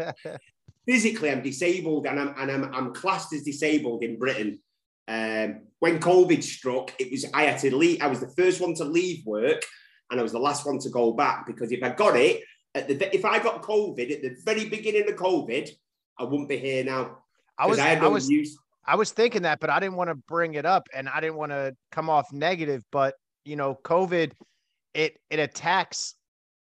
physically, 0.88 1.32
I'm 1.32 1.44
disabled 1.44 2.08
and 2.08 2.20
I'm, 2.20 2.34
and 2.38 2.52
I'm, 2.52 2.74
I'm 2.74 2.94
classed 2.94 3.34
as 3.34 3.44
disabled 3.44 4.04
in 4.04 4.18
Britain. 4.18 4.60
Um, 5.08 5.62
when 5.80 6.00
COVID 6.00 6.44
struck, 6.44 6.92
it 7.00 7.12
was 7.12 7.26
I 7.34 7.44
had 7.44 7.60
to 7.62 7.76
leave. 7.76 8.02
I 8.02 8.08
was 8.08 8.20
the 8.20 8.34
first 8.36 8.62
one 8.62 8.74
to 8.76 8.86
leave 8.86 9.26
work, 9.26 9.64
and 10.10 10.20
I 10.20 10.24
was 10.24 10.32
the 10.32 10.40
last 10.40 10.66
one 10.66 10.80
to 10.80 10.90
go 10.90 11.14
back 11.14 11.46
because 11.46 11.72
if 11.72 11.84
I 11.84 11.90
got 11.90 12.16
it 12.16 12.44
at 12.76 12.88
the 12.88 13.16
if 13.16 13.26
I 13.26 13.40
got 13.40 13.62
COVID 13.62 14.12
at 14.12 14.22
the 14.22 14.36
very 14.44 14.70
beginning 14.70 15.10
of 15.10 15.16
COVID, 15.16 15.70
I 16.18 16.24
wouldn't 16.24 16.50
be 16.50 16.58
here 16.58 16.84
now. 16.84 17.20
I 17.58 17.68
was 17.68 17.80
I, 17.80 17.96
I, 17.96 18.08
was 18.08 18.30
use. 18.30 18.58
I 18.90 18.96
was 18.96 19.12
thinking 19.12 19.44
that, 19.44 19.60
but 19.60 19.70
I 19.70 19.80
didn't 19.80 19.98
want 19.98 20.10
to 20.10 20.16
bring 20.16 20.56
it 20.56 20.66
up, 20.66 20.88
and 20.96 21.08
I 21.08 21.22
didn't 21.22 21.36
want 21.36 21.52
to 21.52 21.76
come 21.92 22.10
off 22.10 22.26
negative. 22.34 22.82
But 22.92 23.14
you 23.46 23.56
know, 23.56 23.78
COVID, 23.84 24.32
it 24.96 25.16
it 25.30 25.38
attacks 25.38 26.16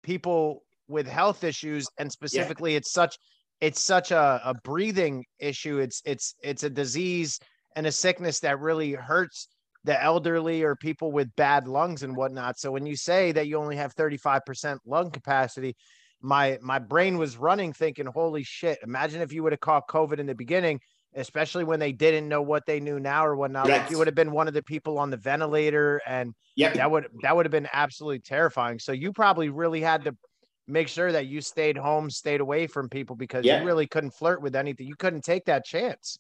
people 0.03 0.63
with 0.89 1.07
health 1.07 1.45
issues, 1.45 1.87
and 1.99 2.11
specifically, 2.11 2.73
yeah. 2.73 2.79
it's 2.79 2.91
such 2.91 3.19
it's 3.61 3.83
such 3.83 4.13
a, 4.13 4.41
a 4.45 4.55
breathing 4.65 5.27
issue. 5.39 5.79
It's 5.79 6.01
it's 6.07 6.35
it's 6.43 6.63
a 6.63 6.71
disease 6.71 7.39
and 7.77 7.87
a 7.87 7.93
sickness 7.93 8.41
that 8.41 8.61
really 8.61 8.93
hurts 8.93 9.49
the 9.85 10.03
elderly 10.03 10.63
or 10.63 10.75
people 10.75 11.13
with 11.13 11.29
bad 11.37 11.69
lungs 11.69 12.03
and 12.03 12.17
whatnot. 12.17 12.59
So 12.59 12.73
when 12.73 12.87
you 12.87 12.97
say 12.97 13.33
that 13.33 13.47
you 13.47 13.59
only 13.59 13.77
have 13.77 13.95
35% 13.95 14.79
lung 14.87 15.11
capacity, 15.11 15.77
my 16.23 16.59
my 16.63 16.79
brain 16.79 17.19
was 17.19 17.37
running 17.37 17.75
thinking, 17.75 18.07
holy 18.07 18.43
shit, 18.43 18.79
imagine 18.83 19.21
if 19.21 19.35
you 19.35 19.43
would 19.43 19.53
have 19.53 19.61
caught 19.61 19.87
COVID 19.87 20.19
in 20.19 20.25
the 20.25 20.35
beginning, 20.35 20.81
especially 21.17 21.65
when 21.65 21.81
they 21.81 21.93
didn't 21.93 22.29
know 22.29 22.43
what 22.43 22.67
they 22.67 22.79
knew 22.79 23.01
now 23.01 23.27
or 23.27 23.35
whatnot. 23.35 23.67
Yes. 23.67 23.81
Like 23.81 23.91
you 23.91 23.99
would 23.99 24.07
have 24.07 24.15
been 24.15 24.33
one 24.33 24.49
of 24.49 24.55
the 24.55 24.63
people 24.63 24.99
on 24.99 25.11
the 25.11 25.17
ventilator 25.17 26.01
and 26.07 26.35
yep. 26.55 26.75
that 26.75 26.91
would 26.91 27.07
that 27.23 27.35
would 27.35 27.47
have 27.47 27.51
been 27.51 27.69
absolutely 27.73 28.21
terrifying. 28.21 28.79
So 28.79 28.93
you 28.93 29.13
probably 29.13 29.49
really 29.49 29.81
had 29.81 30.05
to 30.05 30.17
make 30.69 30.89
sure 30.89 31.11
that 31.11 31.27
you 31.27 31.41
stayed 31.41 31.77
home, 31.77 32.11
stayed 32.11 32.41
away 32.41 32.67
from 32.67 32.89
people 32.89 33.17
because 33.17 33.45
yeah. 33.45 33.61
you 33.61 33.67
really 33.67 33.87
couldn't 33.87 34.11
flirt 34.11 34.43
with 34.43 34.55
anything. 34.55 34.87
You 34.87 34.97
couldn't 34.97 35.23
take 35.23 35.47
that 35.47 35.65
chance. 35.65 36.19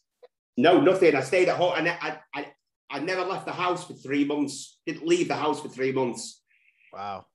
No, 0.56 0.80
nothing. 0.80 1.14
I 1.14 1.20
stayed 1.20 1.48
at 1.48 1.56
home 1.56 1.74
and 1.76 1.88
I, 1.88 2.18
I, 2.34 2.46
I 2.90 2.98
never 3.00 3.22
left 3.22 3.44
the 3.44 3.52
house 3.52 3.86
for 3.86 3.92
three 3.92 4.24
months. 4.24 4.78
Didn't 4.86 5.06
leave 5.06 5.28
the 5.28 5.36
house 5.36 5.60
for 5.60 5.68
three 5.68 5.92
months. 5.92 6.40
Wow. 6.92 7.26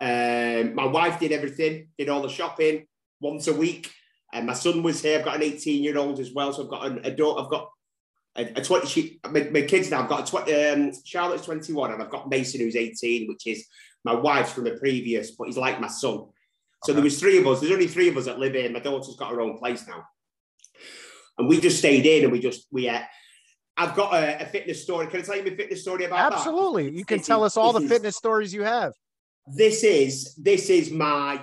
Um, 0.00 0.74
my 0.74 0.86
wife 0.86 1.20
did 1.20 1.32
everything, 1.32 1.88
did 1.98 2.08
all 2.08 2.22
the 2.22 2.28
shopping 2.28 2.86
once 3.20 3.46
a 3.48 3.54
week. 3.54 3.90
And 4.34 4.46
my 4.46 4.52
son 4.52 4.82
was 4.82 5.00
here. 5.00 5.18
I've 5.18 5.24
got 5.24 5.36
an 5.36 5.42
18 5.42 5.82
year 5.82 5.96
old 5.96 6.20
as 6.20 6.32
well. 6.32 6.52
So 6.52 6.64
I've 6.64 6.70
got 6.70 6.86
an 6.86 7.00
adult. 7.04 7.40
I've 7.40 7.50
got 7.50 7.70
a, 8.36 8.60
a 8.60 8.64
20. 8.64 8.86
She, 8.86 9.20
my, 9.30 9.48
my, 9.50 9.62
kids 9.62 9.90
now. 9.90 10.02
I've 10.02 10.08
got 10.08 10.28
a 10.28 10.30
20. 10.30 10.54
Um, 10.54 10.92
Charlotte's 11.04 11.46
21, 11.46 11.92
and 11.92 12.02
I've 12.02 12.10
got 12.10 12.28
Mason 12.28 12.60
who's 12.60 12.76
18, 12.76 13.28
which 13.28 13.46
is 13.46 13.66
my 14.04 14.14
wife's 14.14 14.52
from 14.52 14.64
the 14.64 14.72
previous, 14.72 15.30
but 15.30 15.46
he's 15.46 15.56
like 15.56 15.80
my 15.80 15.88
son. 15.88 16.26
So 16.82 16.92
okay. 16.92 16.94
there 16.94 17.02
was 17.02 17.18
three 17.18 17.38
of 17.38 17.46
us. 17.46 17.60
There's 17.60 17.72
only 17.72 17.86
three 17.86 18.08
of 18.08 18.16
us 18.16 18.26
that 18.26 18.38
live 18.38 18.52
here. 18.52 18.68
My 18.70 18.80
daughter's 18.80 19.16
got 19.16 19.30
her 19.30 19.40
own 19.40 19.56
place 19.56 19.86
now 19.88 20.04
and 21.38 21.48
we 21.48 21.60
just 21.60 21.78
stayed 21.78 22.06
in 22.06 22.24
and 22.24 22.32
we 22.32 22.40
just 22.40 22.66
we 22.70 22.88
uh, 22.88 23.00
I've 23.76 23.94
got 23.96 24.14
a, 24.14 24.42
a, 24.42 24.46
fitness 24.46 24.82
story. 24.82 25.08
Can 25.08 25.20
I 25.20 25.22
tell 25.22 25.36
you 25.36 25.42
my 25.42 25.56
fitness 25.56 25.82
story 25.82 26.04
about 26.04 26.32
Absolutely. 26.32 26.90
That? 26.90 26.96
You 26.96 27.04
can 27.04 27.18
this 27.18 27.26
tell 27.26 27.44
is, 27.44 27.52
us 27.52 27.56
all 27.56 27.72
the 27.72 27.80
is, 27.80 27.90
fitness 27.90 28.16
stories 28.16 28.54
you 28.54 28.62
have. 28.62 28.92
This 29.46 29.82
is 29.82 30.34
this 30.36 30.70
is 30.70 30.90
my 30.90 31.40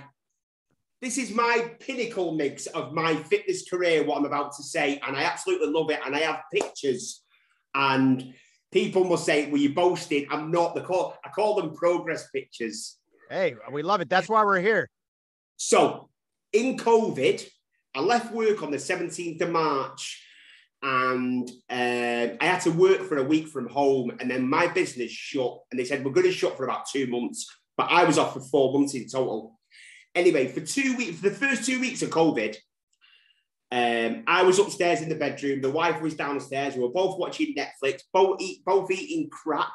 this 1.01 1.17
is 1.17 1.33
my 1.33 1.71
pinnacle 1.79 2.33
Miggs 2.33 2.67
of 2.67 2.93
my 2.93 3.15
fitness 3.15 3.67
career, 3.69 4.03
what 4.03 4.17
I'm 4.17 4.25
about 4.25 4.55
to 4.57 4.63
say, 4.63 5.01
and 5.05 5.15
I 5.15 5.23
absolutely 5.23 5.69
love 5.69 5.89
it. 5.89 5.99
And 6.05 6.15
I 6.15 6.19
have 6.19 6.41
pictures, 6.53 7.23
and 7.73 8.33
people 8.71 9.03
must 9.03 9.25
say, 9.25 9.49
"Well, 9.49 9.61
you 9.61 9.73
boasting." 9.73 10.27
I'm 10.29 10.51
not. 10.51 10.75
The 10.75 10.81
call 10.81 11.15
I 11.25 11.29
call 11.29 11.55
them 11.55 11.73
progress 11.73 12.29
pictures. 12.31 12.97
Hey, 13.29 13.55
we 13.71 13.81
love 13.81 14.01
it. 14.01 14.09
That's 14.09 14.29
why 14.29 14.43
we're 14.43 14.59
here. 14.59 14.89
So, 15.57 16.09
in 16.51 16.77
COVID, 16.77 17.47
I 17.95 18.01
left 18.01 18.33
work 18.33 18.61
on 18.61 18.71
the 18.71 18.77
17th 18.77 19.41
of 19.41 19.49
March 19.51 20.21
and 20.83 21.49
uh, 21.69 22.35
I 22.39 22.45
had 22.45 22.61
to 22.61 22.71
work 22.71 23.01
for 23.03 23.17
a 23.17 23.23
week 23.23 23.47
from 23.47 23.67
home. 23.67 24.11
And 24.19 24.29
then 24.29 24.47
my 24.47 24.67
business 24.67 25.11
shut, 25.11 25.59
and 25.69 25.79
they 25.79 25.85
said, 25.85 26.03
We're 26.03 26.11
going 26.11 26.27
to 26.27 26.33
shut 26.33 26.57
for 26.57 26.63
about 26.63 26.87
two 26.89 27.07
months. 27.07 27.45
But 27.77 27.87
I 27.89 28.03
was 28.03 28.17
off 28.17 28.33
for 28.33 28.41
four 28.41 28.73
months 28.73 28.95
in 28.95 29.07
total. 29.07 29.59
Anyway, 30.13 30.47
for 30.47 30.61
two 30.61 30.95
weeks, 30.97 31.19
for 31.19 31.29
the 31.29 31.35
first 31.35 31.65
two 31.65 31.79
weeks 31.79 32.01
of 32.01 32.09
COVID, 32.09 32.55
um, 33.71 34.23
I 34.27 34.43
was 34.43 34.59
upstairs 34.59 35.01
in 35.01 35.07
the 35.07 35.15
bedroom. 35.15 35.61
The 35.61 35.71
wife 35.71 36.01
was 36.01 36.15
downstairs. 36.15 36.75
We 36.75 36.81
were 36.81 36.89
both 36.89 37.17
watching 37.17 37.55
Netflix, 37.55 38.01
both, 38.11 38.41
eat, 38.41 38.65
both 38.65 38.91
eating 38.91 39.29
crap, 39.29 39.71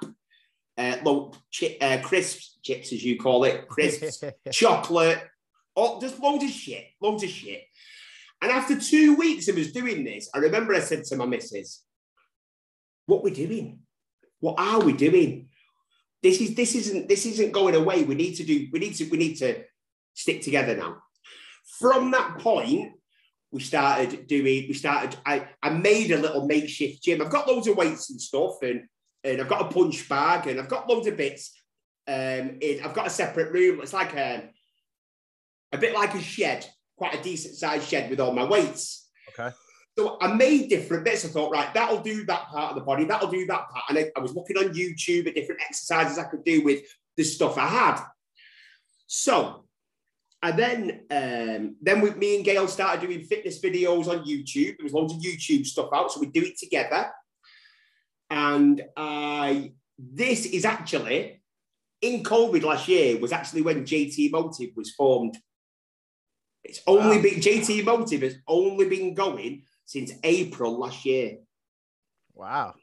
uh, 0.76 0.97
low, 1.03 1.32
chi- 1.59 1.78
uh, 1.80 2.03
crisps, 2.03 2.59
chips 2.62 2.93
as 2.93 3.03
you 3.03 3.18
call 3.18 3.45
it, 3.45 3.66
crisps, 3.68 4.22
chocolate, 4.53 5.22
oh, 5.74 5.99
just 5.99 6.20
loads 6.20 6.45
of 6.45 6.51
shit, 6.51 6.84
loads 7.01 7.22
of 7.22 7.30
shit. 7.30 7.62
And 8.43 8.53
after 8.53 8.78
two 8.78 9.16
weeks 9.16 9.49
of 9.49 9.57
us 9.57 9.72
doing 9.72 10.05
this, 10.05 10.28
I 10.34 10.39
remember 10.39 10.74
I 10.74 10.80
said 10.80 11.05
to 11.05 11.16
my 11.16 11.24
missus, 11.24 11.82
What 13.07 13.24
we 13.24 13.30
doing? 13.30 13.80
What 14.41 14.57
are 14.59 14.80
we 14.80 14.93
doing? 14.93 15.49
This 16.22 16.43
is 16.43 16.55
this 16.55 16.74
isn't 16.74 17.09
this 17.09 17.24
isn't 17.24 17.53
going 17.53 17.74
away. 17.74 18.03
We 18.05 18.14
need 18.14 18.34
to 18.34 18.45
do, 18.45 18.68
we 18.72 18.78
need 18.78 18.95
to, 18.97 19.09
we 19.09 19.16
need 19.16 19.37
to 19.37 19.64
stick 20.16 20.42
together 20.42 20.76
now. 20.76 20.96
From 21.78 22.10
that 22.10 22.38
point, 22.38 22.94
we 23.52 23.60
started 23.60 24.26
doing, 24.26 24.66
we 24.66 24.72
started, 24.72 25.16
I, 25.24 25.48
I 25.62 25.70
made 25.70 26.10
a 26.10 26.18
little 26.18 26.46
makeshift 26.46 27.04
gym. 27.04 27.22
I've 27.22 27.30
got 27.30 27.46
loads 27.46 27.68
of 27.68 27.76
weights 27.76 28.10
and 28.10 28.20
stuff, 28.20 28.62
and, 28.62 28.88
and 29.22 29.40
I've 29.40 29.48
got 29.48 29.70
a 29.70 29.74
punch 29.74 30.08
bag, 30.08 30.48
and 30.48 30.58
I've 30.58 30.68
got 30.68 30.88
loads 30.88 31.06
of 31.06 31.16
bits. 31.16 31.52
Um, 32.08 32.58
in, 32.60 32.80
I've 32.84 32.94
got 32.94 33.06
a 33.06 33.10
separate 33.10 33.52
room. 33.52 33.80
It's 33.80 33.92
like 33.92 34.14
a, 34.14 34.50
a 35.72 35.78
bit 35.78 35.94
like 35.94 36.14
a 36.14 36.20
shed 36.20 36.66
quite 36.96 37.14
a 37.14 37.22
decent 37.22 37.54
sized 37.54 37.88
shed 37.88 38.08
with 38.08 38.20
all 38.20 38.32
my 38.32 38.44
weights. 38.44 39.08
Okay. 39.38 39.54
So 39.98 40.18
I 40.20 40.32
made 40.34 40.68
different 40.68 41.04
bits. 41.04 41.24
I 41.24 41.28
thought, 41.28 41.52
right, 41.52 41.72
that'll 41.74 42.00
do 42.00 42.24
that 42.26 42.46
part 42.48 42.70
of 42.70 42.76
the 42.76 42.84
body, 42.84 43.04
that'll 43.04 43.30
do 43.30 43.46
that 43.46 43.68
part. 43.68 43.84
And 43.88 43.98
I, 43.98 44.10
I 44.16 44.20
was 44.20 44.34
looking 44.34 44.56
on 44.56 44.74
YouTube 44.74 45.26
at 45.26 45.34
different 45.34 45.62
exercises 45.62 46.18
I 46.18 46.24
could 46.24 46.44
do 46.44 46.64
with 46.64 46.82
the 47.16 47.24
stuff 47.24 47.58
I 47.58 47.66
had. 47.66 48.02
So 49.06 49.65
and 50.43 50.59
then 50.59 51.01
um, 51.11 51.76
then 51.80 52.01
with 52.01 52.16
me 52.16 52.37
and 52.37 52.45
Gail 52.45 52.68
started 52.68 53.07
doing 53.07 53.22
fitness 53.22 53.61
videos 53.61 54.07
on 54.07 54.26
YouTube. 54.26 54.76
There 54.76 54.84
was 54.84 54.93
loads 54.93 55.14
of 55.14 55.20
YouTube 55.20 55.66
stuff 55.66 55.89
out, 55.95 56.12
so 56.12 56.20
we 56.20 56.26
do 56.26 56.43
it 56.43 56.59
together. 56.59 57.11
And 58.30 58.82
I 58.97 59.72
this 59.99 60.47
is 60.47 60.64
actually 60.64 61.43
in 62.03 62.22
COVID 62.22 62.63
last 62.63 62.87
year 62.88 63.18
was 63.18 63.33
actually 63.33 63.63
when 63.63 63.84
JT 63.84 64.30
Motiv 64.30 64.71
was 64.76 64.91
formed. 64.91 65.37
It's 66.63 66.83
only 66.87 67.17
wow. 67.17 67.22
been 67.22 67.41
JT 67.41 67.84
Motiv 67.84 68.22
has 68.22 68.37
only 68.46 68.88
been 68.88 69.14
going 69.14 69.63
since 69.87 70.13
April 70.22 70.79
last 70.79 71.04
year. 71.04 71.38
Wow. 72.34 72.75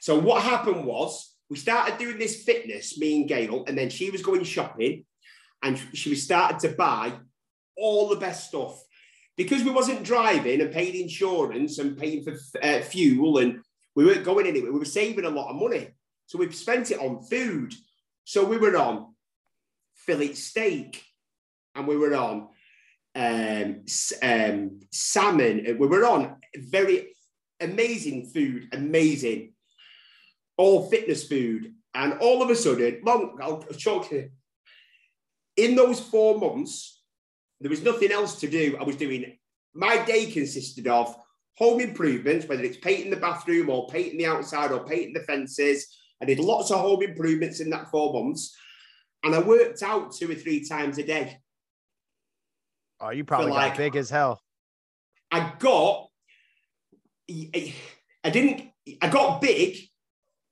So 0.00 0.18
what 0.18 0.42
happened 0.42 0.84
was 0.84 1.34
we 1.50 1.56
started 1.56 1.98
doing 1.98 2.18
this 2.18 2.44
fitness, 2.44 2.98
me 2.98 3.20
and 3.20 3.28
Gail, 3.28 3.64
and 3.66 3.76
then 3.76 3.90
she 3.90 4.10
was 4.10 4.22
going 4.22 4.44
shopping 4.44 5.04
and 5.64 5.80
she 5.94 6.10
was 6.10 6.22
started 6.22 6.60
to 6.60 6.76
buy 6.76 7.12
all 7.76 8.08
the 8.08 8.16
best 8.16 8.48
stuff. 8.48 8.80
Because 9.36 9.64
we 9.64 9.70
wasn't 9.70 10.04
driving 10.04 10.60
and 10.60 10.72
paying 10.72 10.94
insurance 10.94 11.78
and 11.78 11.98
paying 11.98 12.22
for 12.22 12.36
uh, 12.62 12.80
fuel 12.82 13.38
and 13.38 13.60
we 13.96 14.04
weren't 14.04 14.24
going 14.24 14.46
anywhere, 14.46 14.72
we 14.72 14.78
were 14.78 14.84
saving 14.84 15.24
a 15.24 15.30
lot 15.30 15.50
of 15.50 15.56
money. 15.56 15.88
So 16.26 16.38
we've 16.38 16.54
spent 16.54 16.90
it 16.90 17.00
on 17.00 17.22
food. 17.24 17.74
So 18.24 18.44
we 18.44 18.58
were 18.58 18.76
on 18.76 19.14
fillet 19.96 20.34
steak 20.34 21.02
and 21.74 21.88
we 21.88 21.96
were 21.96 22.14
on 22.14 22.48
um, 23.16 23.84
um, 24.22 24.80
salmon. 24.92 25.76
We 25.78 25.86
were 25.86 26.06
on 26.06 26.36
very 26.56 27.14
amazing 27.60 28.26
food, 28.26 28.68
amazing, 28.72 29.54
all 30.56 30.88
fitness 30.88 31.26
food. 31.26 31.72
And 31.94 32.14
all 32.14 32.42
of 32.42 32.50
a 32.50 32.56
sudden, 32.56 33.00
long, 33.04 33.38
I'll 33.40 33.58
talk 33.58 34.10
to. 34.10 34.28
In 35.56 35.76
those 35.76 36.00
four 36.00 36.38
months, 36.38 37.02
there 37.60 37.70
was 37.70 37.82
nothing 37.82 38.10
else 38.10 38.40
to 38.40 38.48
do. 38.48 38.76
I 38.80 38.84
was 38.84 38.96
doing, 38.96 39.36
my 39.74 40.04
day 40.04 40.26
consisted 40.26 40.86
of 40.88 41.16
home 41.56 41.80
improvements, 41.80 42.46
whether 42.46 42.64
it's 42.64 42.78
painting 42.78 43.10
the 43.10 43.16
bathroom 43.16 43.70
or 43.70 43.86
painting 43.86 44.18
the 44.18 44.26
outside 44.26 44.72
or 44.72 44.84
painting 44.84 45.14
the 45.14 45.20
fences. 45.20 45.96
I 46.20 46.24
did 46.24 46.40
lots 46.40 46.70
of 46.70 46.80
home 46.80 47.02
improvements 47.02 47.60
in 47.60 47.70
that 47.70 47.90
four 47.90 48.12
months. 48.12 48.56
And 49.22 49.34
I 49.34 49.38
worked 49.38 49.82
out 49.82 50.12
two 50.12 50.30
or 50.30 50.34
three 50.34 50.66
times 50.66 50.98
a 50.98 51.04
day. 51.04 51.38
Oh, 53.00 53.10
you 53.10 53.24
probably 53.24 53.52
got 53.52 53.56
like, 53.56 53.76
big 53.76 53.96
as 53.96 54.10
hell. 54.10 54.40
I 55.30 55.52
got, 55.58 56.08
I 57.30 58.30
didn't, 58.30 58.70
I 59.00 59.08
got 59.08 59.40
big, 59.40 59.78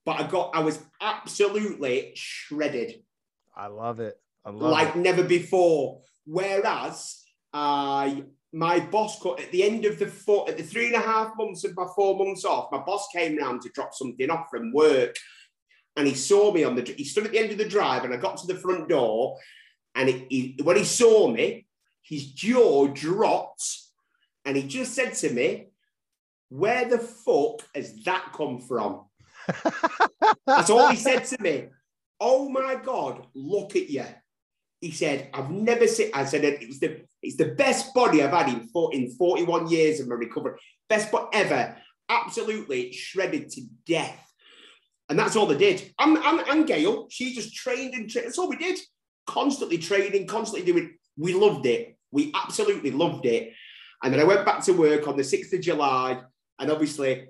but 0.07 0.21
I 0.21 0.27
got, 0.27 0.53
I 0.55 0.61
was 0.61 0.79
absolutely 1.01 2.13
shredded. 2.15 3.03
I 3.55 3.67
love 3.67 4.01
it. 4.01 4.19
Like 4.51 4.97
it. 4.97 4.99
never 4.99 5.23
before. 5.23 6.01
Whereas 6.25 7.23
I, 7.53 8.25
my 8.53 8.81
boss 8.81 9.21
cut 9.23 9.41
at 9.41 9.53
the 9.53 9.63
end 9.63 9.85
of 9.85 9.99
the 9.99 10.07
four, 10.07 10.49
at 10.49 10.57
the 10.57 10.63
three 10.63 10.87
and 10.87 10.97
a 10.97 11.07
half 11.07 11.33
months 11.37 11.65
of 11.65 11.77
my 11.77 11.87
four 11.95 12.17
months 12.17 12.45
off, 12.45 12.73
my 12.73 12.79
boss 12.79 13.09
came 13.15 13.39
round 13.39 13.63
to 13.63 13.71
drop 13.71 13.95
something 13.95 14.31
off 14.31 14.49
from 14.51 14.73
work, 14.73 15.17
and 15.97 16.07
he 16.07 16.15
saw 16.15 16.53
me 16.53 16.65
on 16.65 16.75
the. 16.75 16.83
He 16.83 17.05
stood 17.05 17.27
at 17.27 17.33
the 17.33 17.39
end 17.39 17.53
of 17.53 17.59
the 17.59 17.69
drive, 17.69 18.05
and 18.05 18.15
I 18.15 18.17
got 18.17 18.37
to 18.39 18.47
the 18.47 18.59
front 18.59 18.89
door, 18.89 19.39
and 19.95 20.09
he, 20.09 20.27
he 20.29 20.63
when 20.63 20.77
he 20.77 20.85
saw 20.85 21.29
me, 21.29 21.67
his 22.03 22.33
jaw 22.33 22.89
dropped 22.89 23.83
and 24.45 24.57
he 24.57 24.65
just 24.65 24.95
said 24.95 25.15
to 25.15 25.31
me, 25.31 25.69
Where 26.49 26.89
the 26.89 26.99
fuck 26.99 27.63
has 27.75 27.95
that 28.05 28.33
come 28.35 28.61
from? 28.61 29.05
That's 30.47 30.71
all 30.71 30.89
he 30.89 30.97
said 30.97 31.25
to 31.27 31.43
me. 31.43 31.69
Oh 32.21 32.49
my 32.49 32.77
God, 32.77 33.27
look 33.35 33.77
at 33.77 33.91
you. 33.91 34.05
He 34.83 34.91
said, 34.91 35.31
I've 35.33 35.49
never 35.49 35.87
seen, 35.87 36.11
I 36.13 36.25
said, 36.25 36.43
it 36.43 36.67
was 36.67 36.81
the, 36.81 37.03
it's 37.23 37.37
the 37.37 37.55
best 37.55 37.95
body 37.95 38.21
I've 38.21 38.33
had 38.33 38.49
in, 38.49 38.69
in 38.93 39.11
41 39.13 39.69
years 39.69 40.01
of 40.01 40.09
my 40.09 40.17
recovery. 40.17 40.59
Best 40.89 41.13
body 41.13 41.29
ever. 41.33 41.77
Absolutely 42.09 42.93
shredded 42.93 43.49
to 43.51 43.63
death. 43.87 44.19
And 45.09 45.17
that's 45.17 45.37
all 45.37 45.47
they 45.47 45.57
did. 45.57 45.95
And, 46.01 46.19
and, 46.19 46.41
and 46.41 46.67
Gail, 46.67 47.07
she 47.11 47.33
just 47.33 47.55
trained 47.55 47.95
and 47.95 48.11
trained. 48.11 48.27
That's 48.27 48.39
all 48.39 48.49
we 48.49 48.57
did. 48.57 48.77
Constantly 49.29 49.79
training, 49.79 50.27
constantly 50.27 50.67
doing. 50.67 50.99
We 51.17 51.33
loved 51.33 51.65
it. 51.67 51.97
We 52.11 52.33
absolutely 52.35 52.91
loved 52.91 53.25
it. 53.25 53.53
And 54.03 54.13
then 54.13 54.21
I 54.21 54.25
went 54.25 54.45
back 54.45 54.65
to 54.65 54.73
work 54.73 55.07
on 55.07 55.17
the 55.17 55.23
6th 55.23 55.53
of 55.53 55.61
July. 55.61 56.21
And 56.59 56.71
obviously, 56.73 57.29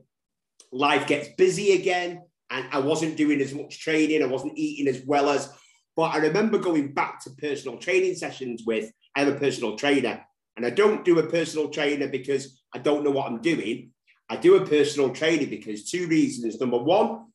life 0.70 1.06
gets 1.06 1.28
busy 1.36 1.72
again. 1.72 2.22
And 2.48 2.66
I 2.72 2.78
wasn't 2.78 3.18
doing 3.18 3.42
as 3.42 3.52
much 3.52 3.78
training. 3.78 4.22
I 4.22 4.26
wasn't 4.26 4.56
eating 4.56 4.88
as 4.88 5.02
well 5.04 5.28
as. 5.28 5.52
But 5.96 6.14
I 6.14 6.18
remember 6.18 6.58
going 6.58 6.92
back 6.92 7.22
to 7.24 7.30
personal 7.30 7.78
training 7.78 8.14
sessions 8.14 8.62
with, 8.66 8.90
I 9.14 9.20
have 9.20 9.34
a 9.34 9.38
personal 9.38 9.76
trainer. 9.76 10.24
And 10.56 10.66
I 10.66 10.70
don't 10.70 11.04
do 11.04 11.18
a 11.18 11.26
personal 11.26 11.68
trainer 11.68 12.08
because 12.08 12.62
I 12.74 12.78
don't 12.78 13.04
know 13.04 13.10
what 13.10 13.26
I'm 13.26 13.40
doing. 13.40 13.90
I 14.28 14.36
do 14.36 14.56
a 14.56 14.66
personal 14.66 15.10
trainer 15.10 15.46
because 15.46 15.90
two 15.90 16.06
reasons. 16.06 16.60
Number 16.60 16.78
one, 16.78 17.26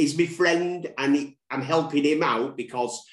is 0.00 0.16
my 0.16 0.24
friend 0.24 0.86
and 0.96 1.34
I'm 1.50 1.62
helping 1.62 2.04
him 2.04 2.22
out 2.22 2.56
because 2.56 3.04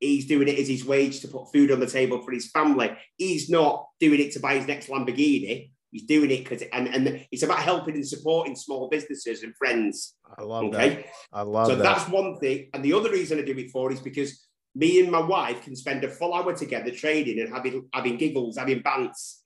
he's 0.00 0.26
doing 0.26 0.48
it 0.48 0.58
as 0.58 0.66
his 0.66 0.84
wage 0.84 1.20
to 1.20 1.28
put 1.28 1.52
food 1.52 1.70
on 1.70 1.80
the 1.80 1.86
table 1.86 2.22
for 2.22 2.32
his 2.32 2.50
family. 2.50 2.96
He's 3.18 3.50
not 3.50 3.88
doing 4.00 4.20
it 4.20 4.32
to 4.32 4.40
buy 4.40 4.56
his 4.56 4.66
next 4.66 4.88
Lamborghini. 4.88 5.70
He's 5.90 6.04
doing 6.04 6.30
it 6.30 6.44
because 6.44 6.62
and, 6.72 6.88
and 6.88 7.26
it's 7.30 7.42
about 7.42 7.60
helping 7.60 7.94
and 7.94 8.06
supporting 8.06 8.56
small 8.56 8.88
businesses 8.88 9.42
and 9.42 9.56
friends. 9.56 10.14
I 10.38 10.42
love 10.42 10.64
okay? 10.64 10.88
that. 10.88 11.04
I 11.32 11.42
love 11.42 11.68
so 11.68 11.76
that. 11.76 11.82
that's 11.82 12.08
one 12.08 12.38
thing. 12.38 12.68
And 12.74 12.84
the 12.84 12.92
other 12.92 13.10
reason 13.10 13.38
I 13.38 13.42
do 13.42 13.56
it 13.56 13.70
for 13.70 13.90
is 13.90 14.00
because 14.00 14.46
me 14.74 15.00
and 15.00 15.10
my 15.10 15.20
wife 15.20 15.62
can 15.62 15.74
spend 15.74 16.04
a 16.04 16.08
full 16.08 16.34
hour 16.34 16.54
together 16.54 16.90
training 16.90 17.40
and 17.40 17.52
having 17.52 17.88
having 17.92 18.16
giggles, 18.16 18.58
having 18.58 18.82
bants. 18.82 19.40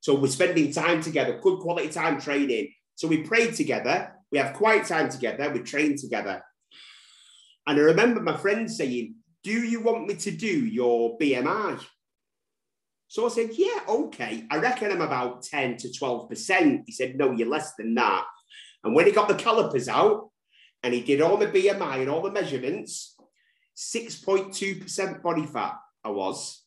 So 0.00 0.14
we're 0.14 0.28
spending 0.28 0.72
time 0.72 1.00
together, 1.00 1.38
good 1.40 1.60
quality 1.60 1.88
time 1.88 2.20
training. 2.20 2.72
So 2.96 3.08
we 3.08 3.22
pray 3.22 3.50
together 3.50 4.14
we 4.34 4.40
have 4.40 4.52
quiet 4.52 4.84
time 4.84 5.08
together. 5.08 5.48
We 5.52 5.60
train 5.60 5.96
together. 5.96 6.42
And 7.68 7.78
I 7.78 7.82
remember 7.82 8.20
my 8.20 8.36
friend 8.36 8.68
saying, 8.68 9.14
Do 9.44 9.52
you 9.52 9.80
want 9.80 10.08
me 10.08 10.16
to 10.16 10.30
do 10.32 10.48
your 10.48 11.16
BMI? 11.18 11.80
So 13.08 13.26
I 13.26 13.28
said, 13.28 13.50
Yeah, 13.52 13.80
okay. 13.88 14.44
I 14.50 14.58
reckon 14.58 14.92
I'm 14.92 15.00
about 15.00 15.42
10 15.42 15.76
to 15.78 15.88
12%. 15.88 16.82
He 16.86 16.92
said, 16.92 17.16
No, 17.16 17.32
you're 17.32 17.48
less 17.48 17.74
than 17.74 17.94
that. 17.94 18.24
And 18.82 18.94
when 18.94 19.06
he 19.06 19.12
got 19.12 19.28
the 19.28 19.34
calipers 19.34 19.88
out 19.88 20.30
and 20.82 20.92
he 20.92 21.00
did 21.00 21.20
all 21.20 21.36
the 21.36 21.46
BMI 21.46 22.00
and 22.00 22.10
all 22.10 22.22
the 22.22 22.30
measurements, 22.30 23.16
6.2% 23.76 25.22
body 25.22 25.46
fat 25.46 25.76
I 26.04 26.10
was. 26.10 26.62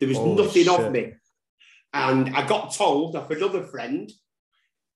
There 0.00 0.08
was 0.08 0.18
Holy 0.18 0.42
nothing 0.42 0.64
shit. 0.64 0.80
of 0.80 0.92
me. 0.92 1.12
And 1.92 2.34
I 2.34 2.46
got 2.46 2.74
told 2.74 3.14
off 3.14 3.30
another 3.30 3.62
friend 3.62 4.10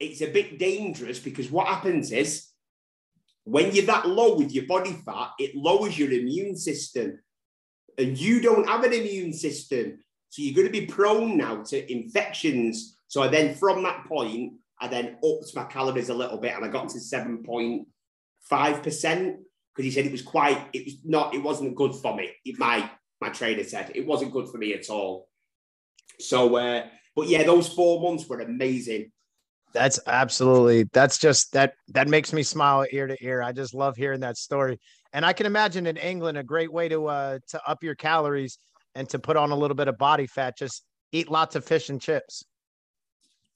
it's 0.00 0.20
a 0.20 0.30
bit 0.30 0.58
dangerous 0.58 1.18
because 1.18 1.50
what 1.50 1.68
happens 1.68 2.12
is 2.12 2.48
when 3.44 3.74
you're 3.74 3.86
that 3.86 4.08
low 4.08 4.36
with 4.36 4.52
your 4.52 4.66
body 4.66 4.92
fat, 5.04 5.30
it 5.38 5.54
lowers 5.54 5.98
your 5.98 6.10
immune 6.10 6.56
system. 6.56 7.20
And 7.96 8.18
you 8.18 8.40
don't 8.40 8.68
have 8.68 8.84
an 8.84 8.92
immune 8.92 9.32
system. 9.32 9.98
So 10.36 10.42
you're 10.42 10.54
going 10.54 10.70
to 10.70 10.80
be 10.80 10.84
prone 10.84 11.38
now 11.38 11.62
to 11.62 11.90
infections. 11.90 12.98
So 13.08 13.22
I 13.22 13.28
then, 13.28 13.54
from 13.54 13.82
that 13.84 14.04
point, 14.04 14.52
I 14.78 14.86
then 14.86 15.16
upped 15.24 15.56
my 15.56 15.64
calories 15.64 16.10
a 16.10 16.14
little 16.14 16.36
bit 16.36 16.54
and 16.54 16.62
I 16.62 16.68
got 16.68 16.90
to 16.90 16.98
7.5% 16.98 17.86
because 18.50 19.40
he 19.76 19.90
said 19.90 20.04
it 20.04 20.12
was 20.12 20.20
quite, 20.20 20.58
it 20.74 20.84
was 20.84 20.98
not, 21.06 21.34
it 21.34 21.42
wasn't 21.42 21.74
good 21.74 21.94
for 21.94 22.14
me. 22.14 22.32
It, 22.44 22.58
my, 22.58 22.90
my 23.18 23.30
trainer 23.30 23.64
said 23.64 23.92
it 23.94 24.06
wasn't 24.06 24.32
good 24.32 24.50
for 24.50 24.58
me 24.58 24.74
at 24.74 24.90
all. 24.90 25.30
So, 26.20 26.56
uh, 26.56 26.84
but 27.14 27.28
yeah, 27.28 27.44
those 27.44 27.66
four 27.66 28.02
months 28.02 28.28
were 28.28 28.40
amazing. 28.40 29.12
That's 29.72 29.98
absolutely 30.06 30.84
that's 30.92 31.16
just 31.18 31.52
that 31.52 31.72
that 31.88 32.08
makes 32.08 32.34
me 32.34 32.42
smile 32.42 32.84
ear 32.92 33.06
to 33.06 33.16
ear. 33.24 33.42
I 33.42 33.52
just 33.52 33.72
love 33.72 33.96
hearing 33.96 34.20
that 34.20 34.36
story. 34.36 34.78
And 35.14 35.24
I 35.24 35.32
can 35.32 35.46
imagine 35.46 35.86
in 35.86 35.96
England 35.96 36.36
a 36.36 36.42
great 36.42 36.70
way 36.72 36.90
to 36.90 37.06
uh 37.06 37.38
to 37.48 37.68
up 37.68 37.82
your 37.82 37.94
calories 37.94 38.58
and 38.96 39.08
to 39.10 39.18
put 39.18 39.36
on 39.36 39.50
a 39.52 39.56
little 39.56 39.76
bit 39.76 39.88
of 39.88 39.98
body 39.98 40.26
fat, 40.26 40.56
just 40.56 40.82
eat 41.12 41.30
lots 41.30 41.54
of 41.54 41.64
fish 41.64 41.90
and 41.90 42.00
chips. 42.00 42.44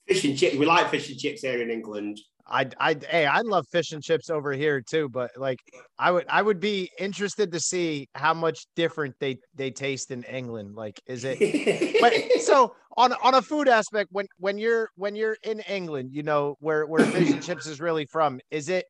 Fish 0.06 0.24
and 0.24 0.38
chips. 0.38 0.56
We 0.56 0.66
like 0.66 0.90
fish 0.90 1.08
and 1.08 1.18
chips 1.18 1.40
here 1.40 1.60
in 1.60 1.70
England. 1.70 2.20
I 2.46 2.68
I 2.78 2.96
hey, 3.08 3.26
I 3.26 3.40
love 3.42 3.66
fish 3.70 3.92
and 3.92 4.02
chips 4.02 4.28
over 4.28 4.52
here 4.52 4.80
too, 4.80 5.08
but 5.08 5.30
like 5.36 5.58
I 5.98 6.10
would 6.10 6.26
I 6.28 6.42
would 6.42 6.58
be 6.58 6.90
interested 6.98 7.52
to 7.52 7.60
see 7.60 8.08
how 8.14 8.34
much 8.34 8.66
different 8.74 9.14
they 9.20 9.38
they 9.54 9.70
taste 9.70 10.10
in 10.10 10.24
England. 10.24 10.74
Like 10.74 11.00
is 11.06 11.24
it 11.24 11.38
but, 12.00 12.42
so 12.42 12.74
on 12.96 13.12
on 13.22 13.34
a 13.34 13.42
food 13.42 13.68
aspect 13.68 14.08
when 14.10 14.26
when 14.38 14.58
you're 14.58 14.88
when 14.96 15.14
you're 15.14 15.36
in 15.44 15.60
England, 15.60 16.10
you 16.12 16.24
know, 16.24 16.56
where 16.60 16.86
where 16.86 17.04
fish 17.06 17.30
and 17.30 17.42
chips 17.42 17.66
is 17.66 17.80
really 17.80 18.06
from, 18.06 18.40
is 18.50 18.68
it 18.68 18.84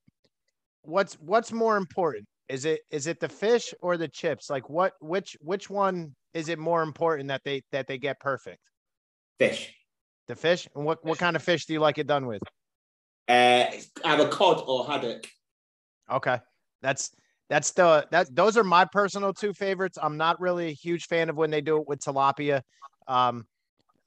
what's 0.82 1.14
what's 1.14 1.52
more 1.52 1.76
important? 1.76 2.26
Is 2.48 2.64
it 2.64 2.80
is 2.90 3.06
it 3.06 3.20
the 3.20 3.28
fish 3.28 3.74
or 3.82 3.98
the 3.98 4.08
chips? 4.08 4.48
Like 4.48 4.70
what 4.70 4.94
which 5.00 5.36
which 5.40 5.68
one 5.68 6.14
is 6.34 6.48
it 6.48 6.58
more 6.58 6.82
important 6.82 7.28
that 7.28 7.42
they 7.44 7.62
that 7.72 7.86
they 7.86 7.98
get 7.98 8.20
perfect? 8.20 8.60
Fish. 9.38 9.74
The 10.28 10.36
fish? 10.36 10.68
And 10.74 10.84
what 10.84 11.04
what 11.04 11.18
kind 11.18 11.36
of 11.36 11.42
fish 11.42 11.66
do 11.66 11.72
you 11.72 11.80
like 11.80 11.98
it 11.98 12.06
done 12.06 12.26
with? 12.26 12.42
Uh, 13.28 13.66
either 14.04 14.28
cod 14.28 14.62
or 14.66 14.86
haddock. 14.86 15.26
Okay, 16.10 16.38
that's 16.82 17.10
that's 17.48 17.72
the 17.72 18.06
that 18.10 18.34
those 18.34 18.56
are 18.56 18.64
my 18.64 18.84
personal 18.84 19.32
two 19.32 19.52
favorites. 19.52 19.98
I'm 20.00 20.16
not 20.16 20.40
really 20.40 20.68
a 20.68 20.72
huge 20.72 21.06
fan 21.06 21.28
of 21.28 21.36
when 21.36 21.50
they 21.50 21.60
do 21.60 21.78
it 21.78 21.88
with 21.88 22.00
tilapia. 22.00 22.62
Um, 23.08 23.46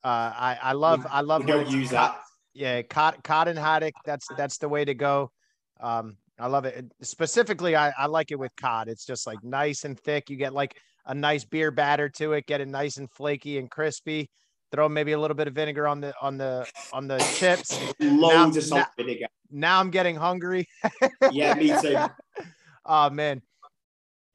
uh, 0.04 0.08
I 0.08 0.58
I 0.62 0.74
love 0.74 1.06
I 1.10 1.22
love. 1.22 1.46
Don't 1.46 1.70
use 1.70 1.90
cod, 1.90 2.12
that. 2.12 2.22
Yeah, 2.54 2.82
cod 2.84 3.24
cod 3.24 3.48
and 3.48 3.58
haddock. 3.58 3.94
That's 4.06 4.28
that's 4.38 4.58
the 4.58 4.70
way 4.70 4.86
to 4.86 4.94
go. 4.94 5.32
Um, 5.80 6.18
I 6.40 6.48
love 6.48 6.66
it. 6.66 6.86
Specifically, 7.02 7.76
I, 7.76 7.94
I 7.98 8.08
like 8.08 8.32
it 8.32 8.40
with 8.40 8.52
cod. 8.56 8.88
It's 8.88 9.06
just 9.06 9.28
like 9.28 9.44
nice 9.44 9.86
and 9.86 10.00
thick. 10.00 10.30
You 10.30 10.36
get 10.36 10.54
like 10.54 10.76
a 11.06 11.14
nice 11.14 11.44
beer 11.44 11.72
batter 11.72 12.10
to 12.10 12.34
it. 12.34 12.46
Get 12.46 12.62
it 12.62 12.68
nice 12.68 12.98
and 12.98 13.10
flaky 13.12 13.58
and 13.58 13.70
crispy 13.70 14.30
throw 14.74 14.90
maybe 14.90 15.12
a 15.12 15.20
little 15.20 15.36
bit 15.36 15.48
of 15.48 15.54
vinegar 15.54 15.88
on 15.88 16.02
the 16.02 16.14
on 16.20 16.38
the 16.38 16.68
on 16.92 17.08
the 17.08 17.20
chips. 17.38 17.80
Loads 18.00 18.56
now, 18.56 18.60
of 18.60 18.64
salt 18.64 18.80
now, 18.80 19.04
vinegar. 19.04 19.28
Now 19.52 19.80
I'm 19.80 19.92
getting 19.92 20.16
hungry. 20.16 20.68
yeah, 21.32 21.54
me 21.54 21.74
too. 21.80 21.98
oh 22.86 23.10
man. 23.12 23.42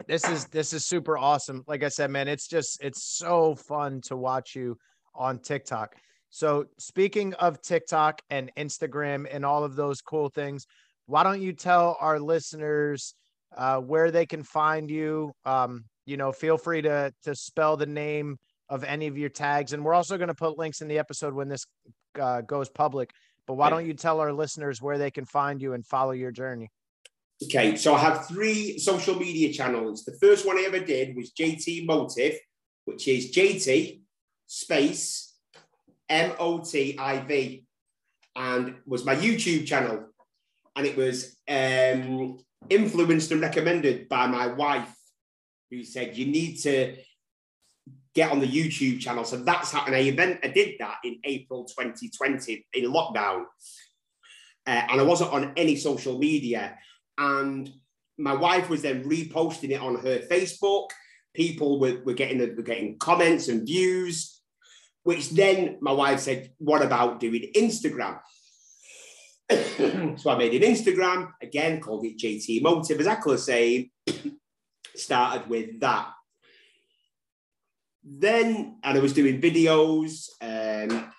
This 0.07 0.27
is 0.29 0.47
this 0.47 0.73
is 0.73 0.85
super 0.85 1.19
awesome. 1.19 1.65
Like 1.67 1.83
I 1.83 1.89
said, 1.89 2.11
man, 2.11 2.29
it's 2.29 2.47
just 2.47 2.83
it's 2.83 3.03
so 3.03 3.57
fun 3.57 4.01
to 4.03 4.17
watch 4.17 4.55
you 4.55 4.79
on 5.15 5.41
TikTok. 5.41 5.97
So 6.31 6.67
speaking 6.79 7.35
of 7.35 7.61
TikTok 7.61 8.23
and 8.31 8.53
Instagram 8.57 9.27
and 9.31 9.45
all 9.45 9.65
of 9.65 9.75
those 9.75 10.01
cool 10.01 10.29
things, 10.29 10.67
why 11.07 11.25
don't 11.25 11.43
you 11.43 11.53
tell 11.53 11.97
our 12.01 12.21
listeners 12.21 13.15
uh, 13.57 13.79
where 13.79 14.13
they 14.13 14.25
can 14.25 14.45
find 14.45 14.89
you? 14.89 15.33
Um, 15.45 15.85
you 16.09 16.17
know, 16.17 16.33
feel 16.33 16.57
free 16.57 16.83
to 16.83 17.13
to 17.25 17.35
spell 17.35 17.77
the 17.77 17.87
name 17.87 18.39
of 18.69 18.83
any 18.85 19.07
of 19.07 19.19
your 19.19 19.29
tags. 19.29 19.73
And 19.73 19.85
we're 19.85 19.95
also 19.95 20.17
going 20.17 20.29
to 20.29 20.35
put 20.35 20.59
links 20.59 20.81
in 20.81 20.89
the 20.89 20.99
episode 20.99 21.35
when 21.35 21.49
this 21.49 21.67
uh, 22.21 22.41
goes 22.43 22.69
public. 22.69 23.11
But 23.47 23.55
why 23.55 23.71
don't 23.71 23.87
you 23.87 23.95
tell 23.95 24.21
our 24.21 24.33
listeners 24.33 24.83
where 24.83 24.99
they 24.99 25.11
can 25.11 25.25
find 25.25 25.63
you 25.63 25.73
and 25.73 25.87
follow 25.87 26.13
your 26.13 26.31
journey? 26.31 26.71
Okay, 27.45 27.77
so 27.77 27.95
I 27.95 28.01
have 28.01 28.27
three 28.27 28.79
social 28.79 29.15
media 29.15 29.53
channels. 29.53 30.05
The 30.05 30.19
first 30.21 30.47
one 30.47 30.59
I 30.59 30.65
ever 30.67 30.81
did 30.81 31.17
was 31.17 31.33
JT 31.33 31.87
Motiv, 31.87 32.35
which 32.85 33.07
is 33.07 33.33
JT 33.33 34.01
space 34.47 35.35
M 36.09 36.33
O 36.39 36.59
T 36.59 36.97
I 36.99 37.21
V, 37.21 37.65
and 38.35 38.77
was 38.87 39.05
my 39.05 39.15
YouTube 39.15 39.67
channel. 39.67 40.07
And 40.75 40.87
it 40.87 40.97
was 40.97 41.37
um, 41.49 42.39
influenced 42.71 43.31
and 43.31 43.41
recommended 43.41 44.09
by 44.09 44.27
my 44.27 44.47
wife, 44.49 44.93
who 45.71 45.85
said, 45.85 46.17
You 46.17 46.27
need 46.27 46.57
to 46.63 46.97
get 48.15 48.33
on 48.33 48.41
the 48.41 48.47
YouTube 48.47 49.01
channel. 49.01 49.25
So 49.25 49.37
that's 49.37 49.73
how, 49.73 49.85
and 49.87 49.95
I 49.95 50.01
event 50.01 50.41
I 50.43 50.49
did 50.49 50.75
that 50.81 50.99
in 51.05 51.19
April 51.25 51.65
2020 51.65 52.67
in 52.75 52.93
lockdown, 52.93 53.45
uh, 54.67 54.83
and 54.91 55.01
I 55.01 55.05
wasn't 55.05 55.33
on 55.33 55.53
any 55.57 55.77
social 55.77 56.19
media. 56.19 56.77
And 57.17 57.71
my 58.19 58.35
wife 58.35 58.69
was 58.69 58.83
then 58.83 59.05
reposting 59.05 59.71
it 59.71 59.81
on 59.81 59.97
her 59.97 60.19
Facebook. 60.31 60.89
People 61.35 61.79
were, 61.79 62.01
were 62.05 62.15
getting 62.15 62.39
were 62.57 62.63
getting 62.63 62.99
comments 62.99 63.49
and 63.49 63.67
views, 63.67 64.41
which 65.05 65.31
then 65.31 65.79
my 65.81 65.93
wife 65.93 66.21
said, 66.21 66.51
"What 66.59 66.83
about 66.83 67.21
doing 67.21 67.53
Instagram?" 67.55 68.19
so 70.19 70.31
I 70.31 70.37
made 70.37 70.61
an 70.61 70.75
Instagram 70.75 71.31
again, 71.41 71.81
called 71.81 72.05
it 72.05 72.19
JT 72.19 72.63
Motiv, 72.63 72.97
exactly 72.97 73.35
the 73.35 73.39
same. 73.39 73.91
Started 74.99 75.49
with 75.49 75.81
that 75.81 76.09
then, 78.11 78.79
and 78.83 78.99
I 78.99 79.01
was 79.01 79.13
doing 79.13 79.41
videos. 79.41 80.29
Um, 80.41 81.13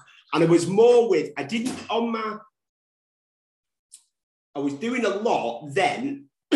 And 0.36 0.44
I 0.44 0.48
was 0.48 0.66
more 0.66 1.08
with, 1.08 1.32
I 1.38 1.44
didn't 1.44 1.78
on 1.88 2.12
my, 2.12 2.36
I 4.54 4.58
was 4.58 4.74
doing 4.74 5.06
a 5.06 5.08
lot 5.08 5.72
then 5.72 6.26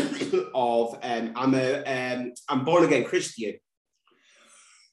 of, 0.54 0.98
um, 1.02 1.32
I'm 1.34 1.54
a, 1.54 1.82
um, 1.84 2.32
I'm 2.48 2.64
born 2.66 2.84
again 2.84 3.04
Christian. 3.04 3.54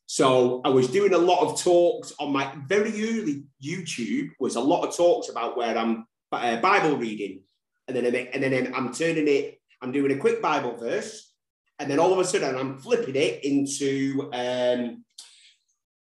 So 0.06 0.62
I 0.64 0.70
was 0.70 0.88
doing 0.88 1.14
a 1.14 1.18
lot 1.18 1.42
of 1.42 1.62
talks 1.62 2.14
on 2.18 2.32
my 2.32 2.50
very 2.66 2.92
early 2.92 3.44
YouTube 3.62 4.30
was 4.40 4.56
a 4.56 4.62
lot 4.62 4.88
of 4.88 4.96
talks 4.96 5.28
about 5.28 5.58
where 5.58 5.78
I'm 5.78 6.06
uh, 6.32 6.62
Bible 6.62 6.96
reading. 6.96 7.42
And 7.90 7.98
then, 7.98 8.06
I, 8.06 8.30
and 8.34 8.42
then 8.42 8.74
I'm 8.74 8.94
turning 8.94 9.28
it, 9.28 9.60
I'm 9.82 9.92
doing 9.92 10.12
a 10.12 10.18
quick 10.18 10.42
Bible 10.42 10.78
verse. 10.78 11.27
And 11.80 11.90
then 11.90 12.00
all 12.00 12.14
of 12.14 12.20
a 12.20 12.26
sudden 12.26 12.56
I'm 12.56 12.78
flipping 12.78 13.16
it 13.16 13.44
into 13.44 14.30
um, 14.34 15.04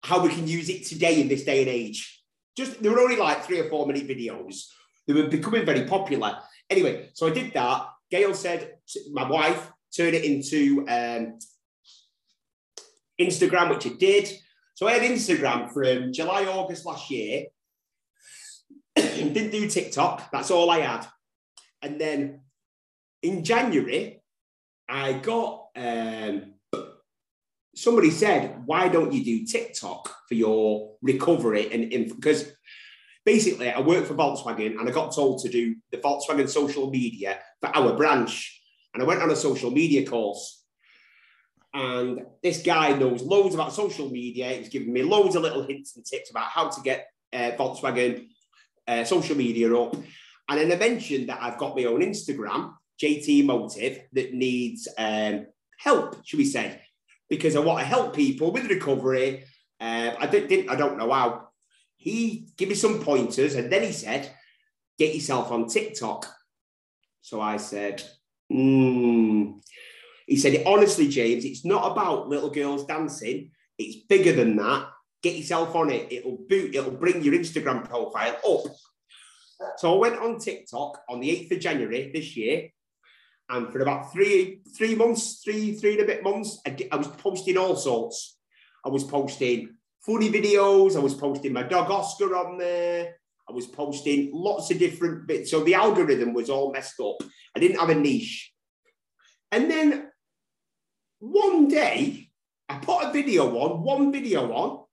how 0.03 0.23
we 0.23 0.31
can 0.31 0.47
use 0.47 0.69
it 0.69 0.87
today 0.87 1.21
in 1.21 1.29
this 1.29 1.45
day 1.45 1.61
and 1.61 1.69
age. 1.69 2.23
Just 2.57 2.83
there 2.83 2.93
were 2.93 3.01
only 3.01 3.17
like 3.17 3.45
three 3.45 3.61
or 3.61 3.69
four 3.69 3.87
minute 3.87 4.09
videos. 4.09 4.65
They 5.07 5.15
were 5.15 5.29
becoming 5.29 5.65
very 5.65 5.85
popular. 5.85 6.39
Anyway, 6.69 7.11
so 7.15 7.27
I 7.27 7.31
did 7.31 7.53
that. 7.55 7.87
Gail 8.11 8.35
said, 8.35 8.75
my 9.13 9.29
wife, 9.29 9.71
turn 9.97 10.15
it 10.15 10.25
into 10.25 10.85
um, 10.89 11.39
Instagram, 13.21 13.71
which 13.71 13.87
I 13.87 13.91
did. 13.91 14.31
So 14.75 14.89
I 14.89 14.93
had 14.93 15.03
Instagram 15.03 15.73
from 15.73 16.13
July, 16.13 16.45
August 16.47 16.87
last 16.87 17.11
year. 17.11 17.47
Didn't 18.97 19.51
do 19.51 19.69
TikTok. 19.69 20.31
That's 20.33 20.51
all 20.51 20.71
I 20.71 20.81
had. 20.81 21.07
And 21.83 22.01
then 22.01 22.41
in 23.23 23.45
January, 23.45 24.23
I 24.89 25.15
got 25.15 25.60
um, 25.77 26.55
somebody 27.75 28.11
said, 28.11 28.63
why 28.67 28.89
don't 28.89 29.13
you 29.13 29.25
do 29.25 29.47
TikTok 29.47 30.15
for 30.29 30.35
your 30.35 30.97
recovery? 31.03 31.73
And 31.73 32.09
because 32.09 32.53
basically, 33.25 33.71
I 33.71 33.81
work 33.81 34.07
for 34.07 34.15
Volkswagen 34.15 34.79
and 34.79 34.89
I 34.89 34.93
got 34.93 35.15
told 35.15 35.43
to 35.43 35.49
do 35.49 35.77
the 35.91 35.99
Volkswagen 35.99 36.49
social 36.49 36.91
media 36.91 37.39
for 37.61 37.75
our 37.77 37.97
branch. 37.97 38.61
And 38.93 39.03
I 39.03 39.07
went 39.07 39.23
on 39.23 39.31
a 39.31 39.37
social 39.37 39.71
media 39.71 40.07
course. 40.07 40.65
And 41.73 42.23
this 42.43 42.63
guy 42.63 42.93
knows 42.95 43.23
loads 43.23 43.55
about 43.55 43.73
social 43.73 44.11
media. 44.11 44.49
He's 44.49 44.69
giving 44.69 44.93
me 44.93 45.05
loads 45.05 45.37
of 45.37 45.43
little 45.43 45.63
hints 45.63 45.95
and 45.97 46.05
tips 46.05 46.31
about 46.31 46.47
how 46.47 46.69
to 46.69 46.81
get 46.83 47.07
uh, 47.33 47.53
Volkswagen 47.57 48.27
uh, 48.89 49.05
social 49.05 49.37
media 49.37 49.73
up. 49.75 49.95
And 50.49 50.59
then 50.59 50.73
I 50.73 50.77
mentioned 50.77 51.29
that 51.29 51.41
I've 51.41 51.59
got 51.59 51.77
my 51.77 51.85
own 51.85 52.01
Instagram, 52.01 52.73
JT 53.01 53.45
Motiv, 53.45 54.01
that 54.13 54.35
needs 54.35 54.89
um, 54.99 55.47
help, 55.83 56.25
should 56.25 56.39
we 56.39 56.45
say? 56.45 56.81
because 57.31 57.55
I 57.55 57.61
want 57.61 57.79
to 57.79 57.87
help 57.87 58.15
people 58.15 58.51
with 58.51 58.69
recovery. 58.69 59.45
Uh, 59.81 60.11
I 60.19 60.27
didn't, 60.27 60.69
I 60.69 60.75
don't 60.75 60.99
know 60.99 61.11
how. 61.11 61.49
He 61.97 62.49
gave 62.57 62.69
me 62.69 62.75
some 62.75 63.01
pointers, 63.01 63.55
and 63.55 63.73
then 63.73 63.85
he 63.85 63.93
said, 63.93 64.31
"Get 64.99 65.15
yourself 65.15 65.51
on 65.53 65.69
TikTok." 65.69 66.27
So 67.23 67.41
I 67.41 67.57
said, 67.57 68.03
hmm. 68.51 69.53
He 70.27 70.37
said, 70.37 70.63
honestly, 70.65 71.09
James, 71.09 71.45
it's 71.45 71.65
not 71.65 71.91
about 71.91 72.29
little 72.29 72.51
girls 72.51 72.87
dancing. 72.87 73.51
It's 73.79 74.05
bigger 74.07 74.33
than 74.33 74.57
that. 74.57 74.89
Get 75.23 75.37
yourself 75.37 75.75
on 75.75 75.91
it. 75.91 76.11
It'll 76.11 76.39
boot. 76.49 76.75
It'll 76.75 76.93
bring 76.93 77.23
your 77.23 77.35
Instagram 77.35 77.89
profile 77.89 78.37
up. 78.49 78.73
So 79.77 79.95
I 79.95 79.99
went 79.99 80.21
on 80.21 80.39
TikTok 80.39 81.03
on 81.09 81.21
the 81.21 81.29
8th 81.29 81.57
of 81.57 81.61
January 81.61 82.11
this 82.15 82.37
year, 82.37 82.71
and 83.51 83.73
for 83.73 83.81
about 83.81 84.13
three 84.13 84.63
three 84.77 84.95
months, 84.95 85.43
three 85.45 85.75
three 85.75 85.93
and 85.93 86.03
a 86.03 86.07
bit 86.07 86.23
months, 86.23 86.61
I, 86.67 86.77
I 86.93 86.97
was 86.97 87.09
posting 87.09 87.59
all 87.59 87.77
sorts. 87.77 88.39
I 88.85 88.89
was 88.89 89.05
posting 89.05 89.77
funny 90.01 90.31
videos. 90.31 90.97
I 90.97 91.01
was 91.01 91.15
posting 91.15 91.53
my 91.53 91.63
dog 91.63 91.91
Oscar 91.91 92.37
on 92.37 92.59
there. 92.59 93.17
I 93.49 93.53
was 93.53 93.67
posting 93.67 94.31
lots 94.33 94.71
of 94.71 94.79
different 94.79 95.27
bits. 95.27 95.51
So 95.51 95.65
the 95.65 95.75
algorithm 95.75 96.33
was 96.33 96.49
all 96.49 96.73
messed 96.73 97.01
up. 97.01 97.17
I 97.55 97.59
didn't 97.59 97.81
have 97.81 97.91
a 97.91 97.95
niche. 97.95 98.53
And 99.51 99.71
then 99.71 100.09
one 101.19 101.69
day, 101.69 102.31
I 102.69 102.79
put 102.79 103.05
a 103.05 103.13
video 103.13 103.59
on, 103.59 103.83
one 103.83 104.13
video 104.13 104.53
on, 104.53 104.85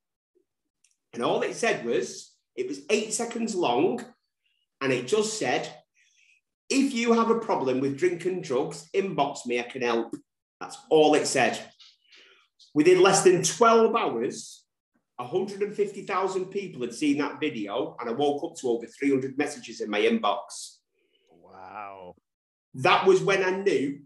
and 1.14 1.24
all 1.24 1.44
it 1.44 1.56
said 1.56 1.86
was, 1.86 2.34
it 2.56 2.68
was 2.68 2.82
eight 2.90 3.14
seconds 3.14 3.54
long, 3.54 4.04
and 4.82 4.92
it 4.92 5.08
just 5.08 5.38
said, 5.38 5.72
if 6.70 6.94
you 6.94 7.14
have 7.14 7.30
a 7.30 7.40
problem 7.40 7.80
with 7.80 7.98
drinking 7.98 8.42
drugs, 8.42 8.90
inbox 8.94 9.46
me, 9.46 9.60
I 9.60 9.64
can 9.64 9.82
help. 9.82 10.16
That's 10.60 10.78
all 10.90 11.14
it 11.16 11.28
said. 11.28 11.60
Within 12.74 13.02
less 13.02 13.24
than 13.24 13.44
12 13.44 13.96
hours, 13.96 14.64
150,000 15.18 16.46
people 16.46 16.82
had 16.82 16.94
seen 16.94 17.18
that 17.20 17.40
video, 17.40 17.96
and 18.00 18.10
I 18.10 18.14
woke 18.14 18.44
up 18.44 18.56
to 18.58 18.70
over 18.70 18.86
300 18.86 19.38
messages 19.38 19.82
in 19.82 19.90
my 19.90 20.02
inbox. 20.02 20.78
Wow. 21.30 22.16
That 22.76 23.06
was 23.06 23.22
when 23.22 23.44
I 23.44 23.52
knew 23.52 24.02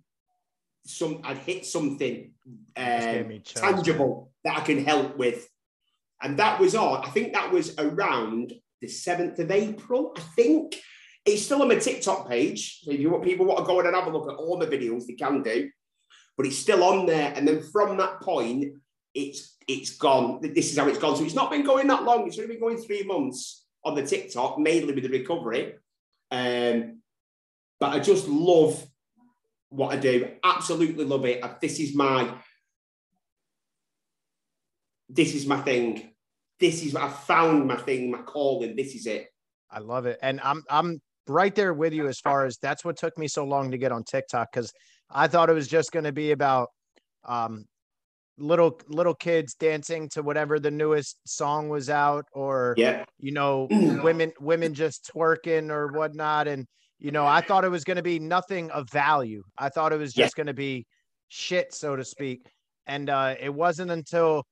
some 0.86 1.22
I'd 1.24 1.38
hit 1.38 1.66
something 1.66 2.32
uh, 2.76 3.24
tangible 3.44 4.32
that 4.44 4.58
I 4.58 4.62
can 4.62 4.84
help 4.84 5.18
with. 5.18 5.48
And 6.22 6.38
that 6.38 6.60
was 6.60 6.76
all. 6.76 6.98
I 6.98 7.10
think 7.10 7.34
that 7.34 7.52
was 7.52 7.78
around 7.78 8.54
the 8.80 8.88
7th 8.88 9.40
of 9.40 9.52
April, 9.52 10.14
I 10.18 10.22
think. 10.36 10.76
It's 11.26 11.46
still 11.46 11.62
on 11.62 11.68
my 11.68 11.76
TikTok 11.76 12.28
page. 12.28 12.82
So 12.84 12.92
if 12.92 13.00
you 13.00 13.10
want 13.10 13.24
people 13.24 13.46
want 13.46 13.60
to 13.60 13.66
go 13.66 13.80
in 13.80 13.86
and 13.86 13.96
have 13.96 14.08
a 14.08 14.10
look 14.10 14.30
at 14.30 14.38
all 14.38 14.58
the 14.58 14.68
videos, 14.68 15.06
they 15.06 15.14
can 15.14 15.44
do. 15.44 15.70
But 16.36 16.48
it's 16.48 16.58
still 16.58 16.84
on 16.84 17.06
there. 17.06 17.34
And 17.36 17.48
then 17.48 17.62
from 17.62 17.98
that 17.98 18.22
point, 18.22 18.74
it's 19.14 19.58
it's 19.68 19.98
gone. 19.98 20.40
This 20.42 20.72
is 20.72 20.78
how 20.78 20.88
it's 20.88 20.98
gone. 20.98 21.16
So 21.16 21.24
it's 21.24 21.36
not 21.36 21.52
been 21.52 21.64
going 21.64 21.88
that 21.88 22.04
long. 22.04 22.28
It's 22.28 22.38
only 22.38 22.56
been 22.56 22.60
going 22.60 22.78
three 22.78 23.04
months 23.04 23.66
on 23.84 23.96
the 23.96 24.06
TikTok, 24.06 24.60
mainly 24.60 24.94
with 24.94 25.04
the 25.04 25.10
recovery. 25.10 25.74
Um, 26.32 27.02
but 27.80 27.94
I 27.94 28.00
just 28.00 28.28
love 28.28 28.84
what 29.70 29.94
I 29.94 29.98
do. 29.98 30.30
Absolutely 30.44 31.06
love 31.06 31.26
it. 31.26 31.44
This 31.62 31.80
is 31.80 31.96
my 31.96 32.34
this 35.10 35.36
is 35.36 35.46
my 35.46 35.60
thing. 35.62 36.10
This 36.60 36.84
is 36.84 36.94
what 36.94 37.04
I 37.04 37.10
found 37.10 37.68
my 37.68 37.76
thing, 37.76 38.12
my 38.12 38.22
calling. 38.22 38.76
This 38.76 38.96
is 38.96 39.06
it. 39.08 39.28
I 39.70 39.80
love 39.80 40.06
it. 40.06 40.20
And 40.22 40.40
I'm 40.42 40.64
I'm 40.70 41.02
right 41.28 41.54
there 41.54 41.74
with 41.74 41.94
you 41.94 42.08
as 42.08 42.20
far 42.20 42.46
as 42.46 42.58
that's 42.62 42.84
what 42.84 42.98
took 42.98 43.18
me 43.18 43.28
so 43.28 43.46
long 43.46 43.72
to 43.72 43.78
get 43.78 43.92
on 43.92 44.04
TikTok 44.04 44.50
because 44.52 44.72
I 45.10 45.28
thought 45.28 45.50
it 45.50 45.54
was 45.54 45.68
just 45.68 45.92
going 45.92 46.06
to 46.06 46.12
be 46.12 46.32
about 46.32 46.70
um, 47.26 47.66
little 48.38 48.80
little 48.88 49.14
kids 49.14 49.56
dancing 49.56 50.10
to 50.10 50.24
whatever 50.24 50.60
the 50.60 50.72
newest 50.72 51.18
song 51.26 51.70
was 51.70 51.90
out, 51.90 52.26
or 52.34 52.74
yeah. 52.78 53.06
you 53.20 53.32
know, 53.32 53.68
women 53.72 54.32
women 54.40 54.74
just 54.74 55.10
twerking 55.14 55.70
or 55.70 55.88
whatnot. 55.88 56.48
And 56.48 56.66
you 57.00 57.12
know, 57.12 57.26
I 57.26 57.42
thought 57.42 57.66
it 57.66 57.70
was 57.70 57.84
going 57.84 57.98
to 57.98 58.04
be 58.04 58.20
nothing 58.20 58.72
of 58.72 58.90
value. 58.92 59.44
I 59.58 59.70
thought 59.70 59.94
it 59.94 60.00
was 60.00 60.14
just 60.14 60.34
yeah. 60.36 60.44
going 60.44 60.48
to 60.48 60.54
be 60.54 60.86
shit, 61.30 61.74
so 61.74 61.96
to 61.96 62.04
speak. 62.04 62.48
And 62.88 63.10
uh, 63.10 63.36
it 63.40 63.54
wasn't 63.54 63.92
until 63.92 64.44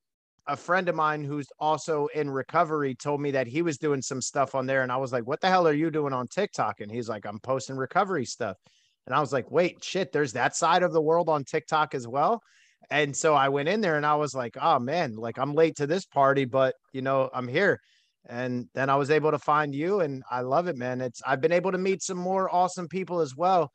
a 0.49 0.57
friend 0.57 0.89
of 0.89 0.95
mine 0.95 1.23
who's 1.23 1.47
also 1.59 2.07
in 2.15 2.29
recovery 2.29 2.95
told 2.95 3.21
me 3.21 3.29
that 3.31 3.47
he 3.47 3.61
was 3.61 3.77
doing 3.77 4.01
some 4.01 4.21
stuff 4.21 4.55
on 4.55 4.65
there. 4.65 4.81
And 4.81 4.91
I 4.91 4.97
was 4.97 5.13
like, 5.13 5.27
what 5.27 5.39
the 5.41 5.47
hell 5.47 5.67
are 5.67 5.73
you 5.73 5.91
doing 5.91 6.11
on 6.11 6.27
TikTok? 6.27 6.81
And 6.81 6.91
he's 6.91 7.07
like, 7.07 7.25
I'm 7.25 7.39
posting 7.39 7.77
recovery 7.77 8.25
stuff. 8.25 8.57
And 9.05 9.15
I 9.15 9.19
was 9.19 9.31
like, 9.31 9.49
wait, 9.51 9.83
shit, 9.83 10.11
there's 10.11 10.33
that 10.33 10.55
side 10.55 10.81
of 10.81 10.91
the 10.91 11.01
world 11.01 11.29
on 11.29 11.43
TikTok 11.43 11.93
as 11.93 12.07
well. 12.07 12.41
And 12.89 13.15
so 13.15 13.35
I 13.35 13.49
went 13.49 13.69
in 13.69 13.79
there 13.79 13.95
and 13.95 14.05
I 14.05 14.15
was 14.15 14.33
like, 14.33 14.57
oh 14.59 14.79
man, 14.79 15.15
like 15.15 15.37
I'm 15.37 15.53
late 15.53 15.75
to 15.77 15.87
this 15.87 16.05
party, 16.05 16.45
but 16.45 16.73
you 16.93 17.03
know, 17.03 17.29
I'm 17.31 17.47
here. 17.47 17.79
And 18.27 18.67
then 18.73 18.89
I 18.89 18.95
was 18.95 19.11
able 19.11 19.31
to 19.31 19.39
find 19.39 19.73
you 19.73 19.99
and 19.99 20.23
I 20.31 20.41
love 20.41 20.67
it, 20.67 20.77
man. 20.77 20.99
It's 20.99 21.21
I've 21.25 21.41
been 21.41 21.51
able 21.51 21.71
to 21.71 21.77
meet 21.77 22.01
some 22.01 22.17
more 22.17 22.53
awesome 22.53 22.87
people 22.87 23.19
as 23.19 23.35
well. 23.35 23.71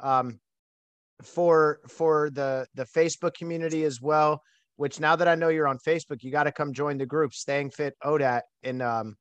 Um, 0.00 0.38
for 1.22 1.78
for 1.88 2.30
the 2.30 2.66
the 2.74 2.84
Facebook 2.84 3.34
community 3.34 3.84
as 3.84 4.00
well 4.00 4.42
which 4.76 5.00
now 5.00 5.16
that 5.16 5.28
I 5.28 5.34
know 5.34 5.48
you're 5.48 5.68
on 5.68 5.78
Facebook, 5.78 6.22
you 6.22 6.30
got 6.30 6.44
to 6.44 6.52
come 6.52 6.72
join 6.72 6.98
the 6.98 7.06
group 7.06 7.34
Staying 7.34 7.70
Fit 7.70 7.94
ODAT 8.04 8.42
in 8.62 8.80
um 8.80 9.16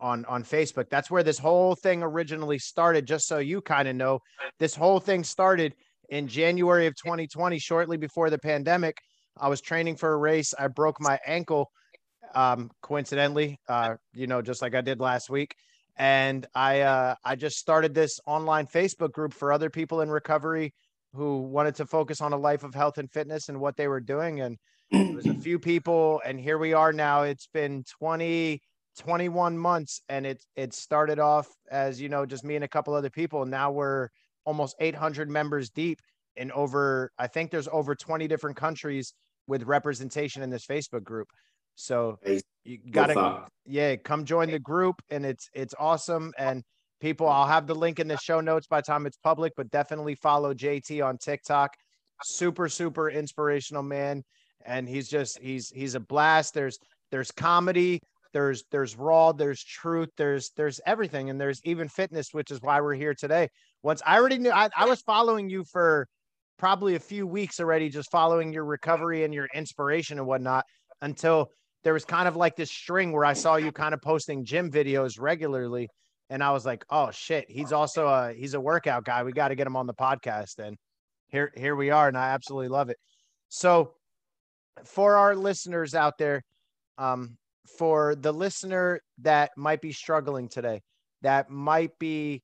on 0.00 0.24
on 0.24 0.42
Facebook. 0.42 0.88
That's 0.90 1.10
where 1.10 1.22
this 1.22 1.38
whole 1.38 1.74
thing 1.74 2.02
originally 2.02 2.58
started. 2.58 3.06
Just 3.06 3.26
so 3.26 3.38
you 3.38 3.60
kind 3.60 3.88
of 3.88 3.96
know, 3.96 4.20
this 4.58 4.74
whole 4.74 5.00
thing 5.00 5.24
started 5.24 5.74
in 6.08 6.26
January 6.26 6.86
of 6.86 6.94
2020, 6.96 7.58
shortly 7.58 7.96
before 7.96 8.30
the 8.30 8.38
pandemic. 8.38 8.96
I 9.38 9.48
was 9.48 9.60
training 9.60 9.96
for 9.96 10.12
a 10.12 10.16
race. 10.16 10.52
I 10.58 10.68
broke 10.68 11.00
my 11.00 11.18
ankle, 11.26 11.70
um, 12.34 12.70
coincidentally, 12.82 13.58
uh, 13.68 13.94
you 14.12 14.26
know, 14.26 14.42
just 14.42 14.60
like 14.60 14.74
I 14.74 14.80
did 14.80 15.00
last 15.00 15.30
week. 15.30 15.54
And 15.96 16.46
I 16.54 16.80
uh, 16.80 17.14
I 17.24 17.36
just 17.36 17.58
started 17.58 17.94
this 17.94 18.18
online 18.26 18.66
Facebook 18.66 19.12
group 19.12 19.34
for 19.34 19.52
other 19.52 19.70
people 19.70 20.00
in 20.00 20.10
recovery 20.10 20.72
who 21.12 21.42
wanted 21.42 21.74
to 21.76 21.86
focus 21.86 22.20
on 22.20 22.32
a 22.32 22.36
life 22.36 22.62
of 22.62 22.74
health 22.74 22.98
and 22.98 23.10
fitness 23.10 23.48
and 23.48 23.60
what 23.60 23.76
they 23.76 23.88
were 23.88 24.00
doing. 24.00 24.40
And 24.40 24.56
it 24.90 25.14
was 25.14 25.26
a 25.26 25.34
few 25.34 25.58
people, 25.58 26.20
and 26.24 26.38
here 26.38 26.58
we 26.58 26.72
are 26.72 26.92
now. 26.92 27.22
It's 27.22 27.48
been 27.52 27.84
20, 27.98 28.60
21 28.98 29.58
months, 29.58 30.02
and 30.08 30.26
it 30.26 30.42
it 30.56 30.74
started 30.74 31.18
off 31.18 31.48
as 31.70 32.00
you 32.00 32.08
know, 32.08 32.26
just 32.26 32.44
me 32.44 32.56
and 32.56 32.64
a 32.64 32.68
couple 32.68 32.94
other 32.94 33.10
people. 33.10 33.46
Now 33.46 33.70
we're 33.70 34.08
almost 34.44 34.76
800 34.80 35.28
members 35.28 35.70
deep 35.70 36.00
in 36.36 36.50
over, 36.52 37.12
I 37.18 37.26
think 37.26 37.50
there's 37.50 37.68
over 37.68 37.94
20 37.94 38.26
different 38.28 38.56
countries 38.56 39.12
with 39.46 39.64
representation 39.64 40.42
in 40.42 40.50
this 40.50 40.64
Facebook 40.66 41.04
group. 41.04 41.28
So 41.74 42.18
you 42.64 42.78
gotta 42.90 43.46
yeah 43.66 43.96
come 43.96 44.24
join 44.24 44.50
the 44.50 44.58
group 44.58 45.00
and 45.10 45.24
it's 45.24 45.48
it's 45.54 45.74
awesome 45.78 46.32
and 46.36 46.62
people 47.00 47.26
i'll 47.26 47.46
have 47.46 47.66
the 47.66 47.74
link 47.74 47.98
in 47.98 48.06
the 48.06 48.18
show 48.18 48.40
notes 48.40 48.66
by 48.66 48.80
the 48.80 48.86
time 48.86 49.06
it's 49.06 49.16
public 49.16 49.52
but 49.56 49.70
definitely 49.70 50.14
follow 50.14 50.52
jt 50.52 51.02
on 51.02 51.16
tiktok 51.16 51.74
super 52.22 52.68
super 52.68 53.08
inspirational 53.08 53.82
man 53.82 54.22
and 54.64 54.88
he's 54.88 55.08
just 55.08 55.38
he's 55.40 55.70
he's 55.70 55.94
a 55.94 56.00
blast. 56.00 56.54
There's 56.54 56.78
there's 57.10 57.30
comedy 57.30 58.00
there's 58.32 58.64
there's 58.70 58.96
raw 58.96 59.32
there's 59.32 59.62
truth 59.64 60.08
there's 60.16 60.52
there's 60.56 60.80
everything 60.86 61.30
and 61.30 61.40
there's 61.40 61.60
even 61.64 61.88
fitness 61.88 62.28
which 62.32 62.50
is 62.50 62.60
why 62.62 62.80
we're 62.80 62.94
here 62.94 63.14
today. 63.14 63.48
Once 63.82 64.02
i 64.06 64.16
already 64.16 64.38
knew 64.38 64.50
I, 64.50 64.68
I 64.76 64.86
was 64.86 65.00
following 65.00 65.48
you 65.50 65.64
for 65.64 66.06
probably 66.58 66.94
a 66.94 67.00
few 67.00 67.26
weeks 67.26 67.58
already 67.58 67.88
just 67.88 68.10
following 68.10 68.52
your 68.52 68.64
recovery 68.64 69.24
and 69.24 69.34
your 69.34 69.48
inspiration 69.54 70.18
and 70.18 70.26
whatnot 70.26 70.64
until 71.02 71.50
there 71.82 71.94
was 71.94 72.04
kind 72.04 72.28
of 72.28 72.36
like 72.36 72.54
this 72.56 72.70
string 72.70 73.10
where 73.10 73.24
i 73.24 73.32
saw 73.32 73.56
you 73.56 73.72
kind 73.72 73.94
of 73.94 74.02
posting 74.02 74.44
gym 74.44 74.70
videos 74.70 75.18
regularly 75.18 75.88
and 76.28 76.44
i 76.44 76.52
was 76.52 76.64
like 76.64 76.84
oh 76.90 77.10
shit 77.10 77.46
he's 77.48 77.72
also 77.72 78.06
a 78.06 78.32
he's 78.32 78.54
a 78.54 78.60
workout 78.60 79.04
guy. 79.04 79.22
We 79.22 79.32
got 79.32 79.48
to 79.48 79.54
get 79.54 79.66
him 79.66 79.76
on 79.76 79.86
the 79.86 79.94
podcast. 79.94 80.58
And 80.58 80.76
here 81.28 81.52
here 81.56 81.76
we 81.76 81.90
are 81.90 82.08
and 82.08 82.16
i 82.16 82.30
absolutely 82.30 82.68
love 82.68 82.90
it. 82.90 82.96
So 83.48 83.94
for 84.86 85.16
our 85.16 85.34
listeners 85.34 85.94
out 85.94 86.18
there 86.18 86.42
um, 86.98 87.36
for 87.78 88.14
the 88.14 88.32
listener 88.32 89.00
that 89.18 89.50
might 89.56 89.80
be 89.80 89.92
struggling 89.92 90.48
today, 90.48 90.80
that 91.22 91.50
might 91.50 91.98
be 91.98 92.42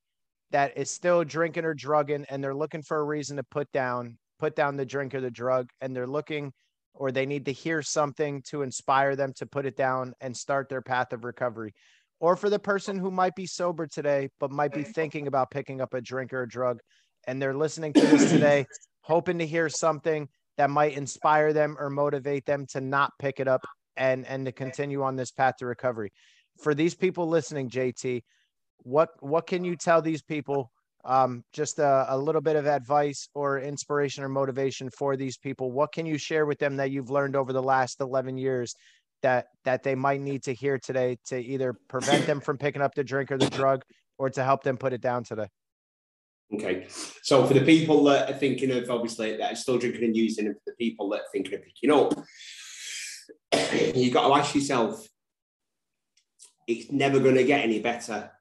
that 0.51 0.77
is 0.77 0.89
still 0.89 1.23
drinking 1.23 1.65
or 1.65 1.73
drugging, 1.73 2.25
and 2.29 2.43
they're 2.43 2.55
looking 2.55 2.81
for 2.81 2.97
a 2.97 3.03
reason 3.03 3.37
to 3.37 3.43
put 3.43 3.71
down 3.71 4.17
put 4.39 4.55
down 4.55 4.77
the 4.77 4.85
drink 4.85 5.15
or 5.15 5.21
the 5.21 5.31
drug, 5.31 5.69
and 5.81 5.95
they're 5.95 6.07
looking 6.07 6.53
or 6.93 7.11
they 7.11 7.25
need 7.25 7.45
to 7.45 7.51
hear 7.51 7.81
something 7.81 8.41
to 8.41 8.63
inspire 8.63 9.15
them 9.15 9.31
to 9.35 9.45
put 9.45 9.65
it 9.65 9.77
down 9.77 10.13
and 10.19 10.35
start 10.35 10.67
their 10.67 10.81
path 10.81 11.13
of 11.13 11.23
recovery. 11.23 11.73
Or 12.19 12.35
for 12.35 12.49
the 12.49 12.59
person 12.59 12.97
who 12.97 13.11
might 13.11 13.35
be 13.35 13.45
sober 13.45 13.85
today, 13.85 14.29
but 14.39 14.49
might 14.49 14.73
be 14.73 14.83
thinking 14.83 15.27
about 15.27 15.51
picking 15.51 15.79
up 15.79 15.93
a 15.93 16.01
drink 16.01 16.33
or 16.33 16.41
a 16.41 16.49
drug, 16.49 16.79
and 17.27 17.39
they're 17.39 17.53
listening 17.53 17.93
to 17.93 18.01
this 18.01 18.31
today, 18.31 18.65
hoping 19.01 19.37
to 19.37 19.45
hear 19.45 19.69
something 19.69 20.27
that 20.57 20.69
might 20.69 20.97
inspire 20.97 21.53
them 21.53 21.75
or 21.79 21.89
motivate 21.89 22.45
them 22.45 22.65
to 22.67 22.81
not 22.81 23.13
pick 23.19 23.39
it 23.39 23.47
up 23.47 23.65
and 23.95 24.25
and 24.25 24.45
to 24.45 24.51
continue 24.51 25.03
on 25.03 25.15
this 25.15 25.31
path 25.31 25.55
to 25.57 25.65
recovery. 25.65 26.11
For 26.61 26.73
these 26.73 26.95
people 26.95 27.27
listening, 27.27 27.69
JT, 27.69 28.23
what 28.79 29.09
what 29.19 29.47
can 29.47 29.63
you 29.63 29.75
tell 29.75 30.01
these 30.01 30.21
people? 30.21 30.71
Um, 31.05 31.43
just 31.53 31.79
a, 31.79 32.05
a 32.09 32.17
little 32.17 32.41
bit 32.41 32.57
of 32.57 32.65
advice 32.65 33.29
or 33.33 33.59
inspiration 33.59 34.23
or 34.23 34.29
motivation 34.29 34.89
for 34.89 35.15
these 35.15 35.37
people. 35.37 35.71
What 35.71 35.93
can 35.93 36.05
you 36.05 36.17
share 36.17 36.45
with 36.45 36.59
them 36.59 36.77
that 36.77 36.91
you've 36.91 37.09
learned 37.09 37.35
over 37.35 37.53
the 37.53 37.63
last 37.63 38.01
11 38.01 38.37
years 38.37 38.75
that 39.21 39.45
that 39.63 39.83
they 39.83 39.95
might 39.95 40.21
need 40.21 40.43
to 40.43 40.53
hear 40.53 40.77
today 40.77 41.17
to 41.27 41.39
either 41.39 41.75
prevent 41.87 42.25
them 42.25 42.41
from 42.41 42.57
picking 42.57 42.81
up 42.81 42.93
the 42.93 43.03
drink 43.03 43.31
or 43.31 43.37
the 43.37 43.49
drug 43.49 43.83
or 44.17 44.29
to 44.31 44.43
help 44.43 44.63
them 44.63 44.77
put 44.77 44.93
it 44.93 45.01
down 45.01 45.23
today? 45.23 45.47
Okay. 46.53 46.87
So 47.23 47.45
for 47.45 47.53
the 47.53 47.65
people 47.65 48.03
that 48.05 48.29
are 48.29 48.37
thinking 48.37 48.71
of 48.71 48.89
obviously 48.89 49.35
that 49.35 49.51
are 49.51 49.55
still 49.55 49.77
drinking 49.77 50.05
and 50.05 50.15
using, 50.15 50.45
and 50.45 50.55
for 50.55 50.61
the 50.67 50.75
people 50.75 51.09
that 51.09 51.21
are 51.21 51.31
thinking 51.31 51.55
of 51.55 51.63
picking 51.63 51.91
up, 51.91 52.13
you've 53.95 54.13
got 54.13 54.27
to 54.27 54.33
ask 54.33 54.55
yourself, 54.55 55.07
it's 56.67 56.91
never 56.91 57.19
going 57.19 57.35
to 57.35 57.43
get 57.43 57.63
any 57.63 57.79
better. 57.79 58.31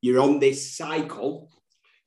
You're 0.00 0.20
on 0.20 0.38
this 0.38 0.76
cycle, 0.76 1.50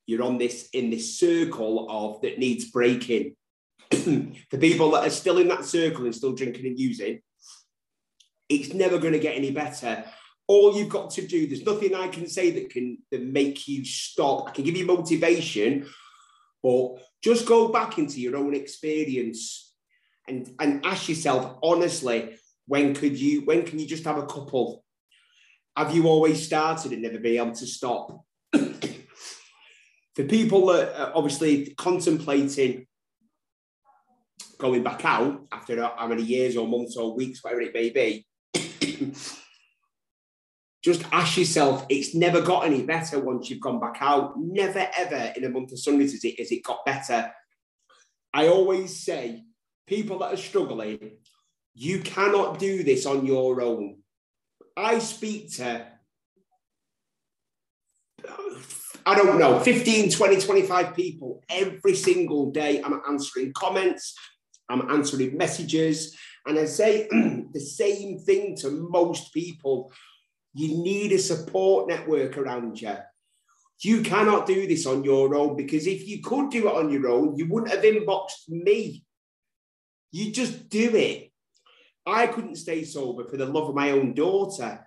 you're 0.05 0.23
on 0.23 0.38
this 0.38 0.69
in 0.73 0.89
this 0.89 1.19
circle 1.19 1.88
of 1.89 2.22
that 2.22 2.39
needs 2.39 2.72
breaking. 2.72 3.35
the 3.89 4.57
people 4.59 4.91
that 4.91 5.07
are 5.07 5.11
still 5.11 5.38
in 5.38 5.47
that 5.47 5.65
circle 5.65 6.05
and 6.05 6.15
still 6.15 6.34
drinking 6.34 6.65
and 6.65 6.80
using, 6.80 7.22
it's 8.49 8.73
never 8.73 8.99
going 8.99 9.14
to 9.14 9.19
get 9.19 9.35
any 9.35 9.51
better. 9.51 10.05
All 10.47 10.77
you've 10.77 10.89
got 10.89 11.09
to 11.11 11.27
do, 11.27 11.45
there's 11.45 11.65
nothing 11.65 11.93
I 11.93 12.07
can 12.07 12.27
say 12.27 12.51
that 12.51 12.69
can 12.69 12.99
that 13.11 13.23
make 13.23 13.67
you 13.67 13.83
stop. 13.83 14.47
I 14.47 14.51
can 14.51 14.63
give 14.63 14.77
you 14.77 14.85
motivation, 14.85 15.87
but 16.63 16.95
just 17.21 17.45
go 17.45 17.67
back 17.67 17.97
into 17.97 18.21
your 18.21 18.37
own 18.37 18.55
experience 18.55 19.73
and 20.27 20.49
and 20.59 20.85
ask 20.85 21.09
yourself 21.09 21.57
honestly, 21.61 22.37
when 22.65 22.93
could 22.93 23.19
you 23.19 23.41
when 23.41 23.65
can 23.65 23.79
you 23.79 23.85
just 23.85 24.05
have 24.05 24.17
a 24.17 24.25
couple? 24.25 24.83
Have 25.75 25.93
you 25.95 26.07
always 26.07 26.43
started 26.43 26.91
and 26.91 27.01
never 27.01 27.19
been 27.19 27.37
able 27.37 27.55
to 27.55 27.67
stop? 27.67 28.23
For 30.15 30.23
people 30.23 30.65
that 30.67 30.99
are 30.99 31.11
obviously 31.13 31.75
contemplating 31.77 32.87
going 34.57 34.81
back 34.81 35.05
out 35.05 35.45
after 35.51 35.81
how 35.81 36.07
many 36.07 36.23
years 36.23 36.57
or 36.57 36.67
months 36.67 36.97
or 36.97 37.15
weeks, 37.15 37.43
whatever 37.43 37.61
it 37.61 37.73
may 37.73 37.89
be, 37.91 38.25
just 40.88 41.03
ask 41.11 41.35
yourself, 41.35 41.85
it's 41.89 42.15
never 42.15 42.41
got 42.41 42.65
any 42.65 42.81
better 42.81 43.19
once 43.19 43.49
you've 43.49 43.59
gone 43.59 43.77
back 43.77 43.97
out. 43.99 44.39
Never 44.39 44.88
ever 44.97 45.34
in 45.35 45.43
a 45.43 45.49
month 45.49 45.73
of 45.73 45.80
Sundays 45.80 46.14
has 46.14 46.23
it, 46.23 46.39
has 46.39 46.49
it 46.49 46.64
got 46.64 46.85
better. 46.85 47.30
I 48.34 48.47
always 48.47 48.97
say 48.97 49.43
people 49.85 50.19
that 50.19 50.34
are 50.34 50.38
struggling, 50.38 51.18
you 51.76 51.99
cannot 51.99 52.57
do 52.57 52.85
this 52.85 53.05
on 53.05 53.26
your 53.26 53.59
own. 53.61 53.97
I 54.77 54.99
speak 54.99 55.53
to, 55.55 55.85
I 59.05 59.15
don't 59.15 59.39
know, 59.39 59.59
15, 59.59 60.11
20, 60.11 60.39
25 60.39 60.95
people 60.95 61.43
every 61.49 61.95
single 61.95 62.49
day. 62.51 62.81
I'm 62.81 63.01
answering 63.09 63.51
comments, 63.51 64.15
I'm 64.69 64.89
answering 64.89 65.35
messages, 65.35 66.15
and 66.45 66.57
I 66.57 66.64
say 66.64 67.09
the 67.11 67.59
same 67.59 68.19
thing 68.19 68.55
to 68.61 68.88
most 68.89 69.34
people. 69.34 69.91
You 70.57 70.84
need 70.84 71.11
a 71.11 71.19
support 71.19 71.88
network 71.88 72.38
around 72.38 72.81
you. 72.81 72.95
You 73.79 74.01
cannot 74.01 74.47
do 74.47 74.67
this 74.67 74.88
on 74.88 75.03
your 75.03 75.35
own 75.35 75.55
because 75.55 75.85
if 75.85 76.07
you 76.07 76.21
could 76.21 76.49
do 76.49 76.67
it 76.67 76.75
on 76.75 76.89
your 76.89 77.07
own, 77.09 77.35
you 77.35 77.47
wouldn't 77.47 77.71
have 77.71 77.84
inboxed 77.84 78.49
me 78.49 79.05
you 80.11 80.31
just 80.31 80.69
do 80.69 80.95
it. 80.95 81.31
I 82.05 82.27
couldn't 82.27 82.55
stay 82.55 82.84
sober 82.84 83.25
for 83.25 83.38
the 83.38 83.45
love 83.45 83.69
of 83.69 83.75
my 83.75 83.91
own 83.91 84.13
daughter. 84.13 84.85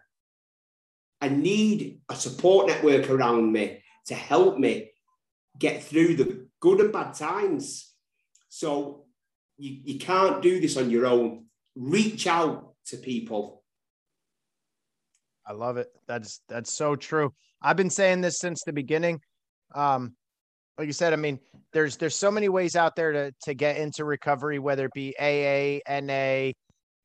I 1.20 1.28
need 1.28 2.01
a 2.09 2.14
support 2.14 2.66
network 2.66 3.10
around 3.10 3.52
me 3.52 3.82
to 4.06 4.14
help 4.14 4.59
me 4.59 4.90
get 5.59 5.82
through 5.82 6.16
the 6.16 6.48
good 6.60 6.80
and 6.80 6.92
bad 6.92 7.12
times. 7.14 7.92
So 8.48 9.05
you, 9.59 9.80
you 9.84 9.98
can't 9.98 10.40
do 10.40 10.60
this 10.60 10.78
on 10.78 10.90
your 10.90 11.06
own. 11.06 11.44
Reach 11.76 12.26
out 12.26 12.72
to 12.86 12.97
people. 12.97 13.59
I 15.51 15.52
love 15.52 15.78
it. 15.78 15.89
That's 16.06 16.43
that's 16.48 16.72
so 16.72 16.94
true. 16.94 17.35
I've 17.60 17.77
been 17.77 17.90
saying 17.90 18.20
this 18.20 18.39
since 18.39 18.62
the 18.62 18.72
beginning. 18.72 19.20
Um, 19.74 20.14
like 20.78 20.86
you 20.86 20.93
said, 20.93 21.12
I 21.12 21.16
mean, 21.16 21.40
there's 21.72 21.97
there's 21.97 22.14
so 22.14 22.31
many 22.31 22.48
ways 22.48 22.77
out 22.77 22.94
there 22.94 23.10
to 23.10 23.32
to 23.43 23.55
get 23.55 23.77
into 23.77 24.05
recovery, 24.05 24.60
whether 24.60 24.85
it 24.85 24.93
be 24.94 25.12
AA, 25.18 25.81
NA, 26.01 26.52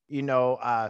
you 0.07 0.21
know, 0.21 0.57
uh, 0.61 0.89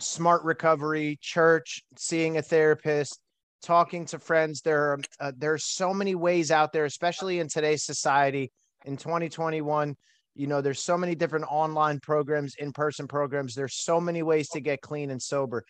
smart 0.00 0.42
recovery, 0.42 1.18
church, 1.20 1.84
seeing 1.96 2.36
a 2.36 2.42
therapist, 2.42 3.20
talking 3.62 4.04
to 4.06 4.18
friends. 4.18 4.60
There 4.62 4.94
are 4.94 4.98
uh, 5.20 5.32
there's 5.38 5.66
so 5.66 5.94
many 5.94 6.16
ways 6.16 6.50
out 6.50 6.72
there, 6.72 6.84
especially 6.84 7.38
in 7.38 7.46
today's 7.46 7.84
society 7.84 8.50
in 8.84 8.96
2021. 8.96 9.94
You 10.34 10.46
know, 10.48 10.60
there's 10.60 10.82
so 10.82 10.98
many 10.98 11.14
different 11.14 11.44
online 11.48 12.00
programs, 12.00 12.56
in-person 12.58 13.06
programs. 13.06 13.54
There's 13.54 13.76
so 13.76 14.00
many 14.00 14.24
ways 14.24 14.48
to 14.48 14.60
get 14.60 14.80
clean 14.80 15.12
and 15.12 15.22
sober, 15.22 15.62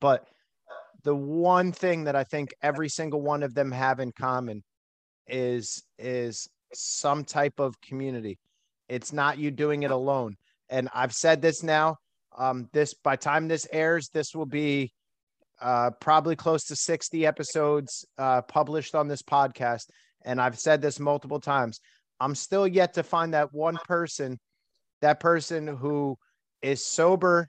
but 0.00 0.28
the 1.04 1.14
one 1.14 1.70
thing 1.70 2.04
that 2.04 2.16
I 2.16 2.24
think 2.24 2.54
every 2.62 2.88
single 2.88 3.20
one 3.20 3.42
of 3.42 3.54
them 3.54 3.70
have 3.70 4.00
in 4.00 4.12
common 4.12 4.62
is 5.28 5.82
is 5.98 6.48
some 6.72 7.24
type 7.24 7.60
of 7.60 7.80
community. 7.80 8.38
It's 8.88 9.12
not 9.12 9.38
you 9.38 9.50
doing 9.50 9.82
it 9.84 9.90
alone. 9.90 10.36
And 10.68 10.88
I've 10.94 11.14
said 11.14 11.40
this 11.40 11.62
now. 11.62 11.98
Um, 12.36 12.68
this 12.72 12.94
by 12.94 13.16
time 13.16 13.46
this 13.46 13.66
airs, 13.70 14.08
this 14.08 14.34
will 14.34 14.46
be 14.46 14.92
uh, 15.60 15.90
probably 16.00 16.36
close 16.36 16.64
to 16.64 16.76
60 16.76 17.26
episodes 17.26 18.04
uh, 18.18 18.42
published 18.42 18.94
on 18.94 19.06
this 19.06 19.22
podcast. 19.22 19.86
And 20.24 20.40
I've 20.40 20.58
said 20.58 20.82
this 20.82 20.98
multiple 20.98 21.40
times. 21.40 21.80
I'm 22.18 22.34
still 22.34 22.66
yet 22.66 22.94
to 22.94 23.02
find 23.02 23.34
that 23.34 23.52
one 23.52 23.78
person, 23.86 24.40
that 25.00 25.20
person 25.20 25.66
who 25.66 26.16
is 26.62 26.84
sober 26.84 27.48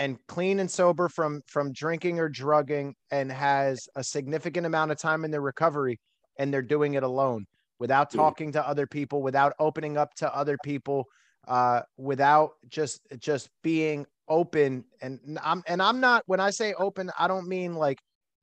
and 0.00 0.18
clean 0.26 0.58
and 0.58 0.70
sober 0.70 1.08
from 1.08 1.42
from 1.46 1.72
drinking 1.72 2.18
or 2.18 2.28
drugging 2.28 2.94
and 3.12 3.30
has 3.30 3.86
a 3.94 4.02
significant 4.02 4.66
amount 4.66 4.90
of 4.90 4.98
time 4.98 5.24
in 5.24 5.30
their 5.30 5.42
recovery 5.42 6.00
and 6.38 6.52
they're 6.52 6.62
doing 6.62 6.94
it 6.94 7.02
alone 7.02 7.46
without 7.78 8.10
talking 8.10 8.50
to 8.52 8.66
other 8.66 8.86
people, 8.86 9.22
without 9.22 9.52
opening 9.58 9.96
up 9.96 10.14
to 10.14 10.34
other 10.34 10.56
people, 10.64 11.04
uh, 11.46 11.82
without 11.98 12.52
just 12.68 13.06
just 13.18 13.50
being 13.62 14.06
open. 14.26 14.84
And 15.02 15.38
I'm 15.44 15.62
and 15.66 15.82
I'm 15.82 16.00
not 16.00 16.22
when 16.26 16.40
I 16.40 16.50
say 16.50 16.72
open, 16.72 17.10
I 17.18 17.28
don't 17.28 17.46
mean 17.46 17.74
like 17.74 17.98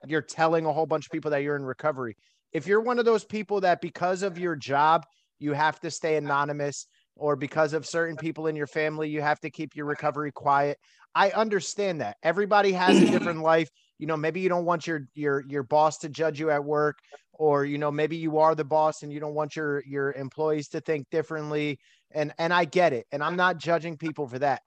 you're 0.06 0.22
telling 0.22 0.66
a 0.66 0.72
whole 0.72 0.86
bunch 0.86 1.08
of 1.08 1.12
people 1.12 1.32
that 1.32 1.42
you're 1.42 1.56
in 1.56 1.66
recovery. 1.66 2.16
If 2.54 2.68
you're 2.68 2.82
one 2.82 3.00
of 3.00 3.06
those 3.06 3.26
people 3.26 3.62
that 3.62 3.82
because 3.82 4.22
of 4.22 4.38
your 4.38 4.56
job 4.56 5.06
you 5.40 5.54
have 5.54 5.80
to 5.82 5.92
stay 5.92 6.16
anonymous 6.16 6.88
or 7.20 7.36
because 7.36 7.74
of 7.74 7.86
certain 7.86 8.16
people 8.16 8.48
in 8.48 8.56
your 8.56 8.68
family 8.68 9.10
you 9.10 9.22
have 9.22 9.40
to 9.40 9.50
keep 9.50 9.76
your 9.76 9.86
recovery 9.86 10.32
quiet 10.32 10.78
I 11.18 11.32
understand 11.32 12.02
that. 12.02 12.18
Everybody 12.22 12.72
has 12.74 13.02
a 13.02 13.06
different 13.12 13.42
life. 13.42 13.70
You 13.98 14.06
know, 14.06 14.16
maybe 14.16 14.40
you 14.40 14.50
don't 14.50 14.66
want 14.66 14.86
your 14.86 15.08
your 15.16 15.44
your 15.48 15.64
boss 15.64 15.98
to 16.00 16.10
judge 16.10 16.40
you 16.40 16.52
at 16.52 16.64
work 16.64 17.00
or 17.34 17.66
you 17.66 17.80
know, 17.80 17.92
maybe 17.92 18.18
you 18.18 18.38
are 18.38 18.54
the 18.54 18.64
boss 18.64 19.02
and 19.02 19.12
you 19.12 19.20
don't 19.20 19.34
want 19.34 19.56
your 19.56 19.84
your 19.88 20.14
employees 20.14 20.68
to 20.70 20.80
think 20.80 21.10
differently 21.10 21.80
and 22.12 22.34
and 22.38 22.54
I 22.54 22.66
get 22.66 22.94
it. 22.94 23.08
And 23.12 23.24
I'm 23.24 23.36
not 23.36 23.58
judging 23.58 23.98
people 23.98 24.28
for 24.28 24.38
that. 24.40 24.62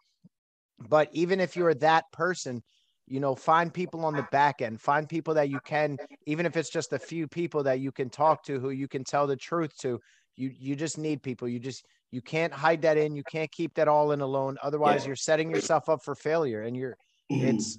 But 0.89 1.09
even 1.12 1.39
if 1.39 1.55
you're 1.55 1.74
that 1.74 2.05
person, 2.12 2.62
you 3.06 3.20
know, 3.20 3.36
find 3.36 3.72
people 3.72 4.05
on 4.05 4.16
the 4.16 4.27
back 4.32 4.60
end, 4.60 4.81
find 4.81 5.09
people 5.09 5.35
that 5.35 5.51
you 5.51 5.60
can, 5.64 5.98
even 6.27 6.47
if 6.47 6.56
it's 6.56 6.70
just 6.70 6.93
a 6.93 6.98
few 6.98 7.28
people 7.28 7.62
that 7.64 7.78
you 7.78 7.93
can 7.93 8.10
talk 8.10 8.43
to 8.44 8.59
who 8.59 8.70
you 8.70 8.89
can 8.89 9.05
tell 9.05 9.28
the 9.28 9.36
truth 9.36 9.77
to. 9.82 10.01
You 10.36 10.51
you 10.59 10.74
just 10.74 10.98
need 10.98 11.22
people. 11.22 11.47
You 11.48 11.60
just 11.60 11.85
you 12.11 12.20
can't 12.20 12.53
hide 12.53 12.82
that 12.82 12.97
in. 12.97 13.15
You 13.15 13.23
can't 13.31 13.51
keep 13.51 13.74
that 13.74 13.89
all 13.89 14.12
in 14.12 14.20
alone. 14.20 14.57
Otherwise, 14.62 15.03
yeah. 15.03 15.09
you're 15.09 15.16
setting 15.16 15.51
yourself 15.51 15.89
up 15.89 16.03
for 16.03 16.15
failure. 16.15 16.62
And 16.62 16.77
you're 16.77 16.97
mm-hmm. 17.31 17.49
it's 17.49 17.78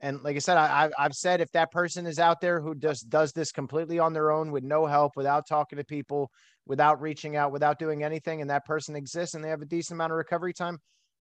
and 0.00 0.22
like 0.22 0.36
I 0.36 0.38
said, 0.38 0.56
I, 0.56 0.90
I've 0.98 1.14
said 1.14 1.40
if 1.40 1.50
that 1.52 1.72
person 1.72 2.06
is 2.06 2.18
out 2.18 2.40
there 2.40 2.60
who 2.60 2.74
just 2.74 3.10
does 3.10 3.32
this 3.32 3.50
completely 3.50 3.98
on 3.98 4.12
their 4.12 4.30
own 4.30 4.52
with 4.52 4.62
no 4.62 4.86
help, 4.86 5.16
without 5.16 5.48
talking 5.48 5.76
to 5.78 5.84
people, 5.84 6.30
without 6.66 7.00
reaching 7.00 7.36
out, 7.36 7.50
without 7.50 7.78
doing 7.78 8.04
anything, 8.04 8.40
and 8.40 8.50
that 8.50 8.64
person 8.64 8.94
exists 8.94 9.34
and 9.34 9.42
they 9.42 9.48
have 9.48 9.62
a 9.62 9.66
decent 9.66 9.96
amount 9.96 10.12
of 10.12 10.18
recovery 10.18 10.52
time, 10.52 10.78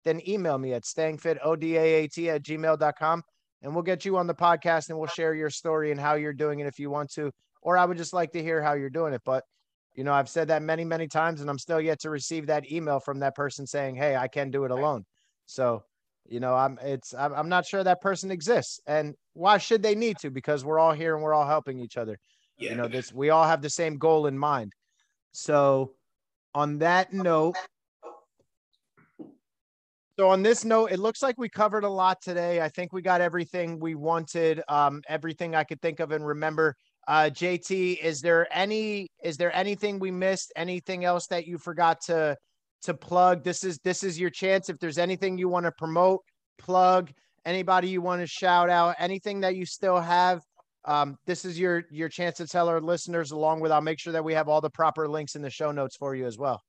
then 0.05 0.27
email 0.27 0.57
me 0.57 0.73
at 0.73 0.83
stayingfitodat 0.83 2.27
at 2.27 2.43
gmail.com 2.43 3.23
and 3.61 3.73
we'll 3.73 3.83
get 3.83 4.05
you 4.05 4.17
on 4.17 4.27
the 4.27 4.33
podcast 4.33 4.89
and 4.89 4.97
we'll 4.97 5.07
share 5.07 5.35
your 5.35 5.49
story 5.49 5.91
and 5.91 5.99
how 5.99 6.15
you're 6.15 6.33
doing 6.33 6.59
it 6.59 6.67
if 6.67 6.79
you 6.79 6.89
want 6.89 7.11
to. 7.13 7.31
Or 7.61 7.77
I 7.77 7.85
would 7.85 7.97
just 7.97 8.13
like 8.13 8.31
to 8.31 8.41
hear 8.41 8.61
how 8.61 8.73
you're 8.73 8.89
doing 8.89 9.13
it. 9.13 9.21
But, 9.23 9.43
you 9.95 10.03
know, 10.03 10.13
I've 10.13 10.29
said 10.29 10.47
that 10.47 10.61
many, 10.61 10.83
many 10.83 11.07
times 11.07 11.41
and 11.41 11.49
I'm 11.49 11.59
still 11.59 11.79
yet 11.79 11.99
to 12.01 12.09
receive 12.09 12.47
that 12.47 12.71
email 12.71 12.99
from 12.99 13.19
that 13.19 13.35
person 13.35 13.67
saying, 13.67 13.95
Hey, 13.95 14.15
I 14.15 14.27
can 14.27 14.49
do 14.51 14.65
it 14.65 14.71
alone. 14.71 15.05
So, 15.45 15.83
you 16.27 16.39
know, 16.39 16.55
I'm 16.55 16.79
it's 16.81 17.13
I'm, 17.13 17.33
I'm 17.33 17.49
not 17.49 17.65
sure 17.65 17.83
that 17.83 18.01
person 18.01 18.31
exists. 18.31 18.79
And 18.87 19.15
why 19.33 19.57
should 19.57 19.83
they 19.83 19.95
need 19.95 20.17
to? 20.19 20.31
Because 20.31 20.65
we're 20.65 20.79
all 20.79 20.93
here 20.93 21.15
and 21.15 21.23
we're 21.23 21.33
all 21.33 21.47
helping 21.47 21.79
each 21.79 21.97
other. 21.97 22.17
Yeah. 22.57 22.71
You 22.71 22.77
know, 22.77 22.87
this 22.87 23.13
we 23.13 23.29
all 23.29 23.45
have 23.45 23.61
the 23.61 23.69
same 23.69 23.97
goal 23.97 24.27
in 24.27 24.37
mind. 24.37 24.73
So 25.31 25.93
on 26.55 26.79
that 26.79 27.13
note, 27.13 27.55
so 30.17 30.29
on 30.29 30.43
this 30.43 30.63
note, 30.63 30.91
it 30.91 30.99
looks 30.99 31.23
like 31.23 31.37
we 31.39 31.49
covered 31.49 31.83
a 31.83 31.89
lot 31.89 32.21
today. 32.21 32.61
I 32.61 32.69
think 32.69 32.93
we 32.93 33.01
got 33.01 33.19
everything 33.19 33.79
we 33.79 33.95
wanted, 33.95 34.61
um, 34.67 35.01
everything 35.09 35.55
I 35.55 35.63
could 35.63 35.81
think 35.81 35.99
of 35.99 36.11
and 36.11 36.25
remember. 36.25 36.75
Uh, 37.07 37.29
JT, 37.29 37.99
is 37.99 38.21
there 38.21 38.47
any 38.51 39.09
is 39.23 39.37
there 39.37 39.53
anything 39.55 39.99
we 39.99 40.11
missed? 40.11 40.53
Anything 40.55 41.03
else 41.03 41.27
that 41.27 41.45
you 41.45 41.57
forgot 41.57 42.01
to 42.05 42.37
to 42.83 42.93
plug? 42.93 43.43
This 43.43 43.63
is 43.63 43.79
this 43.83 44.03
is 44.03 44.19
your 44.19 44.29
chance. 44.29 44.69
If 44.69 44.79
there's 44.79 44.97
anything 44.97 45.37
you 45.37 45.49
want 45.49 45.65
to 45.65 45.71
promote, 45.73 46.21
plug, 46.57 47.11
anybody 47.45 47.89
you 47.89 48.01
want 48.01 48.21
to 48.21 48.27
shout 48.27 48.69
out, 48.69 48.95
anything 48.99 49.41
that 49.41 49.55
you 49.55 49.65
still 49.65 49.99
have, 49.99 50.41
um, 50.85 51.17
this 51.25 51.43
is 51.43 51.59
your 51.59 51.83
your 51.91 52.07
chance 52.07 52.37
to 52.37 52.47
tell 52.47 52.69
our 52.69 52.79
listeners. 52.79 53.31
Along 53.31 53.59
with, 53.59 53.71
I'll 53.71 53.81
make 53.81 53.99
sure 53.99 54.13
that 54.13 54.23
we 54.23 54.33
have 54.33 54.47
all 54.47 54.61
the 54.61 54.69
proper 54.69 55.07
links 55.09 55.35
in 55.35 55.41
the 55.41 55.49
show 55.49 55.71
notes 55.71 55.97
for 55.97 56.15
you 56.15 56.25
as 56.25 56.37
well. 56.37 56.61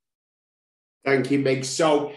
Thank 1.04 1.30
you, 1.30 1.38
Mig. 1.38 1.64
So 1.64 2.12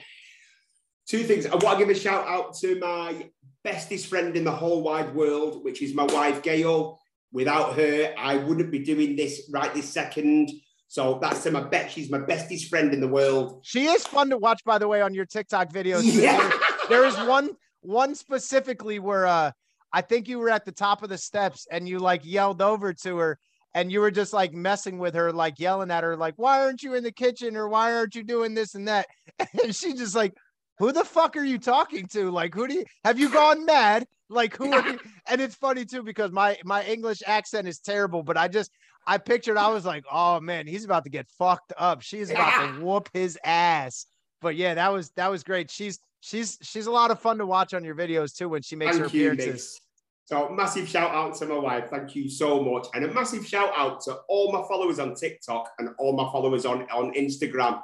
two 1.07 1.23
things. 1.23 1.45
I 1.45 1.56
want 1.56 1.77
to 1.80 1.85
give 1.85 1.95
a 1.95 1.99
shout 1.99 2.27
out 2.27 2.56
to 2.60 2.80
my 2.80 3.30
bestest 3.64 4.07
friend 4.07 4.35
in 4.35 4.44
the 4.44 4.52
whole 4.52 4.81
wide 4.81 5.14
world, 5.14 5.64
which 5.64 5.84
is 5.84 5.94
my 5.94 6.06
wife, 6.06 6.41
Gail. 6.41 6.99
Without 7.31 7.75
her, 7.75 8.13
I 8.17 8.37
wouldn't 8.37 8.71
be 8.71 8.79
doing 8.79 9.15
this 9.15 9.49
right 9.51 9.73
this 9.73 9.89
second. 9.89 10.49
So 10.87 11.19
that's 11.21 11.43
to 11.43 11.51
my 11.51 11.61
bet. 11.61 11.91
She's 11.91 12.09
my 12.09 12.19
bestest 12.19 12.69
friend 12.69 12.93
in 12.93 13.01
the 13.01 13.07
world. 13.07 13.59
She 13.63 13.85
is 13.85 14.07
fun 14.07 14.29
to 14.29 14.37
watch, 14.37 14.63
by 14.63 14.77
the 14.77 14.87
way, 14.87 15.01
on 15.01 15.13
your 15.13 15.25
TikTok 15.25 15.71
videos. 15.71 16.03
Yeah. 16.21 16.37
There, 16.37 17.01
there 17.01 17.05
is 17.05 17.15
one 17.27 17.49
one 17.81 18.15
specifically 18.15 18.99
where 18.99 19.27
uh 19.27 19.51
I 19.93 20.01
think 20.01 20.27
you 20.27 20.39
were 20.39 20.49
at 20.49 20.65
the 20.65 20.71
top 20.71 21.03
of 21.03 21.09
the 21.09 21.17
steps 21.17 21.67
and 21.71 21.87
you 21.87 21.99
like 21.99 22.21
yelled 22.23 22.61
over 22.61 22.93
to 22.93 23.17
her 23.17 23.39
and 23.73 23.91
you 23.91 23.99
were 23.99 24.11
just 24.11 24.33
like 24.33 24.53
messing 24.53 24.97
with 24.97 25.13
her, 25.15 25.31
like 25.31 25.59
yelling 25.59 25.91
at 25.91 26.03
her, 26.03 26.15
like, 26.17 26.33
why 26.37 26.61
aren't 26.61 26.83
you 26.83 26.93
in 26.95 27.03
the 27.03 27.11
kitchen 27.11 27.55
or 27.55 27.69
why 27.69 27.93
aren't 27.93 28.15
you 28.15 28.23
doing 28.23 28.53
this 28.53 28.75
and 28.75 28.87
that? 28.87 29.07
And 29.63 29.75
she 29.75 29.93
just 29.93 30.15
like 30.15 30.33
who 30.79 30.91
the 30.91 31.03
fuck 31.03 31.35
are 31.35 31.43
you 31.43 31.57
talking 31.57 32.07
to? 32.07 32.29
Like, 32.31 32.53
who 32.53 32.67
do 32.67 32.75
you 32.75 32.85
have 33.03 33.19
you 33.19 33.29
gone 33.29 33.65
mad? 33.65 34.05
Like, 34.29 34.55
who 34.55 34.71
are 34.73 34.87
you? 34.87 34.99
And 35.29 35.41
it's 35.41 35.55
funny 35.55 35.83
too 35.83 36.03
because 36.03 36.31
my 36.31 36.57
my 36.63 36.85
English 36.85 37.21
accent 37.25 37.67
is 37.67 37.79
terrible, 37.79 38.23
but 38.23 38.37
I 38.37 38.47
just 38.47 38.71
I 39.05 39.17
pictured 39.17 39.57
I 39.57 39.69
was 39.69 39.85
like, 39.85 40.05
oh 40.11 40.39
man, 40.39 40.67
he's 40.67 40.85
about 40.85 41.03
to 41.03 41.09
get 41.09 41.27
fucked 41.37 41.73
up. 41.77 42.01
She's 42.01 42.29
about 42.29 42.53
yeah. 42.61 42.71
to 42.77 42.85
whoop 42.85 43.09
his 43.13 43.37
ass. 43.43 44.05
But 44.41 44.55
yeah, 44.55 44.75
that 44.75 44.93
was 44.93 45.11
that 45.17 45.29
was 45.29 45.43
great. 45.43 45.69
She's 45.69 45.99
she's 46.21 46.57
she's 46.61 46.87
a 46.87 46.91
lot 46.91 47.11
of 47.11 47.19
fun 47.19 47.37
to 47.39 47.45
watch 47.45 47.73
on 47.73 47.83
your 47.83 47.95
videos 47.95 48.35
too 48.35 48.49
when 48.49 48.61
she 48.61 48.75
makes 48.75 48.91
Thank 48.91 49.01
her 49.01 49.07
appearances. 49.07 49.81
so 50.25 50.49
massive 50.49 50.87
shout 50.87 51.11
out 51.11 51.35
to 51.35 51.45
my 51.45 51.57
wife. 51.57 51.89
Thank 51.89 52.15
you 52.15 52.29
so 52.29 52.61
much. 52.61 52.87
And 52.93 53.03
a 53.03 53.13
massive 53.13 53.45
shout 53.45 53.71
out 53.75 54.01
to 54.01 54.19
all 54.29 54.51
my 54.51 54.61
followers 54.67 54.99
on 54.99 55.15
TikTok 55.15 55.71
and 55.79 55.89
all 55.97 56.13
my 56.13 56.29
followers 56.31 56.65
on, 56.65 56.83
on 56.91 57.13
Instagram 57.13 57.81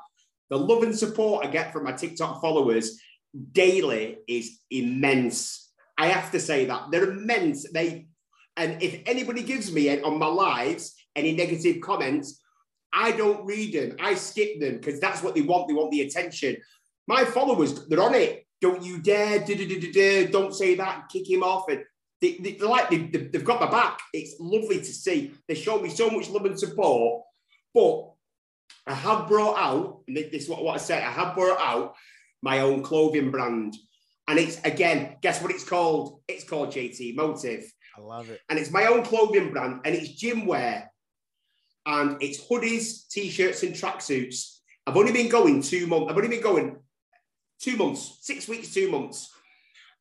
the 0.49 0.57
love 0.57 0.83
and 0.83 0.97
support 0.97 1.45
I 1.45 1.49
get 1.49 1.73
from 1.73 1.83
my 1.83 1.93
TikTok 1.93 2.41
followers 2.41 2.99
daily 3.51 4.17
is 4.27 4.59
immense. 4.69 5.71
I 5.97 6.07
have 6.07 6.31
to 6.31 6.39
say 6.39 6.65
that 6.65 6.91
they're 6.91 7.09
immense. 7.09 7.69
They 7.71 8.07
and 8.55 8.81
if 8.81 9.01
anybody 9.05 9.41
gives 9.41 9.71
me 9.71 10.01
on 10.01 10.19
my 10.19 10.27
lives 10.27 10.93
any 11.15 11.33
negative 11.33 11.81
comments, 11.81 12.41
I 12.93 13.11
don't 13.11 13.45
read 13.45 13.73
them. 13.73 13.97
I 13.99 14.13
skip 14.13 14.59
them 14.59 14.77
because 14.77 14.99
that's 14.99 15.23
what 15.23 15.33
they 15.33 15.41
want. 15.41 15.67
They 15.67 15.73
want 15.73 15.91
the 15.91 16.01
attention. 16.01 16.57
My 17.07 17.25
followers, 17.25 17.87
they're 17.87 18.01
on 18.01 18.13
it. 18.13 18.45
Don't 18.61 18.83
you 18.83 18.99
dare! 18.99 19.39
Don't 20.27 20.53
say 20.53 20.75
that. 20.75 21.09
Kick 21.11 21.29
him 21.29 21.43
off. 21.43 21.67
And 21.69 21.83
they, 22.21 22.37
they, 22.37 22.57
like 22.59 22.89
they, 22.89 22.97
they've 22.97 23.43
got 23.43 23.59
my 23.59 23.69
back. 23.69 23.99
It's 24.13 24.35
lovely 24.39 24.77
to 24.77 24.85
see. 24.85 25.33
They 25.47 25.55
show 25.55 25.81
me 25.81 25.89
so 25.89 26.09
much 26.09 26.29
love 26.29 26.45
and 26.45 26.57
support. 26.57 27.23
But 27.73 28.12
I 28.85 28.93
have 28.93 29.27
brought 29.27 29.57
out, 29.57 30.01
this 30.07 30.43
is 30.43 30.49
what, 30.49 30.64
what 30.64 30.76
I 30.76 30.77
said, 30.77 31.03
I 31.03 31.11
have 31.11 31.35
brought 31.35 31.60
out 31.60 31.95
my 32.41 32.60
own 32.60 32.84
clothing 32.84 33.31
brand. 33.31 33.76
And 34.27 34.39
it's 34.39 34.60
again, 34.64 35.18
guess 35.22 35.41
what 35.41 35.51
it's 35.51 35.68
called? 35.68 36.22
It's 36.27 36.43
called 36.43 36.69
JT 36.69 37.15
Motiv. 37.15 37.72
I 37.97 38.01
love 38.01 38.30
it. 38.30 38.41
And 38.49 38.57
it's 38.60 38.72
my 38.72 38.85
own 38.85 39.03
clothing 39.03 39.51
brand 39.51 39.81
and 39.85 39.95
it's 39.95 40.10
gym 40.10 40.45
wear. 40.45 40.91
And 41.85 42.22
it's 42.22 42.45
hoodies, 42.45 43.10
t-shirts, 43.10 43.64
and 43.64 43.76
tracksuits. 43.76 44.60
I've 44.88 44.95
only 44.97 45.11
been 45.11 45.30
going 45.30 45.61
two 45.61 45.88
months. 45.88 46.10
I've 46.10 46.15
only 46.15 46.30
been 46.30 46.41
going 46.41 46.77
two 47.60 47.77
months, 47.77 48.19
six 48.22 48.47
weeks, 48.47 48.73
two 48.73 48.89
months. 48.89 49.30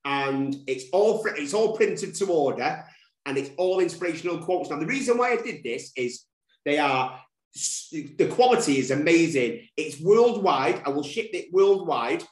And 0.05 0.57
it's 0.67 0.85
all 0.93 1.25
it's 1.37 1.55
all 1.55 1.77
printed 1.77 2.15
to 2.17 2.27
order 2.27 2.85
and 3.27 3.39
it's 3.39 3.51
all 3.57 3.81
inspirational 3.81 4.39
quotes. 4.39 4.71
Now, 4.71 4.79
the 4.79 4.87
reason 4.87 5.19
why 5.19 5.33
I 5.33 5.37
did 5.37 5.63
this 5.63 5.93
is 5.97 6.25
they 6.65 6.79
are 6.79 7.21
the 7.55 8.29
quality 8.31 8.79
is 8.79 8.91
amazing. 8.91 9.69
It's 9.77 10.01
worldwide. 10.01 10.83
I 10.87 10.91
will 10.91 11.03
ship 11.03 11.31
it 11.33 11.53
worldwide, 11.53 12.25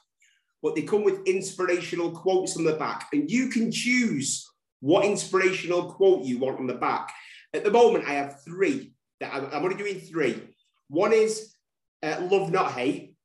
but 0.63 0.75
they 0.75 0.81
come 0.81 1.03
with 1.03 1.27
inspirational 1.27 2.11
quotes 2.11 2.57
on 2.57 2.63
the 2.63 2.73
back, 2.73 3.07
and 3.13 3.29
you 3.29 3.49
can 3.49 3.71
choose 3.71 4.47
what 4.79 5.05
inspirational 5.05 5.93
quote 5.93 6.25
you 6.25 6.39
want 6.39 6.59
on 6.59 6.67
the 6.67 6.73
back. 6.73 7.13
At 7.53 7.63
the 7.63 7.71
moment, 7.71 8.05
I 8.07 8.13
have 8.13 8.43
three 8.43 8.93
that 9.19 9.33
I'm, 9.33 9.63
only 9.63 9.75
doing 9.75 9.99
three. 9.99 10.41
One 10.87 11.13
is 11.13 11.53
uh, 12.01 12.27
love, 12.29 12.51
not 12.51 12.71
hate. 12.71 13.15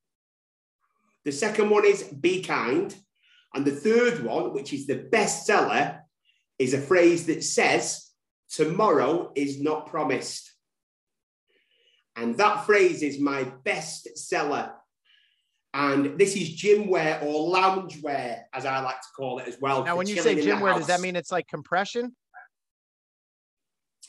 The 1.25 1.33
second 1.33 1.71
one 1.71 1.87
is 1.87 2.03
be 2.03 2.43
kind. 2.43 2.95
And 3.55 3.65
the 3.65 3.73
third 3.73 4.23
one, 4.23 4.53
which 4.53 4.75
is 4.75 4.87
the 4.87 5.09
best 5.11 5.47
seller, 5.47 6.03
is 6.59 6.75
a 6.75 6.81
phrase 6.81 7.27
that 7.27 7.43
says, 7.43 8.11
tomorrow 8.51 9.33
is 9.35 9.61
not 9.61 9.87
promised. 9.87 10.53
And 12.17 12.37
that 12.39 12.65
phrase 12.65 13.03
is 13.03 13.21
my 13.21 13.45
best 13.65 14.17
seller. 14.17 14.73
And 15.75 16.19
this 16.19 16.35
is 16.35 16.55
gym 16.55 16.89
wear 16.89 17.21
or 17.23 17.51
lounge 17.51 18.03
wear, 18.03 18.47
as 18.55 18.65
I 18.65 18.81
like 18.81 18.99
to 18.99 19.09
call 19.15 19.39
it 19.39 19.47
as 19.47 19.59
well. 19.61 19.85
Now, 19.85 19.97
when 19.97 20.07
you 20.07 20.21
say 20.23 20.43
gym 20.43 20.61
wear, 20.61 20.73
does 20.73 20.87
that 20.87 21.01
mean 21.01 21.17
it's 21.17 21.31
like 21.31 21.47
compression? 21.49 22.17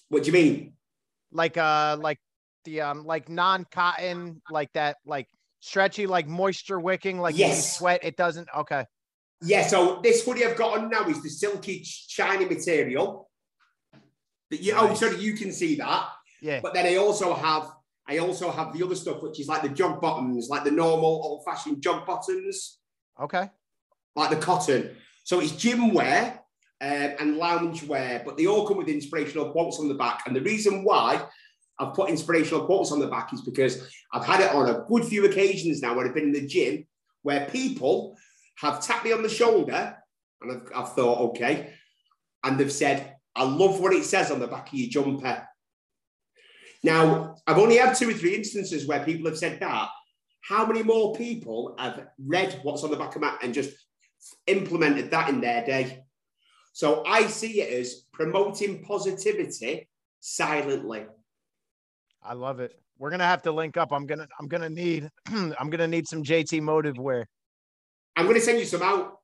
What 0.07 0.23
do 0.23 0.27
you 0.27 0.33
mean? 0.33 0.73
Like 1.33 1.57
uh 1.57 1.97
like 1.99 2.19
the 2.63 2.81
um 2.81 3.05
like 3.05 3.27
non-cotton, 3.27 4.41
like 4.49 4.71
that, 4.73 4.95
like 5.05 5.27
stretchy, 5.59 6.07
like 6.07 6.25
moisture 6.25 6.79
wicking, 6.79 7.19
like 7.19 7.37
yes. 7.37 7.57
you 7.57 7.61
sweat, 7.79 7.99
it 8.03 8.15
doesn't 8.15 8.47
okay. 8.55 8.85
Yeah, 9.41 9.67
so 9.67 9.99
this 10.01 10.23
hoodie 10.23 10.45
I've 10.45 10.55
got 10.55 10.77
on 10.77 10.89
now 10.89 11.07
is 11.09 11.21
the 11.21 11.29
silky 11.29 11.83
shiny 11.83 12.45
material. 12.45 13.29
That 14.49 14.61
you 14.61 14.73
oh, 14.73 14.87
nice. 14.87 15.03
oh 15.03 15.09
sorry, 15.09 15.21
you 15.21 15.33
can 15.33 15.51
see 15.51 15.75
that. 15.75 16.07
Yeah. 16.41 16.61
But 16.63 16.73
then 16.73 16.85
I 16.85 16.95
also 16.95 17.33
have 17.33 17.69
I 18.09 18.19
also 18.19 18.51
have 18.51 18.73
the 18.73 18.83
other 18.83 18.95
stuff, 18.95 19.21
which 19.21 19.39
is 19.39 19.47
like 19.47 19.61
the 19.61 19.69
jog 19.69 20.01
bottoms, 20.01 20.47
like 20.49 20.63
the 20.63 20.71
normal 20.71 21.21
old 21.23 21.45
fashioned 21.45 21.81
jog 21.81 22.05
bottoms. 22.05 22.79
Okay. 23.19 23.49
Like 24.15 24.29
the 24.29 24.37
cotton. 24.37 24.95
So 25.23 25.39
it's 25.39 25.51
gym 25.51 25.93
wear 25.93 26.39
um, 26.79 27.13
and 27.19 27.37
lounge 27.37 27.83
wear, 27.83 28.21
but 28.25 28.37
they 28.37 28.47
all 28.47 28.67
come 28.67 28.77
with 28.77 28.87
inspirational 28.87 29.51
quotes 29.51 29.79
on 29.79 29.87
the 29.87 29.93
back. 29.93 30.23
And 30.25 30.35
the 30.35 30.41
reason 30.41 30.83
why 30.83 31.25
I've 31.79 31.93
put 31.93 32.09
inspirational 32.09 32.65
quotes 32.65 32.91
on 32.91 32.99
the 32.99 33.07
back 33.07 33.33
is 33.33 33.41
because 33.41 33.87
I've 34.13 34.25
had 34.25 34.39
it 34.39 34.53
on 34.53 34.69
a 34.69 34.85
good 34.87 35.05
few 35.05 35.25
occasions 35.25 35.81
now 35.81 35.95
when 35.95 36.07
I've 36.07 36.15
been 36.15 36.25
in 36.25 36.31
the 36.31 36.47
gym 36.47 36.85
where 37.23 37.47
people 37.49 38.17
have 38.59 38.81
tapped 38.81 39.05
me 39.05 39.11
on 39.11 39.21
the 39.21 39.29
shoulder 39.29 39.97
And 40.41 40.51
I've, 40.51 40.71
I've 40.73 40.93
thought, 40.93 41.19
okay. 41.29 41.73
And 42.43 42.57
they've 42.57 42.71
said, 42.71 43.15
I 43.35 43.43
love 43.43 43.79
what 43.79 43.93
it 43.93 44.03
says 44.03 44.31
on 44.31 44.39
the 44.39 44.47
back 44.47 44.69
of 44.69 44.73
your 44.73 44.89
jumper. 44.89 45.46
Now, 46.83 47.35
I've 47.47 47.57
only 47.57 47.77
had 47.77 47.95
two 47.95 48.09
or 48.09 48.13
three 48.13 48.35
instances 48.35 48.87
where 48.87 49.03
people 49.03 49.27
have 49.27 49.37
said 49.37 49.59
that. 49.59 49.89
How 50.41 50.65
many 50.65 50.83
more 50.83 51.15
people 51.15 51.75
have 51.77 52.07
read 52.23 52.59
what's 52.63 52.83
on 52.83 52.91
the 52.91 52.97
back 52.97 53.15
of 53.15 53.21
my 53.21 53.35
and 53.41 53.53
just 53.53 53.75
implemented 54.45 55.11
that 55.11 55.29
in 55.29 55.41
their 55.41 55.65
day? 55.65 56.03
So 56.73 57.03
I 57.05 57.27
see 57.27 57.61
it 57.61 57.73
as 57.73 58.03
promoting 58.13 58.83
positivity 58.83 59.89
silently. 60.19 61.05
I 62.23 62.33
love 62.33 62.59
it. 62.59 62.79
We're 62.99 63.09
gonna 63.09 63.25
have 63.25 63.41
to 63.43 63.51
link 63.51 63.77
up. 63.77 63.91
I'm 63.91 64.05
gonna 64.05 64.27
I'm 64.39 64.47
gonna 64.47 64.69
need 64.69 65.09
I'm 65.27 65.69
gonna 65.69 65.87
need 65.87 66.07
some 66.07 66.23
JT 66.23 66.61
Motiv 66.61 66.97
wear. 66.97 67.27
I'm 68.15 68.25
gonna 68.25 68.39
send 68.39 68.59
you 68.59 68.65
some 68.65 68.81
out 68.81 69.17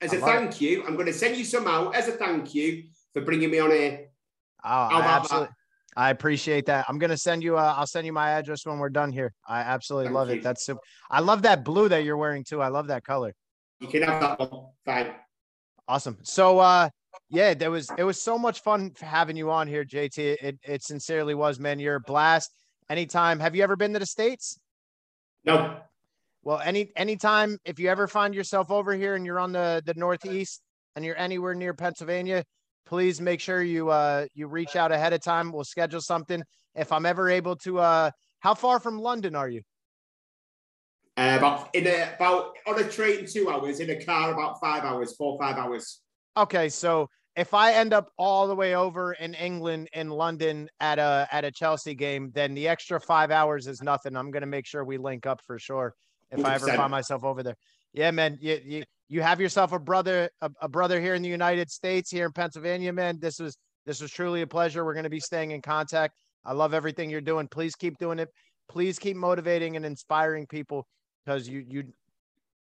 as 0.00 0.12
a 0.12 0.18
thank 0.18 0.52
it. 0.52 0.60
you. 0.60 0.84
I'm 0.86 0.96
gonna 0.96 1.12
send 1.12 1.36
you 1.36 1.44
some 1.44 1.66
out 1.66 1.94
as 1.94 2.08
a 2.08 2.12
thank 2.12 2.54
you 2.54 2.84
for 3.12 3.22
bringing 3.22 3.50
me 3.50 3.58
on 3.58 3.70
here. 3.70 4.08
Ah, 4.62 4.88
oh, 4.90 4.96
I 4.96 5.02
absolutely. 5.02 5.48
I 5.96 6.10
appreciate 6.10 6.66
that. 6.66 6.84
I'm 6.88 6.98
gonna 6.98 7.16
send 7.16 7.42
you. 7.42 7.56
Uh, 7.56 7.74
I'll 7.76 7.86
send 7.86 8.06
you 8.06 8.12
my 8.12 8.30
address 8.30 8.66
when 8.66 8.78
we're 8.78 8.90
done 8.90 9.12
here. 9.12 9.32
I 9.48 9.60
absolutely 9.60 10.08
Thank 10.08 10.14
love 10.14 10.28
you. 10.28 10.34
it. 10.36 10.42
That's 10.42 10.64
super. 10.64 10.80
I 11.10 11.20
love 11.20 11.42
that 11.42 11.64
blue 11.64 11.88
that 11.88 12.04
you're 12.04 12.18
wearing 12.18 12.44
too. 12.44 12.60
I 12.60 12.68
love 12.68 12.88
that 12.88 13.02
color. 13.02 13.34
You 13.80 13.88
can 13.88 14.02
have 14.02 14.20
that 14.20 14.38
one. 14.38 14.66
Fine. 14.84 15.12
Awesome. 15.88 16.18
So, 16.22 16.58
uh, 16.58 16.90
yeah, 17.30 17.54
there 17.54 17.70
was 17.70 17.90
it 17.96 18.04
was 18.04 18.20
so 18.20 18.38
much 18.38 18.60
fun 18.60 18.92
having 19.00 19.36
you 19.36 19.50
on 19.50 19.68
here, 19.68 19.84
JT. 19.84 20.18
It 20.18 20.58
it 20.62 20.82
sincerely 20.82 21.34
was, 21.34 21.58
man. 21.58 21.78
You're 21.78 21.96
a 21.96 22.00
blast. 22.00 22.52
Anytime. 22.90 23.40
Have 23.40 23.56
you 23.56 23.62
ever 23.62 23.74
been 23.74 23.94
to 23.94 23.98
the 23.98 24.06
states? 24.06 24.60
No. 25.44 25.78
Well, 26.42 26.60
any 26.62 26.92
anytime 26.94 27.58
if 27.64 27.78
you 27.78 27.88
ever 27.88 28.06
find 28.06 28.34
yourself 28.34 28.70
over 28.70 28.94
here 28.94 29.14
and 29.14 29.24
you're 29.24 29.40
on 29.40 29.52
the 29.52 29.82
the 29.84 29.94
northeast 29.94 30.60
and 30.94 31.04
you're 31.04 31.18
anywhere 31.18 31.54
near 31.54 31.72
Pennsylvania, 31.74 32.44
please 32.86 33.20
make 33.20 33.40
sure 33.40 33.62
you 33.62 33.90
uh 33.90 34.26
you 34.34 34.46
reach 34.46 34.76
out 34.76 34.92
ahead 34.92 35.12
of 35.12 35.20
time. 35.20 35.52
We'll 35.52 35.64
schedule 35.64 36.00
something. 36.00 36.42
If 36.74 36.92
I'm 36.92 37.04
ever 37.04 37.28
able 37.28 37.56
to 37.56 37.80
uh 37.80 38.10
how 38.40 38.54
far 38.54 38.80
from 38.80 38.98
London 38.98 39.34
are 39.34 39.48
you? 39.48 39.62
Uh, 41.18 41.36
about 41.38 41.74
in 41.74 41.86
a 41.86 42.14
about 42.14 42.56
on 42.66 42.78
a 42.78 42.84
train 42.84 43.26
two 43.26 43.50
hours, 43.50 43.80
in 43.80 43.90
a 43.90 44.04
car 44.04 44.32
about 44.32 44.60
five 44.60 44.84
hours, 44.84 45.14
four 45.16 45.38
five 45.38 45.56
hours. 45.56 46.00
Okay, 46.36 46.68
so 46.68 47.08
if 47.36 47.54
I 47.54 47.72
end 47.72 47.92
up 47.92 48.08
all 48.18 48.46
the 48.46 48.54
way 48.54 48.74
over 48.74 49.14
in 49.14 49.34
England 49.34 49.88
in 49.94 50.10
London 50.10 50.68
at 50.80 50.98
a 50.98 51.26
at 51.32 51.44
a 51.44 51.50
Chelsea 51.50 51.94
game, 51.94 52.30
then 52.34 52.54
the 52.54 52.68
extra 52.68 53.00
five 53.00 53.30
hours 53.30 53.66
is 53.66 53.82
nothing. 53.82 54.16
I'm 54.16 54.30
gonna 54.30 54.46
make 54.46 54.66
sure 54.66 54.84
we 54.84 54.98
link 54.98 55.26
up 55.26 55.40
for 55.46 55.58
sure 55.58 55.94
if 56.30 56.38
100%. 56.40 56.44
I 56.44 56.54
ever 56.54 56.66
find 56.68 56.90
myself 56.90 57.24
over 57.24 57.42
there. 57.42 57.56
Yeah, 57.94 58.10
man. 58.10 58.36
You, 58.40 58.60
you 58.62 58.84
you 59.08 59.22
have 59.22 59.40
yourself 59.40 59.72
a 59.72 59.78
brother 59.78 60.30
a, 60.40 60.50
a 60.60 60.68
brother 60.68 61.00
here 61.00 61.14
in 61.14 61.22
the 61.22 61.28
United 61.28 61.70
States, 61.70 62.10
here 62.10 62.26
in 62.26 62.32
Pennsylvania, 62.32 62.92
man. 62.92 63.18
This 63.20 63.38
was 63.38 63.56
this 63.84 64.00
was 64.00 64.10
truly 64.10 64.42
a 64.42 64.46
pleasure. 64.46 64.84
We're 64.84 64.94
gonna 64.94 65.10
be 65.10 65.20
staying 65.20 65.52
in 65.52 65.62
contact. 65.62 66.14
I 66.44 66.52
love 66.52 66.74
everything 66.74 67.10
you're 67.10 67.20
doing. 67.20 67.48
Please 67.48 67.74
keep 67.74 67.98
doing 67.98 68.18
it. 68.18 68.28
Please 68.68 68.98
keep 68.98 69.16
motivating 69.16 69.76
and 69.76 69.84
inspiring 69.84 70.46
people 70.46 70.86
because 71.24 71.48
you 71.48 71.64
you 71.68 71.84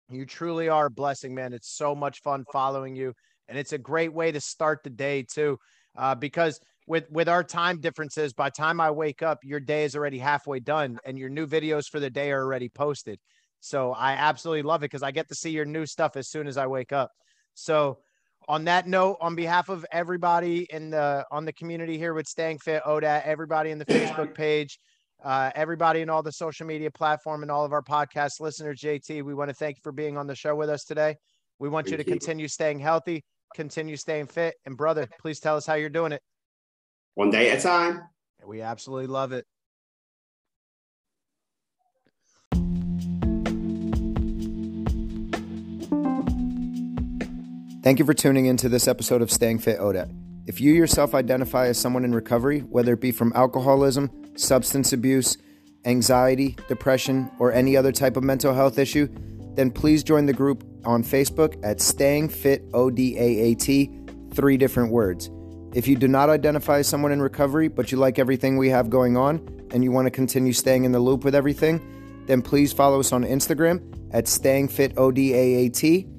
you 0.10 0.26
truly 0.26 0.70
are 0.70 0.86
a 0.88 0.92
blessing, 0.92 1.34
man. 1.34 1.54
It's 1.54 1.76
so 1.76 1.96
much 1.96 2.22
fun 2.22 2.46
following 2.52 2.96
you, 2.96 3.14
and 3.48 3.58
it's 3.58 3.74
a 3.74 3.78
great 3.78 4.14
way 4.14 4.32
to 4.32 4.40
start 4.40 4.82
the 4.84 4.90
day 4.90 5.24
too. 5.24 5.58
Uh, 5.98 6.14
because 6.14 6.60
with 6.88 7.10
with 7.10 7.28
our 7.28 7.44
time 7.44 7.80
differences, 7.80 8.34
by 8.34 8.50
time 8.50 8.80
I 8.80 8.92
wake 8.92 9.24
up, 9.24 9.40
your 9.44 9.60
day 9.60 9.84
is 9.84 9.96
already 9.96 10.20
halfway 10.20 10.60
done, 10.60 11.00
and 11.06 11.18
your 11.18 11.30
new 11.30 11.48
videos 11.48 11.90
for 11.90 12.00
the 12.00 12.10
day 12.10 12.32
are 12.32 12.44
already 12.44 12.70
posted. 12.70 13.20
So 13.60 13.94
I 13.94 14.14
absolutely 14.14 14.64
love 14.64 14.82
it 14.82 14.92
because 14.92 15.04
I 15.04 15.12
get 15.12 15.28
to 15.30 15.36
see 15.36 15.50
your 15.50 15.66
new 15.66 15.86
stuff 15.86 16.16
as 16.16 16.30
soon 16.30 16.48
as 16.48 16.58
I 16.58 16.68
wake 16.68 16.92
up. 16.92 17.12
So 17.56 18.00
on 18.48 18.66
that 18.66 18.88
note, 18.88 19.18
on 19.22 19.36
behalf 19.36 19.70
of 19.70 19.86
everybody 19.92 20.68
in 20.70 20.92
the 20.92 21.26
on 21.32 21.46
the 21.46 21.54
community 21.54 21.98
here 21.98 22.14
with 22.14 22.28
Staying 22.28 22.60
Fit 22.60 22.84
ODAT, 22.86 23.24
everybody 23.26 23.72
in 23.72 23.80
the 23.80 23.86
Facebook 23.86 24.36
page 24.36 24.78
uh, 25.24 25.52
everybody 25.56 26.02
in 26.02 26.10
all 26.10 26.22
the 26.22 26.32
social 26.32 26.68
media 26.68 26.92
platform 26.92 27.42
and 27.42 27.52
all 27.52 27.66
of 27.66 27.74
our 27.74 27.82
podcast 27.82 28.40
listeners, 28.40 28.80
JT, 28.80 29.24
we 29.24 29.34
want 29.34 29.50
to 29.50 29.56
thank 29.56 29.78
you 29.78 29.82
for 29.82 29.92
being 29.92 30.18
on 30.18 30.28
the 30.28 30.36
show 30.36 30.56
with 30.56 30.70
us 30.70 30.84
today. 30.84 31.16
We 31.58 31.70
want 31.70 31.90
you 31.90 31.98
to 31.98 32.04
continue 32.04 32.48
staying 32.48 32.80
healthy, 32.80 33.24
continue 33.56 33.96
staying 33.96 34.28
fit. 34.28 34.56
And 34.66 34.76
brother, 34.78 35.08
please 35.20 35.40
tell 35.40 35.56
us 35.56 35.66
how 35.66 35.76
you're 35.76 35.90
doing 35.90 36.12
it. 36.12 36.22
One 37.16 37.32
day 37.32 37.50
at 37.50 37.60
a 37.60 37.62
time. 37.62 38.02
We 38.46 38.62
absolutely 38.62 39.08
love 39.08 39.32
it. 39.32 39.46
Thank 47.86 48.00
you 48.00 48.06
for 48.06 48.16
tuning 48.16 48.48
into 48.48 48.68
this 48.68 48.88
episode 48.88 49.22
of 49.22 49.30
Staying 49.30 49.60
Fit 49.60 49.78
ODAT. 49.78 50.10
If 50.48 50.60
you 50.60 50.74
yourself 50.74 51.14
identify 51.14 51.68
as 51.68 51.80
someone 51.80 52.04
in 52.04 52.16
recovery, 52.16 52.62
whether 52.62 52.94
it 52.94 53.00
be 53.00 53.12
from 53.12 53.32
alcoholism, 53.36 54.10
substance 54.36 54.92
abuse, 54.92 55.38
anxiety, 55.86 56.58
depression, 56.68 57.30
or 57.38 57.54
any 57.54 57.78
other 57.78 57.92
type 57.92 58.18
of 58.18 58.24
mental 58.24 58.56
health 58.56 58.80
issue, 58.80 59.08
then 59.54 59.70
please 59.70 60.04
join 60.04 60.26
the 60.26 60.34
group 60.34 60.64
on 60.84 61.04
Facebook 61.04 61.64
at 61.64 61.80
Staying 61.80 62.30
Fit 62.30 62.68
ODAAT, 62.72 64.34
three 64.34 64.58
different 64.58 64.92
words. 64.92 65.30
If 65.76 65.88
you 65.88 65.96
do 65.96 66.08
not 66.08 66.32
identify 66.32 66.80
as 66.80 66.88
someone 66.88 67.12
in 67.12 67.22
recovery, 67.22 67.68
but 67.68 67.92
you 67.92 68.00
like 68.00 68.18
everything 68.18 68.58
we 68.58 68.70
have 68.70 68.90
going 68.90 69.16
on 69.16 69.48
and 69.70 69.84
you 69.84 69.92
want 69.92 70.08
to 70.08 70.12
continue 70.12 70.54
staying 70.54 70.86
in 70.86 70.92
the 70.92 71.00
loop 71.00 71.24
with 71.24 71.36
everything, 71.36 72.24
then 72.26 72.42
please 72.42 72.74
follow 72.74 73.00
us 73.00 73.12
on 73.12 73.24
Instagram 73.24 73.80
at 74.12 74.28
Staying 74.28 74.70
Fit 74.70 74.96
ODAAT. 74.96 76.15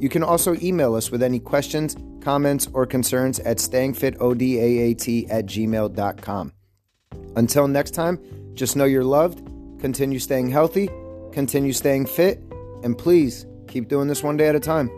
You 0.00 0.08
can 0.08 0.22
also 0.22 0.56
email 0.62 0.94
us 0.94 1.10
with 1.10 1.22
any 1.22 1.38
questions, 1.38 1.96
comments, 2.20 2.68
or 2.72 2.86
concerns 2.86 3.38
at 3.40 3.58
stayingfitodaat 3.58 5.30
at 5.30 5.46
gmail.com. 5.46 6.52
Until 7.36 7.68
next 7.68 7.90
time, 7.92 8.18
just 8.54 8.76
know 8.76 8.84
you're 8.86 9.04
loved, 9.04 9.46
continue 9.78 10.18
staying 10.18 10.50
healthy, 10.50 10.88
continue 11.32 11.72
staying 11.72 12.06
fit, 12.06 12.42
and 12.82 12.96
please 12.96 13.46
keep 13.68 13.88
doing 13.88 14.08
this 14.08 14.22
one 14.22 14.36
day 14.36 14.48
at 14.48 14.54
a 14.54 14.60
time. 14.60 14.90